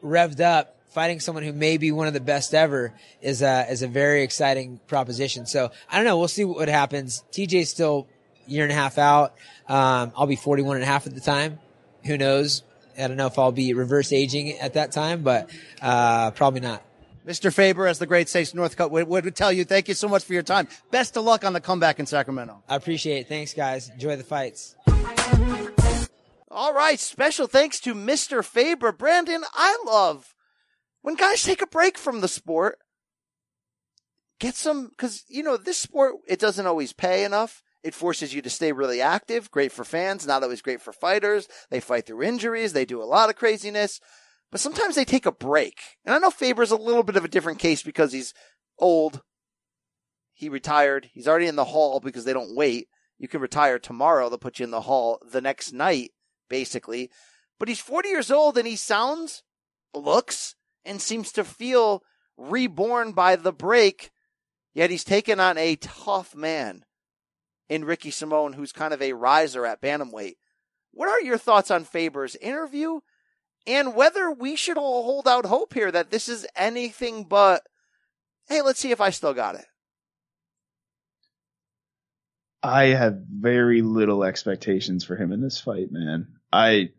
revved 0.02 0.40
up 0.40 0.76
fighting 0.92 1.20
someone 1.20 1.42
who 1.42 1.52
may 1.52 1.78
be 1.78 1.90
one 1.90 2.06
of 2.06 2.12
the 2.12 2.20
best 2.20 2.54
ever 2.54 2.92
is 3.20 3.42
a, 3.42 3.66
is 3.70 3.82
a 3.82 3.88
very 3.88 4.22
exciting 4.22 4.78
proposition. 4.86 5.46
So 5.46 5.70
I 5.90 5.96
don't 5.96 6.04
know. 6.04 6.18
We'll 6.18 6.28
see 6.28 6.44
what 6.44 6.68
happens. 6.68 7.24
TJ's 7.32 7.70
still 7.70 8.06
a 8.46 8.50
year 8.50 8.62
and 8.62 8.72
a 8.72 8.74
half 8.74 8.98
out. 8.98 9.34
Um, 9.68 10.12
I'll 10.16 10.26
be 10.26 10.36
41 10.36 10.76
and 10.76 10.82
a 10.82 10.86
half 10.86 11.06
at 11.06 11.14
the 11.14 11.20
time. 11.20 11.58
Who 12.04 12.18
knows? 12.18 12.62
I 12.98 13.08
don't 13.08 13.16
know 13.16 13.26
if 13.26 13.38
I'll 13.38 13.52
be 13.52 13.72
reverse 13.72 14.12
aging 14.12 14.58
at 14.58 14.74
that 14.74 14.92
time, 14.92 15.22
but, 15.22 15.48
uh, 15.80 16.30
probably 16.32 16.60
not. 16.60 16.82
Mr. 17.26 17.52
Faber, 17.54 17.86
as 17.86 17.98
the 17.98 18.06
great 18.06 18.28
Sage 18.28 18.52
Northcutt 18.52 18.90
would, 18.90 19.08
would 19.08 19.36
tell 19.36 19.52
you, 19.52 19.64
thank 19.64 19.88
you 19.88 19.94
so 19.94 20.08
much 20.08 20.24
for 20.24 20.34
your 20.34 20.42
time. 20.42 20.68
Best 20.90 21.16
of 21.16 21.24
luck 21.24 21.44
on 21.44 21.52
the 21.52 21.60
comeback 21.60 22.00
in 22.00 22.06
Sacramento. 22.06 22.62
I 22.68 22.76
appreciate 22.76 23.20
it. 23.20 23.28
Thanks 23.28 23.54
guys. 23.54 23.88
Enjoy 23.88 24.16
the 24.16 24.24
fights. 24.24 24.76
All 26.50 26.74
right. 26.74 26.98
Special 27.00 27.46
thanks 27.46 27.80
to 27.80 27.94
Mr. 27.94 28.44
Faber. 28.44 28.92
Brandon, 28.92 29.42
I 29.54 29.78
love 29.86 30.34
when 31.02 31.14
guys 31.14 31.42
take 31.42 31.62
a 31.62 31.66
break 31.66 31.98
from 31.98 32.20
the 32.20 32.28
sport. 32.28 32.78
Get 34.40 34.54
some, 34.56 34.90
cause 34.98 35.24
you 35.28 35.42
know, 35.42 35.56
this 35.56 35.78
sport, 35.78 36.14
it 36.26 36.40
doesn't 36.40 36.66
always 36.66 36.92
pay 36.92 37.24
enough. 37.24 37.62
It 37.84 37.94
forces 37.94 38.32
you 38.32 38.42
to 38.42 38.50
stay 38.50 38.72
really 38.72 39.00
active. 39.00 39.50
Great 39.50 39.72
for 39.72 39.84
fans, 39.84 40.26
not 40.26 40.42
always 40.42 40.62
great 40.62 40.80
for 40.80 40.92
fighters. 40.92 41.48
They 41.70 41.80
fight 41.80 42.06
through 42.06 42.22
injuries. 42.22 42.72
They 42.72 42.84
do 42.84 43.02
a 43.02 43.04
lot 43.04 43.28
of 43.28 43.36
craziness, 43.36 44.00
but 44.50 44.60
sometimes 44.60 44.94
they 44.94 45.04
take 45.04 45.26
a 45.26 45.32
break. 45.32 45.78
And 46.04 46.14
I 46.14 46.18
know 46.18 46.30
Faber's 46.30 46.70
a 46.70 46.76
little 46.76 47.02
bit 47.02 47.16
of 47.16 47.24
a 47.24 47.28
different 47.28 47.58
case 47.58 47.82
because 47.82 48.12
he's 48.12 48.34
old. 48.78 49.22
He 50.32 50.48
retired. 50.48 51.10
He's 51.12 51.28
already 51.28 51.46
in 51.46 51.56
the 51.56 51.66
hall 51.66 52.00
because 52.00 52.24
they 52.24 52.32
don't 52.32 52.54
wait. 52.54 52.88
You 53.18 53.28
can 53.28 53.40
retire 53.40 53.78
tomorrow. 53.78 54.28
They'll 54.28 54.38
put 54.38 54.58
you 54.58 54.64
in 54.64 54.70
the 54.70 54.82
hall 54.82 55.20
the 55.30 55.40
next 55.40 55.72
night, 55.72 56.10
basically. 56.48 57.10
But 57.58 57.68
he's 57.68 57.80
40 57.80 58.08
years 58.08 58.30
old 58.30 58.58
and 58.58 58.66
he 58.66 58.74
sounds, 58.76 59.42
looks, 59.94 60.56
and 60.84 61.00
seems 61.00 61.32
to 61.32 61.44
feel 61.44 62.02
reborn 62.36 63.12
by 63.12 63.36
the 63.36 63.52
break. 63.52 64.10
Yet 64.74 64.90
he's 64.90 65.04
taken 65.04 65.38
on 65.38 65.58
a 65.58 65.76
tough 65.76 66.34
man 66.34 66.84
in 67.68 67.84
Ricky 67.84 68.10
Simon, 68.10 68.54
who's 68.54 68.72
kind 68.72 68.94
of 68.94 69.02
a 69.02 69.12
riser 69.12 69.66
at 69.66 69.80
bantamweight. 69.80 70.34
What 70.92 71.08
are 71.08 71.20
your 71.20 71.38
thoughts 71.38 71.70
on 71.70 71.84
Faber's 71.84 72.36
interview 72.36 73.00
and 73.66 73.94
whether 73.94 74.30
we 74.30 74.56
should 74.56 74.76
all 74.76 75.04
hold 75.04 75.28
out 75.28 75.46
hope 75.46 75.74
here 75.74 75.90
that 75.90 76.10
this 76.10 76.28
is 76.28 76.46
anything 76.56 77.24
but, 77.24 77.62
hey, 78.48 78.62
let's 78.62 78.80
see 78.80 78.90
if 78.90 79.00
I 79.00 79.10
still 79.10 79.34
got 79.34 79.54
it? 79.54 79.64
I 82.62 82.86
have 82.86 83.22
very 83.28 83.82
little 83.82 84.22
expectations 84.22 85.04
for 85.04 85.16
him 85.16 85.32
in 85.32 85.40
this 85.40 85.60
fight, 85.60 85.90
man. 85.90 86.28
I 86.52 86.90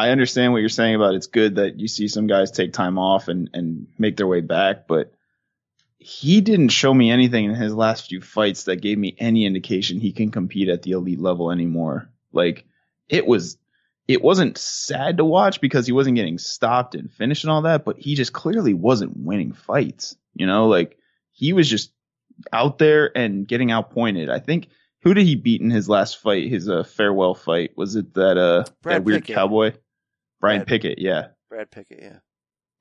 I 0.00 0.10
understand 0.10 0.52
what 0.52 0.60
you're 0.60 0.70
saying 0.70 0.94
about 0.94 1.14
it's 1.14 1.26
good 1.26 1.56
that 1.56 1.78
you 1.78 1.86
see 1.86 2.08
some 2.08 2.26
guys 2.26 2.50
take 2.50 2.72
time 2.72 2.98
off 2.98 3.28
and 3.28 3.50
and 3.52 3.86
make 3.98 4.16
their 4.16 4.26
way 4.26 4.40
back, 4.40 4.86
but 4.88 5.12
he 5.98 6.40
didn't 6.40 6.70
show 6.70 6.92
me 6.94 7.10
anything 7.10 7.44
in 7.44 7.54
his 7.54 7.74
last 7.74 8.08
few 8.08 8.22
fights 8.22 8.64
that 8.64 8.80
gave 8.80 8.96
me 8.96 9.14
any 9.18 9.44
indication 9.44 10.00
he 10.00 10.12
can 10.12 10.30
compete 10.30 10.70
at 10.70 10.80
the 10.80 10.92
elite 10.92 11.20
level 11.20 11.50
anymore. 11.50 12.10
Like 12.32 12.64
it 13.10 13.26
was 13.26 13.58
it 14.08 14.22
wasn't 14.22 14.56
sad 14.56 15.18
to 15.18 15.24
watch 15.26 15.60
because 15.60 15.84
he 15.84 15.92
wasn't 15.92 16.16
getting 16.16 16.38
stopped 16.38 16.94
and 16.94 17.12
finished 17.12 17.44
and 17.44 17.50
all 17.50 17.62
that, 17.62 17.84
but 17.84 17.98
he 17.98 18.14
just 18.14 18.32
clearly 18.32 18.72
wasn't 18.72 19.18
winning 19.18 19.52
fights. 19.52 20.16
You 20.32 20.46
know, 20.46 20.68
like 20.68 20.96
he 21.30 21.52
was 21.52 21.68
just 21.68 21.92
out 22.54 22.78
there 22.78 23.14
and 23.14 23.46
getting 23.46 23.70
outpointed. 23.70 24.30
I 24.30 24.38
think 24.38 24.68
who 25.02 25.12
did 25.12 25.26
he 25.26 25.36
beat 25.36 25.60
in 25.60 25.68
his 25.68 25.90
last 25.90 26.18
fight? 26.22 26.48
His 26.48 26.70
uh, 26.70 26.84
farewell 26.84 27.34
fight 27.34 27.76
was 27.76 27.96
it 27.96 28.14
that 28.14 28.38
uh 28.38 28.64
Brad 28.80 29.02
that 29.02 29.04
weird 29.04 29.22
Pickett. 29.24 29.36
cowboy, 29.36 29.72
Brian 30.40 30.58
Brad- 30.60 30.66
Pickett? 30.68 30.98
Yeah. 30.98 31.28
Brad 31.48 31.70
Pickett, 31.70 32.00
yeah. 32.02 32.18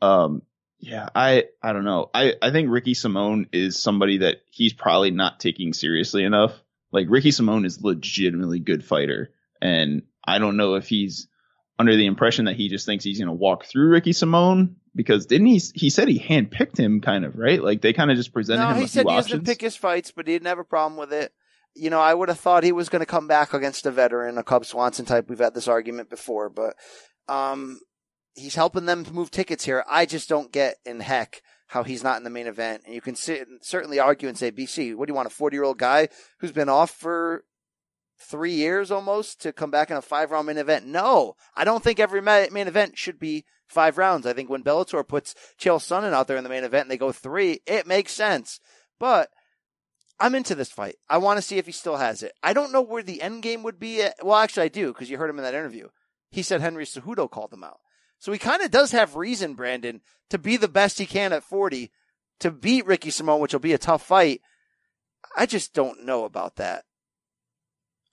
Um, 0.01 0.43
yeah, 0.79 1.09
I 1.13 1.45
I 1.61 1.73
don't 1.73 1.83
know. 1.83 2.09
I 2.13 2.35
I 2.41 2.51
think 2.51 2.69
Ricky 2.69 2.93
Simon 2.93 3.47
is 3.51 3.77
somebody 3.77 4.19
that 4.19 4.37
he's 4.49 4.71
probably 4.73 5.11
not 5.11 5.39
taking 5.39 5.73
seriously 5.73 6.23
enough. 6.23 6.53
Like 6.91 7.07
Ricky 7.09 7.31
Simon 7.31 7.65
is 7.65 7.81
legitimately 7.83 8.59
good 8.59 8.85
fighter, 8.85 9.31
and 9.61 10.03
I 10.25 10.39
don't 10.39 10.55
know 10.55 10.75
if 10.75 10.87
he's 10.87 11.27
under 11.77 11.95
the 11.95 12.05
impression 12.05 12.45
that 12.45 12.55
he 12.55 12.69
just 12.69 12.85
thinks 12.85 13.03
he's 13.03 13.19
gonna 13.19 13.33
walk 13.33 13.65
through 13.65 13.89
Ricky 13.89 14.13
Simon 14.13 14.77
because 14.95 15.25
didn't 15.25 15.47
he? 15.47 15.61
He 15.75 15.89
said 15.89 16.07
he 16.07 16.17
handpicked 16.19 16.77
him, 16.79 17.01
kind 17.01 17.25
of 17.25 17.35
right? 17.35 17.61
Like 17.61 17.81
they 17.81 17.91
kind 17.91 18.09
of 18.09 18.15
just 18.15 18.31
presented 18.33 18.63
No, 18.63 18.69
him 18.69 18.77
he 18.77 18.83
a 18.85 18.87
said 18.87 19.05
he 19.05 19.17
options. 19.17 19.43
pick 19.43 19.59
his 19.59 19.75
fights, 19.75 20.11
but 20.11 20.27
he 20.27 20.33
didn't 20.33 20.47
have 20.47 20.59
a 20.59 20.63
problem 20.63 20.97
with 20.97 21.11
it. 21.11 21.33
You 21.75 21.89
know, 21.89 21.99
I 21.99 22.13
would 22.13 22.29
have 22.29 22.39
thought 22.39 22.63
he 22.63 22.71
was 22.71 22.89
going 22.89 23.01
to 23.01 23.05
come 23.05 23.27
back 23.27 23.53
against 23.53 23.85
a 23.85 23.91
veteran, 23.91 24.37
a 24.39 24.43
Cub 24.43 24.65
Swanson 24.65 25.05
type. 25.05 25.29
We've 25.29 25.37
had 25.39 25.53
this 25.53 25.67
argument 25.67 26.09
before, 26.09 26.49
but 26.49 26.75
um, 27.29 27.79
he's 28.35 28.55
helping 28.55 28.85
them 28.85 29.05
move 29.11 29.31
tickets 29.31 29.65
here. 29.65 29.83
I 29.89 30.05
just 30.05 30.27
don't 30.27 30.51
get 30.51 30.77
in 30.85 30.99
heck 30.99 31.41
how 31.67 31.83
he's 31.83 32.03
not 32.03 32.17
in 32.17 32.23
the 32.23 32.29
main 32.29 32.47
event. 32.47 32.83
And 32.85 32.95
you 32.95 33.01
can 33.01 33.15
sit, 33.15 33.47
certainly 33.61 33.99
argue 33.99 34.27
and 34.27 34.37
say, 34.37 34.51
BC, 34.51 34.95
what 34.95 35.07
do 35.07 35.11
you 35.11 35.15
want? 35.15 35.27
A 35.27 35.31
40 35.31 35.55
year 35.55 35.63
old 35.63 35.77
guy 35.77 36.09
who's 36.39 36.51
been 36.51 36.69
off 36.69 36.91
for 36.91 37.43
three 38.19 38.53
years 38.53 38.91
almost 38.91 39.41
to 39.41 39.53
come 39.53 39.71
back 39.71 39.91
in 39.91 39.97
a 39.97 40.01
five 40.01 40.31
round 40.31 40.47
main 40.47 40.57
event. 40.57 40.85
No, 40.85 41.35
I 41.55 41.63
don't 41.63 41.83
think 41.83 41.99
every 41.99 42.21
main 42.21 42.67
event 42.67 42.97
should 42.97 43.19
be 43.19 43.45
five 43.67 43.97
rounds. 43.97 44.25
I 44.25 44.33
think 44.33 44.49
when 44.49 44.63
Bellator 44.63 45.07
puts 45.07 45.35
Chael 45.59 45.77
Sonnen 45.77 46.11
out 46.11 46.27
there 46.27 46.37
in 46.37 46.43
the 46.43 46.49
main 46.49 46.63
event 46.63 46.85
and 46.85 46.91
they 46.91 46.97
go 46.97 47.11
three, 47.11 47.59
it 47.67 47.85
makes 47.85 48.11
sense. 48.11 48.59
But 48.99 49.29
I'm 50.19 50.35
into 50.35 50.55
this 50.55 50.71
fight. 50.71 50.95
I 51.07 51.19
want 51.19 51.37
to 51.37 51.41
see 51.41 51.57
if 51.59 51.65
he 51.65 51.71
still 51.71 51.97
has 51.97 52.23
it. 52.23 52.33
I 52.43 52.53
don't 52.53 52.73
know 52.73 52.81
where 52.81 53.03
the 53.03 53.21
end 53.21 53.43
game 53.43 53.63
would 53.63 53.79
be. 53.79 54.01
At. 54.01 54.15
Well, 54.23 54.35
actually, 54.35 54.63
I 54.63 54.69
do 54.69 54.87
because 54.87 55.09
you 55.09 55.17
heard 55.17 55.29
him 55.29 55.37
in 55.37 55.43
that 55.43 55.53
interview. 55.53 55.87
He 56.29 56.43
said 56.43 56.61
Henry 56.61 56.85
Cejudo 56.85 57.29
called 57.29 57.53
him 57.53 57.63
out. 57.63 57.79
So 58.19 58.31
he 58.31 58.37
kind 58.37 58.61
of 58.61 58.71
does 58.71 58.91
have 58.91 59.15
reason, 59.15 59.55
Brandon, 59.55 60.01
to 60.29 60.37
be 60.37 60.57
the 60.57 60.67
best 60.67 60.99
he 60.99 61.05
can 61.05 61.33
at 61.33 61.43
40, 61.43 61.91
to 62.39 62.51
beat 62.51 62.85
Ricky 62.85 63.09
Simon, 63.09 63.39
which 63.39 63.53
will 63.53 63.59
be 63.59 63.73
a 63.73 63.77
tough 63.77 64.05
fight. 64.05 64.41
I 65.35 65.45
just 65.45 65.73
don't 65.73 66.05
know 66.05 66.25
about 66.25 66.57
that. 66.57 66.83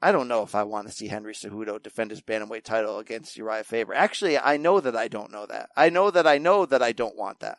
I 0.00 0.12
don't 0.12 0.28
know 0.28 0.42
if 0.42 0.54
I 0.54 0.62
want 0.62 0.86
to 0.86 0.92
see 0.92 1.08
Henry 1.08 1.32
Cejudo 1.32 1.82
defend 1.82 2.10
his 2.10 2.20
bantamweight 2.20 2.64
title 2.64 2.98
against 2.98 3.36
Urijah 3.36 3.64
Faber. 3.64 3.94
Actually, 3.94 4.38
I 4.38 4.56
know 4.56 4.78
that 4.78 4.94
I 4.94 5.08
don't 5.08 5.32
know 5.32 5.46
that. 5.46 5.70
I 5.76 5.88
know 5.88 6.10
that 6.10 6.26
I 6.26 6.38
know 6.38 6.66
that 6.66 6.82
I 6.82 6.92
don't 6.92 7.16
want 7.16 7.40
that. 7.40 7.58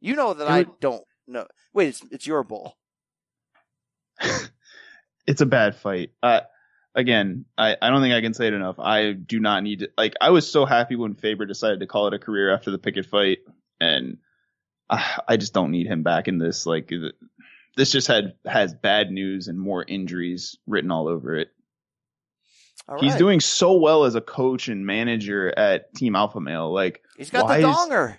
You 0.00 0.14
know 0.14 0.34
that 0.34 0.48
I 0.48 0.66
don't 0.80 1.04
know. 1.26 1.46
Wait, 1.72 1.88
it's, 1.88 2.02
it's 2.10 2.26
your 2.26 2.42
bull. 2.42 2.76
it's 5.26 5.40
a 5.40 5.46
bad 5.46 5.76
fight. 5.76 6.10
Uh, 6.22 6.40
again, 6.94 7.44
I, 7.56 7.76
I 7.80 7.90
don't 7.90 8.00
think 8.02 8.14
I 8.14 8.20
can 8.20 8.34
say 8.34 8.46
it 8.48 8.52
enough. 8.54 8.78
I 8.78 9.12
do 9.12 9.40
not 9.40 9.62
need 9.62 9.80
to, 9.80 9.90
like, 9.96 10.14
I 10.20 10.30
was 10.30 10.50
so 10.50 10.64
happy 10.66 10.96
when 10.96 11.14
Faber 11.14 11.46
decided 11.46 11.80
to 11.80 11.86
call 11.86 12.06
it 12.08 12.14
a 12.14 12.18
career 12.18 12.52
after 12.52 12.70
the 12.70 12.78
Pickett 12.78 13.06
fight, 13.06 13.38
and 13.80 14.18
I, 14.90 15.20
I 15.28 15.36
just 15.36 15.54
don't 15.54 15.70
need 15.70 15.86
him 15.86 16.02
back 16.02 16.28
in 16.28 16.38
this. 16.38 16.66
Like, 16.66 16.92
this 17.76 17.92
just 17.92 18.08
had 18.08 18.34
has 18.44 18.74
bad 18.74 19.10
news 19.10 19.48
and 19.48 19.58
more 19.58 19.84
injuries 19.86 20.56
written 20.66 20.90
all 20.90 21.08
over 21.08 21.36
it. 21.36 21.48
All 22.88 22.98
He's 23.00 23.12
right. 23.12 23.18
doing 23.18 23.40
so 23.40 23.74
well 23.78 24.04
as 24.04 24.14
a 24.14 24.20
coach 24.20 24.68
and 24.68 24.86
manager 24.86 25.52
at 25.56 25.94
Team 25.94 26.16
Alpha 26.16 26.40
Male. 26.40 26.72
Like, 26.72 27.02
He's 27.18 27.30
got 27.30 27.46
the 27.46 27.58
is- 27.58 27.64
donger. 27.64 28.16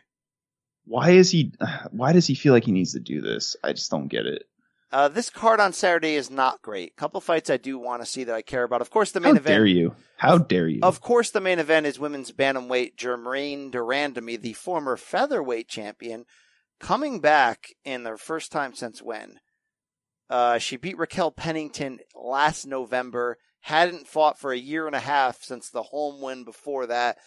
why 0.86 1.12
is 1.12 1.32
he? 1.32 1.54
Why 1.92 2.14
does 2.14 2.28
he 2.28 2.36
feel 2.36 2.54
like 2.54 2.66
he 2.66 2.72
needs 2.72 2.94
to 2.94 3.00
do 3.00 3.20
this? 3.22 3.56
I 3.64 3.74
just 3.74 3.90
don't 3.92 4.08
get 4.08 4.26
it. 4.28 4.44
Uh, 4.92 5.08
this 5.08 5.30
card 5.30 5.60
on 5.60 5.72
Saturday 5.72 6.16
is 6.16 6.32
not 6.32 6.62
great. 6.62 6.92
A 6.92 7.00
couple 7.00 7.22
fights 7.22 7.50
I 7.50 7.58
do 7.58 7.78
want 7.78 8.02
to 8.02 8.08
see 8.08 8.24
that 8.24 8.34
I 8.34 8.42
care 8.42 8.64
about. 8.64 8.82
Of 8.82 8.90
course, 8.90 9.12
the 9.12 9.20
How 9.20 9.28
main 9.28 9.38
event. 9.38 9.54
How 9.54 9.58
dare 9.58 9.66
you? 9.66 9.96
How 10.18 10.38
dare 10.40 10.68
you? 10.68 10.80
Of 10.82 11.00
course, 11.02 11.30
the 11.30 11.42
main 11.42 11.60
event 11.60 11.86
is 11.86 12.00
women's 12.00 12.32
bantamweight 12.32 12.98
Germaine 12.98 13.70
de 13.70 13.78
Randamie, 13.78 14.42
the 14.42 14.54
former 14.54 14.98
featherweight 14.98 15.68
champion, 15.68 16.26
coming 16.80 17.20
back 17.20 17.70
in 17.86 18.04
their 18.04 18.18
first 18.18 18.52
time 18.52 18.74
since 18.74 19.02
when? 19.02 19.40
Uh, 20.30 20.58
she 20.58 20.76
beat 20.76 20.98
Raquel 20.98 21.32
Pennington 21.32 22.00
last 22.16 22.66
November. 22.66 23.38
Hadn't 23.62 24.08
fought 24.08 24.40
for 24.40 24.52
a 24.52 24.58
year 24.58 24.88
and 24.88 24.96
a 24.96 25.00
half 25.00 25.44
since 25.44 25.70
the 25.70 25.84
Holm 25.84 26.22
win 26.22 26.46
before 26.46 26.88
that. 26.88 27.18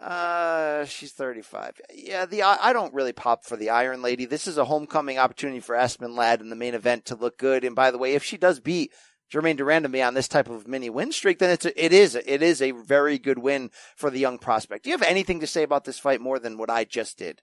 Uh, 0.00 0.84
she's 0.86 1.12
35. 1.12 1.80
Yeah, 1.94 2.26
the 2.26 2.42
I 2.42 2.72
don't 2.72 2.94
really 2.94 3.12
pop 3.12 3.44
for 3.44 3.56
the 3.56 3.70
Iron 3.70 4.02
Lady. 4.02 4.24
This 4.24 4.46
is 4.46 4.58
a 4.58 4.64
homecoming 4.64 5.18
opportunity 5.18 5.60
for 5.60 5.74
Aspen 5.74 6.16
Ladd 6.16 6.40
in 6.40 6.50
the 6.50 6.56
main 6.56 6.74
event 6.74 7.04
to 7.06 7.14
look 7.14 7.38
good. 7.38 7.64
And 7.64 7.76
by 7.76 7.90
the 7.90 7.98
way, 7.98 8.14
if 8.14 8.24
she 8.24 8.36
does 8.36 8.58
beat 8.58 8.92
Germaine 9.30 9.56
de 9.56 9.64
Randamie 9.64 10.06
on 10.06 10.14
this 10.14 10.28
type 10.28 10.48
of 10.48 10.66
mini 10.66 10.90
win 10.90 11.12
streak, 11.12 11.38
then 11.38 11.50
it's 11.50 11.66
a, 11.66 11.84
it 11.84 11.92
is 11.92 12.14
it 12.14 12.42
is 12.42 12.60
a 12.62 12.72
very 12.72 13.18
good 13.18 13.38
win 13.38 13.70
for 13.96 14.10
the 14.10 14.18
young 14.18 14.38
prospect. 14.38 14.84
Do 14.84 14.90
you 14.90 14.96
have 14.96 15.06
anything 15.06 15.40
to 15.40 15.46
say 15.46 15.62
about 15.62 15.84
this 15.84 15.98
fight 15.98 16.20
more 16.20 16.38
than 16.38 16.58
what 16.58 16.70
I 16.70 16.84
just 16.84 17.18
did? 17.18 17.42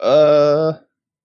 Uh, 0.00 0.74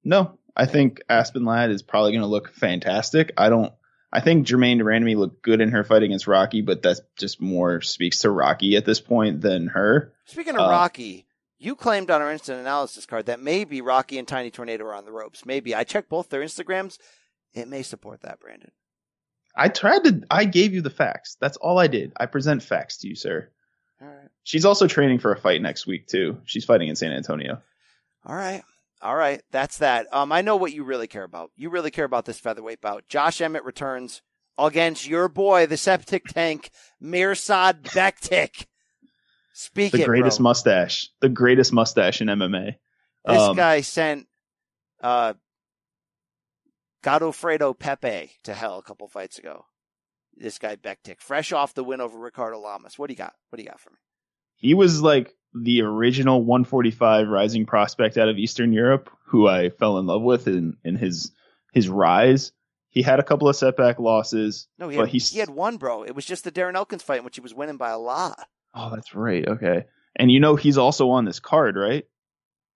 no. 0.04 0.40
I 0.56 0.66
think 0.66 1.02
Aspen 1.10 1.46
Ladd 1.46 1.72
is 1.72 1.82
probably 1.82 2.12
going 2.12 2.22
to 2.22 2.28
look 2.28 2.54
fantastic. 2.54 3.32
I 3.38 3.50
don't. 3.50 3.74
I 4.16 4.20
think 4.22 4.46
Germaine 4.48 4.78
de 4.78 4.84
Randamie 4.84 5.18
looked 5.18 5.42
good 5.42 5.60
in 5.60 5.72
her 5.72 5.84
fight 5.84 6.04
against 6.04 6.28
Rocky, 6.28 6.62
but 6.62 6.84
that 6.84 7.00
just 7.18 7.42
more 7.42 7.82
speaks 7.82 8.20
to 8.20 8.30
Rocky 8.30 8.76
at 8.76 8.86
this 8.86 9.02
point 9.02 9.42
than 9.42 9.68
her. 9.68 10.14
Speaking 10.26 10.54
of 10.54 10.62
Uh, 10.62 10.70
Rocky, 10.70 11.26
you 11.58 11.76
claimed 11.76 12.12
on 12.12 12.22
our 12.22 12.32
instant 12.32 12.60
analysis 12.60 13.08
card 13.08 13.26
that 13.26 13.40
maybe 13.40 13.82
Rocky 13.82 14.20
and 14.20 14.28
Tiny 14.28 14.52
Tornado 14.52 14.86
are 14.86 14.94
on 14.94 15.06
the 15.06 15.12
ropes. 15.12 15.48
Maybe 15.48 15.74
I 15.74 15.84
checked 15.84 16.10
both 16.10 16.30
their 16.30 16.42
Instagrams. 16.42 17.00
It 17.56 17.68
may 17.68 17.82
support 17.82 18.22
that, 18.22 18.40
Brandon. 18.40 18.72
I 19.56 19.70
tried 19.70 20.04
to. 20.04 20.22
I 20.30 20.46
gave 20.46 20.74
you 20.76 20.82
the 20.82 20.90
facts. 20.92 21.38
That's 21.42 21.58
all 21.58 21.80
I 21.80 21.88
did. 21.88 22.14
I 22.16 22.28
present 22.28 22.62
facts 22.62 22.98
to 23.00 23.08
you, 23.08 23.16
sir. 23.16 23.50
All 24.02 24.08
right. 24.08 24.30
She's 24.44 24.66
also 24.66 24.88
training 24.88 25.20
for 25.20 25.32
a 25.32 25.40
fight 25.40 25.62
next 25.62 25.88
week 25.88 26.08
too. 26.08 26.38
She's 26.46 26.66
fighting 26.66 26.90
in 26.90 26.96
San 26.96 27.12
Antonio. 27.14 27.62
All 28.26 28.36
right. 28.36 28.64
All 29.04 29.16
right. 29.16 29.42
That's 29.52 29.80
that. 29.80 30.08
Um, 30.14 30.32
I 30.32 30.42
know 30.42 30.56
what 30.56 30.72
you 30.74 30.84
really 30.86 31.08
care 31.08 31.24
about. 31.26 31.52
You 31.58 31.70
really 31.70 31.92
care 31.92 32.06
about 32.06 32.24
this 32.26 32.40
featherweight 32.40 32.80
bout. 32.82 33.04
Josh 33.10 33.42
Emmett 33.42 33.66
returns 33.66 34.22
against 34.58 35.06
your 35.08 35.28
boy, 35.28 35.66
the 35.66 35.76
septic 35.78 36.26
tank, 36.26 36.70
Mirsad 37.04 37.82
Bektic. 37.82 38.66
Speak 39.54 39.92
The 39.92 40.02
it, 40.02 40.06
greatest 40.06 40.38
bro. 40.40 40.44
mustache. 40.46 41.10
The 41.20 41.30
greatest 41.30 41.74
mustache 41.74 42.22
in 42.22 42.28
MMA. 42.30 42.76
This 43.26 43.42
Um, 43.42 43.56
guy 43.58 43.82
sent 43.82 44.28
uh, 45.02 45.34
Godofredo 47.04 47.78
Pepe 47.78 48.32
to 48.44 48.54
hell 48.54 48.78
a 48.80 48.84
couple 48.84 49.08
fights 49.08 49.38
ago. 49.38 49.66
This 50.36 50.58
guy 50.58 50.76
Bektic, 50.76 51.20
fresh 51.20 51.52
off 51.52 51.74
the 51.74 51.84
win 51.84 52.02
over 52.02 52.18
Ricardo 52.18 52.60
Lamas. 52.60 52.98
What 52.98 53.08
do 53.08 53.14
you 53.14 53.18
got? 53.18 53.34
What 53.50 53.58
do 53.58 53.64
you 53.64 53.70
got 53.70 53.80
for 53.80 53.92
me? 53.92 53.98
He 54.64 54.74
was 54.74 55.02
like 55.02 55.36
the 55.54 55.82
original 55.82 56.40
145 56.40 57.28
rising 57.28 57.66
prospect 57.66 58.18
out 58.18 58.30
of 58.30 58.38
Eastern 58.38 58.74
Europe 58.74 59.10
who 59.26 59.48
I 59.48 59.70
fell 59.70 59.98
in 59.98 60.06
love 60.08 60.22
with 60.22 60.48
in, 60.48 60.78
in 60.84 60.96
his 60.96 61.32
his 61.74 61.90
rise. 61.90 62.52
He 62.90 63.02
had 63.02 63.20
a 63.20 63.24
couple 63.24 63.50
of 63.50 63.56
setback 63.56 64.00
losses, 64.00 64.68
No, 64.78 64.88
he 64.88 64.98
had, 64.98 65.08
he's 65.10 65.32
he 65.32 65.40
had 65.40 65.50
one, 65.50 65.78
bro. 65.78 66.04
It 66.04 66.16
was 66.16 66.26
just 66.26 66.44
the 66.44 66.52
Darren 66.52 66.76
Elkins 66.76 67.04
fight 67.04 67.20
in 67.20 67.26
which 67.26 67.36
he 67.36 67.42
was 67.42 67.54
winning 67.54 67.78
by 67.78 67.90
a 67.90 67.98
lot. 67.98 68.40
Oh, 68.74 68.92
that's 68.94 69.14
right. 69.14 69.48
Okay. 69.48 69.86
And 70.16 70.32
you 70.32 70.40
know 70.40 70.56
he's 70.56 70.78
also 70.78 71.10
on 71.10 71.26
this 71.26 71.40
card, 71.40 71.76
right? 71.76 72.06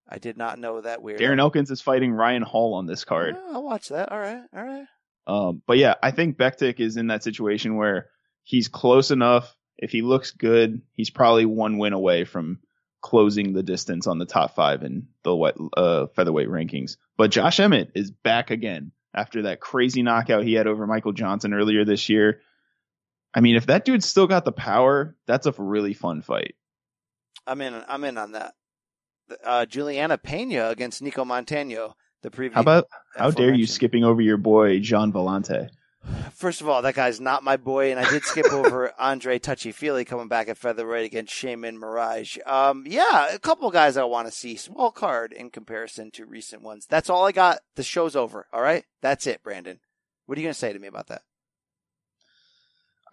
I 0.09 0.18
did 0.18 0.38
not 0.38 0.59
know 0.59 0.81
that 0.81 1.01
weird. 1.01 1.19
Darren 1.19 1.39
Elkins 1.39 1.72
is 1.72 1.81
fighting 1.81 2.11
Ryan 2.11 2.41
Hall 2.41 2.73
on 2.73 2.85
this 2.85 3.05
card. 3.05 3.35
Oh, 3.38 3.53
I'll 3.53 3.64
watch 3.64 3.89
that. 3.89 4.11
All 4.11 4.19
right. 4.19 4.41
All 4.55 4.64
right. 4.64 4.85
Um, 5.26 5.61
but 5.65 5.77
yeah, 5.77 5.95
I 6.01 6.11
think 6.11 6.38
Bektic 6.38 6.80
is 6.80 6.97
in 6.97 7.07
that 7.07 7.23
situation 7.23 7.76
where 7.77 8.09
he's 8.43 8.68
close 8.68 9.11
enough. 9.11 9.55
If 9.78 9.91
he 9.91 10.02
looks 10.02 10.32
good, 10.32 10.82
he's 10.94 11.10
probably 11.10 11.45
one 11.45 11.78
win 11.78 11.94
away 11.94 12.24
from 12.24 12.60
closing 13.02 13.54
the 13.54 13.64
distance 13.64 14.08
on 14.08 14.18
the 14.18 14.26
top 14.26 14.56
five 14.56 14.84
in 14.84 15.08
the 15.24 15.70
uh, 15.78 16.08
featherweight 16.08 16.49
rankings. 16.49 16.98
But 17.16 17.32
Josh 17.32 17.60
Emmett 17.60 17.91
is 17.95 18.12
back 18.12 18.49
again 18.52 18.91
after 19.14 19.44
that 19.44 19.60
crazy 19.60 20.02
knockout 20.02 20.44
he 20.44 20.54
had 20.54 20.68
over 20.68 20.86
Michael 20.88 21.14
Johnson 21.14 21.54
earlier 21.54 21.86
this 21.86 22.10
year. 22.10 22.41
I 23.34 23.41
mean, 23.41 23.56
if 23.56 23.68
that 23.68 23.86
dude's 23.86 24.06
still 24.06 24.28
got 24.28 24.45
the 24.45 24.52
power, 24.52 25.16
that's 25.26 25.45
a 25.45 25.54
really 25.58 25.94
fun 25.94 26.22
fight. 26.22 26.56
I'm 27.45 27.62
in. 27.62 27.84
I'm 27.88 28.04
in 28.04 28.18
on 28.18 28.34
that. 28.34 28.56
Uh, 29.44 29.66
Juliana 29.66 30.18
Pena 30.18 30.70
against 30.70 31.04
Nicco 31.04 31.26
Montano. 31.26 31.95
The 32.24 32.32
previous. 32.32 32.56
How 32.56 32.62
about 32.62 32.88
how 33.16 33.32
dare 33.32 33.54
you 33.54 33.68
skipping 33.68 34.04
over 34.04 34.22
your 34.22 34.38
boy 34.38 34.80
John 34.80 35.14
Volante? 35.14 35.70
First 36.34 36.62
of 36.62 36.70
all, 36.70 36.82
that 36.84 36.94
guy's 36.96 37.20
not 37.20 37.44
my 37.44 37.58
boy, 37.58 37.92
and 37.92 38.00
I 38.00 38.10
did 38.10 38.24
skip 38.24 38.52
over 38.52 38.92
Andre 39.00 39.40
Touchy 39.40 39.72
Fili 39.72 40.06
coming 40.06 40.28
back 40.28 40.48
at 40.48 40.58
featherweight 40.58 41.06
against 41.06 41.34
Sheymon 41.34 41.80
Moraes. 41.80 42.38
Um, 42.48 42.84
yeah, 42.88 43.34
a 43.34 43.40
couple 43.40 43.70
guys 43.72 43.98
I 43.98 44.04
want 44.04 44.28
to 44.28 44.32
see. 44.32 44.56
Small 44.56 44.92
card 44.92 45.34
in 45.34 45.50
comparison 45.50 46.12
to 46.12 46.26
recent 46.26 46.62
ones. 46.62 46.86
That's 46.88 47.10
all 47.10 47.26
I 47.26 47.32
got. 47.32 47.60
The 47.76 47.84
show's 47.84 48.16
over. 48.16 48.46
All 48.54 48.62
right, 48.62 48.86
that's 49.02 49.26
it, 49.28 49.42
Brandon. 49.44 49.80
What 50.26 50.38
are 50.38 50.42
you 50.42 50.46
gonna 50.48 50.54
say 50.54 50.74
to 50.74 50.80
me 50.80 50.88
about 50.88 51.08
that? 51.08 51.22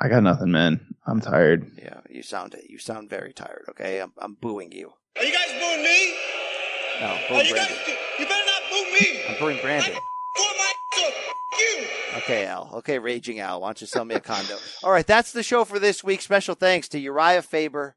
I 0.00 0.08
got 0.08 0.22
nothing, 0.22 0.50
man. 0.50 0.94
I'm 1.06 1.20
tired. 1.20 1.70
Yeah, 1.78 2.00
you 2.10 2.22
sound 2.22 2.54
you 2.68 2.78
sound 2.78 3.08
very 3.08 3.32
tired. 3.32 3.64
Okay, 3.70 4.00
I'm 4.00 4.12
I'm 4.18 4.34
booing 4.34 4.72
you. 4.72 4.92
Are 5.16 5.24
you 5.24 5.32
guys 5.32 5.48
booing 5.60 5.82
me? 5.82 6.14
No, 7.00 7.06
Are 7.06 7.18
boo 7.28 7.34
you 7.36 7.54
guys? 7.54 7.68
Brandon. 7.68 7.76
You 8.18 8.26
better 8.26 8.44
not 8.46 8.62
boo 8.70 8.84
me. 9.00 9.20
I'm 9.28 9.38
booing 9.38 9.58
Brandon. 9.62 9.94
Okay, 12.16 12.46
Al. 12.46 12.70
Okay, 12.74 12.98
Raging 12.98 13.40
Al. 13.40 13.60
Why 13.60 13.68
don't 13.68 13.80
you 13.80 13.86
sell 13.86 14.04
me 14.04 14.14
a 14.14 14.20
condo? 14.20 14.56
All 14.82 14.92
right, 14.92 15.06
that's 15.06 15.32
the 15.32 15.42
show 15.42 15.64
for 15.64 15.78
this 15.78 16.04
week. 16.04 16.22
Special 16.22 16.54
thanks 16.54 16.88
to 16.90 17.00
Urijah 17.00 17.44
Faber. 17.44 17.96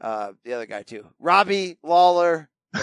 Uh, 0.00 0.32
the 0.44 0.52
other 0.54 0.66
guy 0.66 0.82
too. 0.82 1.06
Robbie 1.18 1.78
Lawler. 1.82 2.48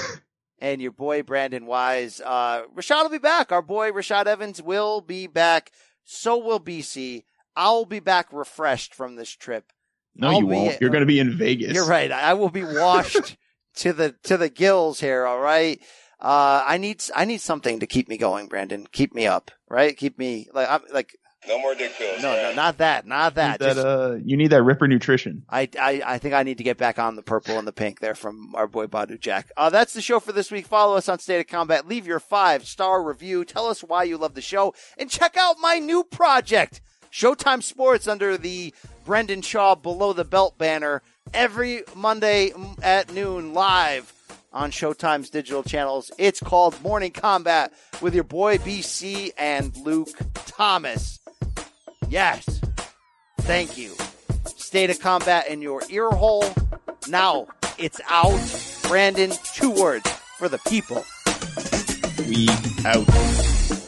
and 0.59 0.81
your 0.81 0.91
boy 0.91 1.23
Brandon 1.23 1.65
Wise. 1.65 2.21
Uh, 2.23 2.63
Rashad 2.75 3.03
will 3.03 3.09
be 3.09 3.17
back. 3.17 3.51
Our 3.51 3.61
boy 3.61 3.91
Rashad 3.91 4.25
Evans 4.25 4.61
will 4.61 5.01
be 5.01 5.27
back. 5.27 5.71
So 6.03 6.37
will 6.37 6.59
BC. 6.59 7.23
I'll 7.55 7.85
be 7.85 7.99
back 7.99 8.27
refreshed 8.31 8.93
from 8.93 9.15
this 9.15 9.29
trip. 9.29 9.71
No, 10.15 10.29
I'll 10.29 10.39
you 10.39 10.47
won't. 10.47 10.81
You're 10.81 10.89
going 10.89 11.01
to 11.01 11.07
be 11.07 11.19
in 11.19 11.37
Vegas. 11.37 11.73
You're 11.73 11.87
right. 11.87 12.11
I 12.11 12.33
will 12.33 12.49
be 12.49 12.63
washed 12.63 13.37
to 13.75 13.93
the 13.93 14.15
to 14.23 14.37
the 14.37 14.49
gills 14.49 14.99
here. 14.99 15.25
All 15.25 15.39
right. 15.39 15.79
Uh, 16.19 16.63
I 16.65 16.77
need 16.77 17.03
I 17.15 17.25
need 17.25 17.41
something 17.41 17.79
to 17.79 17.87
keep 17.87 18.07
me 18.09 18.17
going, 18.17 18.47
Brandon. 18.47 18.87
Keep 18.91 19.13
me 19.13 19.27
up, 19.27 19.51
right? 19.69 19.95
Keep 19.95 20.17
me 20.17 20.47
like 20.53 20.67
I'm 20.69 20.81
like 20.91 21.15
No 21.47 21.59
more 21.59 21.75
dick 21.75 21.93
pills. 21.95 22.23
No, 22.23 22.29
all 22.29 22.35
no, 22.35 22.53
not 22.55 22.79
that, 22.79 23.05
not 23.05 23.35
that. 23.35 23.59
that 23.59 23.75
Just- 23.75 23.85
uh, 23.85 24.15
you 24.25 24.35
need 24.35 24.49
that 24.49 24.63
Ripper 24.63 24.87
nutrition. 24.87 25.43
I, 25.47 25.69
I, 25.79 26.01
I 26.03 26.17
think 26.17 26.33
I 26.33 26.41
need 26.43 26.57
to 26.57 26.63
get 26.63 26.77
back 26.77 26.97
on 26.97 27.15
the 27.15 27.21
purple 27.21 27.59
and 27.59 27.67
the 27.67 27.71
pink 27.71 27.99
there 27.99 28.15
from 28.15 28.55
our 28.55 28.65
boy 28.67 28.87
Badu 28.87 29.19
Jack. 29.19 29.51
Uh, 29.55 29.69
that's 29.69 29.93
the 29.93 30.01
show 30.01 30.19
for 30.19 30.31
this 30.31 30.49
week. 30.51 30.65
Follow 30.65 30.95
us 30.97 31.07
on 31.07 31.19
State 31.19 31.39
of 31.39 31.47
Combat. 31.47 31.87
Leave 31.87 32.07
your 32.07 32.19
five 32.19 32.65
star 32.67 33.03
review. 33.03 33.45
Tell 33.45 33.67
us 33.67 33.81
why 33.83 34.03
you 34.03 34.17
love 34.17 34.33
the 34.33 34.41
show 34.41 34.73
and 34.97 35.11
check 35.11 35.37
out 35.37 35.57
my 35.59 35.77
new 35.77 36.03
project, 36.03 36.81
Showtime 37.11 37.61
Sports 37.61 38.07
under 38.07 38.37
the 38.37 38.73
Brendan 39.05 39.41
Schaub 39.41 39.83
Below 39.83 40.13
the 40.13 40.25
Belt 40.25 40.57
banner 40.57 41.03
every 41.33 41.83
Monday 41.95 42.51
at 42.81 43.13
noon 43.13 43.53
live 43.53 44.11
on 44.57 44.71
Showtime's 44.71 45.29
digital 45.29 45.61
channels. 45.61 46.11
It's 46.17 46.39
called 46.39 46.81
Morning 46.81 47.11
Combat 47.11 47.71
with 48.01 48.15
your 48.15 48.23
boy 48.23 48.57
BC 48.57 49.29
and 49.37 49.77
Luke 49.77 50.09
Thomas. 50.33 51.19
Yes. 52.09 52.59
Thank 53.41 53.77
you. 53.77 53.95
State 54.45 54.89
of 54.89 54.99
Combat 54.99 55.47
in 55.47 55.61
your 55.61 55.83
ear 55.91 56.09
hole. 56.09 56.51
Now 57.07 57.47
it's 57.77 58.01
out. 58.09 58.39
Brandon, 58.87 59.31
two 59.53 59.69
words 59.69 60.09
for 60.39 60.49
the 60.49 60.57
people. 60.67 61.05
We 62.27 62.49
out. 62.83 63.86